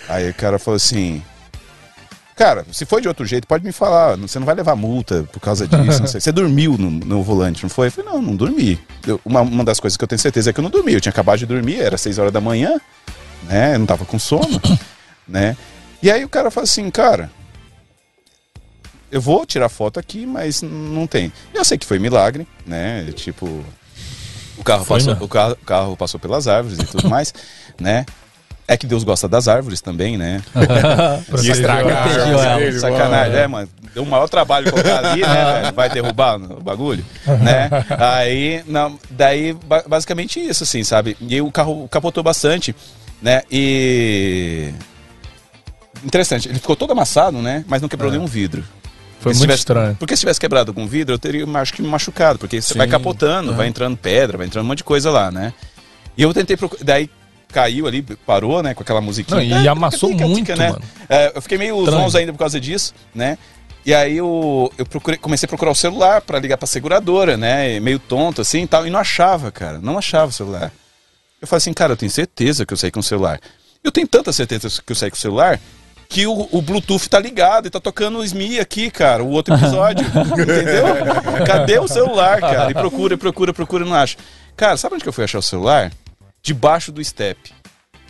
Aí 0.08 0.28
o 0.30 0.34
cara 0.34 0.58
falou 0.58 0.76
assim, 0.76 1.22
cara, 2.36 2.64
se 2.72 2.84
foi 2.84 3.00
de 3.00 3.08
outro 3.08 3.24
jeito, 3.26 3.46
pode 3.46 3.64
me 3.64 3.72
falar, 3.72 4.16
você 4.16 4.38
não 4.38 4.46
vai 4.46 4.54
levar 4.54 4.76
multa 4.76 5.24
por 5.32 5.40
causa 5.40 5.66
disso, 5.66 6.00
não 6.00 6.06
sei. 6.06 6.20
Você 6.20 6.30
dormiu 6.32 6.76
no, 6.78 6.90
no 6.90 7.22
volante, 7.22 7.62
não 7.62 7.70
foi? 7.70 7.88
Eu 7.88 7.92
falei, 7.92 8.10
não, 8.10 8.20
não 8.22 8.36
dormi. 8.36 8.78
Eu- 9.06 9.20
uma, 9.24 9.40
uma 9.40 9.64
das 9.64 9.80
coisas 9.80 9.96
que 9.96 10.04
eu 10.04 10.08
tenho 10.08 10.18
certeza 10.18 10.50
é 10.50 10.52
que 10.52 10.60
eu 10.60 10.62
não 10.62 10.70
dormi. 10.70 10.92
Eu 10.92 11.00
tinha 11.00 11.10
acabado 11.10 11.38
de 11.38 11.46
dormir, 11.46 11.80
era 11.80 11.96
seis 11.98 12.18
horas 12.18 12.32
da 12.32 12.40
manhã, 12.40 12.78
né? 13.44 13.74
Eu 13.74 13.78
não 13.80 13.86
tava 13.86 14.04
com 14.04 14.18
sono, 14.18 14.60
né? 15.26 15.56
E 16.02 16.10
aí 16.10 16.24
o 16.24 16.28
cara 16.28 16.50
fala 16.50 16.64
assim, 16.64 16.90
cara, 16.90 17.30
eu 19.10 19.20
vou 19.20 19.46
tirar 19.46 19.68
foto 19.68 19.98
aqui, 19.98 20.26
mas 20.26 20.60
não 20.62 21.06
tem. 21.06 21.32
Eu 21.54 21.64
sei 21.64 21.78
que 21.78 21.86
foi 21.86 21.98
milagre, 21.98 22.46
né? 22.66 23.10
Tipo, 23.16 23.46
o 24.56 24.62
carro, 24.62 24.84
Foi 24.84 24.98
passou, 24.98 25.12
mesmo. 25.14 25.24
o 25.24 25.28
carro, 25.28 25.52
o 25.60 25.64
carro 25.64 25.96
passou 25.96 26.20
pelas 26.20 26.46
árvores 26.46 26.78
e 26.78 26.84
tudo 26.84 27.08
mais, 27.10 27.32
né? 27.80 28.04
É 28.70 28.76
que 28.76 28.86
Deus 28.86 29.02
gosta 29.02 29.26
das 29.26 29.48
árvores 29.48 29.80
também, 29.80 30.18
né? 30.18 30.42
Protegeu 31.26 31.54
estragar. 31.54 31.96
a- 31.96 32.02
Protegeu 32.02 32.38
ela. 32.38 32.60
Ele, 32.60 32.78
Sacanagem, 32.78 33.36
é, 33.38 33.46
mano. 33.46 33.68
Deu 33.94 34.02
o 34.02 34.06
maior 34.06 34.28
trabalho 34.28 34.70
colocar 34.70 35.04
ali, 35.06 35.22
né, 35.22 35.60
velho? 35.62 35.74
Vai 35.74 35.88
derrubar 35.88 36.36
o 36.36 36.62
bagulho, 36.62 37.02
né? 37.26 37.70
Aí, 37.98 38.62
não, 38.66 38.98
daí, 39.10 39.54
ba- 39.54 39.84
basicamente 39.88 40.38
isso, 40.38 40.64
assim, 40.64 40.84
sabe? 40.84 41.16
E 41.18 41.34
aí 41.34 41.40
o 41.40 41.50
carro 41.50 41.88
capotou 41.88 42.22
bastante, 42.22 42.76
né? 43.22 43.40
E. 43.50 44.70
Interessante, 46.04 46.48
ele 46.48 46.58
ficou 46.58 46.76
todo 46.76 46.92
amassado, 46.92 47.38
né? 47.38 47.64
Mas 47.66 47.80
não 47.82 47.88
quebrou 47.88 48.10
nenhum 48.10 48.26
vidro. 48.26 48.62
Foi 49.20 49.32
muito 49.32 49.40
tivesse- 49.40 49.60
estranho. 49.60 49.96
Porque 49.98 50.14
se 50.14 50.20
tivesse 50.20 50.38
quebrado 50.38 50.70
algum 50.70 50.86
vidro, 50.86 51.14
eu 51.14 51.18
teria, 51.18 51.44
acho 51.58 51.72
que 51.72 51.82
me 51.82 51.88
machucado, 51.88 52.38
porque 52.38 52.60
você 52.60 52.74
Sim. 52.74 52.78
vai 52.78 52.86
capotando, 52.86 53.52
vai 53.54 53.66
entrando 53.66 53.96
pedra, 53.96 54.38
vai 54.38 54.46
entrando 54.46 54.64
um 54.64 54.68
monte 54.68 54.78
de 54.78 54.84
coisa 54.84 55.10
lá, 55.10 55.30
né? 55.30 55.52
E 56.16 56.22
eu 56.22 56.32
tentei 56.32 56.56
procurar, 56.56 56.84
daí 56.84 57.10
caiu 57.48 57.86
ali, 57.86 58.02
parou, 58.02 58.62
né, 58.62 58.74
com 58.74 58.82
aquela 58.82 59.00
musiquinha. 59.00 59.36
Não, 59.36 59.62
e 59.62 59.66
É, 59.66 59.68
amassou 59.68 60.10
tica, 60.10 60.26
muito, 60.26 60.56
mano. 60.56 60.82
É, 61.08 61.32
eu 61.34 61.42
fiquei 61.42 61.58
meio 61.58 61.82
Estranho. 61.82 62.16
ainda 62.16 62.32
por 62.32 62.38
causa 62.38 62.60
disso, 62.60 62.94
né? 63.14 63.38
E 63.84 63.94
aí 63.94 64.18
eu, 64.18 64.70
eu 64.76 64.84
procurei, 64.84 65.18
comecei 65.18 65.46
a 65.46 65.48
procurar 65.48 65.70
o 65.70 65.74
celular 65.74 66.20
pra 66.20 66.38
ligar 66.38 66.58
pra 66.58 66.66
seguradora, 66.66 67.36
né? 67.36 67.76
e 67.76 67.80
Meio 67.80 67.98
tonto 67.98 68.42
assim 68.42 68.62
e 68.62 68.66
tal, 68.66 68.86
e 68.86 68.90
não 68.90 69.00
achava, 69.00 69.50
cara, 69.50 69.78
não 69.78 69.96
achava 69.96 70.26
o 70.26 70.32
celular. 70.32 70.70
Eu 71.40 71.48
falei 71.48 71.58
assim, 71.58 71.72
cara, 71.72 71.92
eu 71.92 71.96
tenho 71.96 72.10
certeza 72.10 72.66
que 72.66 72.72
eu 72.72 72.76
saí 72.76 72.90
com 72.90 73.00
o 73.00 73.02
celular. 73.02 73.40
Eu 73.82 73.90
tenho 73.90 74.06
tanta 74.06 74.32
certeza 74.32 74.68
que 74.84 74.92
eu 74.92 74.96
saí 74.96 75.10
com 75.10 75.16
o 75.16 75.20
celular 75.20 75.58
que 76.08 76.26
o, 76.26 76.48
o 76.52 76.62
Bluetooth 76.62 77.08
tá 77.08 77.20
ligado 77.20 77.66
e 77.66 77.70
tá 77.70 77.78
tocando 77.78 78.18
o 78.18 78.26
SMI 78.26 78.58
aqui, 78.58 78.90
cara, 78.90 79.22
o 79.22 79.30
outro 79.30 79.54
episódio. 79.54 80.06
entendeu? 80.32 81.44
Cadê 81.46 81.78
o 81.78 81.86
celular, 81.86 82.40
cara? 82.40 82.70
E 82.70 82.74
procura, 82.74 83.16
procura, 83.16 83.52
procura, 83.52 83.84
não 83.84 83.94
acho. 83.94 84.16
Cara, 84.56 84.76
sabe 84.76 84.94
onde 84.94 85.04
que 85.04 85.08
eu 85.08 85.12
fui 85.12 85.24
achar 85.24 85.38
o 85.38 85.42
celular? 85.42 85.92
Debaixo 86.48 86.90
do 86.90 87.04
step. 87.04 87.52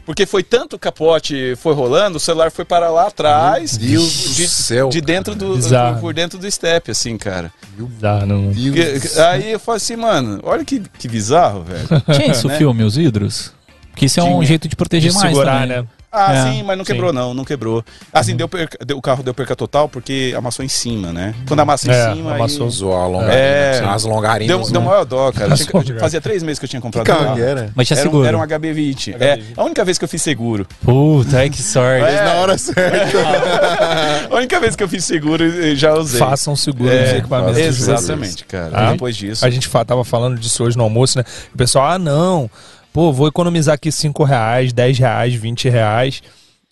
Porque 0.06 0.24
foi 0.24 0.42
tanto 0.42 0.78
capote 0.78 1.54
foi 1.56 1.74
rolando, 1.74 2.16
o 2.16 2.20
celular 2.20 2.50
foi 2.50 2.64
para 2.64 2.88
lá 2.88 3.08
atrás. 3.08 3.76
Meu 3.76 3.88
Deus 4.00 4.36
de, 4.36 4.42
do 4.44 4.48
céu, 4.48 4.88
De 4.88 5.00
dentro 5.02 5.34
do. 5.34 5.54
Bizarro. 5.56 6.00
Por 6.00 6.14
dentro 6.14 6.38
do 6.38 6.50
step, 6.50 6.90
assim, 6.90 7.18
cara. 7.18 7.52
Dá, 8.00 8.24
não. 8.24 8.50
Que- 8.54 9.20
aí 9.20 9.52
eu 9.52 9.58
falei 9.58 9.76
assim, 9.76 9.96
mano, 9.96 10.40
olha 10.44 10.64
que, 10.64 10.80
que 10.80 11.08
bizarro, 11.08 11.62
velho. 11.64 11.86
Tinha 12.14 12.30
isso 12.32 12.46
o 12.46 12.50
Né? 12.50 12.56
filme, 12.56 12.84
Os 12.84 12.94
Vidros? 12.96 13.52
Que 13.96 14.06
isso 14.06 14.18
é 14.20 14.22
um 14.22 14.42
jeito 14.44 14.66
de 14.68 14.76
proteger 14.76 15.10
De 15.10 15.16
mais 15.18 15.28
segurar, 15.30 15.62
também. 15.62 15.82
né? 15.82 15.88
Ah, 16.10 16.32
É, 16.34 16.42
sim, 16.52 16.62
mas 16.62 16.78
não 16.78 16.84
sim. 16.84 16.92
quebrou, 16.92 17.12
não, 17.12 17.34
não 17.34 17.44
quebrou. 17.44 17.84
Assim, 18.12 18.34
deu, 18.34 18.48
perca- 18.48 18.78
deu- 18.84 18.96
o 18.96 19.02
carro 19.02 19.22
deu 19.22 19.34
perca 19.34 19.54
total 19.54 19.88
porque 19.90 20.34
amassou 20.36 20.64
em 20.64 20.68
cima, 20.68 21.12
né? 21.12 21.34
Quando 21.46 21.60
amassa 21.60 21.90
É, 21.92 22.10
em 22.12 22.16
cima. 22.16 22.34
amassou. 22.34 22.66
Aí... 22.66 22.72
Zoar 22.72 23.02
a 23.02 23.06
longarina. 23.06 23.34
É. 23.34 23.84
As 23.86 24.04
longarinas. 24.04 24.56
Deu, 24.56 24.72
deu 24.72 24.80
né? 24.80 24.86
maior 24.86 25.04
dó, 25.04 25.30
cara. 25.32 25.54
Tinha- 25.54 25.98
fazia 26.00 26.20
três 26.20 26.42
meses 26.42 26.58
que 26.58 26.64
eu 26.64 26.68
tinha 26.68 26.80
comprado 26.80 27.04
Que 27.04 27.10
o 27.10 27.14
carro 27.14 27.26
carro. 27.26 27.36
que 27.36 27.42
era? 27.42 27.70
Mas 27.74 27.86
tinha 27.86 27.98
Era 27.98 28.08
um, 28.08 28.10
seguro. 28.10 28.26
era 28.26 28.38
um 28.38 28.40
HB20. 28.40 29.16
É, 29.20 29.38
a 29.54 29.64
única 29.64 29.84
vez 29.84 29.98
que 29.98 30.04
eu 30.04 30.08
fiz 30.08 30.22
seguro. 30.22 30.66
Puta, 30.82 31.48
que 31.50 31.62
sorte. 31.62 32.04
É. 32.06 32.24
Na 32.24 32.32
hora 32.34 32.56
certa. 32.56 33.18
A 34.30 34.34
única 34.36 34.60
vez 34.60 34.76
que 34.76 34.82
eu 34.82 34.88
fiz 34.88 35.04
seguro, 35.04 35.44
eu 35.44 35.74
já 35.76 35.94
usei. 35.94 36.18
Façam 36.18 36.54
seguro 36.56 36.90
É, 36.90 37.00
nos 37.02 37.12
equipamentos. 37.18 37.58
Exatamente, 37.58 38.44
cara. 38.44 38.70
Ah, 38.72 38.92
Depois 38.92 39.16
disso. 39.16 39.44
A 39.44 39.50
gente 39.50 39.68
tava 39.86 40.04
falando 40.04 40.38
disso 40.38 40.64
hoje 40.64 40.76
no 40.76 40.84
almoço, 40.84 41.18
né? 41.18 41.24
O 41.52 41.56
pessoal, 41.56 41.86
ah, 41.92 41.98
não, 41.98 42.50
pô, 42.98 43.12
vou 43.12 43.28
economizar 43.28 43.76
aqui 43.76 43.92
5 43.92 44.24
reais, 44.24 44.72
10 44.72 44.98
reais, 44.98 45.32
20 45.34 45.68
reais. 45.68 46.20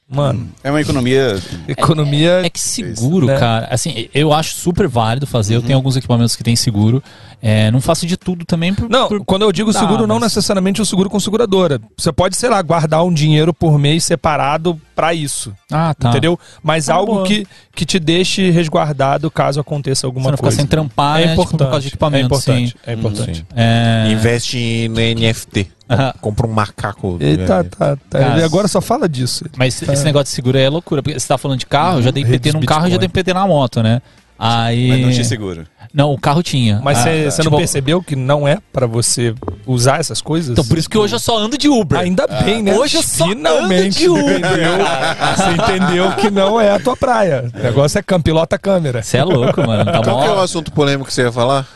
Mano, 0.08 0.48
É 0.62 0.70
uma 0.70 0.80
economia. 0.80 1.36
economia. 1.68 2.40
É 2.44 2.50
que 2.50 2.60
seguro, 2.60 3.26
né? 3.26 3.38
cara, 3.38 3.68
assim, 3.72 4.08
eu 4.14 4.32
acho 4.32 4.54
super 4.56 4.86
válido 4.88 5.24
fazer. 5.26 5.54
Eu 5.56 5.62
tenho 5.62 5.76
alguns 5.76 5.96
equipamentos 5.96 6.34
que 6.36 6.42
tem 6.44 6.54
seguro. 6.56 7.02
É, 7.42 7.70
não 7.72 7.80
faço 7.80 8.06
de 8.06 8.16
tudo 8.16 8.44
também. 8.44 8.72
Por, 8.74 8.88
Não, 8.88 9.08
por- 9.08 9.24
quando 9.24 9.42
eu 9.42 9.50
digo 9.52 9.72
Tá, 9.72 9.78
seguro, 9.80 10.04
não 10.06 10.16
mas- 10.20 10.32
necessariamente 10.34 10.80
o 10.82 10.86
seguro 10.86 11.08
com 11.10 11.18
seguradora. 11.20 11.80
Você 11.96 12.12
pode, 12.12 12.36
sei 12.36 12.48
lá, 12.48 12.60
guardar 12.62 13.04
um 13.04 13.12
dinheiro 13.12 13.52
por 13.54 13.78
mês 13.78 14.04
separado 14.04 14.80
pra 14.94 15.12
isso. 15.12 15.52
Ah, 15.72 15.92
tá. 15.92 16.10
Entendeu? 16.10 16.38
Mas 16.62 16.86
Tá 16.86 16.94
algo 16.94 17.14
boa. 17.14 17.26
que, 17.26 17.44
que 17.74 17.84
te 17.84 17.98
deixe 17.98 18.48
resguardado 18.50 19.28
caso 19.30 19.58
aconteça 19.60 20.00
Você 20.02 20.06
alguma 20.06 20.30
não 20.30 20.36
ficar 20.36 20.46
coisa. 20.48 20.56
sem 20.56 20.66
trampar, 20.66 21.20
é 21.20 21.26
né, 21.26 21.30
tipo, 21.30 21.42
importante. 21.42 21.58
por 21.58 21.70
causa 21.70 21.80
de 21.82 21.88
equipamento, 21.88 22.22
é 22.22 22.26
importante. 22.26 22.68
sim. 22.70 22.74
É 22.86 22.92
importante. 22.92 23.46
É, 23.56 24.08
Investe 24.12 24.88
no 24.88 25.00
NFT. 25.00 25.68
Compra 26.20 26.46
um 26.46 26.52
macaco. 26.52 27.16
Eita, 27.20 27.42
É. 27.42 27.62
tá, 27.62 27.96
tá. 28.10 28.18
Cara, 28.18 28.34
Ele 28.34 28.42
agora 28.44 28.66
só 28.68 28.80
fala 28.80 29.08
disso. 29.08 29.44
Mas 29.56 29.80
esse 29.82 30.04
negócio 30.04 30.24
de 30.26 30.30
seguro 30.30 30.58
aí 30.58 30.64
é 30.64 30.68
loucura. 30.68 31.02
Porque 31.02 31.18
você 31.18 31.26
tá 31.28 31.38
falando 31.38 31.58
de 31.60 31.66
carro, 31.66 32.02
já 32.02 32.10
dei 32.10 32.24
Redes 32.24 32.52
PT 32.52 32.58
num 32.58 32.64
carro 32.66 32.86
e 32.88 32.90
já 32.90 32.98
Bitcoin. 32.98 33.00
dei 33.00 33.08
PT 33.08 33.34
na 33.34 33.46
moto, 33.46 33.82
né? 33.82 34.02
Aí. 34.38 34.88
Mas 34.88 35.00
não 35.00 35.10
tinha 35.12 35.24
seguro. 35.24 35.66
Não, 35.94 36.12
o 36.12 36.18
carro 36.20 36.42
tinha. 36.42 36.78
Mas 36.84 36.98
Ah, 36.98 37.02
você 37.04 37.30
você 37.30 37.42
tipo, 37.42 37.50
não 37.52 37.58
percebeu 37.58 38.02
que 38.02 38.14
não 38.14 38.46
é 38.46 38.58
pra 38.70 38.86
você 38.86 39.34
usar 39.66 39.98
essas 39.98 40.20
coisas? 40.20 40.50
Então, 40.50 40.64
por 40.66 40.76
isso 40.76 40.90
que 40.90 40.98
hoje 40.98 41.14
eu 41.14 41.18
só 41.18 41.38
ando 41.38 41.56
de 41.56 41.68
Uber. 41.70 41.98
Ainda 41.98 42.26
bem, 42.26 42.62
né? 42.62 42.74
Hoje 42.76 42.98
eu 42.98 43.02
só 43.02 43.26
Finalmente 43.28 44.04
ando 44.04 44.14
de 44.16 44.20
Uber. 44.22 44.38
entendeu? 44.38 44.72
Você 45.36 45.50
entendeu 45.52 46.12
que 46.16 46.30
não 46.30 46.60
é 46.60 46.70
a 46.72 46.78
tua 46.78 46.94
praia. 46.96 47.50
O 47.54 47.62
negócio 47.62 47.98
é 47.98 48.02
cam- 48.02 48.20
pilota 48.20 48.58
câmera. 48.58 49.02
Você 49.02 49.16
é 49.16 49.24
louco, 49.24 49.66
mano. 49.66 49.84
Tá 49.90 50.02
Qual 50.02 50.20
que 50.20 50.26
é 50.28 50.32
o 50.32 50.40
assunto 50.40 50.70
polêmico 50.70 51.06
que 51.08 51.14
você 51.14 51.22
ia 51.22 51.32
falar? 51.32 51.66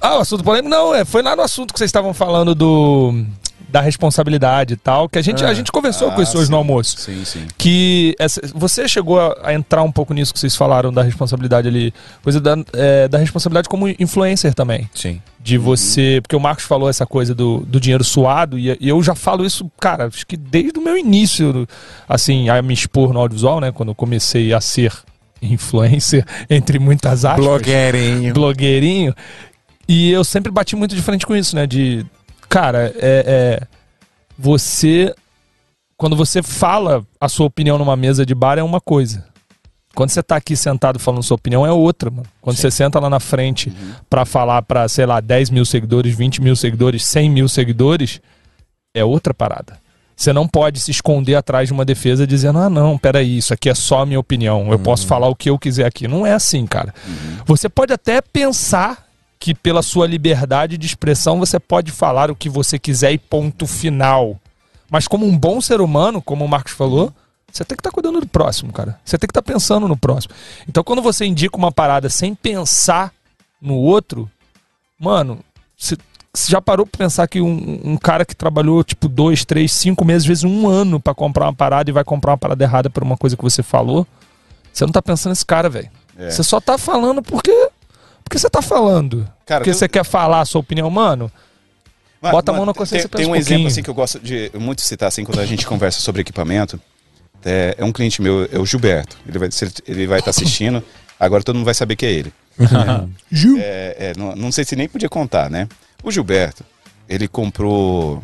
Ah, 0.00 0.18
o 0.18 0.20
assunto 0.20 0.42
polêmico? 0.42 0.68
Não, 0.70 0.94
é, 0.94 1.04
foi 1.04 1.22
lá 1.22 1.36
no 1.36 1.42
assunto 1.42 1.72
que 1.72 1.78
vocês 1.78 1.88
estavam 1.88 2.14
falando 2.14 2.54
do. 2.54 3.24
da 3.68 3.80
responsabilidade 3.80 4.74
e 4.74 4.76
tal, 4.76 5.08
que 5.08 5.16
a 5.18 5.22
gente, 5.22 5.44
a 5.44 5.54
gente 5.54 5.70
conversou 5.70 6.10
com 6.10 6.20
isso 6.22 6.36
hoje 6.36 6.46
sim. 6.46 6.50
no 6.52 6.56
almoço. 6.58 6.96
Sim, 6.98 7.24
sim. 7.24 7.46
Que 7.56 8.16
essa- 8.18 8.40
você 8.54 8.88
chegou 8.88 9.20
a, 9.20 9.36
a 9.44 9.54
entrar 9.54 9.82
um 9.84 9.92
pouco 9.92 10.12
nisso 10.12 10.32
que 10.32 10.40
vocês 10.40 10.56
falaram 10.56 10.92
da 10.92 11.02
responsabilidade 11.02 11.68
ali, 11.68 11.94
coisa 12.22 12.40
da, 12.40 12.56
é, 12.72 13.06
da 13.06 13.18
responsabilidade 13.18 13.68
como 13.68 13.86
influencer 13.88 14.54
também. 14.54 14.88
Sim. 14.94 15.20
De 15.38 15.56
você. 15.56 16.18
Porque 16.22 16.34
o 16.34 16.40
Marcos 16.40 16.64
falou 16.64 16.88
essa 16.88 17.06
coisa 17.06 17.32
do, 17.34 17.58
do 17.60 17.78
dinheiro 17.78 18.02
suado, 18.02 18.58
e, 18.58 18.76
e 18.80 18.88
eu 18.88 19.00
já 19.02 19.14
falo 19.14 19.44
isso, 19.44 19.70
cara, 19.78 20.06
acho 20.06 20.26
que 20.26 20.36
desde 20.36 20.78
o 20.78 20.82
meu 20.82 20.96
início, 20.98 21.68
assim, 22.08 22.48
a 22.48 22.60
me 22.62 22.74
expor 22.74 23.12
no 23.12 23.20
audiovisual, 23.20 23.60
né? 23.60 23.70
Quando 23.70 23.90
eu 23.90 23.94
comecei 23.94 24.52
a 24.52 24.60
ser 24.60 24.92
influencer, 25.42 26.24
entre 26.50 26.78
muitas 26.78 27.24
aspas 27.24 27.44
Blogueirinho. 27.44 28.34
blogueirinho. 28.34 29.14
E 29.92 30.08
eu 30.12 30.22
sempre 30.22 30.52
bati 30.52 30.76
muito 30.76 30.94
de 30.94 31.02
frente 31.02 31.26
com 31.26 31.34
isso, 31.34 31.56
né? 31.56 31.66
De, 31.66 32.06
cara, 32.48 32.94
é, 32.94 33.24
é, 33.26 33.66
você. 34.38 35.12
Quando 35.96 36.14
você 36.14 36.44
fala 36.44 37.04
a 37.20 37.28
sua 37.28 37.46
opinião 37.46 37.76
numa 37.76 37.96
mesa 37.96 38.24
de 38.24 38.32
bar 38.32 38.56
é 38.56 38.62
uma 38.62 38.80
coisa. 38.80 39.26
Quando 39.92 40.10
você 40.10 40.22
tá 40.22 40.36
aqui 40.36 40.54
sentado 40.54 41.00
falando 41.00 41.24
sua 41.24 41.34
opinião 41.34 41.66
é 41.66 41.72
outra, 41.72 42.08
mano. 42.08 42.28
Quando 42.40 42.56
você 42.56 42.70
senta 42.70 43.00
lá 43.00 43.10
na 43.10 43.18
frente 43.18 43.72
pra 44.08 44.24
falar 44.24 44.62
pra, 44.62 44.88
sei 44.88 45.04
lá, 45.04 45.20
10 45.20 45.50
mil 45.50 45.64
seguidores, 45.64 46.16
20 46.16 46.40
mil 46.40 46.54
seguidores, 46.54 47.04
100 47.06 47.28
mil 47.28 47.48
seguidores, 47.48 48.20
é 48.94 49.04
outra 49.04 49.34
parada. 49.34 49.76
Você 50.14 50.32
não 50.32 50.46
pode 50.46 50.78
se 50.78 50.92
esconder 50.92 51.34
atrás 51.34 51.68
de 51.68 51.72
uma 51.72 51.84
defesa 51.84 52.24
dizendo, 52.24 52.60
ah, 52.60 52.70
não, 52.70 52.96
peraí, 52.96 53.38
isso 53.38 53.52
aqui 53.52 53.68
é 53.68 53.74
só 53.74 54.02
a 54.02 54.06
minha 54.06 54.20
opinião, 54.20 54.70
eu 54.70 54.78
posso 54.78 55.04
falar 55.04 55.26
o 55.26 55.34
que 55.34 55.50
eu 55.50 55.58
quiser 55.58 55.86
aqui. 55.86 56.06
Não 56.06 56.24
é 56.24 56.32
assim, 56.32 56.64
cara. 56.64 56.94
Você 57.44 57.68
pode 57.68 57.92
até 57.92 58.20
pensar 58.20 59.09
que 59.40 59.54
pela 59.54 59.82
sua 59.82 60.06
liberdade 60.06 60.76
de 60.76 60.86
expressão 60.86 61.38
você 61.38 61.58
pode 61.58 61.90
falar 61.90 62.30
o 62.30 62.36
que 62.36 62.50
você 62.50 62.78
quiser 62.78 63.12
e 63.12 63.18
ponto 63.18 63.66
final. 63.66 64.38
Mas 64.90 65.08
como 65.08 65.26
um 65.26 65.36
bom 65.36 65.62
ser 65.62 65.80
humano, 65.80 66.20
como 66.20 66.44
o 66.44 66.48
Marcos 66.48 66.72
falou, 66.72 67.10
você 67.50 67.64
tem 67.64 67.74
que 67.74 67.80
estar 67.80 67.90
cuidando 67.90 68.20
do 68.20 68.28
próximo, 68.28 68.70
cara. 68.70 69.00
Você 69.02 69.16
tem 69.16 69.26
que 69.26 69.30
estar 69.30 69.42
pensando 69.42 69.88
no 69.88 69.96
próximo. 69.96 70.34
Então 70.68 70.84
quando 70.84 71.00
você 71.00 71.24
indica 71.24 71.56
uma 71.56 71.72
parada 71.72 72.10
sem 72.10 72.34
pensar 72.34 73.12
no 73.60 73.76
outro, 73.76 74.30
mano, 74.98 75.40
você 75.76 75.96
você 76.32 76.52
já 76.52 76.60
parou 76.60 76.86
pra 76.86 76.98
pensar 76.98 77.26
que 77.26 77.40
um, 77.40 77.80
um 77.82 77.96
cara 77.96 78.24
que 78.24 78.36
trabalhou 78.36 78.84
tipo 78.84 79.08
dois, 79.08 79.44
três, 79.44 79.72
cinco 79.72 80.04
meses, 80.04 80.22
às 80.22 80.28
vezes 80.28 80.44
um 80.44 80.68
ano 80.68 81.00
pra 81.00 81.12
comprar 81.12 81.46
uma 81.46 81.54
parada 81.54 81.90
e 81.90 81.92
vai 81.92 82.04
comprar 82.04 82.32
uma 82.32 82.38
parada 82.38 82.62
errada 82.62 82.88
por 82.88 83.02
uma 83.02 83.16
coisa 83.16 83.36
que 83.36 83.42
você 83.42 83.64
falou, 83.64 84.06
você 84.72 84.84
não 84.84 84.92
tá 84.92 85.02
pensando 85.02 85.30
nesse 85.30 85.44
cara, 85.44 85.68
velho. 85.68 85.90
É. 86.16 86.30
Você 86.30 86.44
só 86.44 86.60
tá 86.60 86.78
falando 86.78 87.20
porque 87.20 87.70
porque 88.30 88.38
você 88.38 88.48
tá 88.48 88.62
falando. 88.62 89.28
Cara, 89.44 89.60
porque 89.60 89.70
eu- 89.70 89.74
você 89.74 89.88
quer 89.88 90.04
falar 90.04 90.40
a 90.40 90.44
sua 90.44 90.60
opinião, 90.60 90.88
mano. 90.88 91.30
Mas- 92.22 92.30
Bota 92.32 92.52
a 92.52 92.54
mão 92.54 92.64
na 92.64 92.72
consciência 92.72 93.06
e 93.06 93.08
Tem, 93.08 93.18
tem 93.22 93.26
um 93.26 93.32
um 93.32 93.36
exemplo 93.36 93.66
assim 93.66 93.82
que 93.82 93.90
eu 93.90 93.94
gosto 93.94 94.20
de 94.20 94.52
muito 94.54 94.82
citar 94.82 95.08
assim 95.08 95.24
quando 95.24 95.40
a 95.40 95.46
gente 95.46 95.66
conversa 95.66 96.00
sobre 96.00 96.20
equipamento. 96.20 96.78
É, 97.44 97.74
é 97.78 97.84
um 97.84 97.90
cliente 97.90 98.22
meu, 98.22 98.48
é 98.52 98.58
o 98.58 98.64
Gilberto. 98.66 99.16
Ele 99.26 99.38
vai 99.38 99.50
se 99.50 99.64
ele- 99.86 100.06
vai 100.06 100.18
estar 100.20 100.30
assistindo. 100.30 100.80
Agora 101.18 101.42
todo 101.42 101.56
mundo 101.56 101.64
vai 101.64 101.74
saber 101.74 101.96
que 101.96 102.06
é 102.06 102.12
ele. 102.12 102.32
Gil. 103.32 103.58
É, 103.58 103.96
é, 103.98 104.12
não, 104.16 104.36
não 104.36 104.52
sei 104.52 104.64
se 104.64 104.76
nem 104.76 104.88
podia 104.88 105.08
contar, 105.08 105.50
né? 105.50 105.66
O 106.04 106.10
Gilberto, 106.10 106.62
ele 107.08 107.26
comprou 107.26 108.22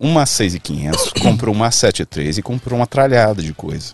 uma 0.00 0.24
6,500, 0.24 1.12
comprou 1.20 1.54
uma 1.54 1.68
7,3 1.70 2.38
e 2.38 2.42
comprou 2.42 2.78
uma 2.78 2.86
tralhada 2.86 3.42
de 3.42 3.52
coisa. 3.52 3.92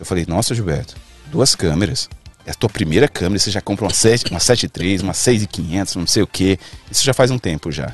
Eu 0.00 0.04
falei, 0.06 0.24
nossa, 0.26 0.54
Gilberto, 0.54 0.96
duas 1.30 1.54
câmeras. 1.54 2.08
É 2.46 2.50
a 2.52 2.54
tua 2.54 2.68
primeira 2.70 3.06
câmera, 3.06 3.38
você 3.38 3.50
já 3.50 3.60
compra 3.60 3.84
uma 3.84 3.92
7, 3.94 4.30
uma 4.30 4.40
7,3, 4.40 5.02
uma 5.02 5.12
6,500, 5.14 5.96
não 5.96 6.06
sei 6.06 6.22
o 6.22 6.26
quê. 6.26 6.58
Isso 6.90 7.04
já 7.04 7.12
faz 7.14 7.30
um 7.30 7.38
tempo 7.38 7.70
já. 7.70 7.92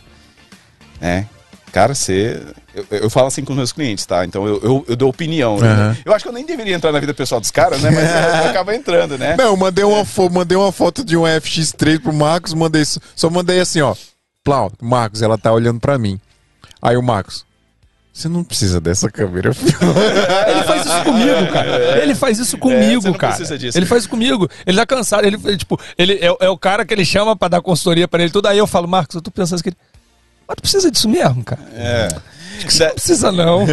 Né? 1.00 1.26
Cara, 1.72 1.94
você. 1.94 2.42
Eu, 2.74 2.86
eu 2.90 3.10
falo 3.10 3.26
assim 3.26 3.44
com 3.44 3.52
os 3.52 3.56
meus 3.56 3.72
clientes, 3.72 4.06
tá? 4.06 4.24
Então 4.24 4.46
eu, 4.46 4.60
eu, 4.62 4.84
eu 4.88 4.96
dou 4.96 5.10
opinião. 5.10 5.58
né? 5.58 5.96
Eu 6.04 6.14
acho 6.14 6.22
que 6.24 6.28
eu 6.28 6.32
nem 6.32 6.46
deveria 6.46 6.74
entrar 6.74 6.90
na 6.92 7.00
vida 7.00 7.12
pessoal 7.12 7.40
dos 7.40 7.50
caras, 7.50 7.82
né? 7.82 7.90
Mas 7.90 8.44
eu, 8.44 8.50
acabo 8.50 8.72
entrando, 8.72 9.18
né? 9.18 9.36
Não, 9.36 9.46
eu 9.46 9.56
mandei 9.56 9.84
uma, 9.84 10.04
fo- 10.04 10.30
mandei 10.30 10.56
uma 10.56 10.72
foto 10.72 11.04
de 11.04 11.16
um 11.16 11.22
FX3 11.24 12.00
pro 12.00 12.12
Marcos, 12.12 12.54
mandei 12.54 12.84
só- 12.84 13.00
só 13.14 13.28
mandei 13.28 13.60
assim, 13.60 13.80
ó. 13.82 13.94
Plau, 14.42 14.72
Marcos, 14.80 15.20
ela 15.22 15.36
tá 15.36 15.52
olhando 15.52 15.80
pra 15.80 15.98
mim. 15.98 16.18
Aí 16.80 16.96
o 16.96 17.02
Marcos, 17.02 17.44
você 18.16 18.28
não 18.28 18.42
precisa 18.42 18.80
dessa 18.80 19.10
câmera. 19.10 19.50
Ele 20.48 20.62
faz 20.64 20.86
isso 20.86 21.04
comigo, 21.04 21.52
cara. 21.52 22.02
Ele 22.02 22.14
faz 22.14 22.38
isso 22.38 22.56
É, 22.56 22.58
você 22.58 22.58
comigo, 22.58 23.02
não 23.08 23.12
cara. 23.14 23.34
precisa 23.34 23.58
disso. 23.58 23.76
Ele 23.78 23.86
faz 23.86 24.02
isso 24.02 24.08
comigo. 24.10 24.48
Ele 24.66 24.76
tá 24.76 24.86
cansado. 24.86 25.26
Ele, 25.26 25.36
tipo, 25.56 25.78
ele 25.98 26.14
é, 26.14 26.34
é 26.46 26.48
o 26.48 26.56
cara 26.56 26.84
que 26.84 26.94
ele 26.94 27.04
chama 27.04 27.36
pra 27.36 27.48
dar 27.48 27.60
consultoria 27.60 28.08
pra 28.08 28.22
ele 28.22 28.32
tudo. 28.32 28.46
Aí 28.48 28.56
eu 28.58 28.66
falo, 28.66 28.88
Marcos, 28.88 29.14
eu 29.16 29.20
tô 29.20 29.30
pensando 29.30 29.62
que 29.62 29.68
ele. 29.68 29.76
Mas 30.48 30.56
tu 30.56 30.60
precisa 30.62 30.90
disso 30.90 31.08
mesmo, 31.08 31.44
cara. 31.44 31.60
É. 31.74 32.08
Não 32.10 32.90
precisa, 32.94 33.30
não. 33.32 33.66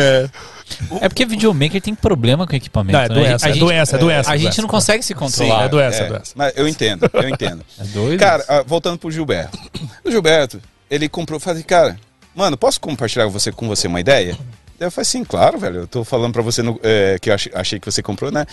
É 1.00 1.08
porque 1.08 1.26
videomaker 1.26 1.82
tem 1.82 1.94
problema 1.96 2.46
com 2.48 2.56
equipamento. 2.56 2.98
Não, 2.98 3.06
é 3.06 3.10
né? 3.10 3.16
doença, 3.16 3.46
A 3.46 3.50
é 3.50 3.54
gente- 3.54 3.60
doença, 3.62 3.96
é 3.96 4.00
doença, 4.00 4.32
A 4.32 4.36
gente 4.38 4.44
doença. 4.48 4.62
não 4.62 4.68
consegue 4.70 5.04
se 5.04 5.14
controlar. 5.14 5.64
é 5.66 5.70
doença, 5.70 6.02
é, 6.02 6.06
é 6.06 6.10
doença. 6.10 6.32
Mas 6.36 6.54
eu 6.58 6.68
entendo, 6.68 7.10
eu 7.14 7.30
entendo. 7.30 7.64
É 7.80 7.84
doido. 7.86 8.20
Cara, 8.20 8.44
ah, 8.50 8.64
voltando 8.66 8.98
pro 8.98 9.10
Gilberto. 9.12 9.58
O 10.04 10.12
Gilberto, 10.12 10.60
ele 10.90 11.08
comprou, 11.08 11.40
falei, 11.40 11.64
cara, 11.64 11.96
mano, 12.36 12.58
posso 12.58 12.80
compartilhar 12.80 13.28
você, 13.28 13.52
com 13.52 13.68
você 13.68 13.88
uma 13.88 14.00
ideia? 14.00 14.38
Daí 14.80 14.88
eu 14.88 14.92
falei 14.92 15.04
assim, 15.04 15.24
claro, 15.24 15.58
velho, 15.58 15.82
eu 15.82 15.88
tô 15.88 16.04
falando 16.04 16.34
pra 16.34 16.42
você 16.42 16.62
no- 16.62 16.80
é, 16.84 17.18
que 17.20 17.30
eu 17.30 17.34
achei, 17.34 17.52
achei 17.56 17.80
que 17.80 17.86
você 17.90 18.02
comprou, 18.02 18.32
né? 18.32 18.46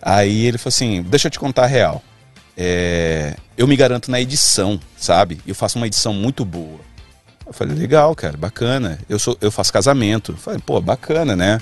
Aí 0.00 0.46
ele 0.46 0.58
falou 0.58 0.68
assim, 0.74 1.02
deixa 1.02 1.28
eu 1.28 1.30
te 1.30 1.38
contar 1.38 1.64
a 1.64 1.66
real. 1.66 2.02
É, 2.56 3.36
eu 3.56 3.66
me 3.66 3.74
garanto 3.76 4.10
na 4.10 4.20
edição, 4.20 4.78
sabe? 4.96 5.40
Eu 5.46 5.54
faço 5.54 5.78
uma 5.78 5.86
edição 5.86 6.12
muito 6.12 6.44
boa. 6.44 6.78
Eu 7.46 7.52
falei, 7.52 7.74
legal, 7.76 8.14
cara, 8.14 8.36
bacana. 8.36 8.98
Eu, 9.08 9.18
sou, 9.18 9.36
eu 9.40 9.50
faço 9.50 9.72
casamento. 9.72 10.32
Eu 10.32 10.36
falei, 10.36 10.60
pô, 10.64 10.80
bacana, 10.80 11.34
né? 11.34 11.60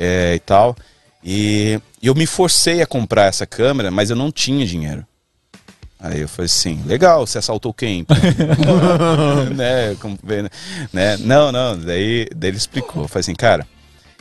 É, 0.00 0.34
e 0.34 0.38
tal. 0.40 0.76
E 1.22 1.80
eu 2.02 2.14
me 2.14 2.26
forcei 2.26 2.82
a 2.82 2.86
comprar 2.86 3.26
essa 3.26 3.46
câmera, 3.46 3.90
mas 3.90 4.10
eu 4.10 4.16
não 4.16 4.32
tinha 4.32 4.66
dinheiro. 4.66 5.06
Aí 6.02 6.20
eu 6.20 6.28
falei 6.28 6.46
assim, 6.46 6.82
legal, 6.84 7.24
você 7.24 7.38
assaltou 7.38 7.72
quem? 7.72 8.04
né, 9.54 9.94
como 10.00 10.18
vê, 10.20 10.42
né? 10.92 11.16
Não, 11.18 11.52
não, 11.52 11.78
daí, 11.78 12.28
daí 12.34 12.50
ele 12.50 12.56
explicou. 12.56 13.04
Eu 13.04 13.08
falei 13.08 13.20
assim, 13.20 13.34
cara, 13.36 13.64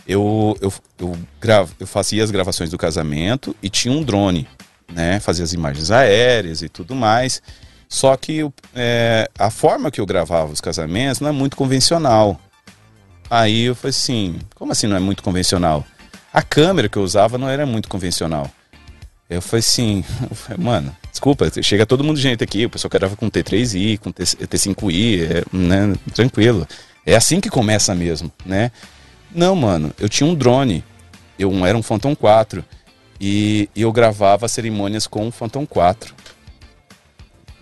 eu, 0.07 0.55
eu, 0.61 0.71
eu, 0.99 1.17
gravo, 1.39 1.73
eu 1.79 1.87
fazia 1.87 2.23
as 2.23 2.29
gravações 2.29 2.69
do 2.69 2.77
casamento 2.77 3.55
e 3.63 3.69
tinha 3.69 3.91
um 3.91 4.03
drone, 4.03 4.47
né? 4.93 5.19
Fazia 5.19 5.43
as 5.43 5.53
imagens 5.53 5.89
aéreas 5.89 6.61
e 6.61 6.69
tudo 6.69 6.93
mais. 6.93 7.41
Só 7.89 8.15
que 8.15 8.47
é, 8.75 9.29
a 9.37 9.49
forma 9.49 9.89
que 9.89 9.99
eu 9.99 10.05
gravava 10.05 10.51
os 10.51 10.61
casamentos 10.61 11.19
não 11.19 11.29
é 11.29 11.31
muito 11.31 11.57
convencional. 11.57 12.39
Aí 13.27 13.63
eu 13.63 13.75
falei 13.75 13.89
assim, 13.89 14.39
como 14.53 14.71
assim 14.71 14.85
não 14.85 14.97
é 14.97 14.99
muito 14.99 15.23
convencional? 15.23 15.83
A 16.31 16.43
câmera 16.43 16.87
que 16.87 16.97
eu 16.97 17.03
usava 17.03 17.39
não 17.39 17.49
era 17.49 17.65
muito 17.65 17.89
convencional. 17.89 18.49
Eu 19.29 19.41
falei 19.41 19.59
assim, 19.59 20.05
eu 20.29 20.35
falei, 20.35 20.63
mano, 20.63 20.95
desculpa, 21.11 21.51
chega 21.61 21.85
todo 21.85 22.03
mundo 22.03 22.15
de 22.17 22.21
gente 22.23 22.43
aqui, 22.43 22.65
o 22.65 22.69
pessoal 22.69 22.89
que 22.89 22.97
grava 22.97 23.15
com 23.15 23.29
T3i, 23.29 23.99
com 23.99 24.11
T, 24.11 24.23
T5i, 24.23 25.21
é, 25.23 25.43
né, 25.55 25.93
tranquilo. 26.13 26.67
É 27.05 27.15
assim 27.15 27.39
que 27.39 27.49
começa 27.49 27.93
mesmo, 27.93 28.31
né? 28.45 28.71
Não, 29.33 29.55
mano, 29.55 29.93
eu 29.99 30.07
tinha 30.09 30.27
um 30.27 30.35
drone, 30.35 30.83
eu 31.37 31.65
era 31.65 31.77
um 31.77 31.83
Phantom 31.83 32.15
4 32.15 32.63
e, 33.19 33.69
e 33.75 33.81
eu 33.81 33.91
gravava 33.91 34.47
cerimônias 34.47 35.05
com 35.07 35.27
o 35.27 35.31
Phantom 35.31 35.65
4. 35.65 36.13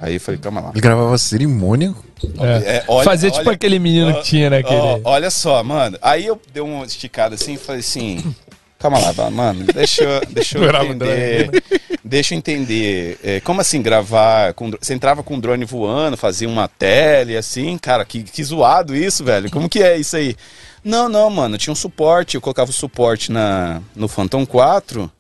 Aí 0.02 0.14
eu 0.16 0.22
falei, 0.22 0.40
calma 0.40 0.62
lá. 0.62 0.70
Ele 0.72 0.80
gravava 0.82 1.18
cerimônia. 1.18 1.94
É. 2.40 2.78
É, 2.78 2.84
olha- 2.88 3.04
Fazer 3.04 3.32
tipo 3.32 3.48
olha- 3.48 3.56
aquele 3.56 3.80
menino 3.80 4.14
que 4.16 4.24
tinha, 4.24 4.50
né? 4.50 4.58
Ó, 4.58 4.60
Aquele... 4.60 5.02
olha 5.04 5.30
só, 5.30 5.62
mano. 5.64 5.98
Aí 6.02 6.26
eu 6.26 6.40
dei 6.54 6.64
uma 6.64 6.86
esticada 6.86 7.36
assim 7.36 7.54
e 7.54 7.58
falei 7.58 7.82
assim. 7.82 8.34
Calma 8.80 8.98
lá, 8.98 9.30
mano. 9.30 9.66
Deixa 9.74 10.04
eu, 10.04 10.22
deixa 10.32 10.58
eu 10.58 10.62
Grava 10.66 10.86
entender. 10.86 11.64
Deixa 12.04 12.34
eu 12.34 12.38
entender. 12.38 13.20
É, 13.22 13.40
como 13.42 13.60
assim 13.60 13.82
gravar? 13.82 14.54
Com, 14.54 14.72
você 14.72 14.94
entrava 14.94 15.22
com 15.22 15.36
o 15.36 15.42
drone 15.42 15.66
voando, 15.66 16.16
fazia 16.16 16.48
uma 16.48 16.68
tele 16.68 17.36
assim, 17.36 17.78
cara, 17.78 18.06
que, 18.06 18.24
que 18.24 18.42
zoado 18.44 18.96
isso, 18.96 19.24
velho. 19.24 19.52
Como 19.52 19.68
que 19.70 19.84
é 19.84 19.98
isso 19.98 20.16
aí? 20.16 20.36
Não, 20.84 21.10
não, 21.10 21.30
mano. 21.30 21.58
Tinha 21.58 21.74
um 21.74 21.76
suporte. 21.76 22.36
Eu 22.36 22.42
colocava 22.42 22.70
o 22.72 22.74
suporte 22.74 23.32
na, 23.32 23.82
no 23.94 24.08
Phantom 24.08 24.46
4 24.46 25.12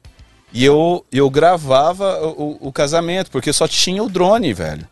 e 0.53 0.63
eu, 0.63 1.05
eu 1.11 1.29
gravava 1.29 2.17
o, 2.25 2.43
o- 2.63 2.67
o 2.69 2.71
casamento, 2.71 3.29
porque 3.29 3.51
só 3.51 3.67
tinha 3.67 4.01
o 4.01 4.09
drone, 4.09 4.53
velho. 4.53 4.87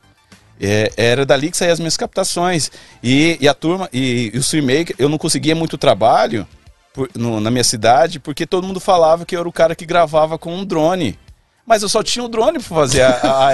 É, 0.59 0.91
era 0.97 1.25
dali 1.25 1.49
que 1.51 1.55
saíam 1.57 1.71
as 1.73 1.79
minhas 1.79 1.95
captações. 1.95 2.69
E, 3.01 3.37
e 3.39 3.47
a 3.47 3.53
turma, 3.53 3.87
e, 3.93 4.29
e 4.33 4.37
o 4.37 4.41
Streamaker, 4.41 4.95
eu 4.99 5.07
não 5.07 5.17
conseguia 5.17 5.55
muito 5.55 5.77
trabalho 5.77 6.45
por- 6.97 7.09
no- 7.15 7.39
na 7.39 7.51
minha 7.51 7.63
cidade, 7.63 8.19
porque 8.19 8.47
todo 8.47 8.65
mundo 8.65 8.79
falava 8.79 9.23
que 9.23 9.35
eu 9.35 9.39
era 9.41 9.47
o 9.47 9.51
cara 9.53 9.75
que 9.75 9.85
gravava 9.85 10.35
com 10.39 10.51
um 10.53 10.65
drone. 10.65 11.17
Mas 11.63 11.83
eu 11.83 11.89
só 11.89 12.01
tinha 12.01 12.23
o 12.25 12.27
drone 12.29 12.59
pra 12.59 12.75
fazer 12.75 13.01
a, 13.03 13.09
a, 13.09 13.49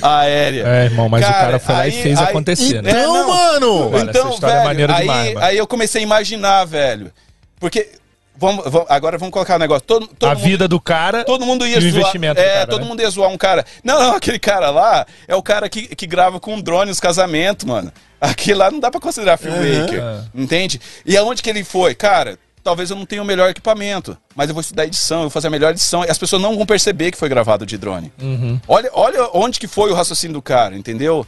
a 0.00 0.18
aérea. 0.20 0.64
É, 0.66 0.84
irmão, 0.86 1.08
mas 1.08 1.24
o 1.24 1.28
cara 1.28 1.58
foi 1.58 1.74
lá 1.74 1.88
e 1.88 1.92
fez 1.92 2.18
aí- 2.18 2.24
acontecer, 2.24 2.82
né? 2.82 2.90
É, 2.90 3.00
Então, 3.02 3.28
mano! 3.28 3.90
Olha, 3.92 4.02
então, 4.08 4.32
é 4.32 4.40
velho, 4.40 4.64
maneira 4.64 4.94
aí, 4.94 5.00
demais, 5.00 5.36
aí 5.36 5.58
eu 5.58 5.66
comecei 5.66 6.00
a 6.00 6.04
imaginar, 6.04 6.64
velho. 6.64 7.12
Porque 7.60 7.90
vamos, 8.36 8.64
vamos- 8.70 8.86
agora 8.88 9.18
vamos 9.18 9.32
colocar 9.32 9.56
o 9.56 9.58
negócio. 9.58 9.82
Todo, 9.82 10.06
todo 10.06 10.30
a 10.30 10.34
mundo- 10.36 10.44
vida 10.44 10.68
do 10.68 10.80
cara. 10.80 11.24
Todo 11.24 11.44
mundo 11.44 11.66
ia 11.66 11.74
E 11.74 11.78
o 11.78 11.80
zoar. 11.82 11.94
investimento 11.94 12.36
do 12.36 12.40
é, 12.46 12.52
cara, 12.54 12.66
todo 12.68 12.82
né? 12.82 12.86
mundo 12.86 13.02
ia 13.02 13.10
zoar 13.10 13.28
um 13.28 13.36
cara. 13.36 13.64
Não, 13.84 14.00
não, 14.00 14.14
aquele 14.16 14.38
cara 14.38 14.70
lá 14.70 15.04
é 15.26 15.34
o 15.34 15.42
cara 15.42 15.68
que, 15.68 15.94
que 15.94 16.06
grava 16.06 16.38
com 16.38 16.60
drone 16.60 16.90
os 16.92 17.00
casamentos, 17.00 17.64
mano. 17.66 17.92
Aquele 18.20 18.58
lá 18.58 18.70
não 18.70 18.78
dá 18.80 18.88
pra 18.90 19.00
considerar 19.00 19.36
filmmaker. 19.36 20.00
É. 20.00 20.20
Entende? 20.32 20.80
E 21.04 21.16
aonde 21.16 21.42
que 21.42 21.50
ele 21.50 21.64
foi? 21.64 21.92
Cara, 21.94 22.38
talvez 22.68 22.90
eu 22.90 22.96
não 22.96 23.06
tenha 23.06 23.22
o 23.22 23.24
melhor 23.24 23.48
equipamento, 23.48 24.14
mas 24.36 24.50
eu 24.50 24.54
vou 24.54 24.60
estudar 24.60 24.84
edição, 24.84 25.20
eu 25.20 25.22
vou 25.22 25.30
fazer 25.30 25.46
a 25.46 25.50
melhor 25.50 25.70
edição 25.70 26.04
e 26.04 26.10
as 26.10 26.18
pessoas 26.18 26.42
não 26.42 26.54
vão 26.54 26.66
perceber 26.66 27.10
que 27.10 27.16
foi 27.16 27.26
gravado 27.26 27.64
de 27.64 27.78
drone. 27.78 28.12
Uhum. 28.20 28.60
Olha, 28.68 28.90
olha 28.92 29.30
onde 29.32 29.58
que 29.58 29.66
foi 29.66 29.90
o 29.90 29.94
raciocínio 29.94 30.34
do 30.34 30.42
cara, 30.42 30.76
entendeu? 30.76 31.26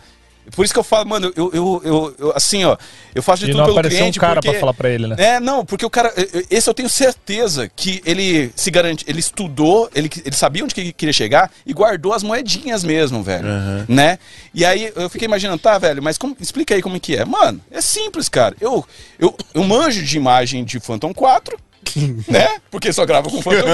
Por 0.50 0.64
isso 0.64 0.72
que 0.74 0.80
eu 0.80 0.84
falo, 0.84 1.08
mano, 1.08 1.32
eu, 1.36 1.50
eu, 1.52 1.82
eu, 1.84 2.14
eu- 2.18 2.32
assim, 2.34 2.64
ó, 2.64 2.76
eu 3.14 3.22
faço 3.22 3.44
de 3.44 3.50
E 3.50 3.52
tudo 3.52 3.58
não 3.58 3.64
pelo 3.66 3.78
apareceu 3.78 3.98
um 3.98 4.00
cliente 4.02 4.20
cara 4.20 4.34
porque... 4.34 4.50
pra 4.50 4.60
falar 4.60 4.74
pra 4.74 4.90
ele, 4.90 5.06
né? 5.06 5.16
É, 5.18 5.40
não, 5.40 5.64
porque 5.64 5.84
o 5.84 5.90
cara. 5.90 6.12
Esse 6.50 6.68
eu 6.68 6.74
tenho 6.74 6.88
certeza 6.88 7.70
que 7.74 8.00
ele 8.04 8.52
se 8.54 8.70
garante. 8.70 9.04
Ele 9.08 9.20
estudou, 9.20 9.88
ele, 9.94 10.10
ele 10.24 10.34
sabia 10.36 10.64
onde 10.64 10.74
que 10.74 10.92
queria 10.92 11.12
chegar 11.12 11.50
e 11.64 11.72
guardou 11.72 12.12
as 12.12 12.22
moedinhas 12.22 12.82
mesmo, 12.84 13.22
velho. 13.22 13.46
Né? 13.88 14.18
E 14.54 14.64
aí 14.64 14.92
eu 14.94 15.08
fiquei 15.08 15.26
imaginando, 15.26 15.58
tá, 15.60 15.78
velho, 15.78 16.02
mas 16.02 16.18
como- 16.18 16.36
explica 16.40 16.74
aí 16.74 16.82
como 16.82 16.98
que 17.00 17.16
é. 17.16 17.24
Mano, 17.24 17.60
é 17.70 17.80
simples, 17.80 18.28
cara. 18.28 18.54
Eu, 18.60 18.84
eu, 19.18 19.36
eu 19.54 19.64
manjo 19.64 20.02
de 20.02 20.16
imagem 20.16 20.64
de 20.64 20.78
Phantom 20.80 21.12
4. 21.14 21.58
né? 22.28 22.58
Porque 22.70 22.92
só 22.92 23.06
gravo 23.06 23.30
com 23.30 23.40
Phantom 23.42 23.66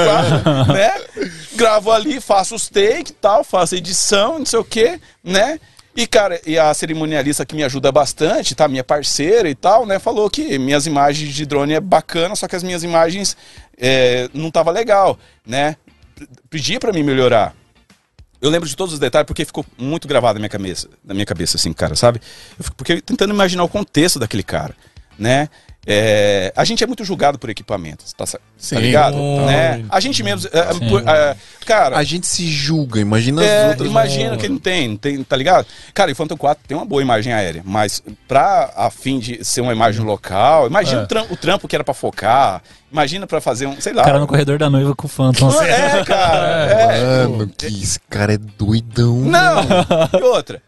4, 0.43 0.73
né? 0.73 0.93
Gravo 1.57 1.91
ali, 1.91 2.21
faço 2.21 2.55
os 2.55 2.69
take 2.69 3.11
e 3.11 3.15
tal, 3.15 3.43
faço 3.43 3.75
edição, 3.75 4.39
não 4.39 4.47
sei 4.47 4.59
o 4.59 4.65
quê, 4.65 5.01
né? 5.25 5.59
E, 5.97 6.07
cara, 6.07 6.39
e 6.47 6.59
a 6.59 6.75
cerimonialista 6.75 7.47
que 7.47 7.57
me 7.57 7.65
ajuda 7.65 7.91
bastante, 7.91 8.55
tá? 8.55 8.69
Minha 8.69 8.85
parceira 8.85 9.49
e 9.49 9.55
tal, 9.55 9.87
né? 9.87 9.99
Falou 9.99 10.29
que 10.29 10.59
minhas 10.59 10.87
imagens 10.87 11.35
de 11.35 11.47
drone 11.47 11.73
é 11.73 11.81
bacana, 11.81 12.37
só 12.37 12.47
que 12.47 12.55
as 12.55 12.63
minhas 12.63 12.83
imagens 12.83 13.35
é, 13.79 14.29
não 14.35 14.51
tava 14.51 14.71
legal, 14.71 15.19
né? 15.47 15.75
Pedia 16.51 16.79
pra 16.79 16.93
mim 16.93 17.03
melhorar. 17.03 17.55
Eu 18.43 18.51
lembro 18.51 18.69
de 18.69 18.77
todos 18.77 18.93
os 18.93 19.01
detalhes 19.01 19.27
porque 19.27 19.47
ficou 19.47 19.65
muito 19.79 20.07
gravado 20.07 20.35
na 20.35 20.41
minha 20.41 20.51
cabeça, 20.51 20.89
na 21.03 21.15
minha 21.15 21.25
cabeça, 21.25 21.57
assim, 21.57 21.73
cara, 21.73 21.97
sabe? 21.97 22.21
Eu 22.59 22.65
fico 22.65 22.77
porque 22.77 23.01
tentando 23.01 23.33
imaginar 23.33 23.65
o 23.65 23.69
contexto 23.69 24.19
daquele 24.19 24.43
cara, 24.43 24.77
né? 25.19 25.49
É, 25.89 26.53
a 26.57 26.65
gente 26.65 26.83
é 26.83 26.87
muito 26.87 27.05
julgado 27.05 27.39
por 27.39 27.49
equipamentos, 27.49 28.13
tá, 28.13 28.27
sa- 28.27 28.41
Sim. 28.59 28.75
tá 28.75 28.81
ligado? 28.81 29.17
Muito. 29.17 29.47
Né? 29.47 29.85
A 29.89 30.01
gente 30.01 30.21
mesmo, 30.23 30.51
é, 30.53 30.59
é, 30.59 30.89
por- 30.89 31.09
é, 31.09 31.37
cara, 31.65 31.97
A 31.97 32.03
gente 32.03 32.27
se 32.27 32.47
julga, 32.49 32.99
imagina 33.01 33.41
as 33.41 33.47
é, 33.49 33.69
outras. 33.69 33.89
imagina 33.89 34.37
que 34.37 34.49
não 34.49 34.59
tem, 34.59 34.97
tem, 34.97 35.23
tá 35.23 35.37
ligado? 35.37 35.65
Cara, 35.95 36.11
e 36.11 36.13
o 36.13 36.17
Phantom 36.17 36.37
4 36.37 36.65
tem 36.67 36.77
uma 36.77 36.85
boa 36.85 37.01
imagem 37.03 37.33
aérea, 37.33 37.63
mas 37.65 38.03
pra 38.27 38.73
a 38.77 38.91
fim 38.91 39.21
de 39.21 39.45
ser 39.45 39.61
uma 39.61 39.73
imagem 39.73 40.03
local, 40.05 40.67
imagina 40.67 41.03
É. 41.03 41.05
o, 41.05 41.07
tram- 41.07 41.27
o 41.31 41.37
trampo 41.37 41.69
que 41.69 41.77
era 41.77 41.85
pra 41.85 41.95
focar, 41.95 42.63
imagina 42.91 43.25
pra 43.27 43.41
fazer 43.41 43.67
um, 43.67 43.81
sei 43.81 43.93
lá. 43.93 44.03
O 44.03 44.05
cara 44.07 44.19
no 44.19 44.27
corredor 44.27 44.59
da 44.59 44.69
noiva 44.69 44.93
com 44.95 45.07
o 45.07 45.09
Phantom. 45.11 45.49
assim. 45.49 45.67
É, 45.67 46.05
cara, 46.05 46.49
é. 46.93 47.27
Mano, 47.29 47.49
que 47.57 47.67
esse 47.67 48.01
cara 48.11 48.35
é 48.35 48.39
doidão. 48.39 49.19
Não, 49.19 49.63
e 50.19 50.23
outra. 50.25 50.61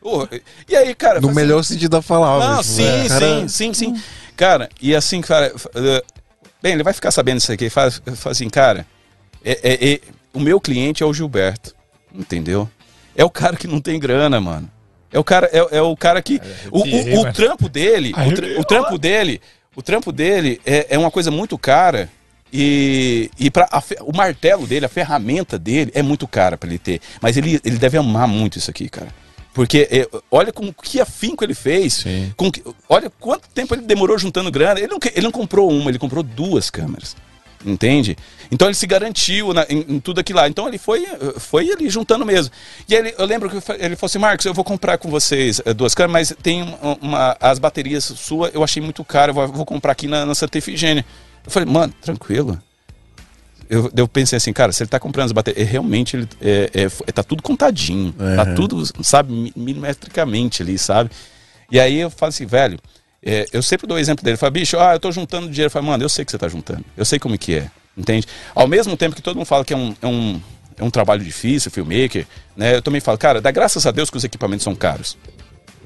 e 0.68 0.76
aí, 0.76 0.94
cara, 0.94 1.20
No 1.20 1.32
melhor 1.34 1.64
sentido 1.64 1.90
da 1.90 2.02
palavra. 2.02 2.46
Não, 2.46 2.62
tipo, 2.62 2.64
sim, 2.74 3.08
cara- 3.08 3.26
sim, 3.26 3.48
sim, 3.48 3.74
sim. 3.74 4.00
Cara, 4.38 4.68
e 4.80 4.94
assim, 4.96 5.20
cara. 5.20 5.52
eh, 5.74 6.02
Bem, 6.62 6.72
ele 6.72 6.82
vai 6.82 6.92
ficar 6.94 7.10
sabendo 7.10 7.38
isso 7.38 7.52
aqui. 7.52 7.68
Faz, 7.68 8.00
assim, 8.24 8.48
cara. 8.48 8.86
é- 9.44 9.60
é- 9.62 9.92
é- 9.94 10.00
o 10.32 10.40
meu 10.40 10.60
cliente 10.60 11.02
é 11.02 11.06
o 11.06 11.12
Gilberto. 11.12 11.74
Entendeu? 12.14 12.68
É 13.14 13.24
o 13.24 13.30
cara 13.30 13.56
que 13.56 13.66
não 13.66 13.80
tem 13.80 13.98
grana, 14.00 14.40
mano. 14.40 14.70
É 15.12 15.18
o 15.18 15.24
cara, 15.24 15.48
é, 15.52 15.78
é 15.78 15.82
o 15.82 15.96
cara 15.96 16.22
que. 16.22 16.40
O, 16.70 16.78
o- 16.80 17.14
o 17.18 17.20
mano. 17.22 17.32
trampo 17.32 17.68
dele. 17.68 18.12
O, 18.12 18.32
tra- 18.34 18.60
o 18.60 18.64
trampo 18.64 18.98
dele. 18.98 19.40
O 19.76 19.82
trampo 19.82 20.10
dele 20.12 20.60
é, 20.66 20.86
é 20.90 20.98
uma 20.98 21.10
coisa 21.10 21.30
muito 21.30 21.56
cara. 21.58 22.08
E, 22.52 23.30
e 23.38 23.50
pra, 23.50 23.68
a 23.70 23.82
o 24.02 24.16
martelo 24.16 24.66
dele, 24.66 24.86
a 24.86 24.88
ferramenta 24.88 25.58
dele 25.58 25.90
é 25.94 26.02
muito 26.02 26.26
cara 26.26 26.56
pra 26.56 26.68
ele 26.68 26.78
ter. 26.78 27.00
Mas 27.20 27.36
ele, 27.36 27.60
ele 27.64 27.76
deve 27.76 27.98
amar 27.98 28.26
muito 28.26 28.56
isso 28.58 28.70
aqui, 28.70 28.88
cara. 28.88 29.08
Porque 29.54 29.88
é, 29.90 30.08
olha 30.30 30.52
com 30.52 30.72
que 30.72 31.00
afinco 31.00 31.42
ele 31.44 31.54
fez. 31.54 31.94
Sim. 31.94 32.32
Com 32.36 32.50
que- 32.50 32.62
olha 32.88 33.10
quanto 33.18 33.48
tempo 33.48 33.74
ele 33.74 33.82
demorou 33.82 34.16
juntando 34.18 34.50
grana. 34.50 34.78
Ele 34.78 34.88
não, 34.88 34.98
ele 35.14 35.24
não 35.24 35.32
comprou 35.32 35.68
uma, 35.70 35.90
ele 35.90 35.98
comprou 35.98 36.22
duas 36.22 36.70
câmeras. 36.70 37.16
Entende? 37.66 38.16
Então 38.52 38.68
ele 38.68 38.74
se 38.76 38.86
garantiu 38.86 39.52
na- 39.52 39.66
em, 39.68 39.78
em 39.96 39.98
tudo 39.98 40.20
aquilo 40.20 40.38
lá. 40.38 40.48
Então 40.48 40.68
ele 40.68 40.78
foi, 40.78 41.04
eh, 41.04 41.18
foi 41.38 41.68
ali 41.72 41.90
juntando 41.90 42.24
mesmo. 42.24 42.52
E 42.88 42.94
ele, 42.94 43.12
eu 43.18 43.26
lembro 43.26 43.50
que 43.50 43.56
eu 43.56 43.62
ele 43.80 43.96
falou 43.96 44.06
assim: 44.06 44.18
Marcos, 44.18 44.46
eu 44.46 44.54
vou 44.54 44.62
comprar 44.62 44.96
com 44.96 45.10
vocês 45.10 45.60
eh, 45.64 45.74
duas 45.74 45.92
câmeras, 45.92 46.30
mas 46.30 46.36
tem 46.40 46.62
uma, 46.62 46.96
uma- 47.02 47.36
as 47.40 47.58
baterias 47.58 48.04
sua 48.04 48.48
eu 48.54 48.62
achei 48.62 48.80
muito 48.80 49.04
caro, 49.04 49.30
eu 49.30 49.34
vou, 49.34 49.48
vou 49.48 49.66
comprar 49.66 49.90
aqui 49.90 50.06
na, 50.06 50.24
na 50.24 50.36
Santa 50.36 50.56
Efigênia. 50.56 51.04
Eu 51.44 51.50
falei, 51.50 51.68
mano, 51.68 51.92
tranquilo. 52.00 52.62
Eu, 53.68 53.90
eu 53.96 54.08
pensei 54.08 54.36
assim, 54.36 54.52
cara, 54.52 54.72
se 54.72 54.82
ele 54.82 54.88
tá 54.88 54.98
comprando 54.98 55.26
as 55.26 55.32
baterias, 55.32 55.66
é, 55.66 55.70
realmente 55.70 56.16
ele 56.16 56.28
é, 56.40 56.70
é, 56.74 56.82
é- 56.84 57.12
tá 57.12 57.22
tudo 57.22 57.42
contadinho. 57.42 58.12
Tá 58.12 58.44
Uhum. 58.44 58.54
tudo, 58.54 59.04
sabe, 59.04 59.32
mi- 59.32 59.52
milimetricamente 59.54 60.62
ali, 60.62 60.78
sabe? 60.78 61.10
E 61.70 61.78
aí 61.78 61.98
eu 62.00 62.08
falo 62.10 62.30
assim, 62.30 62.46
velho, 62.46 62.78
é, 63.22 63.46
eu 63.52 63.62
sempre 63.62 63.86
dou 63.86 63.96
o 63.96 64.00
exemplo 64.00 64.24
dele. 64.24 64.36
Fala, 64.36 64.50
bicho, 64.50 64.78
ah, 64.78 64.94
eu 64.94 65.00
tô 65.00 65.12
juntando 65.12 65.48
dinheiro. 65.48 65.66
Eu 65.66 65.70
falo, 65.70 65.86
mano, 65.86 66.02
eu 66.02 66.08
sei 66.08 66.24
que 66.24 66.30
você 66.30 66.38
tá 66.38 66.48
juntando. 66.48 66.84
Eu 66.96 67.04
sei 67.04 67.18
como 67.18 67.36
que 67.36 67.56
é. 67.56 67.70
Entende? 67.96 68.26
Ao 68.54 68.66
mesmo 68.68 68.96
tempo 68.96 69.14
que 69.16 69.20
todo 69.20 69.36
mundo 69.36 69.44
fala 69.46 69.64
que 69.64 69.74
é 69.74 69.76
um, 69.76 69.94
é 70.00 70.06
um, 70.06 70.40
é 70.78 70.84
um 70.84 70.90
trabalho 70.90 71.22
difícil, 71.22 71.70
filmmaker, 71.70 72.26
né? 72.56 72.76
Eu 72.76 72.80
também 72.82 73.00
falo, 73.00 73.18
cara, 73.18 73.40
dá 73.40 73.50
graças 73.50 73.84
a 73.86 73.90
Deus 73.90 74.08
que 74.08 74.16
os 74.16 74.24
equipamentos 74.24 74.62
são 74.64 74.74
caros. 74.74 75.18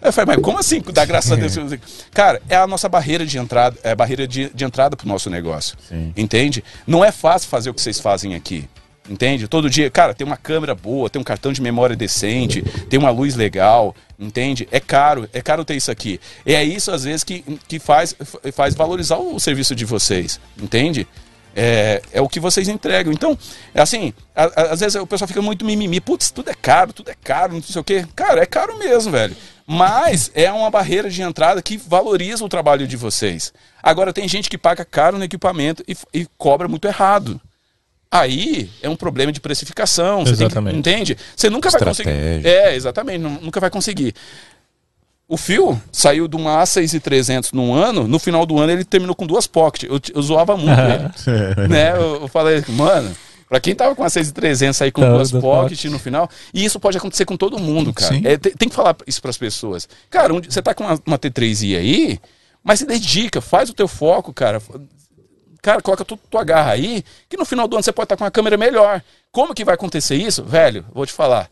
Eu 0.03 0.13
falei, 0.13 0.35
mas 0.35 0.45
como 0.45 0.59
assim? 0.59 0.83
Dá 0.93 1.05
graças 1.05 1.31
a 1.31 1.37
Deus. 1.37 1.55
Cara, 2.13 2.43
é 2.49 2.57
a 2.57 2.67
nossa 2.67 2.89
barreira 2.89 3.25
de 3.25 3.39
entrada, 3.39 3.79
é 3.85 3.93
a 3.93 3.97
barreira 3.97 4.27
de, 4.27 4.51
de 4.53 4.65
entrada 4.65 4.97
pro 4.97 5.07
nosso 5.07 5.31
negócio. 5.31 5.77
Sim. 5.89 6.13
Entende? 6.17 6.65
Não 6.87 7.05
é 7.05 7.13
fácil 7.13 7.49
fazer 7.49 7.71
o 7.71 7.75
que 7.75 7.81
vocês 7.81 8.01
fazem 8.01 8.35
aqui. 8.35 8.69
Entende? 9.09 9.49
Todo 9.49 9.69
dia, 9.69 9.91
cara, 9.91 10.15
tem 10.15 10.25
uma 10.25 10.37
câmera 10.37 10.75
boa, 10.75 11.11
tem 11.11 11.21
um 11.21 11.25
cartão 11.25 11.53
de 11.53 11.61
memória 11.61 11.97
decente, 11.97 12.63
tem 12.89 12.99
uma 12.99 13.11
luz 13.11 13.35
legal, 13.35 13.97
entende? 14.19 14.69
É 14.71 14.79
caro, 14.79 15.29
é 15.33 15.43
caro 15.43 15.65
ter 15.65 15.75
isso 15.75 15.91
aqui. 15.91 16.21
E 16.47 16.55
é 16.55 16.63
isso, 16.63 16.91
às 16.93 17.03
vezes, 17.03 17.25
que, 17.25 17.45
que 17.67 17.81
faz, 17.81 18.15
faz 18.53 18.75
valorizar 18.75 19.19
o 19.19 19.41
serviço 19.41 19.75
de 19.75 19.85
vocês, 19.85 20.41
entende? 20.61 21.07
É, 21.55 22.01
é 22.13 22.21
o 22.21 22.29
que 22.29 22.41
vocês 22.41 22.69
entregam. 22.69 23.13
Então, 23.13 23.37
é 23.75 23.81
assim, 23.83 24.13
a- 24.35 24.45
a- 24.45 24.73
às 24.73 24.81
vezes 24.81 24.95
o 25.01 25.07
pessoal 25.07 25.29
fica 25.29 25.43
muito 25.43 25.65
mimimi, 25.65 26.01
putz, 26.01 26.31
tudo 26.31 26.51
é 26.51 26.55
caro, 26.55 26.93
tudo 26.93 27.11
é 27.11 27.15
caro, 27.23 27.53
não 27.55 27.63
sei 27.63 27.81
o 27.81 27.85
quê. 27.85 28.07
Cara, 28.17 28.43
é 28.43 28.47
caro 28.47 28.79
mesmo, 28.79 29.13
velho. 29.13 29.37
Mas 29.67 30.31
é 30.35 30.51
uma 30.51 30.71
barreira 30.71 31.09
de 31.09 31.23
entrada 31.23 31.63
que 31.63 31.77
valoriza 31.77 32.45
o 32.45 32.49
trabalho 32.49 32.87
de 32.87 32.97
vocês. 32.97 33.53
Agora, 33.83 34.13
tem 34.13 34.27
gente 34.29 34.49
que 34.51 34.59
paga 34.59 34.85
caro 34.85 35.19
no 35.19 35.25
equipamento 35.25 35.85
e, 35.87 35.97
e 36.13 36.27
cobra 36.37 36.67
muito 36.69 36.87
errado. 36.89 37.41
Aí 38.11 38.69
é 38.83 38.89
um 38.91 38.97
problema 38.97 39.33
de 39.33 39.41
precificação. 39.41 40.21
Você 40.21 40.31
tem 40.33 40.37
que- 40.37 40.43
Exatamente. 40.45 40.77
entende? 40.79 41.17
Você 41.35 41.49
nunca 41.49 41.71
vai 41.71 41.81
conseguir. 41.81 42.11
Estratégia. 42.11 42.49
É, 42.51 42.75
exatamente, 42.75 43.19
nu- 43.19 43.39
nunca 43.41 43.59
vai 43.59 43.71
conseguir. 43.71 44.15
O 45.33 45.39
fio 45.39 45.81
saiu 45.91 46.29
de 46.29 46.37
uma 46.37 46.63
A6300 46.63 47.55
num 47.55 47.73
ano, 47.73 48.07
no 48.07 48.19
final 48.19 48.45
do 48.45 48.59
ano 48.59 48.71
ele 48.71 48.85
terminou 48.85 49.17
com 49.17 49.27
duas 49.27 49.47
pocket. 49.47 49.85
Eu, 49.85 49.99
eu 50.15 50.21
zoava 50.21 50.59
muito 50.59 50.79
ele. 50.79 51.69
né? 51.69 51.93
Eu, 51.93 52.21
eu 52.21 52.29
falei, 52.29 52.63
mano, 52.69 53.17
pra 53.49 53.59
quem 53.59 53.75
tava 53.75 53.95
com 53.95 54.05
a 54.05 54.11
6300 54.11 54.77
sair 54.77 54.93
com 54.93 55.01
Tá, 55.01 55.09
duas 55.09 55.33
pocket 55.33 55.87
no 55.87 55.99
final, 55.99 56.29
e 56.53 56.63
isso 56.63 56.79
pode 56.79 56.99
acontecer 56.99 57.25
com 57.25 57.35
todo 57.35 57.59
mundo, 57.59 57.95
cara. 57.95 58.15
É, 58.23 58.37
tem, 58.37 58.53
tem 58.53 58.69
que 58.69 58.75
falar 58.75 58.95
isso 59.07 59.23
pras 59.23 59.39
pessoas. 59.39 59.89
Cara, 60.11 60.35
um 60.35 60.43
você 60.43 60.61
tá 60.61 60.75
com 60.75 60.85
uma, 60.85 61.01
uma 61.07 61.19
T3i 61.19 61.79
aí, 61.79 62.21
mas 62.63 62.81
se 62.81 62.85
dedica, 62.85 63.41
faz 63.41 63.71
o 63.71 63.75
teu 63.75 63.89
foco, 63.89 64.35
cara. 64.35 64.61
Cara, 65.63 65.81
coloca 65.81 66.05
tu, 66.05 66.19
tua 66.29 66.45
garra 66.45 66.73
aí, 66.73 67.03
que 67.27 67.39
no 67.39 67.47
final 67.47 67.67
do 67.67 67.75
ano 67.77 67.83
você 67.83 67.91
pode 67.91 68.05
estar 68.05 68.19
com 68.19 68.25
uma 68.25 68.31
câmera 68.31 68.59
melhor. 68.59 69.03
Como 69.31 69.55
que 69.55 69.65
vai 69.65 69.77
acontecer 69.77 70.17
isso? 70.17 70.45
Velho, 70.45 70.85
vou 70.93 71.07
te 71.07 71.13
falar. 71.15 71.49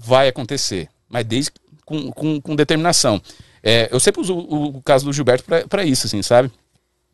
Vai 0.00 0.28
acontecer. 0.28 0.88
Mas 1.10 1.26
desde 1.26 1.52
com, 1.88 2.12
com, 2.12 2.40
com 2.40 2.54
determinação. 2.54 3.20
É, 3.62 3.88
eu 3.90 3.98
sempre 3.98 4.20
uso 4.20 4.34
o, 4.34 4.76
o 4.76 4.82
caso 4.82 5.04
do 5.06 5.12
Gilberto 5.12 5.44
pra 5.68 5.82
isso, 5.84 6.06
assim, 6.06 6.22
sabe? 6.22 6.50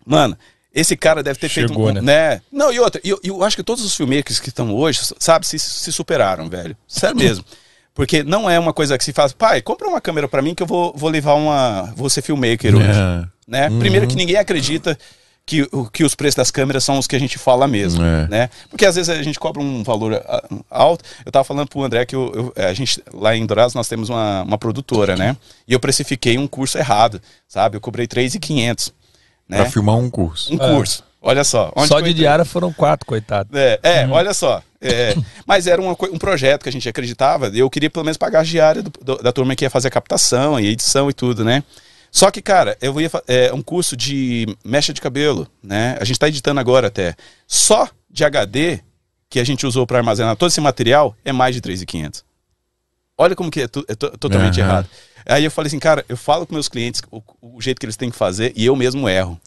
Mano, 0.05 0.37
esse 0.75 0.97
cara 0.97 1.23
deve 1.23 1.39
ter 1.39 1.49
feito 1.49 1.69
Chegou, 1.69 1.89
um. 1.89 1.93
né? 1.93 2.01
né? 2.01 2.41
Não, 2.51 2.73
e 2.73 2.81
outra, 2.81 3.01
eu, 3.05 3.19
eu 3.23 3.43
acho 3.45 3.57
que 3.57 3.63
todos 3.63 3.85
os 3.85 3.95
filmmakers 3.95 4.41
que 4.41 4.49
estão 4.49 4.75
hoje, 4.75 5.01
sabe, 5.19 5.47
se, 5.47 5.59
se 5.59 5.93
superaram, 5.93 6.49
velho. 6.49 6.77
Sério 6.89 7.17
mesmo. 7.17 7.45
Porque 7.95 8.25
não 8.25 8.51
é 8.51 8.59
uma 8.59 8.73
coisa 8.73 8.99
que 8.99 9.05
se 9.05 9.13
faz, 9.13 9.33
pai, 9.33 9.63
compra 9.63 9.87
uma 9.89 10.01
câmera 10.01 10.27
pra 10.27 10.43
mim 10.43 10.53
que 10.53 10.63
eu 10.63 10.67
vou, 10.67 10.93
vou 10.97 11.09
levar 11.09 11.35
uma. 11.35 11.93
Vou 11.97 12.11
ser 12.11 12.23
filmmaker 12.23 12.75
hoje 12.75 12.89
É. 13.01 13.25
né? 13.47 13.71
Primeiro 13.79 14.09
que 14.09 14.17
ninguém 14.17 14.37
acredita 14.37 14.99
que, 15.47 15.69
o- 15.73 15.91
que 15.91 16.03
os 16.05 16.15
preços 16.15 16.37
das 16.37 16.51
câmeras 16.51 16.85
são 16.85 16.99
os 16.99 17.07
que 17.07 17.15
a 17.15 17.19
gente 17.19 17.39
fala 17.39 17.69
mesmo, 17.69 18.03
É. 18.03 18.27
né? 18.29 18.51
Porque 18.71 18.87
às 18.87 18.95
vezes 18.97 19.09
a 19.11 19.23
gente 19.23 19.39
cobra 19.39 19.61
um 19.63 19.83
valor 19.83 20.15
ah, 20.27 20.43
alto. 20.71 21.05
Eu 21.25 21.31
tava 21.31 21.45
falando 21.45 21.69
pro 21.69 21.83
André 21.83 22.07
que 22.07 22.17
eu- 22.17 22.53
eu- 22.57 22.65
a 22.65 22.73
gente, 22.73 23.03
lá 23.13 23.37
em 23.37 23.45
Dourados, 23.45 23.75
nós 23.75 23.87
temos 23.89 24.09
uma, 24.09 24.43
uma 24.43 24.57
produtora, 24.59 25.17
né? 25.17 25.37
E 25.69 25.73
eu 25.73 25.81
precifiquei 25.81 26.39
um 26.39 26.47
curso 26.47 26.79
errado, 26.79 27.21
sabe? 27.47 27.77
Eu 27.77 27.81
cobrei 27.81 28.07
3.500, 28.07 28.93
né? 29.49 29.59
Pra 29.59 29.67
filmar 29.71 29.97
um 29.97 30.09
curso. 30.09 30.53
Um 30.53 30.57
curso. 30.59 31.05
Olha 31.27 31.43
só. 31.45 31.73
onde 31.75 31.89
Só 31.89 32.01
de 32.01 32.13
diária 32.13 32.45
foram 32.45 32.71
quatro, 32.73 33.07
coitado. 33.07 33.49
É, 33.57 33.79
é 33.83 34.05
Uhum. 34.07 34.13
olha 34.13 34.35
só. 34.35 34.63
É, 34.81 35.15
mas 35.47 35.67
era 35.67 35.81
uma 35.81 35.93
um 35.93 36.19
projeto 36.19 36.63
que 36.65 36.69
a 36.69 36.73
gente 36.73 36.87
acreditava. 36.87 37.49
Eu 37.55 37.71
queria 37.71 37.89
pelo 37.89 38.05
menos 38.05 38.19
pagar 38.19 38.41
a 38.41 38.43
diária 38.43 38.83
do- 38.83 38.91
do- 39.03 39.17
da 39.23 39.33
turma 39.33 39.57
que 39.57 39.65
ia 39.65 39.71
fazer 39.71 39.89
a 39.89 39.91
captação 39.91 40.61
e 40.61 40.67
edição 40.69 41.09
e 41.09 41.15
tudo, 41.15 41.43
né? 41.43 41.63
Só 42.17 42.31
que, 42.31 42.41
cara, 42.41 42.79
eu 42.81 43.01
ia 43.01 43.11
é 43.27 43.53
um 43.53 43.61
curso 43.61 43.97
de 43.97 44.47
mecha 44.65 44.93
de 44.93 45.01
cabelo, 45.01 45.49
né? 45.61 45.99
A 46.01 46.05
gente 46.05 46.17
tá 46.17 46.29
editando 46.29 46.61
agora 46.61 46.87
até. 46.87 47.17
Só 47.45 47.89
de 48.09 48.25
HD 48.25 48.79
que 49.29 49.41
a 49.41 49.45
gente 49.45 49.67
usou 49.67 49.85
para 49.85 49.99
armazenar 49.99 50.37
todo 50.37 50.49
esse 50.49 50.61
material 50.61 51.17
é 51.25 51.33
mais 51.33 51.57
de 51.57 51.61
3.500. 51.61 52.23
Olha 53.19 53.35
como 53.35 53.51
que 53.51 53.63
é, 53.63 53.65
é 53.65 53.67
to- 53.67 54.17
totalmente 54.17 54.61
Aham. 54.61 54.71
errado. 54.71 54.89
Aí 55.27 55.45
eu 55.45 55.51
falei 55.51 55.69
assim, 55.69 55.79
cara, 55.79 56.05
eu 56.09 56.17
falo 56.17 56.47
com 56.47 56.53
meus 56.55 56.69
clientes 56.69 57.01
o, 57.11 57.23
o 57.41 57.61
jeito 57.61 57.79
que 57.81 57.87
eles 57.87 57.97
têm 57.97 58.11
que 58.11 58.17
fazer 58.17 58.53
e 58.55 58.67
eu 58.67 58.77
mesmo 58.77 59.09
erro. 59.09 59.41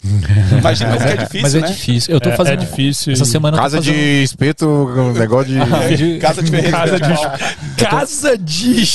Imagina 0.57 0.93
como 0.93 1.05
que 1.05 1.11
é 1.13 1.17
difícil, 1.23 1.41
Mas 1.41 1.53
né? 1.53 1.59
é 1.59 1.71
difícil. 1.71 2.13
Eu 2.15 2.19
tô 2.19 2.29
É- 2.29 2.35
fazendo. 2.35 2.53
é 2.63 2.65
difícil 2.65 3.13
Essa 3.13 3.25
semana 3.25 3.57
Casa 3.57 3.77
fazendo- 3.77 3.93
de 3.93 4.23
espeto, 4.23 4.65
um 4.67 5.13
negócio 5.13 5.53
de. 5.95 6.17
Casa 6.19 6.41
de 6.41 6.49
Ferreira. 6.51 6.77
Casa 6.77 6.99
de, 6.99 7.85
casa 7.85 8.37
de 8.37 8.85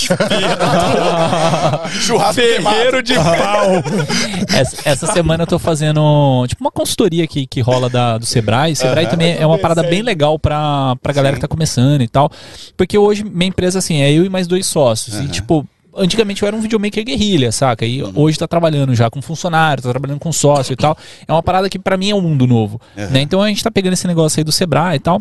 Churrasco 2.00 2.34
ferreiro 2.34 3.02
de 3.02 3.14
pau. 3.14 3.82
Essa, 4.52 4.76
essa 4.88 5.06
semana 5.12 5.42
eu 5.44 5.46
tô 5.46 5.58
fazendo 5.58 6.44
tipo 6.46 6.62
uma 6.62 6.70
consultoria 6.70 7.26
que, 7.26 7.46
que 7.46 7.60
rola 7.60 7.88
da, 7.88 8.18
do 8.18 8.26
Sebrae. 8.26 8.74
Sebrae 8.76 9.06
também 9.06 9.36
é 9.38 9.46
uma 9.46 9.58
parada 9.58 9.82
bem 9.82 10.02
legal 10.02 10.38
pra, 10.38 10.96
pra 11.02 11.12
galera 11.12 11.36
que 11.36 11.40
tá 11.42 11.48
começando 11.48 12.02
e 12.02 12.08
tal. 12.08 12.30
Porque 12.76 12.96
hoje 12.98 13.24
minha 13.24 13.48
empresa, 13.48 13.78
assim, 13.78 14.02
é 14.02 14.12
eu 14.12 14.24
e 14.24 14.28
mais 14.28 14.46
dois 14.46 14.66
sócios. 14.66 15.16
E, 15.20 15.28
tipo, 15.28 15.66
antigamente 15.96 16.42
eu 16.42 16.46
era 16.48 16.56
um 16.56 16.60
videomaker 16.60 17.04
guerrilha, 17.04 17.52
saca? 17.52 17.84
E 17.86 18.02
hoje 18.02 18.38
tá 18.38 18.46
trabalhando 18.48 18.94
já 18.94 19.10
com 19.10 19.20
funcionário, 19.22 19.82
tá 19.82 19.90
trabalhando 19.90 20.18
com 20.20 20.32
sócio 20.32 20.72
e 20.72 20.76
tal. 20.76 20.96
É 21.26 21.32
uma 21.32 21.42
parada 21.42 21.68
que 21.68 21.78
pra 21.78 21.96
mim 21.96 22.10
é 22.10 22.14
um 22.14 22.20
mundo 22.20 22.46
novo. 22.46 22.80
Né? 22.96 23.20
Então 23.22 23.42
a 23.42 23.48
gente 23.48 23.62
tá 23.62 23.70
pegando 23.70 23.92
esse 23.94 24.06
negócio 24.06 24.40
aí 24.40 24.44
do 24.44 24.52
Sebrae 24.52 24.96
e 24.96 25.00
tal. 25.00 25.20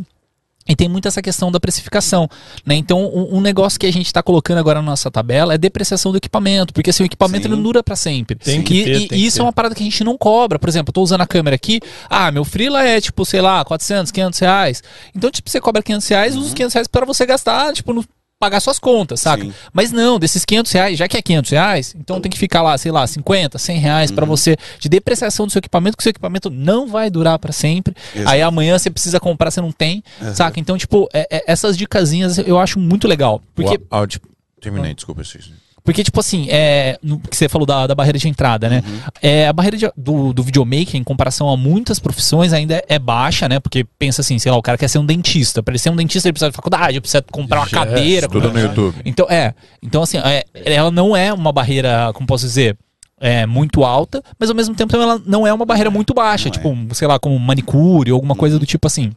E 0.68 0.76
tem 0.76 0.88
muito 0.88 1.08
essa 1.08 1.24
questão 1.24 1.52
da 1.52 1.60
precificação, 1.60 2.30
né? 2.64 2.76
Então, 2.76 3.04
um, 3.04 3.38
um 3.38 3.42
negócio 3.42 3.80
que 3.80 3.88
a 3.88 3.92
gente 3.92 4.06
está 4.06 4.22
colocando 4.22 4.60
agora 4.60 4.80
na 4.80 4.92
nossa 4.92 5.10
tabela 5.10 5.56
é 5.56 5.58
depreciação 5.58 6.12
do 6.12 6.20
equipamento, 6.20 6.72
porque 6.72 6.92
assim, 6.92 7.02
o 7.02 7.06
equipamento 7.08 7.50
Sim. 7.50 7.56
não 7.56 7.64
dura 7.64 7.82
para 7.82 7.96
sempre. 7.96 8.36
Tem 8.36 8.62
que 8.62 8.76
e, 8.76 8.84
ter, 8.84 9.02
e- 9.02 9.08
tem 9.08 9.20
e 9.20 9.26
isso 9.26 9.38
ter. 9.38 9.42
é 9.42 9.46
uma 9.46 9.52
parada 9.52 9.74
que 9.74 9.82
a 9.82 9.84
gente 9.84 10.04
não 10.04 10.16
cobra. 10.16 10.60
Por 10.60 10.70
exemplo, 10.70 10.92
eu 10.92 10.94
tô 10.94 11.02
usando 11.02 11.22
a 11.22 11.28
câmera 11.28 11.56
aqui, 11.56 11.82
ah, 12.08 12.32
meu 12.32 12.46
freela 12.46 12.84
é 12.88 13.02
tipo, 13.02 13.26
sei 13.26 13.42
lá, 13.42 13.66
400, 13.66 14.12
500 14.12 14.40
reais. 14.40 14.84
Então, 15.16 15.32
tipo, 15.32 15.50
você 15.50 15.60
cobra 15.60 15.82
500 15.82 16.08
reais, 16.08 16.36
usa 16.36 16.48
os 16.50 16.54
500 16.54 16.74
reais 16.76 16.88
para 16.88 17.06
você 17.08 17.26
gastar, 17.26 17.74
tipo, 17.74 17.92
no 17.92 18.06
pagar 18.42 18.60
suas 18.60 18.80
contas, 18.80 19.22
saca? 19.22 19.44
Sim. 19.44 19.54
Mas 19.72 19.92
não, 19.92 20.18
desses 20.18 20.44
500 20.44 20.72
reais, 20.72 20.98
já 20.98 21.08
que 21.08 21.16
é 21.16 21.22
500 21.22 21.52
reais, 21.52 21.96
então 21.96 22.20
tem 22.20 22.32
que 22.32 22.40
ficar 22.40 22.64
lá, 22.64 22.76
sei 22.76 22.92
lá, 22.92 23.06
50, 23.06 23.60
100 23.60 23.78
reais 23.78 24.10
Uhum. 24.10 24.16
pra 24.16 24.26
você 24.26 24.58
de 24.80 24.90
depreciação 24.90 25.46
do 25.46 25.52
seu 25.52 25.60
equipamento, 25.60 25.96
que 25.96 26.02
o 26.02 26.04
seu 26.04 26.10
equipamento 26.10 26.50
não 26.50 26.88
vai 26.88 27.12
durar 27.12 27.38
pra 27.38 27.52
sempre. 27.54 27.96
Exato. 28.16 28.30
Aí 28.32 28.42
amanhã 28.42 28.80
você 28.80 28.90
precisa 28.90 29.20
comprar, 29.20 29.52
você 29.52 29.62
não 29.62 29.72
tem, 29.72 30.04
saca? 30.34 30.60
Então, 30.60 30.76
tipo, 30.76 31.08
é- 31.14 31.28
é- 31.30 31.44
essas 31.46 31.78
dicasinhas 31.78 32.40
eu 32.40 32.58
acho 32.58 32.80
muito 32.80 33.08
legal. 33.08 33.40
Porque, 33.54 33.76
O 33.76 33.96
áudio. 33.96 34.20
Terminei, 34.60 34.94
desculpa, 34.96 35.24
Cícero. 35.24 35.54
Porque 35.84 36.04
tipo 36.04 36.20
assim, 36.20 36.48
é, 36.50 36.98
no, 37.02 37.20
que 37.20 37.36
você 37.36 37.50
falou 37.50 37.66
da, 37.66 37.88
da 37.88 37.96
barreira 37.96 38.18
de 38.20 38.28
entrada, 38.28 38.70
né? 38.70 38.84
É, 39.22 39.48
a 39.48 39.54
barreira 39.54 39.78
de- 39.78 39.92
do, 39.98 40.32
do 40.34 40.44
videomaker, 40.44 40.96
em 40.96 41.04
comparação 41.04 41.50
a 41.50 41.58
muitas 41.58 41.98
profissões, 42.00 42.54
ainda 42.54 42.76
é, 42.76 42.86
é 42.90 43.00
baixa, 43.00 43.50
né? 43.50 43.60
Porque 43.60 43.84
pensa 43.98 44.22
assim, 44.22 44.38
sei 44.38 44.52
lá, 44.52 44.58
o 44.58 44.62
cara 44.62 44.78
quer 44.78 44.88
ser 44.88 45.00
um 45.00 45.06
dentista. 45.06 45.64
Pra 45.64 45.72
ele 45.72 45.80
ser 45.80 45.90
um 45.90 45.96
dentista, 45.96 46.28
ele 46.28 46.34
precisa 46.34 46.52
de 46.52 46.56
faculdade, 46.56 47.02
precisa 47.02 47.24
comprar 47.32 47.62
uma 47.62 47.68
Já 47.68 47.82
é, 47.82 47.86
cadeira. 47.86 48.28
Tudo 48.30 48.52
no 48.52 48.60
YouTube. 48.60 48.96
então, 49.06 49.26
é. 49.30 49.54
Então, 49.82 50.04
assim, 50.04 50.18
é, 50.20 50.46
ela 50.54 50.92
não 50.92 51.16
é 51.16 51.34
uma 51.34 51.52
barreira, 51.52 52.12
como 52.14 52.28
posso 52.28 52.46
dizer, 52.46 52.78
é, 53.20 53.46
muito 53.46 53.84
alta, 53.84 54.24
mas 54.40 54.50
ao 54.50 54.56
mesmo 54.56 54.76
tempo 54.76 54.96
ela 54.96 55.22
não 55.26 55.46
é 55.46 55.54
uma 55.54 55.66
barreira 55.66 55.90
muito 55.92 56.14
baixa, 56.14 56.50
Não 56.50 56.50
é. 56.50 56.58
tipo, 56.58 56.96
sei 56.96 57.08
lá, 57.08 57.18
como 57.20 57.38
manicure 57.40 58.12
ou 58.12 58.16
alguma 58.16 58.36
coisa 58.36 58.58
do 58.60 58.66
tipo 58.66 58.88
assim. 58.88 59.12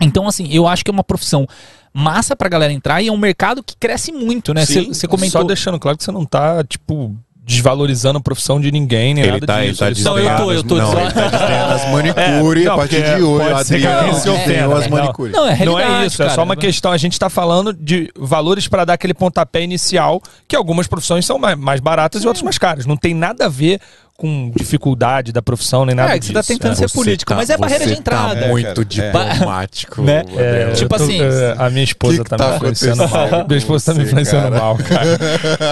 Então, 0.00 0.28
assim, 0.28 0.48
eu 0.52 0.66
acho 0.68 0.84
que 0.84 0.90
é 0.90 0.92
uma 0.92 1.02
profissão 1.02 1.46
massa 1.92 2.34
pra 2.36 2.48
galera 2.48 2.72
entrar 2.72 3.02
e 3.02 3.08
é 3.08 3.12
um 3.12 3.16
mercado 3.16 3.62
que 3.62 3.74
cresce 3.76 4.12
muito, 4.12 4.52
né? 4.54 4.64
Sim. 4.66 4.88
Você 4.92 5.06
comentou. 5.06 5.40
Só 5.42 5.46
deixando 5.46 5.78
claro 5.78 5.96
que 5.98 6.04
você 6.04 6.12
não 6.12 6.24
tá, 6.24 6.62
tipo, 6.64 7.14
desvalorizando 7.44 8.18
a 8.18 8.20
profissão 8.20 8.60
de 8.60 8.70
ninguém, 8.70 9.14
nem 9.14 9.24
Ele 9.24 9.32
nada 9.32 9.46
tá, 9.46 9.60
ele 9.62 9.68
disso. 9.70 9.80
tá 9.80 9.86
Ele 9.86 9.94
só 9.96 10.10
Não, 10.10 10.18
eu 10.18 10.36
tô, 10.36 10.52
eu 10.52 10.58
as- 10.58 10.62
tô 10.64 10.74
Não, 10.76 10.92
só- 10.92 11.00
ele 11.00 11.12
tá 11.12 11.28
desdenhando 11.28 11.72
as 11.72 11.90
manicure 11.90 12.64
É, 12.64 12.68
a 12.68 12.76
partir 12.76 13.02
de 13.16 13.22
hoje. 13.22 13.52
Adriano 13.52 14.14
se 14.20 14.28
ofenda, 14.28 14.74
as 14.74 14.80
né? 14.84 14.88
Não. 14.90 14.96
manicure. 14.98 15.32
Não, 15.32 15.46
é 15.48 15.54
realidade, 15.54 15.88
Não 15.90 16.00
é 16.02 16.06
isso, 16.06 16.22
é 16.22 16.26
cara. 16.26 16.34
só 16.36 16.42
uma 16.42 16.56
questão. 16.56 16.92
A 16.92 16.98
gente 16.98 17.18
tá 17.18 17.30
falando 17.30 17.72
de 17.72 18.12
valores 18.18 18.68
para 18.68 18.84
dar 18.84 18.92
aquele 18.94 19.14
pontapé 19.14 19.62
inicial, 19.62 20.20
que 20.46 20.54
algumas 20.54 20.86
profissões 20.86 21.24
são 21.24 21.38
mais, 21.38 21.56
mais 21.56 21.80
baratas 21.80 22.22
e 22.22 22.26
outras 22.26 22.42
mais 22.42 22.58
caras. 22.58 22.84
Não 22.84 22.96
tem 22.98 23.14
nada 23.14 23.46
a 23.46 23.48
ver 23.48 23.80
com 24.18 24.50
dificuldade 24.52 25.30
da 25.32 25.40
profissão, 25.40 25.86
nem 25.86 25.94
nada 25.94 26.12
É, 26.12 26.18
que 26.18 26.26
você 26.26 26.32
tá 26.32 26.42
tentando 26.42 26.74
ser 26.74 26.90
político, 26.90 27.32
mas 27.36 27.50
é 27.50 27.56
barreira 27.56 27.84
de 27.86 27.92
você 27.92 28.00
entrada. 28.00 28.40
Tá 28.40 28.46
É, 28.46 28.48
muito 28.48 28.80
é. 28.80 28.84
diplomático. 28.84 30.02
Né? 30.02 30.24
É, 30.36 30.72
Tipo 30.72 30.96
tô- 30.98 31.04
assim, 31.04 31.20
é, 31.22 31.54
a 31.56 31.70
minha 31.70 31.84
esposa 31.84 32.18
que 32.18 32.24
que 32.24 32.30
tá, 32.30 32.36
tá 32.36 32.48
me 32.50 32.56
influenciando 32.56 33.02
acontecendo 33.04 33.30
mal. 33.30 33.46
Minha 33.46 33.58
esposa 33.58 33.84
tá 33.84 33.94
me 33.94 34.00
você, 34.00 34.06
influenciando 34.10 34.50
cara? 34.50 34.60
mal, 34.60 34.76
cara. 34.76 35.18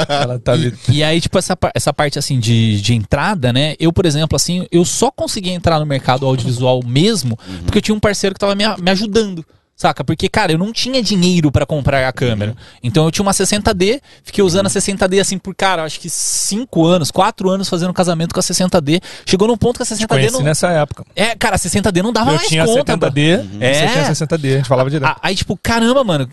Ela 0.23 0.39
tá 0.39 0.57
me... 0.57 0.73
E 0.89 1.03
aí, 1.03 1.21
tipo, 1.21 1.37
essa, 1.37 1.59
essa 1.75 1.93
parte, 1.93 2.21
assim, 2.21 2.39
de, 2.39 2.81
de 2.81 2.95
entrada, 2.95 3.53
né? 3.53 3.75
Eu, 3.81 3.93
por 3.93 4.07
exemplo, 4.07 4.37
assim, 4.37 4.65
eu 4.71 4.85
só 4.85 5.11
consegui 5.11 5.51
entrar 5.51 5.81
no 5.81 5.85
mercado 5.87 6.25
audiovisual 6.25 6.81
mesmo 6.87 7.37
porque 7.65 7.79
eu 7.79 7.83
tinha 7.83 7.95
um 7.97 8.01
parceiro 8.01 8.33
que 8.33 8.39
tava 8.39 8.55
me, 8.55 8.65
me 8.81 8.91
ajudando. 8.93 9.45
Saca? 9.79 10.03
Porque, 10.03 10.27
cara, 10.27 10.53
eu 10.53 10.59
não 10.59 10.73
tinha 10.73 11.03
dinheiro 11.03 11.53
pra 11.53 11.67
comprar 11.67 12.09
a 12.09 12.11
câmera. 12.11 12.57
Então 12.83 13.05
eu 13.05 13.11
tinha 13.11 13.23
uma 13.23 13.33
60D, 13.33 14.01
fiquei 14.25 14.43
usando 14.43 14.65
a 14.67 14.71
60D 14.71 15.21
assim 15.21 15.37
por, 15.37 15.55
cara, 15.55 15.85
acho 15.85 16.01
que 16.01 16.09
5 16.09 16.87
anos, 16.87 17.11
4 17.11 17.51
anos 17.51 17.69
fazendo 17.69 17.93
casamento 17.93 18.33
com 18.33 18.41
a 18.41 18.43
60D. 18.43 19.03
Chegou 19.27 19.47
num 19.47 19.57
ponto 19.57 19.77
que 19.77 19.83
a 19.83 19.87
60D 19.87 20.09
Conheci 20.09 20.33
não. 20.33 20.41
nessa 20.43 20.69
época. 20.71 21.05
É, 21.15 21.35
cara, 21.37 21.57
a 21.57 21.59
60D 21.59 22.03
não 22.03 22.11
dava 22.11 22.31
eu 22.31 22.37
mais 22.37 22.49
tinha 22.49 22.65
conta. 22.65 22.97
mano. 22.97 23.13
70D, 23.13 23.45
É. 23.61 23.75
você 23.75 23.93
tinha 23.93 24.05
60D, 24.15 24.53
a 24.55 24.57
gente 24.57 24.69
falava 24.69 24.89
direto. 24.89 25.11
A- 25.11 25.19
Aí, 25.23 25.35
tipo, 25.35 25.59
caramba, 25.63 26.03
mano, 26.03 26.27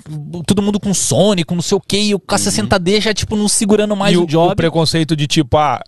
todo 0.48 0.62
mundo 0.62 0.80
com 0.80 0.94
Sony, 0.94 1.44
com 1.44 1.54
não 1.56 1.62
sei 1.62 1.78
o 1.78 1.82
que, 1.82 1.98
e 1.98 2.12
eu 2.12 2.20
com 2.20 2.36
a 2.36 2.38
60D 2.40 3.02
já, 3.02 3.14
tipo, 3.14 3.36
não 3.36 3.50
segurando 3.50 3.94
mais 3.94 4.14
e 4.14 4.18
o, 4.18 4.24
o, 4.24 4.26
job. 4.26 4.54
o 4.54 4.56
preconceito 4.56 5.18
de 5.18 5.28
tipo, 5.28 5.58
ah, 5.58 5.82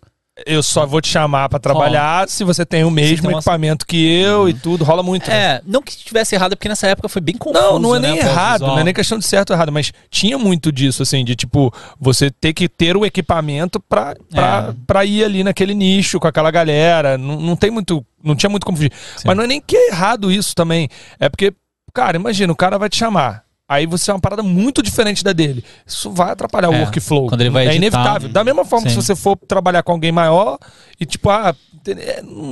eu 0.45 0.61
só 0.61 0.85
vou 0.85 0.99
te 0.99 1.07
chamar 1.07 1.47
pra 1.47 1.59
trabalhar 1.59 2.27
se 2.27 2.43
você 2.43 2.65
tem 2.65 2.83
o 2.83 2.91
mesmo 2.91 3.21
tem 3.21 3.29
uma- 3.31 3.37
equipamento 3.39 3.85
que 3.85 3.95
eu 4.19 4.49
e 4.49 4.53
tudo, 4.53 4.83
rola 4.83 5.01
muito. 5.01 5.29
né? 5.29 5.35
É, 5.55 5.61
não 5.65 5.81
que 5.81 5.91
estivesse 5.91 6.35
errado, 6.35 6.57
porque 6.57 6.67
nessa 6.67 6.87
época 6.87 7.07
foi 7.07 7.21
bem 7.21 7.35
confuso. 7.37 7.63
Não, 7.63 7.79
não 7.79 7.95
é 7.95 7.99
né, 7.99 8.09
nem 8.11 8.19
pro 8.19 8.27
errado, 8.29 8.67
não 8.67 8.79
é 8.79 8.83
nem 8.83 8.93
questão 8.93 9.17
de 9.17 9.25
certo 9.25 9.51
ou 9.51 9.55
errado, 9.55 9.71
mas 9.71 9.93
tinha 10.09 10.37
muito 10.37 10.71
disso, 10.71 11.03
assim, 11.03 11.23
de 11.23 11.35
tipo, 11.35 11.73
você 11.99 12.29
ter 12.29 12.53
que 12.53 12.67
ter 12.67 12.97
o 12.97 13.05
equipamento 13.05 13.79
pra, 13.79 14.13
pra, 14.29 14.67
É. 14.71 14.75
pra 14.85 15.05
ir 15.05 15.23
ali 15.23 15.43
naquele 15.43 15.73
nicho 15.73 16.19
com 16.19 16.27
aquela 16.27 16.51
galera. 16.51 17.17
Não, 17.17 17.39
não 17.39 17.55
tem 17.55 17.71
muito. 17.71 18.05
Não 18.21 18.35
tinha 18.35 18.49
muito 18.49 18.65
como 18.65 18.77
fugir. 18.77 18.91
Mas 19.23 19.37
não 19.37 19.43
é 19.43 19.47
nem 19.47 19.61
que 19.61 19.77
é 19.77 19.87
errado 19.89 20.29
isso 20.31 20.53
também. 20.53 20.89
É 21.19 21.29
porque, 21.29 21.53
cara, 21.93 22.17
imagina, 22.17 22.51
o 22.51 22.55
cara 22.55 22.77
vai 22.77 22.89
te 22.89 22.97
chamar. 22.97 23.44
Aí 23.67 23.85
você 23.87 24.11
é 24.11 24.13
uma 24.13 24.19
parada 24.19 24.43
muito 24.43 24.83
diferente 24.83 25.23
da 25.23 25.33
dele. 25.33 25.63
Isso 25.87 26.11
vai 26.11 26.31
atrapalhar 26.31 26.69
o 26.69 26.73
É, 26.73 26.81
workflow. 26.81 27.27
quando 27.27 27.41
ele 27.41 27.49
vai 27.49 27.63
é 27.63 27.69
editar. 27.75 27.77
inevitável. 27.99 28.29
Da 28.29 28.43
mesma 28.43 28.63
forma 28.63 28.85
que 28.85 28.93
Sim. 28.93 29.01
se 29.01 29.07
você 29.07 29.15
for 29.15 29.35
trabalhar 29.35 29.81
com 29.81 29.91
alguém 29.91 30.11
maior 30.11 30.59
e 30.99 31.05
tipo, 31.05 31.29
ah, 31.31 31.55
é, 31.87 31.91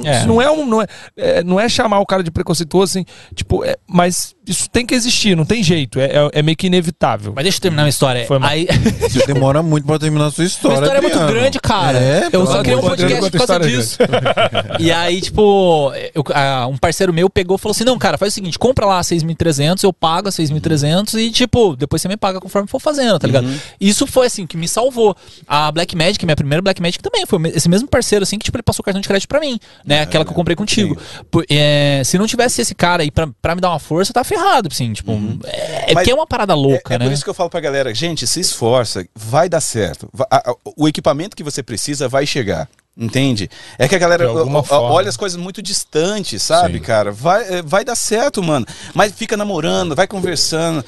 É. 0.05 0.17
isso 0.17 0.27
não 0.27 0.41
é 0.41 0.49
um. 0.49 0.65
Não 0.65 0.81
é, 0.81 0.85
é, 1.15 1.43
não 1.43 1.59
é 1.59 1.69
chamar 1.69 1.99
o 1.99 2.05
cara 2.05 2.23
de 2.23 2.31
preconceituoso, 2.31 2.91
assim, 2.99 3.05
tipo, 3.35 3.63
é, 3.63 3.75
mas 3.87 4.33
isso 4.47 4.69
tem 4.69 4.85
que 4.85 4.93
existir, 4.95 5.35
não 5.37 5.45
tem 5.45 5.61
jeito. 5.63 5.99
É, 5.99 6.05
é- 6.05 6.29
é 6.33 6.41
meio 6.41 6.57
que 6.57 6.67
inevitável. 6.67 7.31
Mas 7.35 7.43
deixa 7.43 7.57
eu 7.57 7.61
terminar 7.61 7.83
minha 7.83 7.89
história. 7.91 8.25
Foi. 8.25 8.39
Aí, 8.41 8.67
Você 9.09 9.25
demora 9.27 9.61
muito 9.63 9.85
pra 9.85 9.97
terminar 9.99 10.25
a 10.27 10.31
sua 10.31 10.41
minha 10.43 10.47
história. 10.49 10.75
história 10.81 10.97
é 10.97 11.01
muito 11.01 11.19
grande, 11.31 11.59
cara. 11.59 11.97
É, 11.99 12.29
eu 12.31 12.45
só 12.47 12.61
criei 12.61 12.77
um 12.77 12.81
podcast 12.81 13.31
por 13.31 13.37
causa 13.47 13.59
disso. 13.59 13.97
e 14.79 14.91
aí, 14.91 15.21
tipo, 15.21 15.91
eu- 16.13 16.23
ah, 16.33 16.67
um 16.67 16.77
parceiro 16.77 17.13
meu 17.13 17.29
pegou 17.29 17.55
e 17.55 17.59
falou 17.59 17.71
assim: 17.73 17.83
não, 17.83 17.97
cara, 17.99 18.17
faz 18.17 18.33
o 18.33 18.35
seguinte, 18.35 18.57
compra 18.59 18.85
lá 18.85 18.99
6.300, 19.01 19.83
eu 19.83 19.93
pago 19.93 20.27
a 20.27 20.31
6.300 20.31 21.02
e, 21.13 21.31
tipo, 21.31 21.75
depois 21.75 22.01
você 22.01 22.07
me 22.07 22.17
paga 22.17 22.39
conforme 22.39 22.67
for 22.67 22.79
fazendo, 22.79 23.19
tá 23.19 23.27
ligado? 23.27 23.47
Isso 23.79 24.07
foi, 24.07 24.27
assim, 24.27 24.45
que 24.47 24.55
me 24.57 24.67
salvou. 24.67 25.15
A 25.47 25.71
Black 25.71 25.95
Magic, 25.95 26.25
minha 26.25 26.35
primeira 26.35 26.61
Black 26.61 26.81
Magic 26.81 27.01
também, 27.03 27.25
foi 27.25 27.39
esse 27.49 27.67
mesmo 27.69 27.87
parceiro, 27.87 28.23
assim, 28.23 28.37
que, 28.37 28.45
tipo, 28.45 28.55
ele 28.57 28.63
passou 28.63 28.81
o 28.81 28.85
cartão 28.85 29.01
de 29.01 29.07
crédito 29.07 29.27
pra 29.27 29.39
mim, 29.39 29.59
né? 29.85 30.01
Aquela 30.01 30.23
que 30.23 30.31
eu 30.31 30.35
comprei 30.35 30.55
contigo. 30.55 30.97
Por- 31.29 31.45
é, 31.49 32.01
se 32.05 32.17
não 32.17 32.25
tivesse 32.27 32.61
esse 32.61 32.73
cara 32.75 33.03
aí 33.03 33.11
pra, 33.11 33.27
pra 33.41 33.55
me 33.55 33.61
dar 33.61 33.69
uma 33.69 33.79
força, 33.79 34.11
eu 34.11 34.13
tava 34.13 34.23
ferrado, 34.23 34.69
assim, 34.71 34.93
tipo, 34.93 35.11
é, 35.45 35.91
é 35.91 35.93
Mas 35.93 35.93
porque 35.95 36.11
é 36.11 36.15
uma 36.15 36.27
parada 36.27 36.53
louca, 36.55 36.93
é, 36.93 36.95
é 36.95 36.99
né? 36.99 37.05
por 37.05 37.11
isso 37.13 37.23
que 37.23 37.29
eu 37.29 37.33
falo 37.33 37.49
pra 37.49 37.59
galera, 37.59 37.93
gente, 37.93 38.25
se 38.27 38.39
esforça, 38.39 39.05
vai 39.15 39.49
dar 39.49 39.61
certo. 39.61 40.09
Va- 40.13 40.27
a- 40.31 40.51
a- 40.51 40.55
o 40.77 40.87
equipamento 40.87 41.35
que 41.35 41.43
você 41.43 41.61
precisa 41.63 42.07
vai 42.07 42.25
chegar. 42.25 42.67
Entende? 42.95 43.49
É 43.79 43.87
que 43.87 43.95
a 43.95 43.99
galera 43.99 44.31
olha 44.31 45.09
as 45.09 45.17
coisas 45.17 45.35
muito 45.35 45.63
distantes, 45.63 46.43
sabe, 46.43 46.77
Sim. 46.77 46.83
cara? 46.83 47.11
Vai, 47.11 47.55
é, 47.55 47.61
vai 47.61 47.83
dar 47.83 47.95
certo, 47.95 48.41
mano. 48.43 48.65
Mas 48.93 49.11
fica 49.11 49.35
namorando, 49.35 49.95
vai 49.95 50.05
conversando. 50.05 50.85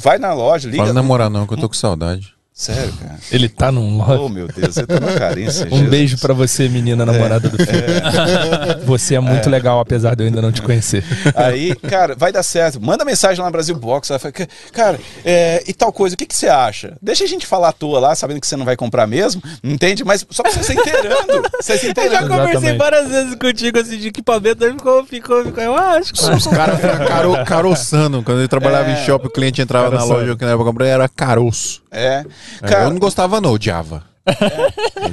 Vai 0.00 0.18
na 0.18 0.32
loja, 0.32 0.66
liga. 0.66 0.82
Fala 0.82 0.94
namorar 0.94 1.28
não, 1.28 1.46
que 1.46 1.52
eu 1.52 1.58
tô 1.58 1.68
com 1.68 1.74
saudade. 1.74 2.33
Sério, 2.56 2.92
cara. 2.92 3.18
Ele 3.32 3.48
tá 3.48 3.72
num 3.72 4.00
Oh, 4.00 4.04
love. 4.14 4.32
meu 4.32 4.46
Deus, 4.46 4.74
você 4.76 4.86
tá 4.86 5.00
na 5.00 5.12
carência. 5.14 5.66
Um 5.74 5.78
Jesus. 5.78 5.90
beijo 5.90 6.18
pra 6.18 6.32
você, 6.32 6.68
menina 6.68 7.04
namorada 7.04 7.48
do 7.48 7.56
filho. 7.58 8.84
Você 8.86 9.16
é 9.16 9.20
muito 9.20 9.50
legal, 9.50 9.80
apesar 9.80 10.14
de 10.14 10.22
eu 10.22 10.28
ainda 10.28 10.40
não 10.40 10.52
te 10.52 10.62
conhecer. 10.62 11.02
Aí, 11.34 11.74
cara, 11.74 12.14
vai 12.14 12.30
dar 12.30 12.44
certo. 12.44 12.80
Manda 12.80 13.04
mensagem 13.04 13.40
lá 13.40 13.46
no 13.46 13.52
Brasil 13.52 13.74
Box. 13.74 14.06
Fala, 14.06 14.32
cara, 14.72 15.00
é, 15.24 15.64
e 15.66 15.72
tal 15.72 15.92
coisa, 15.92 16.14
o 16.14 16.16
que, 16.16 16.26
que 16.26 16.36
você 16.36 16.46
acha? 16.46 16.96
Deixa 17.02 17.24
a 17.24 17.26
gente 17.26 17.44
falar 17.44 17.70
à 17.70 17.72
toa 17.72 17.98
lá, 17.98 18.14
sabendo 18.14 18.40
que 18.40 18.46
você 18.46 18.54
não 18.56 18.64
vai 18.64 18.76
comprar 18.76 19.06
mesmo, 19.08 19.42
entende? 19.62 20.04
Mas 20.04 20.24
só 20.30 20.44
pra 20.44 20.52
você 20.52 20.62
se 20.64 20.74
inteirando. 20.74 21.42
Você 21.60 21.76
se 21.76 21.78
Eu 21.78 21.80
já 21.86 21.90
inteirando. 21.90 22.28
conversei 22.28 22.50
Exatamente. 22.54 22.78
várias 22.78 23.08
vezes 23.08 23.34
contigo 23.34 23.78
assim 23.80 23.98
de 23.98 24.08
equipamento, 24.08 24.64
aí 24.64 24.70
ficou, 24.72 25.04
ficou, 25.04 25.44
ficou. 25.44 25.62
Eu 25.62 25.74
acho. 25.74 26.12
Os 26.12 26.46
caras 26.46 26.76
ficam 26.80 27.04
caro, 27.04 27.44
caroçando. 27.44 28.22
Quando 28.22 28.38
ele 28.38 28.48
trabalhava 28.48 28.90
É. 28.90 28.92
em 28.92 29.04
shopping, 29.04 29.26
o 29.26 29.30
cliente 29.30 29.60
entrava 29.60 29.86
na 29.86 29.96
Caroçando. 29.96 30.20
loja 30.20 30.36
que 30.36 30.44
na 30.44 30.50
época 30.52 30.62
eu 30.62 30.66
comprei, 30.72 30.88
era 30.90 31.08
caroço. 31.08 31.82
É. 31.94 32.24
É, 32.62 32.66
Cara, 32.66 32.84
eu 32.84 32.90
não 32.90 32.98
gostava 32.98 33.40
não, 33.40 33.52
odiava. 33.52 34.02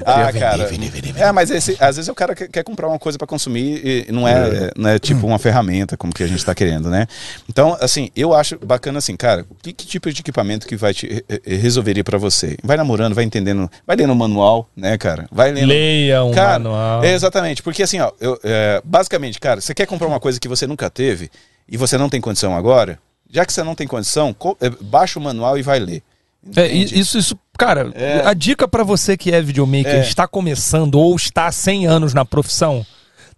Ah, 0.06 0.32
cara. 0.32 0.70
É, 1.18 1.32
mas 1.32 1.52
esse, 1.52 1.76
às 1.80 1.98
vezes 1.98 2.08
o 2.08 2.16
cara 2.16 2.34
quer, 2.34 2.48
quer 2.48 2.64
comprar 2.64 2.88
uma 2.88 2.98
coisa 3.00 3.18
pra 3.18 3.28
consumir 3.28 3.82
e 4.08 4.12
não 4.12 4.28
é, 4.28 4.72
não 4.78 4.90
é 4.90 5.00
tipo 5.00 5.26
uma 5.28 5.38
ferramenta 5.38 5.98
como 5.98 6.14
que 6.14 6.24
a 6.24 6.28
gente 6.28 6.44
tá 6.46 6.56
querendo, 6.56 6.90
né? 6.90 7.08
Então, 7.50 7.78
assim, 7.82 8.10
eu 8.16 8.34
acho 8.34 8.58
bacana 8.60 9.00
assim, 9.00 9.16
cara, 9.18 9.46
que, 9.62 9.74
que 9.74 9.86
tipo 9.86 10.12
de 10.12 10.22
equipamento 10.22 10.66
que 10.68 10.76
vai 10.76 10.94
te 10.94 11.08
re- 11.08 11.26
re- 11.46 11.58
resolveria 11.58 12.04
pra 12.04 12.18
você? 12.18 12.58
Vai 12.64 12.78
namorando, 12.78 13.14
vai 13.14 13.24
entendendo, 13.24 13.70
vai 13.86 13.96
lendo 13.96 14.14
o 14.14 14.16
manual, 14.16 14.70
né, 14.76 14.98
cara? 14.98 15.28
Vai 15.32 15.52
lendo. 15.52 15.68
Leia 15.68 16.24
um 16.24 16.32
Cara, 16.32 16.60
manual. 16.60 17.04
é, 17.04 17.14
exatamente, 17.14 17.62
porque 17.62 17.84
assim, 17.84 18.00
ó, 18.00 18.12
eu, 18.20 18.40
é, 18.44 18.82
basicamente, 18.84 19.40
cara, 19.40 19.60
você 19.62 19.74
quer 19.74 19.86
comprar 19.88 20.08
uma 20.08 20.20
coisa 20.20 20.40
que 20.40 20.48
você 20.48 20.66
nunca 20.66 20.90
teve 20.90 21.30
e 21.68 21.76
você 21.78 21.98
não 21.98 22.10
tem 22.10 22.22
condição 22.22 22.56
agora, 22.56 22.98
já 23.30 23.46
que 23.46 23.54
você 23.54 23.64
não 23.64 23.76
tem 23.76 23.88
condição, 23.88 24.34
co- 24.34 24.58
é, 24.62 24.70
baixa 24.70 25.20
o 25.20 25.22
manual 25.22 25.58
e 25.58 25.62
vai 25.62 25.80
ler. 25.80 26.02
É, 26.56 26.68
isso, 26.68 27.18
isso, 27.18 27.40
cara, 27.58 27.92
É. 27.94 28.22
a 28.26 28.34
dica 28.34 28.68
pra 28.68 28.84
você 28.84 29.16
que 29.16 29.32
é 29.32 29.42
videomaker, 29.42 29.96
É. 29.96 30.00
está 30.02 30.28
começando 30.28 30.96
ou 30.96 31.16
está 31.16 31.46
há 31.46 31.52
100 31.52 31.86
anos 31.86 32.14
na 32.14 32.26
profissão, 32.26 32.86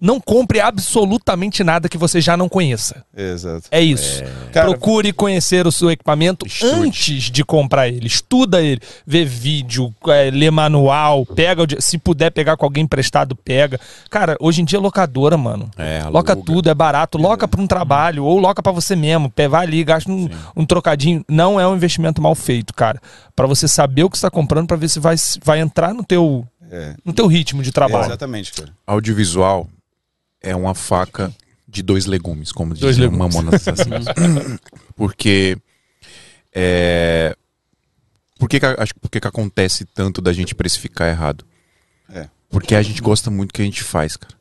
não 0.03 0.19
compre 0.19 0.59
absolutamente 0.59 1.63
nada 1.63 1.88
que 1.88 1.97
você 1.97 2.19
já 2.19 2.35
não 2.35 2.49
conheça. 2.49 3.05
Exato. 3.15 3.67
É 3.71 3.80
isso. 3.81 4.21
Cara- 4.51 4.67
Procure 4.69 5.13
conhecer 5.13 5.65
o 5.65 5.71
seu 5.71 5.89
equipamento 5.89 6.45
antes 6.61 7.31
de 7.31 7.43
comprar 7.45 7.88
ele. 7.88 8.05
Estuda 8.07 8.61
ele, 8.61 8.81
vê 9.07 9.23
vídeo, 9.23 9.93
é, 10.07 10.30
lê 10.30 10.51
manual, 10.51 11.25
pega, 11.25 11.65
se 11.80 11.97
puder 11.97 12.31
pegar 12.31 12.57
com 12.57 12.65
alguém 12.65 12.84
emprestado, 12.84 13.34
pega. 13.35 13.80
Cara, 14.09 14.35
hoje 14.41 14.61
em 14.61 14.65
dia 14.65 14.77
é 14.77 14.81
locadora, 14.81 15.38
mano. 15.38 15.71
É, 15.77 15.99
aluga. 16.01 16.11
Loca 16.11 16.35
tudo, 16.35 16.69
é 16.69 16.73
barato. 16.73 17.17
Loca 17.17 17.47
pra 17.47 17.61
um 17.61 17.67
trabalho 17.67 18.25
ou 18.25 18.38
loca 18.39 18.61
pra 18.61 18.71
você 18.73 18.95
mesmo. 18.95 19.31
Vai 19.49 19.65
ali, 19.65 19.84
gasta 19.84 20.11
um, 20.11 20.30
um 20.55 20.65
trocadinho. 20.65 21.23
Não 21.30 21.59
é 21.59 21.65
um 21.67 21.75
investimento 21.75 22.21
mal 22.21 22.35
feito, 22.35 22.73
cara. 22.73 23.01
Pra 23.35 23.47
você 23.47 23.67
saber 23.67 24.03
o 24.03 24.09
que 24.09 24.17
você 24.17 24.23
tá 24.23 24.31
comprando, 24.31 24.67
pra 24.67 24.75
ver 24.77 24.89
se 24.89 24.99
vai, 24.99 25.15
vai 25.43 25.59
entrar 25.59 25.93
no 25.93 26.03
teu, 26.03 26.45
É. 26.69 26.93
no 27.05 27.13
teu 27.13 27.25
ritmo 27.27 27.63
de 27.63 27.69
É, 27.69 27.71
trabalho. 27.71 28.05
exatamente, 28.05 28.51
cara. 28.51 28.69
Audiovisual 28.85 29.67
é 30.44 30.56
uma 30.56 30.76
faca 30.76 31.34
de 31.68 31.82
dois 31.82 32.06
legumes, 32.06 32.52
como 32.52 32.76
Dois 32.76 32.95
diz 32.98 33.06
o 33.06 33.10
legumes. 33.10 33.34
Mamonas 33.36 33.56
Assassinas. 33.68 34.06
Porque 34.95 35.57
é, 36.53 37.36
por 38.38 38.48
que, 38.49 38.60
que 38.60 38.65
a- 38.65 38.76
acho 38.78 38.94
que 38.94 38.99
por 38.99 39.10
que, 39.10 39.20
que 39.20 39.28
acontece 39.28 39.86
tanto 39.86 40.22
da 40.22 40.32
gente 40.34 40.53
precificar 40.53 41.07
errado? 41.10 41.45
É. 42.10 42.28
Porque 42.49 42.76
a 42.76 42.82
gente 42.82 43.02
gosta 43.02 43.32
muito 43.32 43.49
do 43.49 43.53
que 43.53 43.61
a 43.61 43.65
gente 43.65 43.84
faz, 43.84 44.15
cara. 44.15 44.36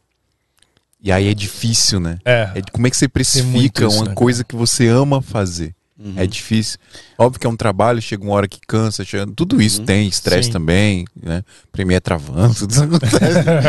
E 1.01 1.11
aí 1.11 1.29
é 1.29 1.35
difícil, 1.35 1.99
né? 1.99 2.19
É. 2.25 2.53
É 2.57 2.63
como 2.71 2.87
é 2.87 2.91
que 2.91 2.97
você 2.97 3.09
precifica 3.09 3.87
isso, 3.87 3.97
uma 3.97 4.09
né, 4.11 4.15
coisa 4.15 4.45
que 4.45 4.55
você 4.55 4.87
ama 4.89 5.23
fazer. 5.23 5.75
Uhum. 6.05 6.15
É 6.17 6.27
difícil. 6.27 6.79
Óbvio 7.17 7.39
que 7.41 7.47
é 7.47 7.51
um 7.51 7.57
trabalho, 7.57 8.03
chega 8.03 8.25
uma 8.25 8.33
hora 8.35 8.49
que 8.49 8.59
cansa, 8.67 9.05
chega- 9.05 9.31
tudo 9.37 9.63
isso 9.63 9.83
tem, 9.83 10.09
estresse 10.09 10.51
também, 10.51 11.05
né? 11.23 11.45
Premiere 11.71 12.01
travando, 12.01 12.55
tudo 12.59 12.73
isso 12.73 12.83
acontece. 12.83 13.17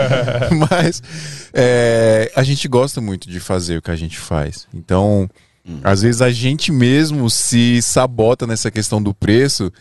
Mas 0.71 1.01
é, 1.53 2.31
a 2.35 2.43
gente 2.43 2.67
gosta 2.67 2.99
muito 2.99 3.29
de 3.29 3.39
fazer 3.39 3.77
o 3.77 3.81
que 3.81 3.91
a 3.91 3.95
gente 3.95 4.17
faz. 4.17 4.67
Então, 4.73 5.29
às 5.83 6.01
vezes 6.01 6.21
a 6.21 6.31
gente 6.31 6.71
mesmo 6.71 7.29
se 7.29 7.81
sabota 7.81 8.47
nessa 8.47 8.71
questão 8.71 9.01
do 9.01 9.13
preço. 9.13 9.71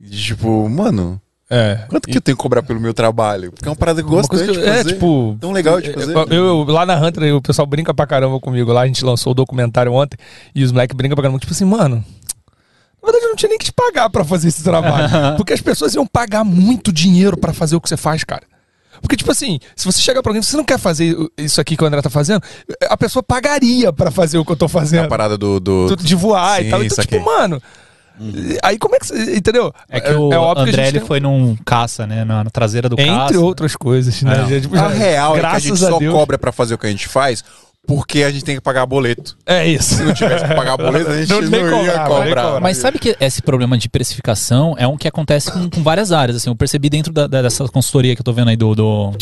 de, 0.00 0.22
Tipo, 0.26 0.68
mano, 0.68 1.20
É. 1.48 1.84
quanto 1.88 2.08
que 2.08 2.16
eu 2.16 2.20
tenho 2.20 2.36
que 2.36 2.42
cobrar 2.42 2.62
pelo 2.62 2.80
meu 2.80 2.92
trabalho? 2.92 3.52
Porque 3.52 3.68
é 3.68 3.70
uma 3.70 3.76
parada 3.76 4.02
que 4.02 4.08
eu 4.08 4.10
gosto 4.10 4.36
de 4.36 4.64
é, 4.64 4.82
tipo, 4.82 5.36
Tão 5.40 5.52
legal 5.52 5.80
de 5.80 5.92
fazer. 5.92 6.12
Eu, 6.12 6.26
eu- 6.28 6.64
lá 6.64 6.84
na 6.84 6.96
Hunter, 6.96 7.34
o 7.36 7.40
pessoal 7.40 7.66
brinca 7.66 7.94
pra 7.94 8.06
caramba 8.06 8.40
comigo. 8.40 8.72
Lá 8.72 8.80
a 8.82 8.86
gente 8.86 9.04
lançou 9.04 9.30
o 9.30 9.34
documentário 9.34 9.92
ontem 9.92 10.16
e 10.54 10.64
os 10.64 10.72
moleques 10.72 10.96
brincam 10.96 11.14
pra 11.14 11.22
caramba. 11.22 11.38
Tipo 11.38 11.52
assim, 11.52 11.64
mano. 11.64 12.04
Na 13.00 13.06
verdade, 13.12 13.24
eu 13.26 13.28
não 13.28 13.36
tinha 13.36 13.48
nem 13.50 13.58
que 13.58 13.66
te 13.66 13.72
pagar 13.72 14.10
pra 14.10 14.24
fazer 14.24 14.48
esse 14.48 14.64
trabalho. 14.64 15.08
porque 15.38 15.52
as 15.52 15.60
pessoas 15.60 15.94
iam 15.94 16.04
pagar 16.04 16.42
muito 16.42 16.92
dinheiro 16.92 17.36
pra 17.36 17.52
fazer 17.52 17.76
o 17.76 17.80
que 17.80 17.88
você 17.88 17.96
faz, 17.96 18.24
cara. 18.24 18.42
Porque, 19.00 19.14
tipo 19.14 19.30
assim, 19.30 19.60
se 19.76 19.84
você 19.84 20.00
chegar 20.00 20.22
pra 20.22 20.30
alguém, 20.30 20.42
você 20.42 20.56
não 20.56 20.64
quer 20.64 20.78
fazer 20.78 21.14
isso 21.36 21.60
aqui 21.60 21.76
que 21.76 21.84
o 21.84 21.86
André 21.86 22.00
tá 22.02 22.10
fazendo, 22.10 22.42
a 22.88 22.96
pessoa 22.96 23.22
pagaria 23.22 23.92
pra 23.92 24.10
fazer 24.10 24.38
o 24.38 24.44
que 24.44 24.50
eu 24.50 24.56
tô 24.56 24.64
A 24.64 24.68
fazendo. 24.68 25.06
parada 25.08 25.36
do. 25.38 25.60
do... 25.60 25.94
De 25.96 26.14
voar 26.16 26.60
Sim, 26.60 26.66
e 26.66 26.70
tal. 26.70 26.82
Então, 26.82 27.04
tipo, 27.04 27.24
mano. 27.24 27.62
Aí 28.62 28.78
como 28.78 28.94
é 28.96 28.98
que 28.98 29.06
você. 29.06 29.36
Entendeu? 29.36 29.72
É 29.88 30.00
que 30.00 30.10
o 30.12 30.32
a 30.32 30.60
André 30.62 30.88
ele 30.88 30.98
tem- 30.98 31.06
foi 31.06 31.20
num 31.20 31.56
caça, 31.64 32.06
né? 32.06 32.24
Na, 32.24 32.44
na 32.44 32.50
traseira 32.50 32.88
do 32.88 32.96
caça. 32.96 33.08
Entre 33.10 33.36
outras 33.36 33.76
coisas, 33.76 34.22
né? 34.22 34.32
É. 34.46 34.48
Já, 34.54 34.60
tipo, 34.60 34.74
A 34.74 34.78
já- 34.78 34.88
real 34.88 35.36
é 35.36 35.40
que 35.40 35.46
a 35.46 35.58
gente 35.58 35.78
só 35.78 35.98
Deus. 35.98 36.14
cobra 36.14 36.38
pra 36.38 36.52
fazer 36.52 36.74
o 36.74 36.78
que 36.78 36.86
a 36.86 36.90
gente 36.90 37.08
faz 37.08 37.44
porque 37.86 38.24
a 38.24 38.30
gente 38.32 38.44
tem 38.44 38.56
que 38.56 38.60
pagar 38.60 38.84
boleto. 38.84 39.36
É 39.46 39.64
isso. 39.64 39.94
Se 39.94 40.02
não 40.02 40.12
tivesse 40.12 40.44
que 40.44 40.54
pagar 40.56 40.76
boleto, 40.76 41.08
a 41.08 41.16
gente 41.24 41.30
Não 41.30 41.40
não, 41.42 41.84
ia 41.84 41.92
cobrar. 42.00 42.06
cobrava. 42.24 42.60
Mas 42.60 42.78
sabe 42.78 42.98
que 42.98 43.16
esse 43.20 43.40
problema 43.40 43.78
de 43.78 43.88
precificação 43.88 44.74
é 44.76 44.88
um 44.88 44.96
que 44.96 45.06
acontece 45.06 45.52
com, 45.52 45.70
com 45.70 45.82
várias 45.84 46.10
áreas. 46.10 46.36
Assim, 46.38 46.50
eu 46.50 46.56
percebi 46.56 46.90
dentro 46.90 47.12
da- 47.12 47.28
da- 47.28 47.42
dessa 47.42 47.64
consultoria 47.68 48.16
que 48.16 48.20
eu 48.20 48.24
tô 48.24 48.32
vendo 48.32 48.48
aí 48.48 48.56
do, 48.56 48.74
do, 48.74 49.12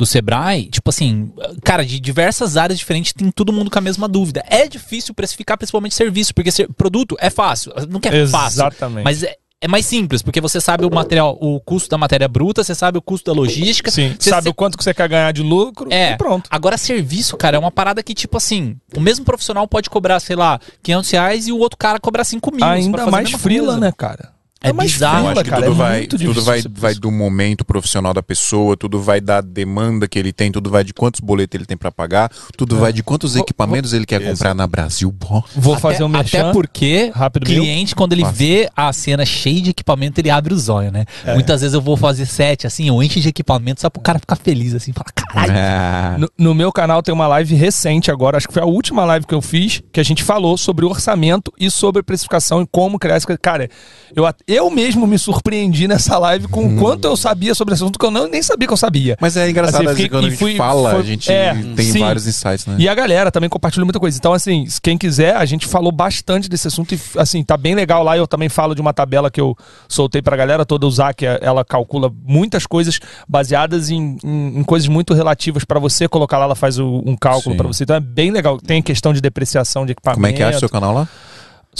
do 0.00 0.06
Sebrae, 0.06 0.64
tipo 0.70 0.88
assim, 0.90 1.30
cara, 1.62 1.84
de 1.84 2.00
diversas 2.00 2.56
áreas 2.56 2.78
diferentes, 2.78 3.12
tem 3.12 3.30
todo 3.30 3.52
mundo 3.52 3.70
com 3.70 3.78
a 3.78 3.82
mesma 3.82 4.08
dúvida. 4.08 4.42
É 4.48 4.66
difícil 4.66 5.12
precificar 5.14 5.58
principalmente 5.58 5.94
serviço, 5.94 6.34
porque 6.34 6.50
ser- 6.50 6.68
produto 6.72 7.16
é 7.20 7.28
fácil. 7.28 7.72
Não 7.88 8.00
que 8.00 8.08
é 8.08 8.26
fácil. 8.26 8.56
Exatamente. 8.62 9.04
Mas 9.04 9.22
é, 9.22 9.36
é 9.60 9.68
mais 9.68 9.84
simples, 9.84 10.22
porque 10.22 10.40
você 10.40 10.58
sabe 10.58 10.86
o 10.86 10.90
material, 10.90 11.36
o 11.38 11.60
custo 11.60 11.90
da 11.90 11.98
matéria 11.98 12.26
bruta, 12.26 12.64
você 12.64 12.74
sabe 12.74 12.96
o 12.96 13.02
custo 13.02 13.30
da 13.30 13.38
logística. 13.38 13.90
Sim, 13.90 14.16
você 14.18 14.30
sabe 14.30 14.44
se- 14.44 14.48
o 14.48 14.54
quanto 14.54 14.78
que 14.78 14.82
você 14.82 14.94
quer 14.94 15.06
ganhar 15.06 15.32
de 15.32 15.42
lucro 15.42 15.92
é, 15.92 16.12
e 16.12 16.16
pronto. 16.16 16.48
Agora, 16.50 16.78
serviço, 16.78 17.36
cara, 17.36 17.56
é 17.56 17.60
uma 17.60 17.70
parada 17.70 18.02
que, 18.02 18.14
tipo 18.14 18.38
assim, 18.38 18.76
o 18.96 19.00
mesmo 19.00 19.22
profissional 19.24 19.68
pode 19.68 19.90
cobrar, 19.90 20.18
sei 20.18 20.34
lá, 20.34 20.58
500 20.82 21.10
reais 21.10 21.46
e 21.46 21.52
o 21.52 21.58
outro 21.58 21.76
cara 21.76 22.00
cobrar 22.00 22.24
5 22.24 22.50
mil. 22.50 22.64
Ainda 22.64 23.06
mais 23.10 23.30
frila, 23.32 23.76
né, 23.76 23.92
cara? 23.94 24.32
É 24.62 24.72
mais 24.72 24.92
bizarro. 24.92 25.16
Eu 25.16 25.24
frila, 25.26 25.32
acho 25.40 25.44
que 25.44 25.50
cara. 25.50 25.62
tudo 25.62 25.72
é 25.72 25.76
vai, 25.76 25.96
muito 25.98 26.18
tudo 26.18 26.42
vai, 26.42 26.62
vai 26.70 26.94
do 26.94 27.10
momento 27.10 27.64
profissional 27.64 28.12
da 28.12 28.22
pessoa, 28.22 28.76
tudo 28.76 29.00
vai 29.00 29.20
da 29.20 29.40
demanda 29.40 30.06
que 30.06 30.18
ele 30.18 30.32
tem, 30.32 30.52
tudo 30.52 30.68
vai 30.68 30.84
de 30.84 30.92
quantos 30.92 31.20
boletos 31.20 31.54
ele 31.54 31.64
tem 31.64 31.76
pra 31.76 31.90
pagar, 31.90 32.30
tudo 32.56 32.76
vai 32.76 32.92
de 32.92 33.02
quantos 33.02 33.36
equipamentos 33.36 33.92
ele 33.92 34.04
quer 34.04 34.22
comprar 34.22 34.54
na 34.54 34.66
Brasil 34.66 35.10
Box. 35.10 35.50
Vou 35.56 35.72
Até- 35.74 35.80
fazer 35.82 36.04
um 36.04 36.08
merchan. 36.08 36.40
Até 36.42 36.52
porque 36.52 37.10
rápido 37.14 37.44
o 37.44 37.46
cliente, 37.46 37.94
quando 37.94 38.12
ele 38.12 38.24
vê 38.32 38.68
a 38.76 38.92
cena 38.92 39.24
cheia 39.24 39.60
de 39.62 39.70
equipamento, 39.70 40.20
ele 40.20 40.28
abre 40.30 40.52
os 40.52 40.68
olhos, 40.68 40.92
né? 40.92 41.04
É. 41.24 41.32
Muitas 41.34 41.60
vezes 41.62 41.74
eu 41.74 41.80
vou 41.80 41.96
fazer 41.96 42.26
set, 42.26 42.66
assim, 42.66 42.88
eu 42.88 43.02
encho 43.02 43.18
de 43.20 43.28
equipamento 43.28 43.80
só 43.80 43.88
pro 43.88 44.02
cara 44.02 44.18
ficar 44.18 44.36
feliz, 44.36 44.74
assim, 44.74 44.92
falar, 44.92 45.12
caralho. 45.14 45.52
Ah, 45.56 46.16
No, 46.18 46.28
no 46.36 46.54
meu 46.54 46.70
canal 46.70 47.02
tem 47.02 47.14
uma 47.14 47.26
live 47.26 47.54
recente 47.54 48.10
agora, 48.10 48.36
acho 48.36 48.46
que 48.46 48.52
foi 48.54 48.62
a 48.62 48.66
última 48.66 49.04
live 49.04 49.26
que 49.26 49.34
eu 49.34 49.40
fiz, 49.40 49.82
que 49.90 50.00
a 50.00 50.02
gente 50.02 50.22
falou 50.22 50.58
sobre 50.58 50.84
orçamento 50.84 51.52
e 51.58 51.70
sobre 51.70 52.02
precificação 52.02 52.60
e 52.62 52.66
como 52.70 52.98
criar 52.98 53.14
essa 53.16 53.26
coisa. 53.26 53.38
Cara, 53.42 53.68
eu, 54.14 54.26
at- 54.26 54.40
eu 54.52 54.70
mesmo 54.70 55.06
me 55.06 55.18
surpreendi 55.18 55.86
nessa 55.88 56.18
live 56.18 56.48
com 56.48 56.66
o 56.66 56.76
quanto 56.78 57.04
eu 57.06 57.16
sabia 57.16 57.54
sobre 57.54 57.74
esse 57.74 57.82
assunto 57.82 57.98
que 57.98 58.04
eu 58.06 58.10
não, 58.10 58.28
nem 58.28 58.42
sabia 58.42 58.66
que 58.66 58.72
eu 58.72 58.76
sabia. 58.76 59.16
Mas 59.20 59.36
é 59.36 59.48
engraçado, 59.48 59.84
Assim, 59.86 59.94
fiquei- 59.96 60.08
quando 60.08 60.26
a 60.26 60.30
gente 60.30 60.38
fui- 60.38 60.56
fala, 60.56 60.90
foi- 60.90 61.00
a 61.00 61.02
gente 61.02 61.30
é, 61.30 61.54
tem 61.76 61.92
sim. 61.92 62.00
vários 62.00 62.26
insights, 62.26 62.66
né? 62.66 62.76
E 62.78 62.88
a 62.88 62.94
galera 62.94 63.30
também 63.30 63.48
compartilhou 63.48 63.86
muita 63.86 64.00
coisa. 64.00 64.16
Então, 64.18 64.32
assim, 64.32 64.66
quem 64.82 64.96
quiser, 64.98 65.36
a 65.36 65.44
gente 65.44 65.66
falou 65.66 65.92
bastante 65.92 66.48
desse 66.48 66.68
assunto 66.68 66.94
e, 66.94 67.00
assim, 67.16 67.42
tá 67.42 67.56
bem 67.56 67.74
legal 67.74 68.02
lá. 68.02 68.16
Eu 68.16 68.26
também 68.26 68.48
falo 68.48 68.74
de 68.74 68.80
uma 68.80 68.92
tabela 68.92 69.30
que 69.30 69.40
eu 69.40 69.56
soltei 69.88 70.20
pra 70.22 70.36
galera 70.36 70.64
toda 70.66 70.86
usar, 70.86 71.14
que 71.14 71.26
é- 71.26 71.38
ela 71.42 71.64
calcula 71.64 72.10
muitas 72.24 72.66
coisas 72.66 72.98
baseadas 73.28 73.90
em, 73.90 74.16
em- 74.24 74.58
em 74.58 74.64
coisas 74.64 74.88
muito 74.88 75.14
relativas 75.14 75.64
pra 75.64 75.78
você. 75.78 76.08
Colocar 76.08 76.38
lá, 76.38 76.44
ela 76.44 76.54
faz 76.54 76.78
o- 76.78 77.02
um 77.06 77.16
cálculo 77.16 77.56
pra 77.56 77.66
você. 77.66 77.84
Então 77.84 77.96
é 77.96 78.00
bem 78.00 78.30
legal. 78.30 78.58
Tem 78.58 78.82
questão 78.82 79.12
de 79.12 79.20
depreciação 79.20 79.86
de 79.86 79.92
equipamento. 79.92 80.16
Como 80.20 80.26
é 80.26 80.32
que 80.32 80.42
acha 80.42 80.56
o 80.56 80.60
seu 80.60 80.68
canal 80.68 80.92
lá? 80.92 81.08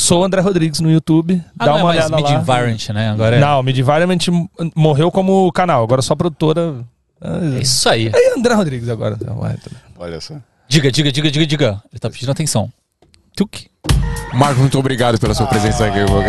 Sou 0.01 0.25
André 0.25 0.41
Rodrigues 0.41 0.81
no 0.81 0.91
YouTube. 0.91 1.43
Ah, 1.59 1.67
Dá 1.67 1.73
não, 1.73 1.73
uma 1.75 1.81
é 1.81 1.85
mais 1.85 1.97
olhada 1.99 2.17
lá. 2.17 2.31
Mid-Environment, 2.31 2.89
né? 2.95 3.11
Agora 3.11 3.37
é, 3.37 3.39
Não, 3.39 3.63
Mid-Environment 3.63 4.19
morreu 4.75 5.11
como 5.11 5.53
canal. 5.53 5.85
Agora 5.85 6.01
é 6.01 6.03
só 6.03 6.17
produtora. 6.17 6.83
é 7.21 7.61
isso 7.61 7.87
aí. 7.87 8.09
É 8.09 8.35
André 8.35 8.55
Rodrigues 8.55 8.89
agora. 8.89 9.17
Tá. 9.17 9.33
Olha 9.99 10.21
só. 10.21 10.37
Diga, 10.67 10.91
diga, 10.91 11.13
diga, 11.13 11.31
diga, 11.31 11.47
diga. 11.47 11.83
Ele 11.93 12.01
tá 12.01 12.09
pedindo 12.09 12.33
atenção. 12.33 12.73
Tuk. 13.37 13.69
Marcos, 14.33 14.59
muito 14.59 14.79
obrigado 14.79 15.21
pela 15.21 15.35
sua 15.35 15.47
presença 15.47 15.87
aqui, 15.87 15.99
meu 16.11 16.23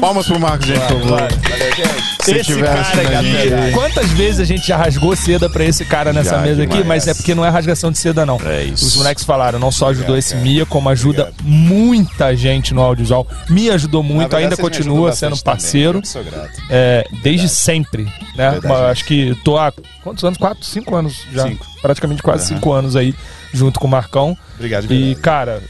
Palmas 0.00 0.26
pro 0.26 0.38
Marcos, 0.38 0.66
gente, 0.66 0.86
por 0.86 1.00
favor. 1.00 2.05
Se 2.26 2.36
Esse 2.36 2.44
tiver 2.52 2.66
cara 2.66 3.18
aqui, 3.20 3.52
aí. 3.54 3.72
quantas 3.72 4.10
vezes 4.10 4.40
a 4.40 4.44
gente 4.44 4.66
já 4.66 4.76
rasgou 4.76 5.14
seda 5.14 5.48
pra 5.48 5.64
esse 5.64 5.84
cara 5.84 6.12
nessa 6.12 6.30
Já, 6.36 6.38
mesa 6.38 6.62
aqui, 6.64 6.82
mas 6.82 7.06
é 7.06 7.14
porque 7.14 7.34
não 7.34 7.44
é 7.44 7.48
rasgação 7.48 7.92
de 7.92 7.98
seda, 7.98 8.26
não. 8.26 8.38
É 8.44 8.64
isso. 8.64 8.84
Os 8.86 8.96
moleques 8.96 9.22
falaram, 9.24 9.58
não 9.58 9.70
só 9.70 9.86
ajudou 9.90 10.16
Obrigado, 10.16 10.18
esse 10.18 10.32
cara. 10.34 10.42
Mia, 10.44 10.66
como 10.66 10.88
ajuda 10.88 11.22
Obrigado. 11.28 11.44
muita 11.48 12.36
gente 12.36 12.74
no 12.74 12.82
audiovisual. 12.82 13.26
Me 13.48 13.70
ajudou 13.70 14.02
muito, 14.02 14.18
verdade, 14.30 14.42
ainda 14.44 14.56
continua 14.56 15.12
sendo 15.12 15.36
parceiro. 15.38 16.02
também, 16.02 16.22
eu 16.22 16.24
Sou 16.24 16.24
grato. 16.24 16.62
é, 16.68 17.06
desde 17.22 17.48
sempre, 17.48 18.04
né? 18.36 18.50
Verdade, 18.50 18.66
Mas 18.66 18.80
acho 18.90 19.04
que 19.04 19.34
tô 19.44 19.56
há 19.56 19.72
quantos 20.02 20.24
anos? 20.24 20.36
Quatro, 20.38 20.64
cinco 20.64 20.96
anos 20.96 21.14
já. 21.32 21.44
Cinco. 21.46 21.64
Praticamente 21.80 22.22
quase 22.22 22.44
Aham. 22.44 22.54
cinco 22.56 22.72
anos 22.72 22.96
aí, 22.96 23.14
junto 23.52 23.78
com 23.78 23.86
o 23.86 23.90
Marcão. 23.90 24.36
Obrigado 24.56 24.92
E, 24.92 25.14
cara, 25.16 25.62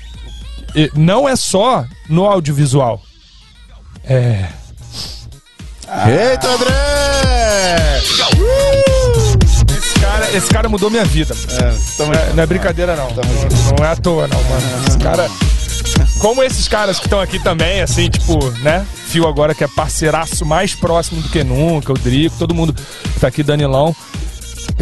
não 0.94 1.28
é 1.28 1.36
só 1.36 1.84
no 2.08 2.24
audiovisual. 2.24 3.02
É. 4.04 4.46
Eita, 5.88 6.48
André! 6.48 8.00
Esse 9.78 10.00
cara, 10.00 10.30
esse 10.36 10.50
cara 10.50 10.68
mudou 10.68 10.90
minha 10.90 11.04
vida. 11.04 11.34
É, 11.50 11.74
tamo 11.96 12.12
É, 12.12 12.32
não 12.32 12.42
é 12.42 12.46
brincadeira, 12.46 12.96
não. 12.96 13.08
Não, 13.10 13.76
não 13.78 13.84
é 13.84 13.88
à 13.88 13.96
toa, 13.96 14.26
não, 14.26 14.42
mano. 14.42 14.62
Esse 14.88 14.98
cara. 14.98 15.30
como 16.18 16.42
esses 16.42 16.66
caras 16.66 16.98
que 16.98 17.06
estão 17.06 17.20
aqui 17.20 17.38
também, 17.38 17.80
assim, 17.80 18.08
tipo, 18.08 18.50
né? 18.62 18.84
Fio 19.06 19.28
agora 19.28 19.54
que 19.54 19.62
é 19.62 19.68
parceiraço 19.68 20.44
mais 20.44 20.74
próximo 20.74 21.22
do 21.22 21.28
que 21.28 21.44
nunca, 21.44 21.92
o 21.92 21.98
Drico, 21.98 22.36
todo 22.36 22.54
mundo 22.54 22.74
que 22.74 23.20
tá 23.20 23.28
aqui, 23.28 23.44
Danilão. 23.44 23.94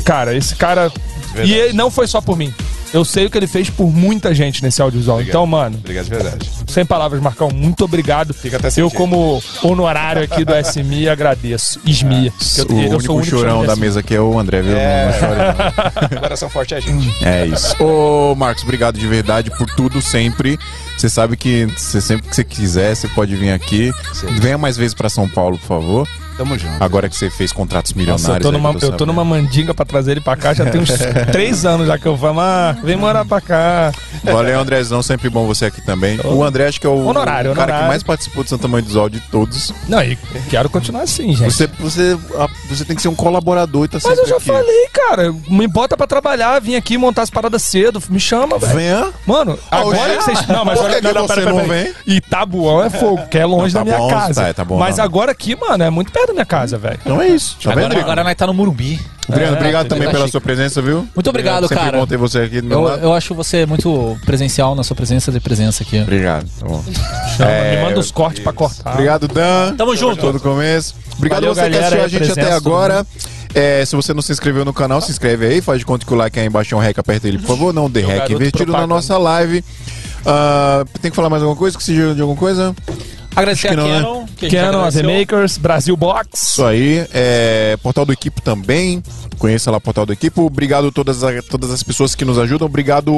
Cara, 0.04 0.34
esse 0.34 0.56
cara. 0.56 0.90
Verdade. 1.32 1.52
E 1.52 1.54
ele 1.54 1.72
não 1.74 1.90
foi 1.90 2.06
só 2.06 2.20
por 2.20 2.36
mim. 2.36 2.52
Eu 2.94 3.04
sei 3.04 3.26
o 3.26 3.30
que 3.30 3.36
ele 3.36 3.48
fez 3.48 3.68
por 3.68 3.90
muita 3.90 4.32
gente 4.32 4.62
nesse 4.62 4.80
audiovisual. 4.80 5.16
Obrigado. 5.16 5.32
Então, 5.34 5.46
mano, 5.46 5.76
Obrigado, 5.76 6.04
de 6.04 6.10
verdade. 6.10 6.50
sem 6.68 6.86
palavras, 6.86 7.20
Marcão, 7.20 7.50
muito 7.52 7.84
obrigado. 7.84 8.32
Fica 8.32 8.56
até 8.56 8.68
eu, 8.80 8.88
como 8.88 9.42
honorário 9.64 10.22
aqui 10.22 10.44
do 10.44 10.52
SMI, 10.54 11.08
agradeço. 11.08 11.80
SMI. 11.84 12.32
O 12.68 12.96
único 12.96 13.24
chorão 13.24 13.66
da 13.66 13.74
mesa 13.74 13.98
aqui 13.98 14.14
é 14.14 14.20
o 14.20 14.38
André, 14.38 14.62
viu? 14.62 14.76
É. 14.76 15.06
Não, 15.06 15.10
não 15.10 15.18
chore, 15.18 16.10
não. 16.12 16.20
Coração 16.20 16.48
forte 16.48 16.74
é 16.74 16.76
a 16.76 16.80
gente. 16.80 17.24
É 17.24 17.46
isso. 17.46 17.74
Ô, 17.82 18.34
Marcos, 18.36 18.62
obrigado 18.62 18.96
de 18.96 19.06
verdade 19.08 19.50
por 19.50 19.68
tudo 19.74 20.00
sempre. 20.00 20.56
Você 20.96 21.08
sabe 21.08 21.36
que 21.36 21.66
você, 21.76 22.00
sempre 22.00 22.28
que 22.28 22.36
você 22.36 22.44
quiser, 22.44 22.94
você 22.94 23.08
pode 23.08 23.34
vir 23.34 23.50
aqui. 23.50 23.92
Sim. 24.12 24.26
Venha 24.40 24.56
mais 24.56 24.76
vezes 24.76 24.94
pra 24.94 25.08
São 25.08 25.28
Paulo, 25.28 25.58
por 25.58 25.66
favor. 25.66 26.08
Tamo 26.36 26.58
junto. 26.58 26.82
Agora 26.82 27.08
que 27.08 27.16
você 27.16 27.30
fez 27.30 27.52
contratos 27.52 27.92
Nossa, 27.92 27.98
milionários. 27.98 28.28
eu 28.36 28.40
tô, 28.40 28.50
numa, 28.52 28.68
eu 28.70 28.72
tô 28.72 28.76
eu 28.78 28.80
tô 28.80 28.86
sabendo. 28.98 29.06
numa 29.06 29.24
mandinga 29.24 29.72
pra 29.74 29.84
trazer 29.84 30.12
ele 30.12 30.20
pra 30.20 30.36
cá, 30.36 30.52
já 30.52 30.66
tem 30.66 30.80
uns 30.80 30.90
três 31.32 31.64
anos 31.64 31.86
já 31.86 31.96
que 31.98 32.06
eu 32.06 32.16
falo, 32.16 32.40
ah, 32.40 32.76
vem 32.82 32.96
morar 32.96 33.24
pra 33.24 33.40
cá. 33.40 33.92
Valeu, 34.24 34.58
Andrezão. 34.58 35.02
Sempre 35.02 35.28
bom 35.28 35.46
você 35.46 35.66
aqui 35.66 35.80
também. 35.80 36.18
O 36.24 36.42
André, 36.42 36.66
acho 36.68 36.80
que 36.80 36.86
é 36.86 36.90
o, 36.90 37.04
Honorário, 37.06 37.52
o 37.52 37.54
cara 37.54 37.66
que 37.66 37.72
honorário. 37.72 37.88
mais 37.88 38.02
participou 38.02 38.42
do 38.42 38.48
Santa 38.50 38.66
Mãe 38.66 38.82
dos 38.82 38.96
Áudios 38.96 39.22
de 39.22 39.28
todos. 39.28 39.72
Não, 39.88 40.02
e 40.02 40.16
quero 40.50 40.68
continuar 40.70 41.02
assim, 41.02 41.34
gente. 41.34 41.52
Você, 41.52 41.66
você, 41.78 42.16
você 42.68 42.84
tem 42.84 42.96
que 42.96 43.02
ser 43.02 43.08
um 43.08 43.14
colaborador 43.14 43.84
e 43.84 43.88
tá 43.88 43.98
Mas 44.02 44.18
eu 44.18 44.26
já 44.26 44.36
aqui. 44.36 44.46
falei, 44.46 44.88
cara, 44.92 45.32
me 45.48 45.66
bota 45.68 45.96
pra 45.96 46.06
trabalhar, 46.06 46.60
vim 46.60 46.74
aqui 46.74 46.96
montar 46.98 47.22
as 47.22 47.30
paradas 47.30 47.62
cedo, 47.62 48.02
me 48.08 48.18
chama, 48.20 48.58
velho. 48.58 48.74
Venha. 48.74 49.12
Mano, 49.26 49.58
agora 49.70 49.96
hoje- 50.14 50.18
que 50.18 50.24
vocês. 50.24 50.46
Não, 50.48 50.64
mas 50.64 50.78
Por 50.78 50.88
que 50.88 50.92
olha, 50.94 51.02
que 51.08 51.12
não, 51.14 51.26
você 51.28 51.34
pera, 51.34 51.50
não 51.50 51.56
pera, 51.60 51.68
pera. 51.68 51.94
vem? 52.06 52.16
Itabuão 52.16 52.82
é 52.84 52.90
fogo, 52.90 53.26
que 53.28 53.38
é 53.38 53.44
longe 53.46 53.74
Não, 53.74 53.84
tá 53.84 53.90
da 53.90 53.96
minha 53.96 53.98
bom, 53.98 54.08
casa. 54.08 54.42
tá, 54.42 54.54
tá 54.54 54.64
bom, 54.64 54.78
mas 54.78 54.96
não. 54.98 55.04
agora 55.04 55.32
aqui, 55.32 55.54
mano, 55.56 55.84
é 55.84 55.90
muito 55.90 56.10
perto 56.24 56.28
da 56.28 56.32
minha 56.34 56.44
casa, 56.46 56.78
velho. 56.78 56.98
Então 57.04 57.20
é 57.20 57.28
isso. 57.28 57.56
Tá 57.62 57.70
vendo, 57.70 57.78
Agora, 57.78 57.88
Drico? 57.90 58.04
agora 58.04 58.24
nós 58.24 58.34
tá 58.34 58.46
no 58.46 58.54
Morumbi. 58.54 59.00
Adriano, 59.28 59.54
É, 59.56 59.58
obrigado 59.58 59.88
também 59.88 60.04
tá 60.04 60.10
pela 60.12 60.24
chique. 60.24 60.32
sua 60.32 60.40
presença, 60.40 60.82
viu? 60.82 61.08
Muito 61.14 61.30
obrigado, 61.30 61.66
Sempre 61.68 61.84
cara. 61.84 61.98
bom 61.98 62.06
ter 62.06 62.16
você 62.18 62.40
aqui 62.40 62.60
do 62.60 62.66
meu 62.68 62.78
Eu, 62.78 62.84
lado. 62.84 63.02
eu 63.02 63.12
acho 63.14 63.34
você 63.34 63.64
muito 63.64 64.18
presencial 64.26 64.74
na 64.74 64.82
sua 64.84 64.94
presença 64.94 65.32
de 65.32 65.40
presença 65.40 65.82
aqui. 65.82 66.00
Obrigado. 66.00 66.46
Tá 66.60 66.66
bom. 66.66 66.84
Chama, 67.36 67.50
É, 67.50 67.76
me 67.76 67.82
manda 67.84 68.00
os 68.00 68.10
cortes 68.10 68.42
pra 68.42 68.52
cortar. 68.52 68.92
Obrigado, 68.92 69.26
Dan. 69.28 69.74
Tamo 69.76 69.96
junto. 69.96 70.20
Todo 70.20 70.38
começo. 70.40 70.94
Obrigado 71.16 71.40
Valeu, 71.40 71.54
você 71.54 71.62
que 71.62 71.70
galera, 71.70 71.86
assistiu 71.86 72.04
a 72.04 72.08
gente 72.08 72.18
presença, 72.18 72.40
até 72.40 72.50
todo 72.60 72.66
agora. 72.74 73.06
É, 73.54 73.84
se 73.84 73.94
você 73.96 74.12
não 74.12 74.20
se 74.20 74.32
inscreveu 74.32 74.64
no 74.64 74.72
canal, 74.74 75.00
se 75.00 75.10
inscreve 75.10 75.46
aí. 75.46 75.60
Faz 75.62 75.78
de 75.78 75.86
conta 75.86 76.04
que 76.04 76.12
o 76.12 76.16
like 76.16 76.38
aí 76.38 76.46
embaixo 76.46 76.74
é 76.74 76.76
um 76.76 76.80
rec, 76.80 76.98
aperta 76.98 77.26
ele, 77.28 77.38
por 77.38 77.46
favor. 77.46 77.72
Não 77.72 77.88
dê 77.88 78.00
rec 78.00 78.16
garoto 78.16 78.32
investido 78.32 78.72
na 78.72 78.78
propaganda. 78.78 78.94
nossa 78.94 79.16
live. 79.16 79.64
Ah, 80.26 80.84
tem 81.00 81.10
que 81.10 81.14
falar 81.16 81.30
mais 81.30 81.42
alguma 81.42 81.56
coisa? 81.58 81.76
Que 81.78 81.84
seja 81.84 82.14
de 82.14 82.20
alguma 82.20 82.38
coisa? 82.38 82.74
Agradecer 83.36 83.68
Acho 83.68 83.76
que 83.76 83.80
a 83.82 83.84
não, 83.84 83.88
né? 83.92 84.00
Canon. 84.02 84.23
Que 84.34 84.48
Canon, 84.50 84.78
AV 84.80 84.86
agradeceu. 84.98 85.10
Makers, 85.10 85.58
Brasil 85.58 85.96
Box. 85.96 86.28
Isso 86.34 86.64
aí. 86.64 87.06
É, 87.12 87.76
portal 87.82 88.04
do 88.04 88.12
Equipe 88.12 88.40
também. 88.42 89.02
Conheça 89.38 89.70
lá 89.70 89.78
o 89.78 89.80
Portal 89.80 90.06
do 90.06 90.12
Equipe. 90.12 90.38
Obrigado 90.40 90.88
a 90.88 90.92
todas, 90.92 91.22
a- 91.24 91.42
todas 91.42 91.70
as 91.70 91.82
pessoas 91.82 92.14
que 92.14 92.24
nos 92.24 92.38
ajudam. 92.38 92.66
Obrigado 92.66 93.12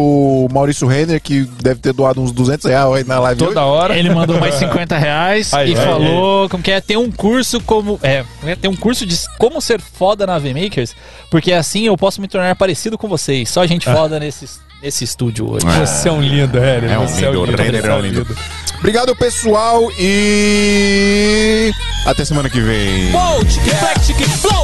Maurício 0.53 0.87
Renner, 0.87 1.21
que 1.21 1.45
deve 1.63 1.81
ter 1.81 1.93
doado 1.93 2.21
uns 2.21 2.33
200 2.33 2.65
reais 2.67 2.93
aí 2.95 3.05
na 3.05 3.19
live. 3.21 3.39
Toda 3.39 3.61
hoje. 3.65 3.71
hora. 3.71 3.99
Ele 3.99 4.11
mandou 4.11 4.39
mais 4.41 4.55
50 4.57 4.97
reais 4.97 5.53
Aí, 5.53 5.73
e 5.73 5.79
aí, 5.79 5.85
falou 5.85 6.49
como 6.49 6.63
que 6.63 6.71
é 6.71 6.81
ter 6.81 6.97
um 6.97 7.11
curso 7.11 7.61
como. 7.61 7.99
É, 8.03 8.25
é 8.45 8.57
ter 8.57 8.69
um 8.69 8.77
curso 8.77 9.05
de 9.05 9.17
como 9.39 9.61
ser 9.61 9.81
foda 9.81 10.27
na 10.27 10.39
VMakers, 10.39 10.95
porque 11.31 11.53
assim 11.53 11.85
eu 11.87 11.97
posso 11.97 12.21
me 12.21 12.29
tornar 12.29 12.55
parecido 12.57 12.97
com 12.97 13.09
vocês. 13.09 13.49
Só 13.51 13.67
gente 13.67 13.85
foda 13.91 14.19
nesse, 14.19 14.47
nesse 14.87 15.03
estúdio 15.03 15.51
hoje. 15.51 15.67
Você 15.67 16.09
é 16.09 16.13
um 16.13 16.21
lindo, 16.21 16.57
Hélio. 16.59 16.89
É 16.89 16.97
um 16.97 17.09
Você 17.09 17.27
lindo, 17.27 17.41
o 17.41 17.45
Renner 17.45 17.85
é 17.85 17.95
um 17.95 18.01
lindo. 18.01 18.37
Obrigado, 18.79 19.17
pessoal, 19.17 19.91
e 19.99 21.73
até 22.05 22.25
semana 22.25 22.49
que 22.49 22.61
vem. 22.61 23.11
Flow, 23.11 23.45
tic, 23.45 23.63
flex, 23.65 24.41
flow! 24.41 24.56